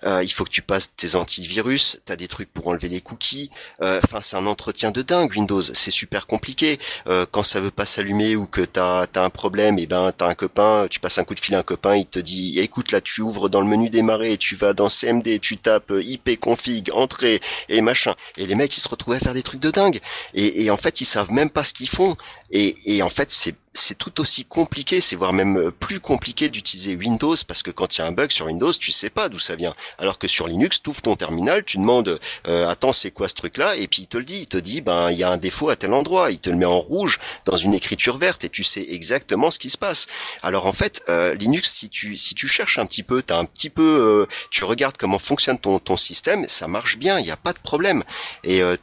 Euh, 0.05 0.23
il 0.23 0.31
faut 0.31 0.45
que 0.45 0.51
tu 0.51 0.63
passes 0.63 0.95
tes 0.97 1.15
antivirus. 1.15 2.01
Tu 2.07 2.13
as 2.13 2.17
des 2.17 2.29
trucs 2.29 2.53
pour 2.53 2.69
enlever 2.69 2.89
les 2.89 3.01
cookies. 3.01 3.51
Euh, 3.83 4.01
Enfin, 4.05 4.21
c'est 4.23 4.37
un 4.37 4.47
entretien 4.47 4.91
de 4.91 5.03
dingue, 5.03 5.31
Windows. 5.37 5.61
C'est 5.61 5.91
super 5.91 6.27
compliqué. 6.27 6.79
Euh, 7.09 7.27
quand 7.31 7.43
ça 7.43 7.61
veut 7.61 7.71
pas 7.71 7.87
s'allumer 7.87 8.37
ou 8.37 8.47
que 8.47 8.63
t'as 8.63 9.03
as 9.03 9.21
un 9.21 9.31
problème, 9.31 9.79
et 9.79 9.87
ben 9.87 10.13
t'as 10.17 10.29
un 10.29 10.35
copain, 10.35 10.87
tu 10.91 11.01
passes 11.01 11.18
un 11.19 11.25
coup 11.25 11.35
de 11.35 11.41
fil 11.41 11.55
à 11.55 11.59
un 11.59 11.63
copain, 11.63 11.97
il 11.97 12.07
te 12.07 12.19
dit, 12.19 12.59
écoute 12.59 12.93
là, 12.93 13.01
tu 13.01 13.21
ouvres 13.21 13.49
dans 13.49 13.61
le 13.61 13.67
menu 13.67 13.91
démarrer, 13.91 14.37
tu 14.37 14.57
vas 14.57 14.73
dans 14.73 14.89
CMD, 14.89 15.41
tu 15.41 15.57
tapes 15.57 15.93
IP 16.01 16.39
config, 16.39 16.91
entrée 16.93 17.41
et 17.69 17.81
machin. 17.81 18.15
Et 18.37 18.47
les 18.47 18.55
mecs, 18.55 18.77
ils 18.77 18.81
se 18.81 18.89
retrouvaient 18.89 19.17
à 19.17 19.21
faire 19.21 19.35
des 19.35 19.43
trucs 19.43 19.61
de 19.61 19.71
dingue. 19.71 20.01
Et 20.35 20.71
en 20.71 20.77
fait, 20.77 21.01
ils 21.01 21.07
savent 21.07 21.33
même 21.33 21.51
pas 21.51 21.65
ce 21.65 21.73
qu'ils 21.73 21.89
font. 21.89 22.17
Et, 22.51 22.77
et 22.87 23.03
en 23.03 23.11
fait, 23.11 23.31
c'est 23.31 23.97
tout 23.97 24.21
aussi 24.21 24.45
compliqué, 24.45 25.01
c'est 25.01 25.17
voire 25.17 25.33
même 25.33 25.57
euh, 25.57 25.71
plus 25.71 26.01
compliqué 26.01 26.49
d'utiliser 26.49 26.97
Windows 26.97 27.37
parce 27.47 27.63
que 27.63 27.71
quand 27.71 27.97
il 27.97 28.01
y 28.01 28.05
a 28.05 28.07
un 28.07 28.13
bug 28.13 28.31
sur 28.31 28.47
Windows, 28.47 28.73
tu 28.73 28.91
sais 28.91 29.11
pas 29.11 29.29
d'où 29.29 29.39
ça 29.39 29.55
vient. 29.55 29.75
Alors 29.99 30.19
que 30.19 30.27
sur 30.27 30.49
Linux, 30.49 30.83
tu 30.83 30.91
ouvres 30.91 31.03
ton 31.03 31.15
terminal, 31.17 31.63
tu 31.65 31.77
demandes 31.79 32.19
euh, 32.49 32.69
attends 32.69 32.93
c'est 32.93 33.11
quoi 33.11 33.29
ce 33.29 33.35
truc 33.35 33.57
là 33.57 33.77
et 33.77 33.87
puis 33.87 34.03
il 34.03 34.07
te 34.07 34.17
le 34.17 34.25
dit, 34.25 34.39
il 34.41 34.47
te 34.47 34.57
dit 34.57 34.81
ben 34.81 35.11
il 35.11 35.19
y 35.19 35.23
a 35.23 35.31
un 35.31 35.37
défaut 35.37 35.69
à 35.69 35.77
tel 35.77 35.93
endroit, 35.93 36.31
il 36.31 36.39
te 36.39 36.51
le 36.51 36.57
met 36.57 36.65
en 36.67 36.81
rouge 36.81 37.19
dans 37.45 37.57
une 37.57 37.75
écriture 37.75 38.19
verte 38.19 38.45
et 38.45 38.49
tu 38.49 38.65
sais 38.65 38.85
exactement 38.89 39.51
ce 39.51 39.59
qui 39.59 39.71
se 39.71 39.79
passe. 39.79 40.07
Alors 40.43 40.67
en 40.67 40.73
fait 40.73 41.03
euh, 41.09 41.35
Linux 41.35 41.73
si 41.73 41.89
tu 41.89 42.17
si 42.17 42.35
tu 42.35 42.49
cherches 42.49 42.79
un 42.79 42.87
petit 42.87 43.03
peu, 43.03 43.23
t'as 43.23 43.39
un 43.39 43.45
petit 43.45 43.71
peu 43.71 43.83
euh, 43.83 44.27
tu 44.51 44.65
regardes 44.65 44.97
comment 44.97 45.19
fonctionne 45.19 45.59
ton 45.59 45.79
ton 45.79 45.97
système, 45.97 46.49
ça 46.49 46.67
marche 46.67 46.99
bien, 46.99 47.19
il 47.19 47.25
n'y 47.25 47.31
a 47.31 47.37
pas 47.37 47.53
de 47.53 47.61
problème 47.61 48.03
et 48.43 48.63
euh, 48.63 48.77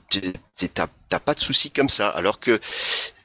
t'as 0.74 0.88
t'as 1.09 1.20
pas 1.20 1.34
de 1.34 1.39
soucis 1.39 1.72
comme 1.72 1.89
ça. 1.89 2.09
Alors 2.09 2.39
que 2.39 2.59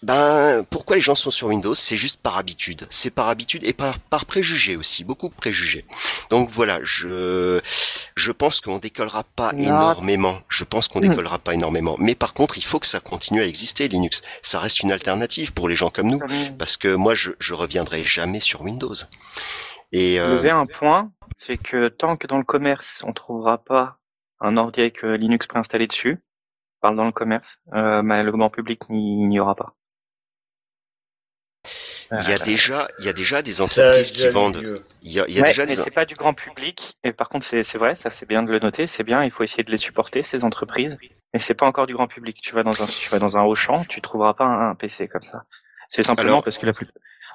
ben, 0.02 0.64
pourquoi 0.70 0.96
les 0.96 1.02
gens 1.02 1.14
sont 1.14 1.30
sur 1.30 1.48
Windows? 1.48 1.74
C'est 1.74 1.96
juste 1.98 2.20
par 2.22 2.38
habitude. 2.38 2.86
C'est 2.90 3.10
par 3.10 3.28
habitude 3.28 3.64
et 3.64 3.72
par, 3.74 3.98
par 3.98 4.24
préjugé 4.24 4.76
aussi, 4.76 5.04
beaucoup 5.04 5.28
de 5.28 5.34
préjugés. 5.34 5.84
Donc 6.30 6.48
voilà, 6.48 6.78
je, 6.82 7.60
je 8.16 8.32
pense 8.32 8.60
qu'on 8.62 8.78
décollera 8.78 9.24
pas 9.24 9.52
Non. 9.52 9.58
énormément. 9.58 10.40
Je 10.48 10.64
pense 10.64 10.88
qu'on 10.88 11.00
Hmm. 11.00 11.08
décollera 11.08 11.38
pas 11.38 11.52
énormément. 11.54 11.96
Mais 11.98 12.14
par 12.14 12.32
contre, 12.34 12.56
il 12.58 12.64
faut 12.64 12.78
que 12.78 12.86
ça 12.86 13.00
continue 13.00 13.42
à 13.42 13.46
exister, 13.46 13.88
Linux. 13.88 14.22
Ça 14.42 14.58
reste 14.58 14.80
une 14.80 14.92
alternative 14.92 15.52
pour 15.52 15.68
les 15.68 15.76
gens 15.76 15.90
comme 15.90 16.08
nous. 16.08 16.22
Parce 16.58 16.76
que 16.78 16.94
moi, 16.94 17.14
je, 17.14 17.32
je 17.38 17.52
reviendrai 17.54 18.02
jamais 18.04 18.40
sur 18.40 18.62
Windows. 18.62 18.94
Et 19.92 20.18
euh, 20.20 20.36
lever 20.36 20.50
un 20.50 20.66
point, 20.66 21.10
c'est 21.36 21.58
que 21.58 21.88
tant 21.88 22.16
que 22.16 22.26
dans 22.26 22.38
le 22.38 22.44
commerce, 22.44 23.02
on 23.06 23.12
trouvera 23.12 23.58
pas 23.58 23.98
un 24.40 24.56
ordi 24.56 24.80
avec 24.80 25.04
euh, 25.04 25.16
Linux 25.16 25.46
préinstallé 25.46 25.86
dessus, 25.86 26.18
parle 26.80 26.96
dans 26.96 27.04
le 27.04 27.12
commerce, 27.12 27.58
euh, 27.74 28.00
mais 28.02 28.22
le 28.22 28.30
grand 28.32 28.50
public 28.50 28.88
n'y 28.88 29.38
aura 29.40 29.54
pas. 29.54 29.74
Il 32.12 32.28
y 32.28 32.32
a 32.32 32.38
déjà, 32.38 32.88
il 32.98 33.04
y 33.04 33.08
a 33.08 33.12
déjà 33.12 33.42
des 33.42 33.60
entreprises 33.60 34.10
qui 34.12 34.26
vendent. 34.28 34.82
Il 35.02 35.12
y 35.12 35.20
a, 35.20 35.24
il 35.28 35.34
y 35.34 35.38
a 35.38 35.42
Ouais, 35.42 35.48
déjà 35.48 35.64
mais 35.66 35.76
des. 35.76 35.82
c'est 35.82 35.90
pas 35.90 36.04
du 36.04 36.14
grand 36.14 36.34
public. 36.34 36.96
Et 37.04 37.12
par 37.12 37.28
contre, 37.28 37.46
c'est 37.46 37.62
c'est 37.62 37.78
vrai, 37.78 37.94
ça 37.96 38.10
c'est 38.10 38.26
bien 38.26 38.42
de 38.42 38.50
le 38.50 38.58
noter, 38.58 38.86
c'est 38.86 39.02
bien. 39.04 39.22
Il 39.24 39.30
faut 39.30 39.42
essayer 39.42 39.62
de 39.64 39.70
les 39.70 39.78
supporter 39.78 40.22
ces 40.22 40.42
entreprises. 40.44 40.98
Mais 41.32 41.40
c'est 41.40 41.54
pas 41.54 41.66
encore 41.66 41.86
du 41.86 41.94
grand 41.94 42.08
public. 42.08 42.38
Tu 42.42 42.54
vas 42.54 42.62
dans 42.64 42.82
un, 42.82 42.86
tu 42.86 43.08
vas 43.10 43.18
dans 43.20 43.36
un 43.38 43.42
Auchan, 43.42 43.84
tu 43.84 44.00
trouveras 44.00 44.34
pas 44.34 44.44
un, 44.44 44.70
un 44.70 44.74
PC 44.74 45.06
comme 45.08 45.22
ça. 45.22 45.44
C'est 45.88 46.02
simplement 46.02 46.28
Alors, 46.32 46.44
parce 46.44 46.58
que 46.58 46.66
la 46.66 46.72
plus. 46.72 46.86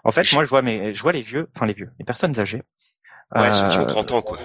En 0.03 0.11
fait, 0.11 0.23
je- 0.23 0.35
moi, 0.35 0.43
je 0.43 0.49
vois 0.49 0.61
mes, 0.61 0.93
je 0.93 1.01
vois 1.01 1.11
les 1.13 1.21
vieux, 1.21 1.49
enfin 1.55 1.65
les 1.65 1.73
vieux, 1.73 1.89
les 1.99 2.05
personnes 2.05 2.37
âgées. 2.39 2.61
Ouais, 3.33 3.51
ceux 3.51 3.67
qui 3.69 3.77
ont 3.77 3.83
Euh, 3.83 3.85
30 3.85 4.11
ans, 4.11 4.21
quoi. 4.21 4.37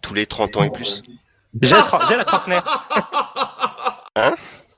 Tous 0.00 0.14
les 0.14 0.26
30 0.26 0.56
ans 0.56 0.64
et 0.64 0.70
plus. 0.70 1.02
J'ai 1.60 1.74
la 1.74 2.16
la 2.16 2.24
trentenaire. 2.24 2.88
Hein? 4.16 4.34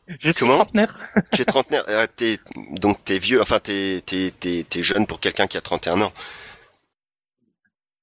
Je 0.06 0.30
suis 0.30 0.40
Comment 0.40 0.56
trentenaire. 0.56 0.98
Tu 1.32 1.42
es 1.42 1.44
trentenaire, 1.44 1.84
euh, 1.88 2.06
t'es, 2.14 2.38
donc 2.72 3.02
t'es 3.04 3.18
vieux, 3.18 3.40
enfin 3.40 3.58
t'es, 3.58 4.02
t'es, 4.04 4.32
t'es, 4.38 4.64
t'es 4.68 4.82
jeune 4.82 5.06
pour 5.06 5.18
quelqu'un 5.20 5.46
qui 5.46 5.56
a 5.56 5.60
31 5.62 6.00
ans. 6.02 6.12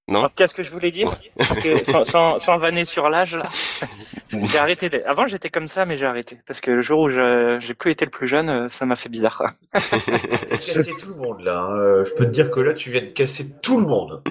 Non? 0.07 0.27
Qu'est-ce 0.35 0.53
que 0.55 0.63
je 0.63 0.71
voulais 0.71 0.91
dire? 0.91 1.15
Parce 1.37 1.59
que 1.59 1.85
sans, 1.85 2.03
sans, 2.05 2.39
sans 2.39 2.57
vanner 2.57 2.83
sur 2.85 3.07
l'âge 3.07 3.35
là, 3.35 3.47
j'ai 4.27 4.57
arrêté. 4.57 4.89
d'être- 4.89 5.07
Avant 5.07 5.25
j'étais 5.27 5.49
comme 5.49 5.67
ça, 5.69 5.85
mais 5.85 5.95
j'ai 5.95 6.05
arrêté 6.07 6.39
parce 6.47 6.59
que 6.59 6.71
le 6.71 6.81
jour 6.81 7.01
où 7.01 7.09
je- 7.09 7.57
j'ai 7.61 7.73
plus 7.75 7.91
été 7.91 8.03
le 8.03 8.11
plus 8.11 8.27
jeune, 8.27 8.49
euh, 8.49 8.67
ça 8.67 8.85
m'a 8.85 8.95
fait 8.97 9.07
bizarre. 9.07 9.53
Tu 9.73 9.77
as 10.53 10.57
cassé 10.57 10.91
tout 10.99 11.09
le 11.09 11.15
monde 11.15 11.41
là. 11.41 11.59
hein. 11.59 11.75
Euh, 11.77 12.03
Je 12.05 12.13
peux 12.15 12.25
te 12.25 12.31
dire 12.31 12.49
que 12.51 12.59
là, 12.59 12.73
tu 12.73 12.89
viens 12.91 13.01
de 13.01 13.05
casser 13.11 13.51
tout 13.61 13.79
le 13.79 13.85
monde. 13.85 14.21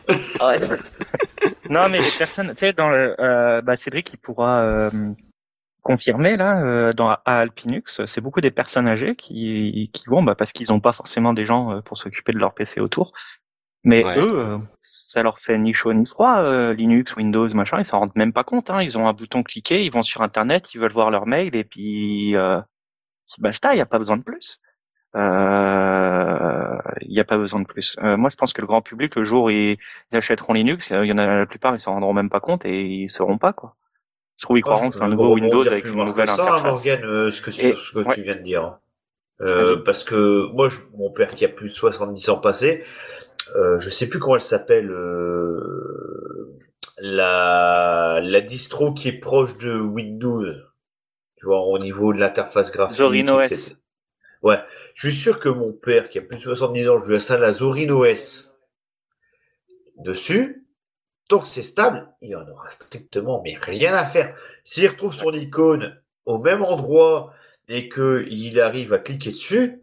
non, 1.71 1.89
mais 1.89 1.99
les 2.01 2.11
personnes, 2.19 2.49
tu 2.51 2.59
sais, 2.59 2.73
dans 2.73 2.91
le, 2.91 3.15
euh, 3.21 3.63
bah, 3.63 3.77
Cédric, 3.77 4.13
il 4.13 4.19
pourra 4.19 4.63
euh, 4.65 4.91
confirmer 5.83 6.37
là, 6.37 6.63
euh, 6.63 6.93
dans 6.93 7.11
à 7.11 7.21
Alpinux, 7.25 8.01
c'est 8.07 8.21
beaucoup 8.21 8.41
des 8.41 8.51
personnes 8.51 8.87
âgées 8.89 9.17
qui, 9.17 9.91
qui 9.93 10.05
vont, 10.09 10.23
bah, 10.23 10.35
parce 10.35 10.53
qu'ils 10.53 10.69
n'ont 10.71 10.81
pas 10.81 10.93
forcément 10.93 11.33
des 11.35 11.47
gens 11.47 11.73
euh, 11.73 11.81
pour 11.83 11.99
s'occuper 11.99 12.33
de 12.33 12.39
leur 12.39 12.55
PC 12.55 12.81
autour. 12.81 13.13
Mais 13.85 14.05
Ouais. 14.05 14.19
eux, 14.19 14.39
euh, 14.41 14.59
ça 14.83 15.23
leur 15.23 15.41
fait 15.41 15.59
ni 15.59 15.73
chaud 15.75 15.93
ni 15.95 16.07
froid, 16.07 16.39
euh, 16.41 16.75
Linux, 16.75 17.17
Windows, 17.17 17.49
machin, 17.55 17.79
ils 17.81 17.85
s'en 17.87 18.01
rendent 18.01 18.17
même 18.17 18.33
pas 18.33 18.45
compte. 18.45 18.71
Hein. 18.71 18.83
Ils 18.83 18.99
ont 18.99 19.09
un 19.09 19.15
bouton 19.15 19.43
cliqué, 19.43 19.85
ils 19.85 19.93
vont 19.93 20.03
sur 20.03 20.23
Internet, 20.23 20.75
ils 20.75 20.81
veulent 20.81 20.93
voir 20.93 21.11
leur 21.11 21.27
mail 21.27 21.57
et 21.57 21.65
puis, 21.65 22.37
euh, 22.37 22.61
basta, 23.39 23.73
il 23.73 23.77
n'y 23.77 23.83
a 23.83 23.87
pas 23.87 23.99
besoin 23.99 24.17
de 24.19 24.23
plus. 24.23 24.61
Euh, 25.17 26.79
Il 27.03 27.11
n'y 27.13 27.21
a 27.21 27.25
pas 27.25 27.39
besoin 27.39 27.61
de 27.61 27.67
plus. 27.67 27.97
Euh, 28.03 28.17
moi, 28.17 28.31
je 28.31 28.37
pense 28.37 28.53
que 28.53 28.61
le 28.61 28.67
grand 28.67 28.83
public, 28.83 29.17
le 29.17 29.25
jour 29.25 29.45
où 29.45 29.51
ils 29.51 29.79
achèteront 30.13 30.53
Linux, 30.55 30.91
il 30.91 31.07
y 31.07 31.13
en 31.13 31.19
a 31.19 31.27
la 31.27 31.47
plupart, 31.47 31.75
ils 31.75 31.81
s'en 31.81 31.93
rendront 31.95 32.13
même 32.15 32.31
pas 32.31 32.41
compte 32.41 32.65
et 32.67 32.83
ils 32.87 33.11
sauront 33.11 33.39
pas 33.39 33.53
quoi. 33.53 33.77
Je 34.41 34.47
trouve 34.47 34.57
ils 34.57 34.63
croiront 34.63 34.89
que 34.89 34.95
c'est 34.97 35.03
un 35.03 35.09
nouveau 35.09 35.35
Windows 35.35 35.67
avec 35.67 35.85
une 35.85 35.97
nouvelle 35.97 36.27
ça, 36.29 36.33
interface. 36.35 36.63
Morgane, 36.87 37.05
euh, 37.05 37.31
ce 37.31 37.43
que, 37.43 37.51
tu, 37.51 37.61
Et- 37.61 37.75
ce 37.77 37.93
que 37.93 37.99
ouais. 37.99 38.15
tu 38.15 38.23
viens 38.23 38.37
de 38.37 38.41
dire. 38.41 38.79
Euh, 39.43 39.77
parce 39.85 40.03
que 40.03 40.47
moi, 40.53 40.71
je- 40.71 40.79
mon 40.97 41.11
père 41.11 41.35
qui 41.35 41.45
a 41.45 41.49
plus 41.51 41.69
de 41.69 41.75
70 41.75 42.31
ans 42.31 42.39
passé, 42.39 42.83
euh, 43.57 43.79
je 43.79 43.91
sais 43.91 44.09
plus 44.09 44.19
comment 44.19 44.37
elle 44.37 44.41
s'appelle, 44.41 44.91
euh, 44.91 46.57
la, 47.03 48.21
la 48.23 48.41
distro 48.41 48.95
qui 48.95 49.09
est 49.09 49.19
proche 49.19 49.59
de 49.59 49.79
Windows. 49.79 50.45
Tu 51.37 51.45
vois, 51.47 51.61
au 51.61 51.79
niveau 51.79 52.15
de 52.15 52.19
l'interface 52.19 52.73
graphique. 52.73 52.97
Zorin 52.97 53.29
OS. 53.29 53.73
Ouais. 54.43 54.59
Je 54.95 55.11
suis 55.11 55.17
sûr 55.19 55.39
que 55.39 55.51
mon 55.51 55.73
père 55.73 56.09
qui 56.09 56.19
a 56.19 56.23
plus 56.23 56.37
de 56.37 56.43
70 56.43 56.89
ans, 56.89 56.99
je 56.99 57.09
lui 57.09 57.17
installe 57.17 57.43
la 57.43 57.53
Zorin 57.53 57.91
OS 57.91 58.51
dessus. 59.99 60.60
Tant 61.31 61.39
que 61.39 61.47
c'est 61.47 61.63
stable, 61.63 62.09
il 62.23 62.35
en 62.35 62.45
aura 62.49 62.69
strictement 62.71 63.41
mais 63.45 63.57
rien 63.57 63.95
à 63.95 64.05
faire. 64.05 64.35
S'il 64.65 64.89
retrouve 64.89 65.15
son 65.15 65.33
icône 65.33 65.97
au 66.27 66.39
même 66.39 66.63
endroit 66.63 67.33
et 67.69 67.89
que 67.89 68.27
il 68.29 68.61
arrive 68.61 68.93
à 68.93 68.99
cliquer 68.99 69.31
dessus, 69.31 69.81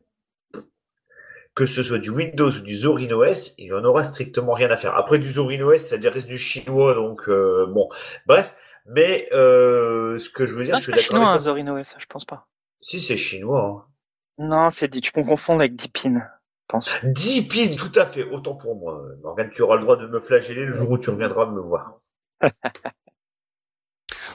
que 1.56 1.66
ce 1.66 1.84
soit 1.84 2.00
du 2.00 2.10
Windows 2.10 2.52
ou 2.52 2.60
du 2.60 2.76
Zorin 2.76 3.10
OS, 3.12 3.56
il 3.58 3.74
en 3.74 3.86
aura 3.86 4.04
strictement 4.04 4.52
rien 4.52 4.70
à 4.72 4.76
faire. 4.76 4.98
Après 4.98 5.20
du 5.20 5.32
Zorin 5.32 5.62
OS, 5.62 5.84
ça 5.84 5.95
reste 5.98 6.28
du 6.28 6.38
chinois, 6.38 6.95
donc 6.95 7.30
euh, 7.30 7.66
bon, 7.68 7.88
bref. 8.26 8.54
Mais 8.86 9.30
euh, 9.32 10.20
ce 10.20 10.30
que 10.30 10.45
je 10.45 10.54
veux 10.54 10.66
dire, 10.66 10.78
c'est 10.82 10.91
d'accord 10.91 11.06
chinois, 11.06 11.30
avec. 11.30 11.43
Zorin 11.43 11.80
OS, 11.80 11.95
je 11.98 12.06
pense 12.08 12.26
pas. 12.26 12.45
Si 12.82 13.00
c'est 13.00 13.16
chinois. 13.16 13.88
Hein. 13.88 14.45
Non, 14.50 14.70
c'est 14.70 14.89
dit, 14.89 15.00
tu 15.00 15.14
peux 15.14 15.24
confondre 15.24 15.62
avec 15.62 15.78
Deepin, 15.78 16.28
pense. 16.68 16.91
10 17.03 17.47
pins, 17.47 17.76
tout 17.76 17.91
à 17.99 18.05
fait, 18.05 18.24
autant 18.24 18.55
pour 18.55 18.76
moi. 18.76 19.01
Morgane, 19.24 19.49
tu 19.51 19.61
auras 19.61 19.76
le 19.76 19.82
droit 19.82 19.97
de 19.97 20.07
me 20.07 20.20
flageller 20.20 20.65
le 20.65 20.74
jour 20.74 20.91
où 20.91 20.97
tu 20.97 21.09
reviendras 21.09 21.45
me 21.47 21.61
voir. 21.61 21.99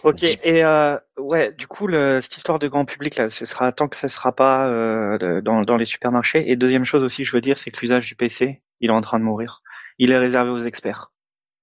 Ok, 0.04 0.24
et 0.24 0.64
euh, 0.64 0.98
ouais, 1.16 1.52
du 1.52 1.68
coup, 1.68 1.86
le, 1.86 2.20
cette 2.20 2.36
histoire 2.36 2.58
de 2.58 2.66
grand 2.66 2.84
public 2.84 3.16
là, 3.16 3.30
ce 3.30 3.44
sera 3.44 3.70
tant 3.70 3.86
que 3.86 3.96
ce 3.96 4.08
sera 4.08 4.32
pas 4.32 4.66
euh, 4.68 5.40
dans, 5.40 5.62
dans 5.62 5.76
les 5.76 5.84
supermarchés. 5.84 6.50
Et 6.50 6.56
deuxième 6.56 6.84
chose 6.84 7.04
aussi, 7.04 7.24
je 7.24 7.32
veux 7.32 7.40
dire, 7.40 7.58
c'est 7.58 7.70
que 7.70 7.80
l'usage 7.80 8.06
du 8.08 8.16
PC, 8.16 8.62
il 8.80 8.90
est 8.90 8.92
en 8.92 9.00
train 9.00 9.20
de 9.20 9.24
mourir. 9.24 9.62
il 9.98 10.10
est 10.10 10.18
réservé 10.18 10.50
aux 10.50 10.58
experts, 10.58 11.12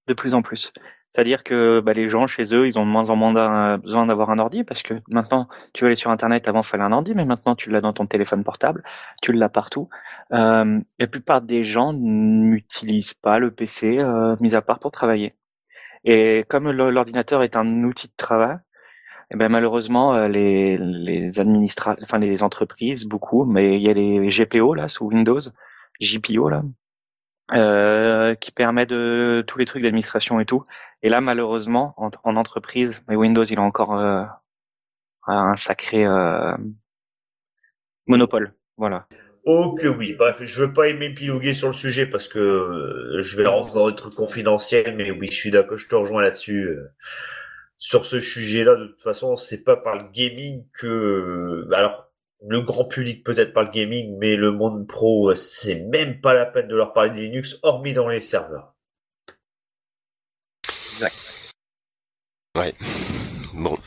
de 0.08 0.14
plus 0.14 0.34
en 0.34 0.42
plus. 0.42 0.72
C'est-à-dire 1.14 1.44
que 1.44 1.80
bah, 1.80 1.94
les 1.94 2.08
gens 2.10 2.28
chez 2.28 2.54
eux, 2.54 2.68
ils 2.68 2.78
ont 2.78 2.86
de 2.86 2.92
moins 2.92 3.10
en 3.10 3.16
moins 3.16 3.78
besoin 3.78 4.06
d'avoir 4.06 4.30
un 4.30 4.40
ordi 4.40 4.64
parce 4.64 4.84
que 4.84 4.94
maintenant, 5.08 5.48
tu 5.74 5.84
vas 5.84 5.88
aller 5.88 5.96
sur 5.96 6.12
Internet. 6.12 6.48
Avant, 6.48 6.62
il 6.62 6.66
fallait 6.66 6.84
un 6.84 6.92
ordi, 6.92 7.14
mais 7.16 7.26
maintenant, 7.26 7.56
tu 7.56 7.70
l'as 7.72 7.82
dans 7.82 7.94
ton 7.94 8.06
téléphone 8.06 8.44
portable, 8.44 8.84
tu 9.22 9.34
l'as 9.34 9.50
partout. 9.50 9.90
Euh, 10.34 10.80
la 11.00 11.08
plupart 11.08 11.42
des 11.42 11.64
gens 11.64 11.94
n'utilisent 11.94 13.16
pas 13.16 13.40
le 13.40 13.52
PC, 13.52 13.98
euh, 13.98 14.36
mis 14.40 14.56
à 14.56 14.62
part 14.62 14.80
pour 14.80 14.92
travailler. 14.92 15.34
Et 16.06 16.46
comme 16.50 16.72
l'ordinateur 16.72 17.44
est 17.44 17.56
un 17.58 17.84
outil 17.84 18.08
de 18.08 18.14
travail, 18.16 18.58
eh 19.32 19.36
ben 19.38 19.50
malheureusement 19.50 20.16
euh, 20.16 20.28
les 20.28 20.78
les 20.78 21.40
enfin 22.02 22.20
les 22.20 22.44
entreprises 22.44 23.06
beaucoup, 23.06 23.46
mais 23.46 23.76
il 23.78 23.82
y 23.82 23.90
a 23.90 23.94
les 23.94 24.28
GPO 24.28 24.74
là 24.74 24.88
sous 24.88 25.06
Windows, 25.08 25.40
JPO 26.00 26.50
là, 26.50 26.64
euh, 27.54 28.36
qui 28.36 28.52
permet 28.52 28.86
de 28.86 29.44
tous 29.48 29.60
les 29.60 29.66
trucs 29.66 29.84
d'administration 29.84 30.40
et 30.40 30.46
tout. 30.46 30.66
Et 31.02 31.10
là, 31.10 31.22
malheureusement, 31.22 31.94
en, 31.98 32.10
en 32.24 32.36
entreprise, 32.36 33.02
Windows, 33.08 33.44
il 33.44 33.60
a 33.60 33.62
encore 33.62 33.98
euh, 33.98 34.24
un 35.28 35.56
sacré 35.56 36.06
euh, 36.06 36.56
monopole. 38.08 38.54
Voilà. 38.78 39.08
Oh 39.46 39.76
que 39.80 39.88
oui. 39.88 40.14
Bref, 40.14 40.44
je 40.44 40.66
veux 40.66 40.74
pas 40.74 40.92
m'épiloguer 40.94 41.54
sur 41.54 41.68
le 41.68 41.74
sujet 41.74 42.06
parce 42.06 42.28
que 42.28 42.40
euh, 42.40 43.20
je 43.20 43.38
vais 43.38 43.48
rentrer 43.48 43.74
dans 43.74 43.90
des 43.90 43.96
trucs 43.96 44.16
confidentiels, 44.16 44.96
mais 44.96 45.12
oui, 45.12 45.28
je 45.32 45.38
suis 45.38 45.52
d'accord, 45.52 45.78
je 45.78 45.88
te 45.88 45.96
rejoins 45.96 46.22
là-dessus. 46.22 46.68
Euh, 46.68 46.92
sur 47.78 48.06
ce 48.06 48.20
sujet-là, 48.20 48.76
de 48.76 48.88
toute 48.88 49.02
façon, 49.02 49.38
c'est 49.38 49.64
pas 49.64 49.78
par 49.78 49.96
le 49.96 50.04
gaming 50.12 50.66
que, 50.78 51.66
alors, 51.74 52.09
le 52.48 52.62
grand 52.62 52.86
public 52.86 53.24
peut-être 53.24 53.54
par 53.54 53.64
le 53.64 53.72
gaming, 53.72 54.18
mais 54.18 54.36
le 54.36 54.52
monde 54.52 54.88
pro, 54.88 55.34
c'est 55.36 55.76
même 55.76 56.22
pas 56.22 56.34
la 56.34 56.46
peine 56.46 56.68
de 56.68 56.76
leur 56.76 56.94
parler 56.94 57.12
de 57.12 57.16
Linux, 57.16 57.60
hormis 57.64 57.94
dans 57.94 58.08
les 58.08 58.20
serveurs. 58.20 58.74
Exact. 60.94 61.16
Ouais. 62.58 62.74
Bon. 63.54 63.78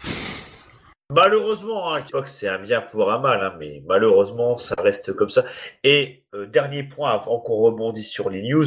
Malheureusement, 1.11 1.93
hein, 1.93 2.01
je 2.01 2.07
sais 2.07 2.13
pas 2.13 2.23
que 2.23 2.31
c'est 2.31 2.49
un 2.49 2.59
bien 2.59 2.81
pour 2.81 3.13
un 3.13 3.19
mal, 3.19 3.43
hein, 3.43 3.55
mais 3.59 3.83
malheureusement, 3.87 4.57
ça 4.57 4.75
reste 4.79 5.13
comme 5.13 5.31
ça. 5.31 5.45
Et 5.85 6.25
euh, 6.35 6.47
dernier 6.47 6.85
point, 6.85 7.11
avant 7.11 7.39
qu'on 7.39 7.57
rebondisse 7.57 8.11
sur 8.11 8.31
les 8.31 8.43
news, 8.43 8.67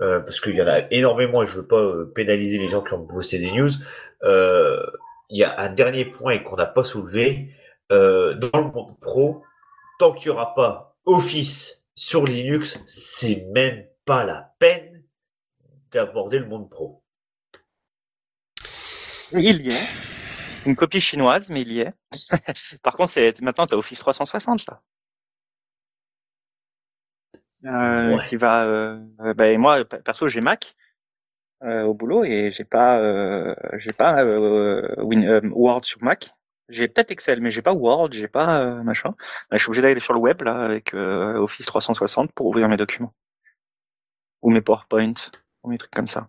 euh, 0.00 0.20
parce 0.20 0.40
qu'il 0.40 0.54
y 0.54 0.62
en 0.62 0.66
a 0.66 0.80
énormément 0.90 1.42
et 1.42 1.46
je 1.46 1.58
veux 1.58 1.66
pas 1.66 1.80
euh, 1.80 2.12
pénaliser 2.14 2.58
les 2.58 2.68
gens 2.68 2.82
qui 2.82 2.94
ont 2.94 2.98
bossé 2.98 3.38
des 3.38 3.52
news. 3.52 3.70
Euh, 4.24 4.84
il 5.30 5.38
y 5.38 5.44
a 5.44 5.60
un 5.60 5.72
dernier 5.72 6.04
point 6.04 6.38
qu'on 6.38 6.56
n'a 6.56 6.66
pas 6.66 6.84
soulevé, 6.84 7.50
euh, 7.92 8.34
dans 8.34 8.58
le 8.60 8.70
monde 8.72 8.98
pro, 9.00 9.42
tant 9.98 10.12
qu'il 10.12 10.30
n'y 10.30 10.36
aura 10.36 10.54
pas 10.54 10.96
Office 11.06 11.86
sur 11.94 12.24
Linux, 12.26 12.78
c'est 12.86 13.46
même 13.52 13.86
pas 14.04 14.24
la 14.24 14.54
peine 14.58 15.02
d'aborder 15.92 16.38
le 16.38 16.46
monde 16.46 16.70
pro. 16.70 17.02
Il 19.32 19.60
y 19.62 19.70
est. 19.70 19.86
Une 20.66 20.76
copie 20.76 21.00
chinoise, 21.00 21.50
mais 21.50 21.62
il 21.62 21.72
y 21.72 21.80
est. 21.80 21.92
Par 22.82 22.96
contre, 22.96 23.10
c'est 23.12 23.40
maintenant 23.42 23.66
tu 23.66 23.74
as 23.74 23.78
Office 23.78 23.98
360 23.98 24.66
là. 24.66 24.80
Euh, 27.64 28.16
Ouais. 28.18 28.26
qui 28.26 28.36
va 28.36 28.66
euh, 28.66 28.98
bah, 29.34 29.56
moi 29.56 29.82
perso 29.86 30.28
j'ai 30.28 30.42
Mac 30.42 30.76
euh, 31.62 31.82
au 31.84 31.94
boulot 31.94 32.22
et 32.22 32.50
j'ai 32.52 32.64
pas 32.64 33.00
j'ai 33.78 33.92
pas 33.94 34.22
Win- 34.98 35.50
Word 35.52 35.84
sur 35.84 36.02
Mac 36.02 36.34
j'ai 36.68 36.88
peut-être 36.88 37.10
Excel 37.10 37.40
mais 37.40 37.50
j'ai 37.50 37.62
pas 37.62 37.72
Word 37.74 38.10
j'ai 38.12 38.28
pas 38.28 38.60
euh, 38.60 38.82
machin. 38.82 39.10
Bah, 39.50 39.56
je 39.56 39.58
suis 39.58 39.68
obligé 39.68 39.82
d'aller 39.82 40.00
sur 40.00 40.14
le 40.14 40.20
web 40.20 40.42
là 40.42 40.64
avec 40.64 40.94
euh, 40.94 41.36
Office 41.36 41.66
360 41.66 42.32
pour 42.32 42.46
ouvrir 42.46 42.68
mes 42.68 42.76
documents. 42.76 43.12
Ou 44.42 44.50
mes 44.50 44.60
PowerPoint 44.60 45.14
ou 45.64 45.70
mes 45.70 45.78
trucs 45.78 45.90
comme 45.90 46.06
ça. 46.06 46.28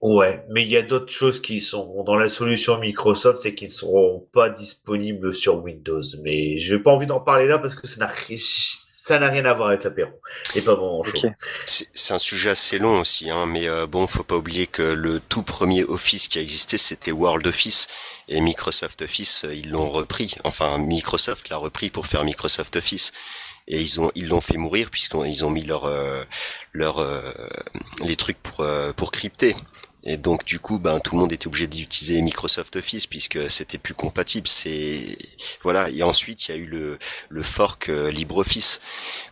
Ouais, 0.00 0.44
mais 0.50 0.62
il 0.62 0.70
y 0.70 0.76
a 0.76 0.82
d'autres 0.82 1.10
choses 1.12 1.40
qui 1.40 1.60
sont 1.60 2.04
dans 2.04 2.16
la 2.16 2.28
solution 2.28 2.78
Microsoft 2.78 3.44
et 3.46 3.54
qui 3.54 3.64
ne 3.64 3.70
seront 3.70 4.20
pas 4.32 4.50
disponibles 4.50 5.34
sur 5.34 5.62
Windows. 5.64 6.02
Mais 6.22 6.58
je 6.58 6.74
n'ai 6.74 6.82
pas 6.82 6.92
envie 6.92 7.06
d'en 7.06 7.20
parler 7.20 7.46
là 7.46 7.58
parce 7.58 7.74
que 7.74 7.86
ça 7.86 7.98
n'a 8.00 8.06
ri- 8.06 8.38
ça 9.06 9.18
n'a 9.18 9.28
rien 9.28 9.44
à 9.44 9.52
voir 9.52 9.68
avec 9.68 9.84
l'apéro. 9.84 10.12
Et 10.54 10.62
pas 10.62 10.76
bon 10.76 11.02
chaud. 11.04 11.18
ok 11.22 11.30
C'est 11.66 11.88
c'est 11.92 12.14
un 12.14 12.18
sujet 12.18 12.48
assez 12.48 12.78
long 12.78 13.00
aussi, 13.00 13.28
hein, 13.28 13.44
mais 13.44 13.68
euh, 13.68 13.86
bon, 13.86 14.06
faut 14.06 14.22
pas 14.22 14.36
oublier 14.36 14.66
que 14.66 14.80
le 14.80 15.20
tout 15.20 15.42
premier 15.42 15.84
Office 15.84 16.26
qui 16.26 16.38
a 16.38 16.40
existé, 16.40 16.78
c'était 16.78 17.12
World 17.12 17.46
Office 17.46 17.86
et 18.28 18.40
Microsoft 18.40 19.02
Office, 19.02 19.44
euh, 19.44 19.54
ils 19.54 19.70
l'ont 19.70 19.90
repris. 19.90 20.36
Enfin, 20.44 20.78
Microsoft 20.78 21.50
l'a 21.50 21.58
repris 21.58 21.90
pour 21.90 22.06
faire 22.06 22.24
Microsoft 22.24 22.76
Office 22.76 23.12
et 23.66 23.80
ils 23.80 24.00
ont 24.00 24.10
ils 24.14 24.28
l'ont 24.28 24.40
fait 24.40 24.56
mourir 24.56 24.90
puisqu'ils 24.90 25.44
ont 25.44 25.50
mis 25.50 25.64
leur 25.64 25.84
euh, 25.84 26.24
leur 26.72 26.98
euh, 26.98 27.32
les 28.04 28.16
trucs 28.16 28.38
pour 28.38 28.60
euh, 28.60 28.92
pour 28.92 29.10
crypter. 29.10 29.56
Et 30.04 30.16
donc 30.16 30.44
du 30.44 30.58
coup, 30.58 30.78
ben 30.78 31.00
tout 31.00 31.14
le 31.14 31.20
monde 31.20 31.32
était 31.32 31.46
obligé 31.46 31.66
d'utiliser 31.66 32.20
Microsoft 32.22 32.76
Office 32.76 33.06
puisque 33.06 33.50
c'était 33.50 33.78
plus 33.78 33.94
compatible. 33.94 34.46
C'est 34.48 35.16
voilà. 35.62 35.88
Et 35.90 36.02
ensuite, 36.02 36.48
il 36.48 36.52
y 36.52 36.54
a 36.54 36.58
eu 36.58 36.66
le 36.66 36.98
le 37.28 37.42
fork 37.42 37.88
euh, 37.88 38.10
LibreOffice 38.10 38.80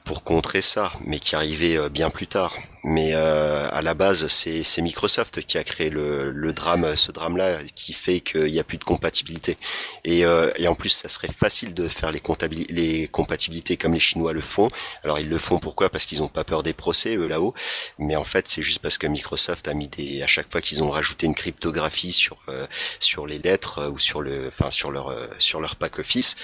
pour 0.05 0.25
contrer 0.25 0.63
ça, 0.63 0.93
mais 1.05 1.19
qui 1.21 1.37
arrivait 1.37 1.77
euh, 1.77 1.89
bien 1.89 2.11
plus 2.11 2.27
tard. 2.27 2.55
Mais 2.85 3.11
euh, 3.15 3.69
à 3.71 3.81
la 3.81 3.95
base, 3.95 4.27
c'est 4.27 4.65
c'est 4.65 4.83
Microsoft 4.83 5.43
qui 5.47 5.57
a 5.57 5.63
créé 5.63 5.89
le, 5.89 6.33
le 6.33 6.53
drame, 6.53 6.97
ce 6.97 7.13
drame-là, 7.13 7.59
qui 7.77 7.93
fait 7.93 8.21
qu'il 8.21 8.47
n'y 8.47 8.59
a 8.59 8.65
plus 8.65 8.79
de 8.79 8.83
compatibilité. 8.83 9.57
Et, 10.05 10.25
euh, 10.25 10.51
et 10.57 10.67
en 10.67 10.75
plus, 10.75 10.89
ça 10.89 11.09
serait 11.09 11.29
facile 11.31 11.75
de 11.75 11.87
faire 11.87 12.11
les, 12.11 12.19
comptabili- 12.19 12.67
les 12.71 13.07
compatibilités 13.07 13.77
comme 13.77 13.95
les 13.95 14.01
Chinois 14.01 14.33
le 14.33 14.41
font. 14.41 14.69
Alors 15.05 15.21
ils 15.21 15.29
le 15.29 15.39
font 15.39 15.61
pourquoi? 15.61 15.91
Parce 15.91 16.07
qu'ils 16.07 16.19
n'ont 16.19 16.29
pas 16.29 16.43
peur 16.43 16.65
des 16.65 16.73
procès 16.73 17.15
eux 17.17 17.29
là-haut. 17.29 17.55
Mais 17.99 18.17
en 18.17 18.25
fait, 18.25 18.49
c'est 18.49 18.63
juste 18.63 18.81
parce 18.81 18.99
que 18.99 19.07
Microsoft 19.07 19.69
a 19.69 19.75
mis 19.75 19.87
des 19.87 20.23
à 20.23 20.27
chaque 20.27 20.51
fois 20.51 20.61
qu'ils 20.63 20.83
ont 20.83 20.91
rajouté 20.91 21.27
une 21.27 21.35
cryptographie 21.35 22.13
sur 22.13 22.39
euh, 22.49 22.67
sur 23.01 23.27
les 23.27 23.39
lettres 23.39 23.81
euh, 23.81 23.91
ou 23.91 23.99
sur 23.99 24.23
le 24.23 24.49
enfin 24.49 24.71
sur 24.71 24.91
leur 24.91 25.09
euh, 25.09 25.27
sur 25.39 25.61
leur 25.61 25.77
pack 25.77 25.99
office, 25.99 26.37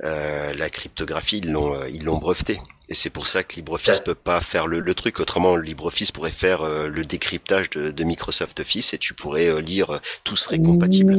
la 0.00 0.70
cryptographie 0.70 1.38
ils 1.38 1.52
l'ont 1.52 1.84
ils 1.86 2.04
l'ont 2.04 2.18
breveté. 2.18 2.60
Et 2.88 2.94
c'est 2.94 3.10
pour 3.10 3.26
ça 3.26 3.42
que 3.42 3.56
LibreOffice 3.56 3.96
Ça- 3.96 4.00
peut 4.02 4.14
pas 4.14 4.40
faire 4.40 4.68
le, 4.68 4.78
le 4.78 4.94
truc. 4.94 5.18
Autrement, 5.18 5.56
LibreOffice 5.56 6.12
pourrait 6.12 6.30
faire 6.30 6.62
euh, 6.62 6.86
le 6.86 7.04
décryptage 7.04 7.68
de, 7.70 7.90
de 7.90 8.04
Microsoft 8.04 8.60
Office 8.60 8.94
et 8.94 8.98
tu 8.98 9.12
pourrais 9.12 9.48
euh, 9.48 9.60
lire 9.60 10.00
tout 10.22 10.36
serait 10.36 10.60
compatible. 10.60 11.18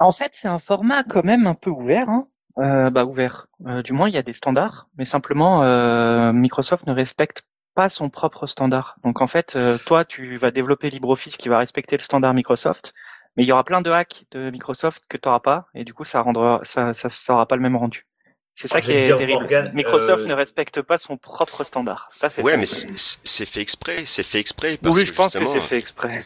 En 0.00 0.10
fait, 0.10 0.32
c'est 0.34 0.48
un 0.48 0.58
format 0.58 1.04
quand 1.04 1.24
même 1.24 1.46
un 1.46 1.54
peu 1.54 1.70
ouvert. 1.70 2.08
Hein. 2.08 2.26
Euh, 2.58 2.90
bah 2.90 3.04
ouvert. 3.04 3.46
Du 3.84 3.92
moins, 3.92 4.08
il 4.08 4.14
y 4.14 4.18
a 4.18 4.22
des 4.22 4.32
standards, 4.32 4.88
mais 4.98 5.04
simplement 5.04 5.62
Microsoft 6.32 6.86
ne 6.86 6.92
respecte 6.92 7.42
pas 7.74 7.88
son 7.88 8.10
propre 8.10 8.46
standard. 8.46 8.96
Donc 9.04 9.20
en 9.20 9.26
fait, 9.26 9.56
euh, 9.56 9.78
toi, 9.86 10.04
tu 10.04 10.36
vas 10.36 10.50
développer 10.50 10.90
LibreOffice 10.90 11.36
qui 11.36 11.48
va 11.48 11.58
respecter 11.58 11.96
le 11.96 12.02
standard 12.02 12.34
Microsoft, 12.34 12.94
mais 13.36 13.42
il 13.44 13.46
y 13.48 13.52
aura 13.52 13.64
plein 13.64 13.80
de 13.82 13.90
hacks 13.90 14.24
de 14.32 14.50
Microsoft 14.50 15.04
que 15.08 15.16
tu 15.16 15.28
n'auras 15.28 15.40
pas, 15.40 15.66
et 15.74 15.84
du 15.84 15.92
coup, 15.94 16.04
ça 16.04 16.20
rendra, 16.22 16.60
ça, 16.62 16.94
ça, 16.94 17.08
ça 17.08 17.34
aura 17.34 17.46
pas 17.46 17.56
le 17.56 17.62
même 17.62 17.76
rendu. 17.76 18.06
C'est 18.54 18.68
ça 18.68 18.78
Je 18.78 18.86
qui 18.86 18.92
est 18.92 19.16
terrible. 19.16 19.32
Morgane, 19.32 19.72
Microsoft 19.74 20.24
euh, 20.24 20.28
ne 20.28 20.34
respecte 20.34 20.80
pas 20.82 20.96
son 20.98 21.16
propre 21.16 21.64
standard. 21.64 22.08
Ça, 22.12 22.30
c'est 22.30 22.42
Ouais, 22.42 22.56
mais 22.56 22.66
terrible. 22.66 22.98
c'est 22.98 23.18
c'est 23.24 23.46
fait 23.46 23.60
exprès, 23.60 24.02
c'est 24.06 24.22
fait 24.22 24.38
exprès 24.38 24.76
parce 24.80 24.94
oui, 24.94 25.00
que 25.02 25.06
je 25.08 25.12
pense 25.12 25.34
que 25.34 25.44
c'est 25.44 25.60
fait 25.60 25.78
exprès. 25.78 26.20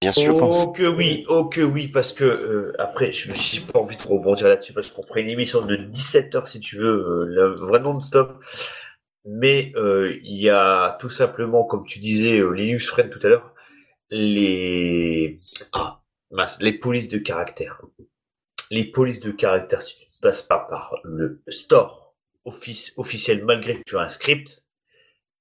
bien 0.00 0.12
sûr. 0.12 0.36
Oh 0.40 0.68
que 0.72 0.84
oui, 0.84 1.24
oh 1.28 1.46
que 1.46 1.60
oui, 1.60 1.88
parce 1.88 2.12
que 2.12 2.24
euh, 2.24 2.72
après, 2.78 3.10
je 3.10 3.32
n'ai 3.32 3.66
pas 3.72 3.80
envie 3.80 3.96
de 3.96 4.02
rebondir 4.02 4.46
là-dessus 4.48 4.72
parce 4.72 4.90
qu'on 4.92 5.02
ferait 5.02 5.22
une 5.22 5.30
émission 5.30 5.62
de 5.62 5.74
17 5.76 6.34
heures 6.36 6.48
si 6.48 6.60
tu 6.60 6.76
veux, 6.76 6.86
euh, 6.86 7.24
le 7.28 7.54
vrai 7.56 7.80
non-stop. 7.80 8.40
Mais 9.24 9.72
euh, 9.76 10.18
il 10.24 10.36
y 10.36 10.50
a 10.50 10.96
tout 11.00 11.10
simplement, 11.10 11.64
comme 11.64 11.86
tu 11.86 12.00
disais, 12.00 12.38
euh, 12.38 12.50
Linux 12.50 12.88
Friend 12.88 13.08
tout 13.08 13.24
à 13.24 13.28
l'heure, 13.28 13.54
les 14.10 15.40
ah, 15.72 16.02
les 16.60 16.72
polices 16.72 17.08
de 17.08 17.18
caractère. 17.18 17.82
Les 18.70 18.84
polices 18.84 19.20
de 19.20 19.30
caractère, 19.30 19.82
si 19.82 19.96
tu 19.96 20.06
ne 20.06 20.20
passes 20.20 20.42
pas 20.42 20.60
par 20.68 20.96
le 21.04 21.42
store 21.48 22.14
officiel, 22.44 23.44
malgré 23.44 23.78
que 23.78 23.84
tu 23.84 23.96
as 23.96 24.02
un 24.02 24.08
script, 24.08 24.64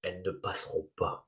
elles 0.03 0.21
ne 0.23 0.31
passeront 0.31 0.89
pas. 0.95 1.27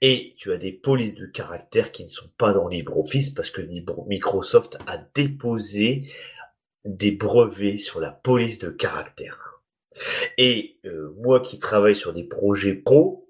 Et 0.00 0.34
tu 0.36 0.52
as 0.52 0.58
des 0.58 0.72
polices 0.72 1.14
de 1.14 1.26
caractère 1.26 1.92
qui 1.92 2.02
ne 2.02 2.08
sont 2.08 2.30
pas 2.36 2.52
dans 2.52 2.68
LibreOffice 2.68 3.30
parce 3.30 3.50
que 3.50 3.62
Microsoft 4.06 4.78
a 4.86 4.98
déposé 4.98 6.10
des 6.84 7.12
brevets 7.12 7.78
sur 7.78 8.00
la 8.00 8.10
police 8.10 8.58
de 8.58 8.70
caractère. 8.70 9.51
Et 10.38 10.76
euh, 10.84 11.14
moi 11.18 11.40
qui 11.40 11.58
travaille 11.58 11.94
sur 11.94 12.12
des 12.12 12.24
projets 12.24 12.74
pro, 12.74 13.28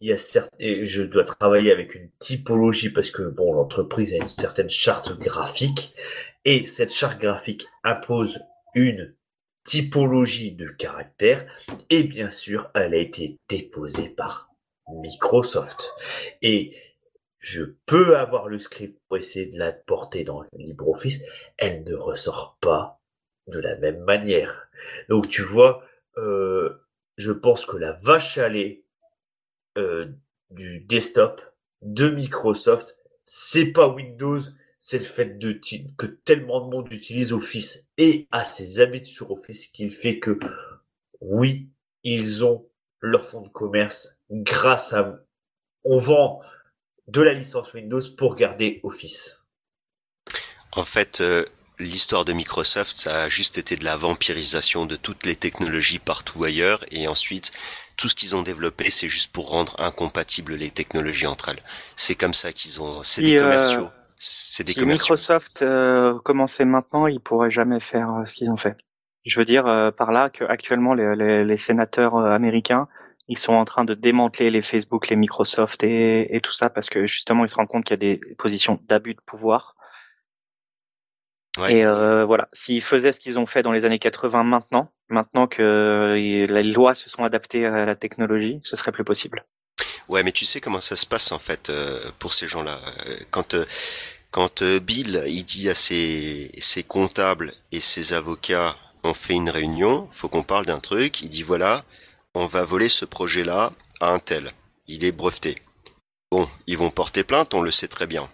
il 0.00 0.08
y 0.08 0.12
a 0.12 0.18
certes, 0.18 0.52
je 0.60 1.02
dois 1.02 1.24
travailler 1.24 1.72
avec 1.72 1.94
une 1.94 2.08
typologie 2.18 2.90
parce 2.90 3.10
que 3.10 3.22
bon, 3.22 3.52
l'entreprise 3.52 4.14
a 4.14 4.18
une 4.18 4.28
certaine 4.28 4.70
charte 4.70 5.18
graphique 5.18 5.92
et 6.44 6.66
cette 6.66 6.92
charte 6.92 7.20
graphique 7.20 7.66
impose 7.82 8.40
une 8.74 9.14
typologie 9.64 10.52
de 10.52 10.68
caractère 10.68 11.46
et 11.90 12.04
bien 12.04 12.30
sûr, 12.30 12.70
elle 12.74 12.94
a 12.94 12.98
été 12.98 13.38
déposée 13.48 14.08
par 14.08 14.50
Microsoft. 14.88 15.92
Et 16.42 16.74
je 17.38 17.64
peux 17.86 18.16
avoir 18.16 18.48
le 18.48 18.58
script 18.58 18.98
pour 19.08 19.16
essayer 19.16 19.46
de 19.46 19.58
la 19.58 19.72
porter 19.72 20.24
dans 20.24 20.44
LibreOffice, 20.52 21.22
elle 21.56 21.84
ne 21.84 21.94
ressort 21.94 22.56
pas 22.60 23.00
de 23.46 23.58
la 23.58 23.76
même 23.78 24.00
manière. 24.04 24.68
Donc 25.08 25.28
tu 25.28 25.42
vois, 25.42 25.84
euh, 26.18 26.84
je 27.16 27.32
pense 27.32 27.64
que 27.64 27.76
la 27.76 27.92
vache 27.92 28.38
à 28.38 28.48
lait 28.48 28.84
euh, 29.76 30.06
du 30.50 30.80
desktop 30.80 31.40
de 31.82 32.08
Microsoft, 32.08 32.98
c'est 33.24 33.72
pas 33.72 33.88
Windows, 33.88 34.40
c'est 34.80 34.98
le 34.98 35.04
fait 35.04 35.38
de, 35.38 35.60
que 35.96 36.06
tellement 36.06 36.66
de 36.66 36.70
monde 36.70 36.92
utilise 36.92 37.32
Office 37.32 37.86
et 37.96 38.26
a 38.30 38.44
ses 38.44 38.80
habitudes 38.80 39.14
sur 39.14 39.30
Office 39.30 39.68
qu'il 39.68 39.92
fait 39.92 40.18
que, 40.18 40.38
oui, 41.20 41.70
ils 42.02 42.44
ont 42.44 42.68
leur 43.00 43.28
fonds 43.28 43.42
de 43.42 43.48
commerce 43.48 44.18
grâce 44.30 44.92
à, 44.92 45.20
on 45.84 45.98
vend 45.98 46.40
de 47.06 47.22
la 47.22 47.32
licence 47.32 47.72
Windows 47.72 48.00
pour 48.16 48.34
garder 48.34 48.80
Office. 48.82 49.46
En 50.72 50.84
fait, 50.84 51.20
euh, 51.20 51.46
l'histoire 51.78 52.24
de 52.24 52.32
Microsoft, 52.32 52.96
ça 52.96 53.22
a 53.22 53.28
juste 53.28 53.58
été 53.58 53.76
de 53.76 53.84
la 53.84 53.96
vampirisation 53.96 54.86
de 54.86 54.96
toutes 54.96 55.26
les 55.26 55.36
technologies 55.36 55.98
partout 55.98 56.44
ailleurs, 56.44 56.84
et 56.90 57.08
ensuite, 57.08 57.52
tout 57.96 58.08
ce 58.08 58.14
qu'ils 58.14 58.36
ont 58.36 58.42
développé, 58.42 58.90
c'est 58.90 59.08
juste 59.08 59.32
pour 59.32 59.50
rendre 59.50 59.74
incompatibles 59.78 60.54
les 60.54 60.70
technologies 60.70 61.26
entre 61.26 61.50
elles. 61.50 61.62
C'est 61.96 62.14
comme 62.14 62.34
ça 62.34 62.52
qu'ils 62.52 62.80
ont, 62.80 63.02
c'est 63.02 63.22
des 63.22 63.34
euh, 63.34 63.42
commerciaux. 63.42 63.88
C'est 64.16 64.64
des 64.64 64.72
si 64.72 64.84
Microsoft 64.84 65.62
euh, 65.62 66.18
commençait 66.24 66.64
maintenant, 66.64 67.06
ils 67.06 67.20
pourraient 67.20 67.50
jamais 67.50 67.80
faire 67.80 68.22
ce 68.26 68.34
qu'ils 68.34 68.50
ont 68.50 68.56
fait. 68.56 68.76
Je 69.24 69.38
veux 69.38 69.44
dire 69.44 69.64
par 69.96 70.10
là 70.10 70.30
qu'actuellement 70.30 70.94
les, 70.94 71.14
les, 71.14 71.44
les 71.44 71.56
sénateurs 71.56 72.16
américains 72.16 72.88
ils 73.28 73.38
sont 73.38 73.52
en 73.52 73.64
train 73.64 73.84
de 73.84 73.94
démanteler 73.94 74.50
les 74.50 74.62
Facebook, 74.62 75.08
les 75.08 75.16
Microsoft 75.16 75.84
et, 75.84 76.34
et 76.34 76.40
tout 76.40 76.52
ça 76.52 76.70
parce 76.70 76.88
que 76.88 77.06
justement 77.06 77.44
ils 77.44 77.50
se 77.50 77.54
rendent 77.54 77.68
compte 77.68 77.84
qu'il 77.84 77.92
y 77.92 77.94
a 77.94 78.16
des 78.16 78.20
positions 78.38 78.80
d'abus 78.88 79.14
de 79.14 79.20
pouvoir. 79.20 79.76
Ouais. 81.58 81.74
Et 81.74 81.84
euh, 81.84 82.24
voilà, 82.24 82.48
s'ils 82.52 82.82
faisaient 82.82 83.12
ce 83.12 83.20
qu'ils 83.20 83.38
ont 83.38 83.46
fait 83.46 83.62
dans 83.62 83.72
les 83.72 83.84
années 83.84 83.98
80 83.98 84.44
maintenant, 84.44 84.90
maintenant 85.08 85.46
que 85.46 86.14
les 86.16 86.62
lois 86.62 86.94
se 86.94 87.10
sont 87.10 87.24
adaptées 87.24 87.66
à 87.66 87.84
la 87.84 87.96
technologie, 87.96 88.60
ce 88.62 88.76
serait 88.76 88.92
plus 88.92 89.04
possible. 89.04 89.44
Ouais, 90.08 90.22
mais 90.22 90.32
tu 90.32 90.44
sais 90.46 90.60
comment 90.60 90.80
ça 90.80 90.96
se 90.96 91.06
passe 91.06 91.32
en 91.32 91.38
fait 91.38 91.68
euh, 91.68 92.10
pour 92.18 92.32
ces 92.32 92.48
gens-là. 92.48 92.80
Euh, 93.06 93.18
quand 93.30 93.54
euh, 93.54 93.66
quand 94.30 94.62
Bill 94.62 95.24
il 95.26 95.44
dit 95.44 95.68
à 95.70 95.74
ses, 95.74 96.50
ses 96.58 96.82
comptables 96.82 97.54
et 97.72 97.80
ses 97.80 98.12
avocats 98.12 98.76
on 99.02 99.14
fait 99.14 99.34
une 99.34 99.50
réunion, 99.50 100.08
faut 100.10 100.28
qu'on 100.28 100.42
parle 100.42 100.66
d'un 100.66 100.80
truc, 100.80 101.22
il 101.22 101.28
dit 101.28 101.42
voilà, 101.42 101.84
on 102.34 102.46
va 102.46 102.64
voler 102.64 102.88
ce 102.88 103.04
projet-là 103.04 103.72
à 104.00 104.10
un 104.12 104.18
tel. 104.18 104.52
Il 104.86 105.04
est 105.04 105.12
breveté. 105.12 105.56
Bon, 106.30 106.48
ils 106.66 106.76
vont 106.76 106.90
porter 106.90 107.24
plainte, 107.24 107.54
on 107.54 107.62
le 107.62 107.70
sait 107.70 107.88
très 107.88 108.06
bien. 108.06 108.28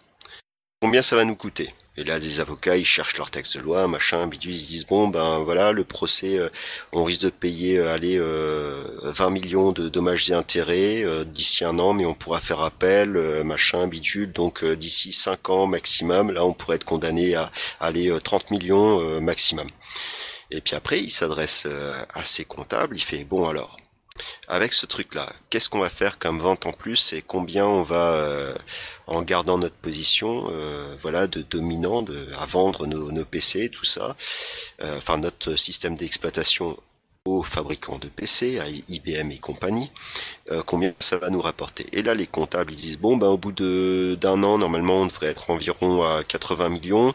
Combien 0.81 1.03
ça 1.03 1.17
va 1.17 1.25
nous 1.25 1.37
coûter? 1.37 1.75
Et 1.97 2.03
là, 2.03 2.19
les 2.19 2.41
avocats, 2.41 2.77
ils 2.77 2.85
cherchent 2.85 3.17
leur 3.19 3.31
texte 3.31 3.57
de 3.57 3.63
loi, 3.63 3.87
machin, 3.87 4.27
bidule, 4.27 4.55
ils 4.55 4.61
se 4.61 4.69
disent 4.69 4.87
bon, 4.87 5.07
ben 5.07 5.39
voilà, 5.39 5.71
le 5.71 5.85
procès, 5.85 6.39
euh, 6.39 6.49
on 6.93 7.05
risque 7.05 7.21
de 7.21 7.31
payer, 7.31 7.79
euh, 7.79 7.93
allez, 7.93 8.19
20 8.19 8.25
euh, 8.25 9.31
millions 9.31 9.71
de 9.71 9.89
dommages 9.89 10.29
et 10.29 10.35
intérêts 10.35 11.05
d'ici 11.25 11.65
un 11.65 11.79
an, 11.79 11.93
mais 11.93 12.05
on 12.05 12.15
pourra 12.15 12.41
faire 12.41 12.61
appel, 12.63 13.11
machin, 13.45 13.87
bidule. 13.87 14.33
Donc 14.33 14.65
d'ici 14.65 15.13
5 15.13 15.51
ans 15.51 15.67
maximum, 15.67 16.33
là, 16.33 16.45
on 16.45 16.53
pourrait 16.53 16.77
être 16.77 16.85
condamné 16.85 17.37
à 17.37 17.53
aller 17.79 18.13
30 18.23 18.51
millions 18.51 19.21
maximum. 19.21 19.69
Et 20.51 20.61
puis 20.61 20.75
après, 20.75 21.01
il 21.01 21.11
s'adresse 21.11 21.69
à 22.15 22.25
ses 22.25 22.45
comptables, 22.45 22.97
il 22.97 23.03
fait 23.03 23.25
bon 23.25 23.49
alors, 23.49 23.79
avec 24.49 24.73
ce 24.73 24.87
truc-là, 24.87 25.33
qu'est-ce 25.51 25.69
qu'on 25.69 25.81
va 25.81 25.91
faire 25.91 26.19
comme 26.19 26.39
vente 26.39 26.67
en 26.67 26.73
plus 26.73 27.13
et 27.13 27.23
combien 27.23 27.67
on 27.67 27.83
va, 27.83 28.13
euh, 28.15 28.55
en 29.07 29.23
gardant 29.23 29.59
notre 29.59 29.75
position, 29.75 30.49
euh, 30.51 30.97
voilà, 31.01 31.27
de 31.27 31.43
dominant, 31.43 32.05
à 32.39 32.47
vendre 32.47 32.87
nos, 32.87 33.25
PC, 33.25 33.69
tout 33.71 33.85
ça, 33.85 34.17
euh, 34.83 34.99
enfin 34.99 35.19
notre 35.19 35.57
système 35.57 35.97
d'exploitation 35.97 36.79
aux 37.25 37.43
fabricants 37.43 37.99
de 37.99 38.09
PC, 38.09 38.61
à 38.61 38.69
IBM 38.69 39.31
et 39.31 39.39
compagnie, 39.39 39.91
combien 40.67 40.93
ça 41.01 41.17
va 41.17 41.31
nous 41.31 41.41
rapporter. 41.41 41.87
Et 41.93 42.03
là, 42.03 42.13
les 42.13 42.27
comptables, 42.27 42.75
ils 42.75 42.77
disent, 42.77 42.99
bon, 42.99 43.17
ben, 43.17 43.29
au 43.29 43.39
bout 43.39 43.53
d'un 43.53 44.43
an, 44.43 44.59
normalement, 44.59 45.01
on 45.01 45.07
devrait 45.07 45.29
être 45.29 45.49
environ 45.49 46.03
à 46.03 46.23
80 46.23 46.69
millions. 46.69 47.15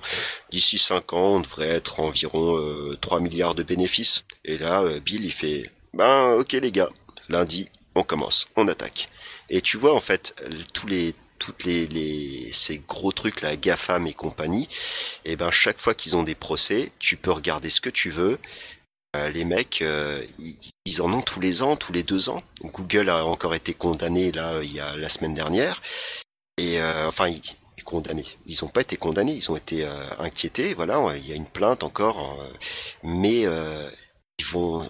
D'ici 0.52 0.80
5 0.80 1.14
ans, 1.14 1.36
on 1.36 1.40
devrait 1.42 1.70
être 1.70 2.00
environ 2.00 2.60
3 3.02 3.20
milliards 3.20 3.54
de 3.54 3.62
bénéfices. 3.62 4.26
Et 4.46 4.58
là, 4.58 4.84
Bill, 5.00 5.26
il 5.26 5.32
fait, 5.32 5.70
ben 5.94 6.34
ok 6.34 6.54
les 6.54 6.72
gars, 6.72 6.90
lundi 7.30 7.70
on 7.96 8.04
commence, 8.04 8.48
on 8.56 8.68
attaque. 8.68 9.10
Et 9.50 9.62
tu 9.62 9.78
vois 9.78 9.94
en 9.96 10.00
fait 10.00 10.36
tous 10.74 10.88
les 10.88 11.16
toutes 11.40 11.64
les, 11.64 11.88
les 11.88 12.52
ces 12.52 12.80
gros 12.80 13.12
trucs 13.12 13.42
là 13.42 13.56
GAFAM 13.56 14.08
et 14.08 14.14
compagnie, 14.14 14.70
et 15.26 15.36
ben 15.36 15.52
chaque 15.52 15.80
fois 15.80 15.94
qu'ils 15.94 16.16
ont 16.16 16.24
des 16.24 16.36
procès, 16.36 16.92
tu 17.00 17.18
peux 17.18 17.32
regarder 17.32 17.70
ce 17.70 17.82
que 17.82 17.90
tu 17.90 18.10
veux. 18.10 18.40
Euh, 19.16 19.30
les 19.30 19.44
mecs, 19.44 19.82
euh, 19.82 20.24
ils, 20.86 21.02
en 21.02 21.12
ont 21.12 21.22
tous 21.22 21.40
les 21.40 21.64
ans, 21.64 21.76
tous 21.76 21.94
les 21.94 22.04
deux 22.04 22.30
ans. 22.30 22.44
Google 22.64 23.10
a 23.10 23.26
encore 23.26 23.56
été 23.56 23.74
condamné 23.74 24.32
là 24.32 24.62
il 24.62 24.72
y 24.72 24.80
a 24.80 24.96
la 24.96 25.10
semaine 25.10 25.34
dernière. 25.34 25.82
Et 26.58 26.80
euh, 26.80 27.08
enfin, 27.08 27.28
ils, 27.30 27.42
condamnés. 27.84 28.26
Ils 28.46 28.58
n'ont 28.62 28.70
pas 28.70 28.82
été 28.82 28.98
condamnés, 28.98 29.34
ils 29.34 29.50
ont 29.52 29.56
été 29.56 29.84
inquiétés. 30.20 30.76
Voilà, 30.76 31.16
il 31.18 31.28
y 31.28 31.32
a 31.32 31.36
une 31.36 31.48
plainte 31.48 31.84
encore, 31.84 32.38
mais 33.02 33.42
ils 33.42 34.46
vont 34.46 34.88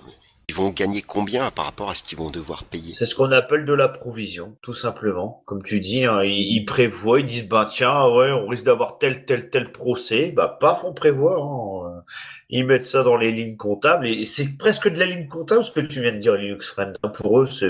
ils 0.49 0.55
vont 0.55 0.71
gagner 0.71 1.03
combien 1.03 1.51
par 1.51 1.65
rapport 1.65 1.91
à 1.91 1.93
ce 1.93 2.03
qu'ils 2.03 2.17
vont 2.17 2.31
devoir 2.31 2.63
payer? 2.63 2.95
C'est 2.97 3.05
ce 3.05 3.13
qu'on 3.13 3.31
appelle 3.31 3.65
de 3.65 3.73
la 3.73 3.87
provision, 3.87 4.57
tout 4.63 4.73
simplement. 4.73 5.43
Comme 5.45 5.61
tu 5.61 5.79
dis, 5.79 6.05
hein, 6.05 6.23
ils, 6.23 6.65
prévoient, 6.65 7.19
ils 7.19 7.27
disent 7.27 7.47
bah 7.47 7.67
tiens 7.69 8.07
ouais, 8.07 8.31
on 8.31 8.47
risque 8.47 8.65
d'avoir 8.65 8.97
tel 8.97 9.25
tel 9.25 9.51
tel 9.51 9.71
procès, 9.71 10.33
bah 10.35 10.57
paf, 10.59 10.83
on 10.83 10.91
prévoit. 10.91 11.39
Hein. 11.39 12.03
Ils 12.49 12.65
mettent 12.65 12.83
ça 12.83 13.03
dans 13.03 13.15
les 13.15 13.31
lignes 13.31 13.57
comptables 13.57 14.07
et 14.07 14.25
c'est 14.25 14.57
presque 14.57 14.89
de 14.89 14.97
la 14.97 15.05
ligne 15.05 15.27
comptable 15.27 15.63
ce 15.63 15.69
que 15.69 15.81
tu 15.81 16.01
viens 16.01 16.13
de 16.13 16.17
dire 16.17 16.33
Linux 16.33 16.67
Friend. 16.69 16.97
Pour 17.13 17.41
eux, 17.41 17.47
c'est 17.47 17.69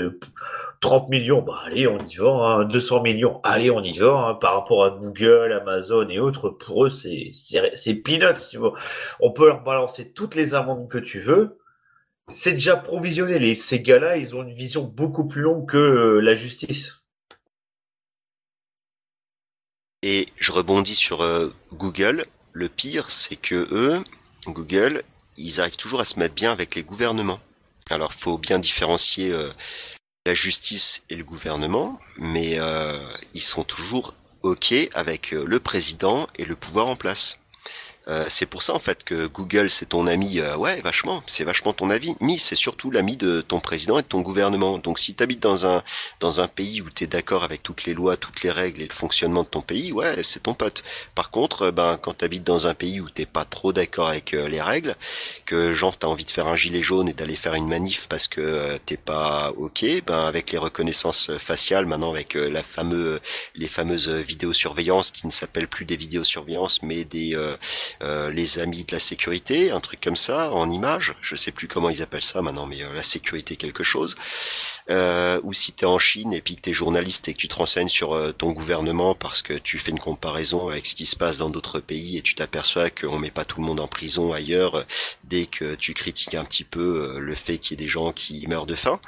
30 0.80 1.10
millions, 1.10 1.42
bah 1.42 1.58
allez, 1.66 1.86
on 1.86 1.98
y 1.98 2.16
va. 2.16 2.30
Hein. 2.30 2.64
200 2.64 3.02
millions, 3.02 3.40
allez, 3.42 3.70
on 3.70 3.82
y 3.82 3.98
va. 3.98 4.28
Hein. 4.28 4.34
Par 4.36 4.54
rapport 4.54 4.84
à 4.84 4.90
Google, 4.92 5.52
Amazon 5.52 6.08
et 6.08 6.18
autres, 6.18 6.48
pour 6.48 6.86
eux, 6.86 6.88
c'est 6.88 7.28
c'est 7.30 7.94
peanuts, 7.96 8.48
tu 8.48 8.56
vois. 8.56 8.72
On 9.20 9.32
peut 9.32 9.48
leur 9.48 9.62
balancer 9.64 10.10
toutes 10.14 10.34
les 10.34 10.54
amendes 10.54 10.88
que 10.88 10.96
tu 10.96 11.20
veux 11.20 11.59
c'est 12.30 12.52
déjà 12.52 12.76
provisionné. 12.76 13.54
Ces 13.54 13.80
gars-là, 13.80 14.16
ils 14.16 14.34
ont 14.34 14.42
une 14.42 14.54
vision 14.54 14.84
beaucoup 14.84 15.26
plus 15.26 15.42
longue 15.42 15.68
que 15.68 15.76
euh, 15.76 16.20
la 16.20 16.34
justice. 16.34 17.04
Et 20.02 20.28
je 20.36 20.52
rebondis 20.52 20.94
sur 20.94 21.22
euh, 21.22 21.52
Google. 21.72 22.26
Le 22.52 22.68
pire, 22.68 23.10
c'est 23.10 23.36
que 23.36 23.68
eux, 23.72 24.02
Google, 24.46 25.02
ils 25.36 25.60
arrivent 25.60 25.76
toujours 25.76 26.00
à 26.00 26.04
se 26.04 26.18
mettre 26.18 26.34
bien 26.34 26.52
avec 26.52 26.74
les 26.74 26.82
gouvernements. 26.82 27.40
Alors, 27.90 28.12
faut 28.12 28.38
bien 28.38 28.58
différencier 28.58 29.30
euh, 29.30 29.50
la 30.26 30.34
justice 30.34 31.04
et 31.10 31.16
le 31.16 31.24
gouvernement, 31.24 31.98
mais 32.18 32.58
ils 33.32 33.40
sont 33.40 33.64
toujours 33.64 34.14
ok 34.42 34.74
avec 34.92 35.30
le 35.30 35.60
président 35.60 36.28
et 36.36 36.44
le 36.44 36.56
pouvoir 36.56 36.88
en 36.88 36.96
place. 36.96 37.38
Euh, 38.10 38.24
c'est 38.28 38.46
pour 38.46 38.62
ça 38.62 38.74
en 38.74 38.78
fait 38.80 39.04
que 39.04 39.26
Google 39.26 39.70
c'est 39.70 39.86
ton 39.90 40.06
ami, 40.08 40.40
euh, 40.40 40.56
ouais 40.56 40.80
vachement, 40.80 41.22
c'est 41.26 41.44
vachement 41.44 41.72
ton 41.72 41.90
ami, 41.90 42.16
mais 42.20 42.38
c'est 42.38 42.56
surtout 42.56 42.90
l'ami 42.90 43.16
de 43.16 43.40
ton 43.40 43.60
président 43.60 43.98
et 43.98 44.02
de 44.02 44.06
ton 44.08 44.20
gouvernement. 44.20 44.78
Donc 44.78 44.98
si 44.98 45.14
tu 45.14 45.22
habites 45.22 45.40
dans 45.40 45.66
un 45.66 45.84
dans 46.18 46.40
un 46.40 46.48
pays 46.48 46.80
où 46.80 46.90
tu 46.90 47.04
es 47.04 47.06
d'accord 47.06 47.44
avec 47.44 47.62
toutes 47.62 47.84
les 47.84 47.94
lois, 47.94 48.16
toutes 48.16 48.42
les 48.42 48.50
règles 48.50 48.82
et 48.82 48.86
le 48.88 48.92
fonctionnement 48.92 49.44
de 49.44 49.48
ton 49.48 49.62
pays, 49.62 49.92
ouais 49.92 50.22
c'est 50.24 50.42
ton 50.42 50.54
pote. 50.54 50.82
Par 51.14 51.30
contre, 51.30 51.66
euh, 51.66 51.70
ben 51.70 51.98
quand 52.02 52.18
tu 52.18 52.24
habites 52.24 52.42
dans 52.44 52.66
un 52.66 52.74
pays 52.74 53.00
où 53.00 53.08
t'es 53.08 53.26
pas 53.26 53.44
trop 53.44 53.72
d'accord 53.72 54.08
avec 54.08 54.32
les 54.32 54.60
règles, 54.60 54.96
que 55.46 55.72
genre 55.74 55.96
t'as 55.96 56.08
envie 56.08 56.24
de 56.24 56.30
faire 56.30 56.48
un 56.48 56.56
gilet 56.56 56.82
jaune 56.82 57.08
et 57.08 57.12
d'aller 57.12 57.36
faire 57.36 57.54
une 57.54 57.68
manif 57.68 58.08
parce 58.08 58.26
que 58.26 58.76
t'es 58.86 58.96
pas 58.96 59.52
ok, 59.56 59.84
ben 60.06 60.26
avec 60.26 60.50
les 60.50 60.58
reconnaissances 60.58 61.30
faciales, 61.38 61.86
maintenant 61.86 62.10
avec 62.10 62.34
la 62.34 62.62
fameuse 62.62 63.20
les 63.54 63.68
fameuses 63.68 64.08
vidéosurveillances 64.08 65.10
qui 65.12 65.26
ne 65.26 65.32
s'appellent 65.32 65.68
plus 65.68 65.84
des 65.84 65.96
vidéosurveillances 65.96 66.82
mais 66.82 67.04
des 67.04 67.36
euh, 68.02 68.30
les 68.30 68.58
amis 68.58 68.84
de 68.84 68.92
la 68.92 69.00
sécurité, 69.00 69.70
un 69.70 69.80
truc 69.80 70.00
comme 70.00 70.16
ça, 70.16 70.52
en 70.52 70.70
image. 70.70 71.14
Je 71.20 71.36
sais 71.36 71.52
plus 71.52 71.68
comment 71.68 71.90
ils 71.90 72.02
appellent 72.02 72.22
ça 72.22 72.40
maintenant, 72.40 72.66
mais 72.66 72.82
euh, 72.82 72.94
la 72.94 73.02
sécurité 73.02 73.56
quelque 73.56 73.82
chose. 73.82 74.16
Euh, 74.88 75.38
ou 75.42 75.52
si 75.52 75.72
tu 75.72 75.84
es 75.84 75.86
en 75.86 75.98
Chine 75.98 76.32
et 76.32 76.40
puis 76.40 76.56
que 76.56 76.62
tu 76.62 76.70
es 76.70 76.72
journaliste 76.72 77.28
et 77.28 77.34
que 77.34 77.38
tu 77.38 77.48
te 77.48 77.54
renseignes 77.54 77.88
sur 77.88 78.34
ton 78.36 78.52
gouvernement 78.52 79.14
parce 79.14 79.42
que 79.42 79.52
tu 79.52 79.78
fais 79.78 79.90
une 79.90 79.98
comparaison 79.98 80.68
avec 80.68 80.86
ce 80.86 80.94
qui 80.94 81.06
se 81.06 81.16
passe 81.16 81.38
dans 81.38 81.50
d'autres 81.50 81.80
pays 81.80 82.16
et 82.16 82.22
tu 82.22 82.34
t'aperçois 82.34 82.90
qu'on 82.90 83.18
met 83.18 83.30
pas 83.30 83.44
tout 83.44 83.60
le 83.60 83.66
monde 83.66 83.80
en 83.80 83.86
prison 83.86 84.32
ailleurs 84.32 84.84
dès 85.24 85.46
que 85.46 85.74
tu 85.74 85.94
critiques 85.94 86.34
un 86.34 86.44
petit 86.44 86.64
peu 86.64 87.18
le 87.18 87.34
fait 87.34 87.58
qu'il 87.58 87.78
y 87.78 87.82
ait 87.82 87.84
des 87.84 87.88
gens 87.88 88.12
qui 88.12 88.46
meurent 88.48 88.66
de 88.66 88.74
faim. 88.74 88.98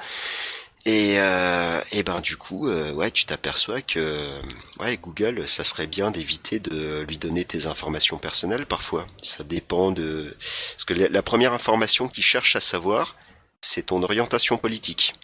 Et, 0.85 1.15
euh, 1.19 1.81
ben 2.05 2.21
du 2.21 2.37
coup, 2.37 2.69
euh, 2.69 2.93
ouais, 2.93 3.13
tu 3.13 3.25
t'aperçois 3.25 3.83
que 3.83 4.41
ouais, 4.81 4.97
Google, 4.97 5.47
ça 5.47 5.63
serait 5.63 5.87
bien 5.87 6.11
d'éviter 6.11 6.59
de 6.59 7.05
lui 7.07 7.19
donner 7.19 7.45
tes 7.45 7.67
informations 7.67 8.19
personnelles 8.19 8.67
parfois. 8.67 9.07
Ça 9.23 9.45
dépend 9.45 9.93
de 9.93 10.37
parce 10.73 10.85
que 10.85 10.95
la, 10.95 11.23
première 11.23 11.53
information 11.53 12.09
qu'il 12.09 12.25
cherche 12.25 12.57
à 12.57 12.61
savoir, 12.61 13.15
c'est 13.61 13.87
ton 13.87 14.03
orientation 14.03 14.59
politique. 14.59 15.15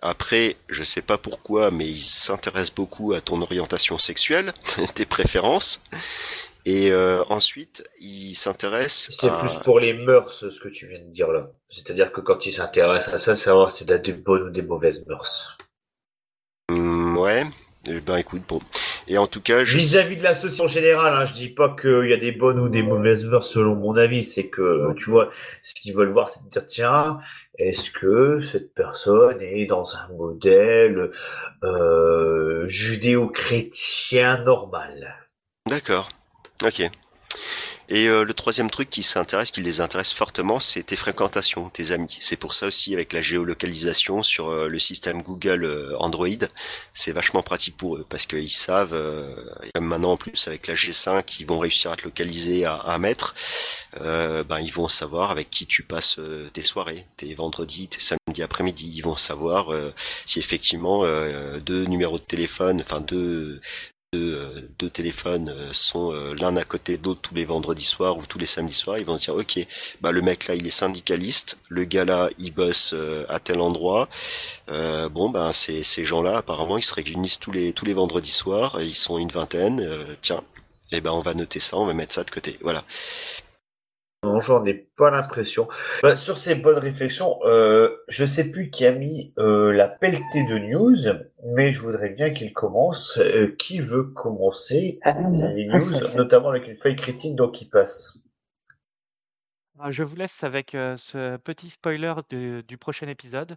Après, 0.00 0.56
je 0.68 0.84
sais 0.84 1.02
pas 1.02 1.18
pourquoi, 1.18 1.72
mais 1.72 1.88
il 1.88 1.98
s'intéresse 1.98 2.72
beaucoup 2.72 3.14
à 3.14 3.20
ton 3.20 3.42
orientation 3.42 3.98
sexuelle, 3.98 4.52
tes 4.94 5.06
préférences. 5.06 5.80
Et 6.68 6.90
euh, 6.90 7.22
ensuite, 7.28 7.88
il 8.00 8.34
s'intéresse. 8.34 9.08
C'est 9.12 9.30
plus 9.38 9.54
pour 9.58 9.78
les 9.78 9.94
mœurs, 9.94 10.50
ce 10.50 10.60
que 10.60 10.68
tu 10.68 10.88
viens 10.88 10.98
de 10.98 11.12
dire 11.12 11.30
là. 11.30 11.48
C'est-à-dire 11.70 12.10
que 12.10 12.20
quand 12.20 12.44
il 12.44 12.50
s'intéresse 12.50 13.06
à 13.06 13.18
ça, 13.18 13.36
c'est 13.36 13.44
savoir 13.44 13.70
si 13.70 13.86
t'as 13.86 13.98
des 13.98 14.12
bonnes 14.12 14.48
ou 14.48 14.50
des 14.50 14.62
mauvaises 14.62 15.06
mœurs. 15.06 15.56
Hum, 16.68 17.16
ouais. 17.18 17.44
Eh 17.86 18.00
ben 18.00 18.16
écoute, 18.16 18.42
bon. 18.48 18.58
Et 19.06 19.16
en 19.16 19.28
tout 19.28 19.40
cas, 19.40 19.62
je... 19.62 19.78
Vis-à-vis 19.78 20.16
de 20.16 20.24
l'association 20.24 20.64
en 20.64 20.66
général, 20.66 21.14
hein, 21.14 21.24
je 21.24 21.34
dis 21.34 21.50
pas 21.50 21.76
qu'il 21.80 22.08
y 22.08 22.12
a 22.12 22.16
des 22.16 22.32
bonnes 22.32 22.58
ou 22.58 22.68
des 22.68 22.82
mauvaises 22.82 23.24
mœurs 23.24 23.46
selon 23.46 23.76
mon 23.76 23.94
avis, 23.94 24.24
c'est 24.24 24.48
que, 24.48 24.92
tu 24.94 25.08
vois, 25.08 25.30
ce 25.62 25.72
qu'ils 25.76 25.94
veulent 25.94 26.12
voir, 26.12 26.28
c'est 26.28 26.42
de 26.42 26.48
dire, 26.48 26.66
tiens, 26.66 27.20
est-ce 27.60 27.92
que 27.92 28.42
cette 28.42 28.74
personne 28.74 29.40
est 29.40 29.66
dans 29.66 29.94
un 29.94 30.08
modèle 30.16 31.12
euh, 31.62 32.66
judéo-chrétien 32.66 34.42
normal? 34.42 35.14
D'accord. 35.68 36.08
Ok. 36.64 36.90
Et 37.88 38.08
euh, 38.08 38.24
le 38.24 38.34
troisième 38.34 38.68
truc 38.68 38.90
qui 38.90 39.02
s'intéresse, 39.04 39.52
qui 39.52 39.62
les 39.62 39.80
intéresse 39.80 40.12
fortement, 40.12 40.58
c'est 40.58 40.82
tes 40.82 40.96
fréquentations, 40.96 41.68
tes 41.70 41.92
amis. 41.92 42.16
C'est 42.20 42.36
pour 42.36 42.52
ça 42.52 42.66
aussi 42.66 42.92
avec 42.94 43.12
la 43.12 43.22
géolocalisation 43.22 44.24
sur 44.24 44.48
euh, 44.48 44.68
le 44.68 44.78
système 44.80 45.22
Google 45.22 45.64
euh, 45.64 45.96
Android, 45.98 46.26
c'est 46.92 47.12
vachement 47.12 47.42
pratique 47.42 47.76
pour 47.76 47.96
eux 47.96 48.06
parce 48.08 48.26
qu'ils 48.26 48.50
savent, 48.50 48.96
comme 49.74 49.84
maintenant 49.84 50.12
en 50.12 50.16
plus 50.16 50.48
avec 50.48 50.66
la 50.66 50.74
G5, 50.74 51.36
ils 51.40 51.46
vont 51.46 51.58
réussir 51.58 51.92
à 51.92 51.96
te 51.96 52.04
localiser 52.04 52.64
à 52.64 52.82
un 52.86 52.98
mètre. 52.98 53.34
ben 54.00 54.58
ils 54.60 54.72
vont 54.72 54.88
savoir 54.88 55.30
avec 55.30 55.50
qui 55.50 55.66
tu 55.66 55.82
passes 55.82 56.18
tes 56.52 56.62
soirées, 56.62 57.06
tes 57.16 57.34
vendredis, 57.34 57.88
tes 57.88 58.00
samedis 58.00 58.42
après-midi. 58.42 58.90
Ils 58.94 59.02
vont 59.02 59.16
savoir 59.16 59.68
si 60.24 60.38
effectivement 60.38 61.04
deux 61.60 61.84
numéros 61.84 62.18
de 62.18 62.24
téléphone, 62.24 62.80
enfin 62.80 63.00
deux 63.00 63.60
euh, 64.16 64.68
deux, 64.78 64.90
téléphones 64.90 65.48
euh, 65.48 65.72
sont 65.72 66.12
euh, 66.12 66.34
l'un 66.34 66.56
à 66.56 66.64
côté 66.64 66.96
de 66.96 67.04
l'autre 67.04 67.20
tous 67.22 67.34
les 67.34 67.44
vendredis 67.44 67.84
soirs 67.84 68.16
ou 68.16 68.26
tous 68.26 68.38
les 68.38 68.46
samedis 68.46 68.74
soirs, 68.74 68.98
ils 68.98 69.04
vont 69.04 69.16
se 69.16 69.24
dire 69.24 69.36
ok, 69.36 69.66
bah 70.00 70.12
le 70.12 70.22
mec 70.22 70.48
là 70.48 70.54
il 70.54 70.66
est 70.66 70.70
syndicaliste, 70.70 71.58
le 71.68 71.84
gars 71.84 72.04
là 72.04 72.30
il 72.38 72.52
bosse 72.52 72.94
à 73.28 73.38
tel 73.40 73.60
endroit. 73.60 74.08
bon 74.68 75.30
ben 75.30 75.52
ces 75.52 76.04
gens-là 76.04 76.38
apparemment 76.38 76.78
ils 76.78 76.84
se 76.84 76.94
réunissent 76.94 77.40
tous 77.40 77.52
les 77.52 77.72
tous 77.72 77.84
les 77.84 77.94
vendredis 77.94 78.32
soirs, 78.32 78.80
ils 78.80 78.94
sont 78.94 79.18
une 79.18 79.30
vingtaine. 79.30 80.06
tiens, 80.22 80.42
et 80.92 80.96
eh 80.96 81.00
ben 81.00 81.10
on 81.12 81.20
va 81.20 81.34
noter 81.34 81.60
ça, 81.60 81.76
on 81.78 81.86
va 81.86 81.94
mettre 81.94 82.14
ça 82.14 82.24
de 82.24 82.30
côté. 82.30 82.58
Voilà. 82.62 82.84
Non, 84.22 84.40
j'en 84.40 84.64
ai 84.64 84.74
pas 84.74 85.10
l'impression. 85.10 85.68
Bah, 86.02 86.16
sur 86.16 86.38
ces 86.38 86.54
bonnes 86.54 86.78
réflexions, 86.78 87.38
euh, 87.44 87.96
je 88.08 88.24
sais 88.24 88.50
plus 88.50 88.70
qui 88.70 88.86
a 88.86 88.92
mis 88.92 89.34
euh, 89.38 89.72
la 89.72 89.88
pelletée 89.88 90.44
de 90.44 90.58
news, 90.58 90.96
mais 91.44 91.72
je 91.72 91.80
voudrais 91.80 92.08
bien 92.08 92.32
qu'il 92.32 92.52
commence. 92.52 93.18
Euh, 93.18 93.54
qui 93.58 93.80
veut 93.80 94.04
commencer 94.04 94.98
les 95.04 95.66
news, 95.66 96.16
notamment 96.16 96.48
avec 96.48 96.66
une 96.66 96.76
feuille 96.76 96.96
critique 96.96 97.36
donc 97.36 97.54
qui 97.54 97.66
passe 97.66 98.18
ah, 99.78 99.90
Je 99.90 100.02
vous 100.02 100.16
laisse 100.16 100.42
avec 100.44 100.70
ce 100.72 101.36
petit 101.36 101.70
spoiler 101.70 102.14
du 102.30 102.78
prochain 102.78 103.08
épisode. 103.08 103.56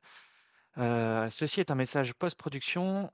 ceci 0.77 1.61
est 1.61 1.71
un 1.71 1.75
message 1.75 2.13
post-production. 2.13 3.09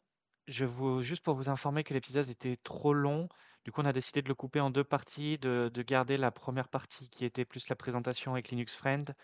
Je 0.47 0.65
vous, 0.65 1.01
juste 1.01 1.23
pour 1.23 1.35
vous 1.35 1.49
informer 1.49 1.83
que 1.83 1.93
l'épisode 1.93 2.29
était 2.29 2.57
trop 2.63 2.93
long. 2.93 3.29
Du 3.65 3.71
coup, 3.71 3.81
on 3.81 3.85
a 3.85 3.93
décidé 3.93 4.21
de 4.21 4.27
le 4.27 4.35
couper 4.35 4.59
en 4.59 4.69
deux 4.69 4.83
parties, 4.83 5.39
de, 5.39 5.71
garder 5.81 6.17
la 6.17 6.29
première 6.29 6.69
partie 6.69 7.09
qui 7.09 7.25
était 7.25 7.45
plus 7.45 7.67
la 7.67 7.75
présentation 7.75 8.33
avec 8.33 8.49
Linux 8.49 8.75
Friend 8.75 9.15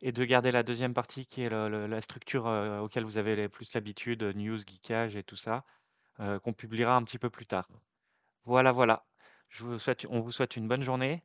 et 0.00 0.10
de 0.10 0.24
garder 0.24 0.50
la 0.50 0.62
deuxième 0.62 0.94
partie 0.94 1.26
qui 1.26 1.42
est 1.42 1.50
la 1.50 2.00
structure 2.00 2.46
euh, 2.46 2.80
auquel 2.80 3.04
vous 3.04 3.18
avez 3.18 3.48
plus 3.50 3.74
l'habitude, 3.74 4.22
news, 4.22 4.58
geekage 4.58 5.16
et 5.16 5.22
tout 5.22 5.36
ça, 5.36 5.64
euh, 6.20 6.38
qu'on 6.38 6.54
publiera 6.54 6.96
un 6.96 7.04
petit 7.04 7.18
peu 7.18 7.28
plus 7.28 7.44
tard. 7.46 7.68
Voilà, 8.44 8.72
voilà. 8.72 9.04
On 10.08 10.20
vous 10.20 10.32
souhaite 10.32 10.56
une 10.56 10.66
bonne 10.66 10.82
journée 10.82 11.22